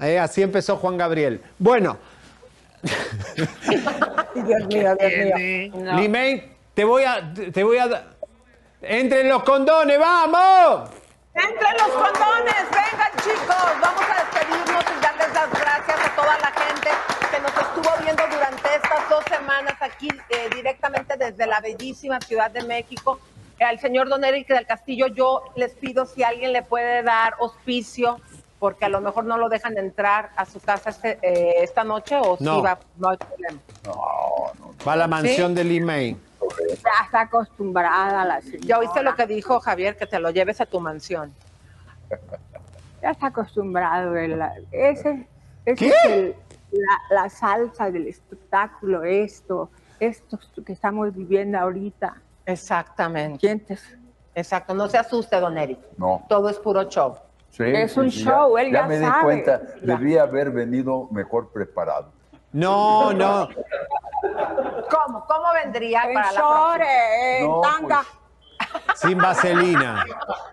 Eh, 0.00 0.18
así 0.18 0.42
empezó 0.42 0.76
Juan 0.76 0.96
Gabriel. 0.98 1.42
Bueno, 1.58 1.96
Dios 4.34 4.66
mío, 4.68 4.96
Dios 4.98 5.12
mío. 5.38 5.72
No. 5.74 5.98
Limei, 6.00 6.52
te 6.74 6.84
voy 6.84 7.04
a, 7.04 7.32
te 7.52 7.64
voy 7.64 7.78
a, 7.78 8.15
da- 8.80 8.88
entre 8.88 9.24
los 9.24 9.42
condones, 9.42 9.98
vamos. 9.98 10.90
Entre 11.34 11.72
los 11.78 11.88
condones, 11.88 12.64
vengan 12.70 13.12
chicos, 13.22 13.66
vamos 13.80 14.02
a 14.02 14.24
despedirnos 14.24 14.84
y 14.96 15.02
darles 15.02 15.34
las 15.34 15.50
gracias 15.50 15.98
a 16.06 16.16
toda 16.16 16.38
la 16.38 16.50
gente 16.52 16.88
que 17.30 17.40
nos 17.40 17.50
estuvo 17.52 17.90
viendo 18.02 18.22
durante 18.30 18.74
estas 18.74 19.08
dos 19.10 19.24
semanas 19.28 19.74
aquí 19.80 20.08
eh, 20.30 20.48
directamente 20.54 21.16
desde 21.18 21.46
la 21.46 21.60
bellísima 21.60 22.20
Ciudad 22.20 22.50
de 22.50 22.62
México. 22.62 23.18
Eh, 23.58 23.64
al 23.64 23.78
señor 23.80 24.08
Don 24.08 24.24
Eric 24.24 24.48
del 24.48 24.66
Castillo, 24.66 25.08
yo 25.08 25.42
les 25.56 25.72
pido 25.74 26.06
si 26.06 26.22
alguien 26.22 26.52
le 26.54 26.62
puede 26.62 27.02
dar 27.02 27.34
auspicio, 27.38 28.18
porque 28.58 28.86
a 28.86 28.88
lo 28.88 29.02
mejor 29.02 29.24
no 29.24 29.36
lo 29.36 29.50
dejan 29.50 29.76
entrar 29.76 30.30
a 30.36 30.46
su 30.46 30.58
casa 30.60 30.88
este, 30.88 31.18
eh, 31.20 31.56
esta 31.62 31.84
noche 31.84 32.16
o 32.16 32.38
No. 32.40 32.56
si 32.56 32.60
va, 32.62 32.78
no 32.96 33.10
hay 33.10 33.16
problema. 33.18 33.60
Va 34.88 34.92
a 34.94 34.96
la 34.96 35.06
mansión 35.06 35.50
¿Sí? 35.50 35.54
de 35.56 35.64
Limei. 35.64 36.16
Ya 36.68 37.04
está 37.04 37.20
acostumbrada 37.22 38.24
la 38.24 38.40
señora. 38.40 38.60
Ya 38.66 38.78
oíste 38.78 39.02
lo 39.02 39.14
que 39.14 39.26
dijo 39.26 39.60
Javier, 39.60 39.96
que 39.96 40.06
te 40.06 40.18
lo 40.18 40.30
lleves 40.30 40.60
a 40.60 40.66
tu 40.66 40.80
mansión. 40.80 41.32
Ya 43.02 43.10
está 43.10 43.26
acostumbrado. 43.28 44.16
él. 44.16 44.40
Ese, 44.72 45.26
ese 45.64 45.76
¿Qué? 45.76 45.88
es 45.88 46.04
el- 46.06 46.34
la, 46.72 47.22
la 47.22 47.28
salsa 47.30 47.90
del 47.90 48.08
espectáculo, 48.08 49.04
esto, 49.04 49.70
esto 50.00 50.38
que 50.64 50.72
estamos 50.72 51.14
viviendo 51.14 51.58
ahorita. 51.58 52.16
Exactamente. 52.44 53.38
¿Sientes? 53.40 53.96
Exacto, 54.34 54.74
no 54.74 54.88
se 54.88 54.98
asuste, 54.98 55.38
Don 55.40 55.56
Eric. 55.56 55.78
No. 55.96 56.24
Todo 56.28 56.48
es 56.50 56.58
puro 56.58 56.84
show. 56.84 57.16
Sí, 57.50 57.62
Es 57.64 57.92
sí, 57.92 58.00
un 58.00 58.10
sí, 58.10 58.24
show, 58.24 58.58
él 58.58 58.70
ya 58.72 58.86
me 58.86 58.98
di 58.98 59.04
sabe. 59.06 59.22
cuenta, 59.22 59.62
Ya. 59.82 59.96
debía 59.96 60.22
haber 60.24 60.50
venido 60.50 61.08
mejor 61.10 61.50
preparado. 61.52 62.12
No, 62.56 63.12
no. 63.12 63.48
¿Cómo? 64.90 65.26
¿Cómo 65.26 65.52
vendría 65.62 66.04
En 66.04 66.14
para 66.14 66.32
la 66.32 66.40
próxima? 66.40 66.84
eh, 66.86 67.38
en 67.40 67.46
No, 67.46 67.60
tanga. 67.60 68.02
Sin 68.94 69.18
vaselina. 69.18 70.04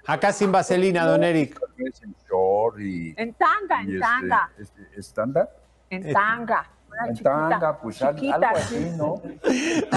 Acá 0.06 0.34
sin 0.34 0.52
vaselina, 0.52 1.06
don 1.06 1.24
Eric. 1.24 1.58
Es 1.78 2.02
en 2.04 2.14
short 2.30 2.78
y, 2.82 3.14
En 3.18 3.34
tanga, 3.36 3.82
y 3.84 3.86
en 3.86 3.90
este, 3.92 4.00
tanga. 4.02 4.50
este, 4.60 5.00
¿estándar? 5.00 5.50
En 5.90 6.12
tanga. 6.14 6.68
Una 6.90 7.08
En 7.08 7.14
chiquita, 7.14 7.30
tanga, 7.50 7.78
pues 7.80 8.02
al- 8.02 8.16
chiquita, 8.16 8.36
algo 8.36 8.58
así. 8.58 8.76
así, 8.76 8.90
¿no? 8.98 9.22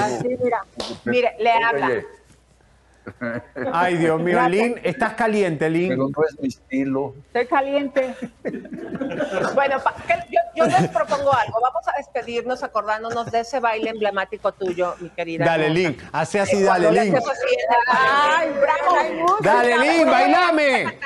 Así, 0.00 0.28
mira. 0.42 0.64
Mire, 1.04 1.36
le 1.40 1.52
habla. 1.52 1.90
Ay, 3.72 3.96
Dios 3.96 4.20
mío, 4.20 4.48
Lin, 4.48 4.80
estás 4.82 5.14
caliente, 5.14 5.70
Lin. 5.70 5.88
pero 5.90 6.08
no 6.08 6.24
es 6.28 6.40
mi 6.40 6.48
estilo. 6.48 7.14
Estoy 7.28 7.46
caliente. 7.46 8.14
Bueno, 9.54 9.80
pa- 9.82 9.94
que- 10.06 10.14
yo, 10.30 10.40
yo 10.54 10.66
les 10.66 10.88
propongo 10.88 11.32
algo. 11.32 11.60
Vamos 11.60 11.86
a 11.88 11.92
despedirnos 11.96 12.62
acordándonos 12.62 13.30
de 13.30 13.40
ese 13.40 13.60
baile 13.60 13.90
emblemático 13.90 14.52
tuyo, 14.52 14.94
mi 15.00 15.08
querida. 15.10 15.44
Dale. 15.44 15.70
Lin. 15.70 15.96
Hace 16.12 16.40
así, 16.40 16.56
Eh, 16.56 16.62
dale, 16.64 16.90
Lin. 16.92 17.16
así 17.16 17.28
Ay, 17.88 18.50
bravo. 18.60 19.20
música. 19.20 19.54
Dale, 19.54 19.78
Lin, 19.78 20.06
bailame. 20.10 20.98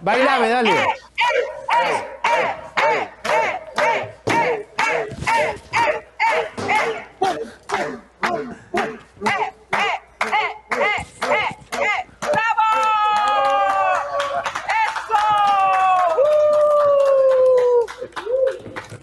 Bailame, 0.00 0.48
dale. 0.48 0.70
¡Bravo! 12.20 12.66
¡Uh! 16.18 16.32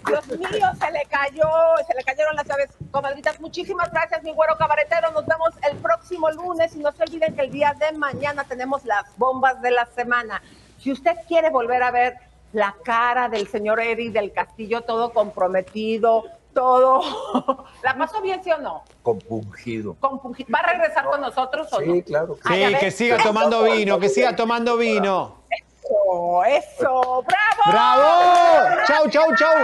Dios 0.07 0.27
mío, 0.27 0.67
se 0.79 0.91
le 0.91 1.03
cayó, 1.09 1.49
se 1.85 1.93
le 1.95 2.03
cayeron 2.03 2.35
las 2.35 2.45
llaves. 2.47 2.69
Comadritas, 2.91 3.39
muchísimas 3.41 3.91
gracias, 3.91 4.23
mi 4.23 4.31
güero 4.31 4.57
cabaretero. 4.57 5.11
Nos 5.11 5.25
vemos 5.25 5.49
el 5.69 5.77
próximo 5.77 6.31
lunes 6.31 6.75
y 6.75 6.79
no 6.79 6.91
se 6.93 7.03
olviden 7.03 7.35
que 7.35 7.41
el 7.41 7.51
día 7.51 7.75
de 7.77 7.91
mañana 7.97 8.45
tenemos 8.45 8.85
las 8.85 9.05
bombas 9.17 9.61
de 9.61 9.71
la 9.71 9.85
semana. 9.87 10.41
Si 10.77 10.91
usted 10.91 11.17
quiere 11.27 11.49
volver 11.49 11.83
a 11.83 11.91
ver 11.91 12.15
la 12.53 12.75
cara 12.83 13.27
del 13.29 13.47
señor 13.47 13.79
Eddie 13.81 14.11
del 14.11 14.31
Castillo, 14.31 14.81
todo 14.81 15.11
comprometido, 15.13 16.23
todo. 16.53 17.65
¿La 17.83 17.97
pasó 17.97 18.21
bien, 18.21 18.43
sí 18.43 18.51
o 18.51 18.57
no? 18.57 18.83
Compungido. 19.03 19.95
Compungi- 19.99 20.45
¿Va 20.53 20.59
a 20.59 20.71
regresar 20.71 21.05
con 21.05 21.21
nosotros 21.21 21.71
o 21.73 21.79
no? 21.81 21.93
Sí, 21.93 22.03
claro. 22.03 22.37
que 22.45 22.67
Sí, 22.67 22.75
que 22.79 22.91
siga 22.91 23.17
tomando 23.23 23.63
vino, 23.63 23.99
que 23.99 24.09
siga 24.09 24.35
tomando 24.35 24.77
vino. 24.77 25.39
Eso, 25.49 26.43
eso, 26.45 27.23
bravo. 27.23 27.71
¡Bravo! 27.71 28.83
¡Chau, 28.87 29.09
chau, 29.09 29.35
chau! 29.35 29.55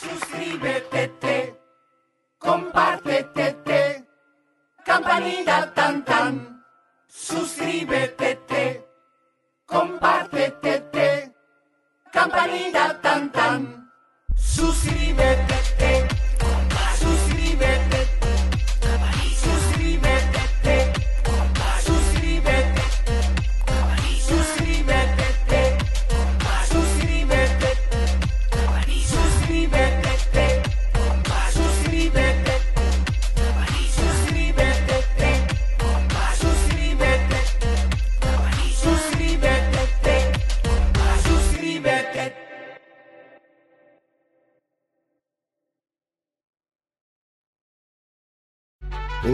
Suscríbete, 0.00 1.56
compártete, 2.38 4.04
campanita 4.84 5.72
tan 5.74 6.04
tan. 6.04 6.64
Suscríbete, 7.08 8.86
compártete, 9.66 11.32
campanita 12.12 13.00
tan 13.00 13.30
tan. 13.32 13.81
Suscríbete, 14.62 15.61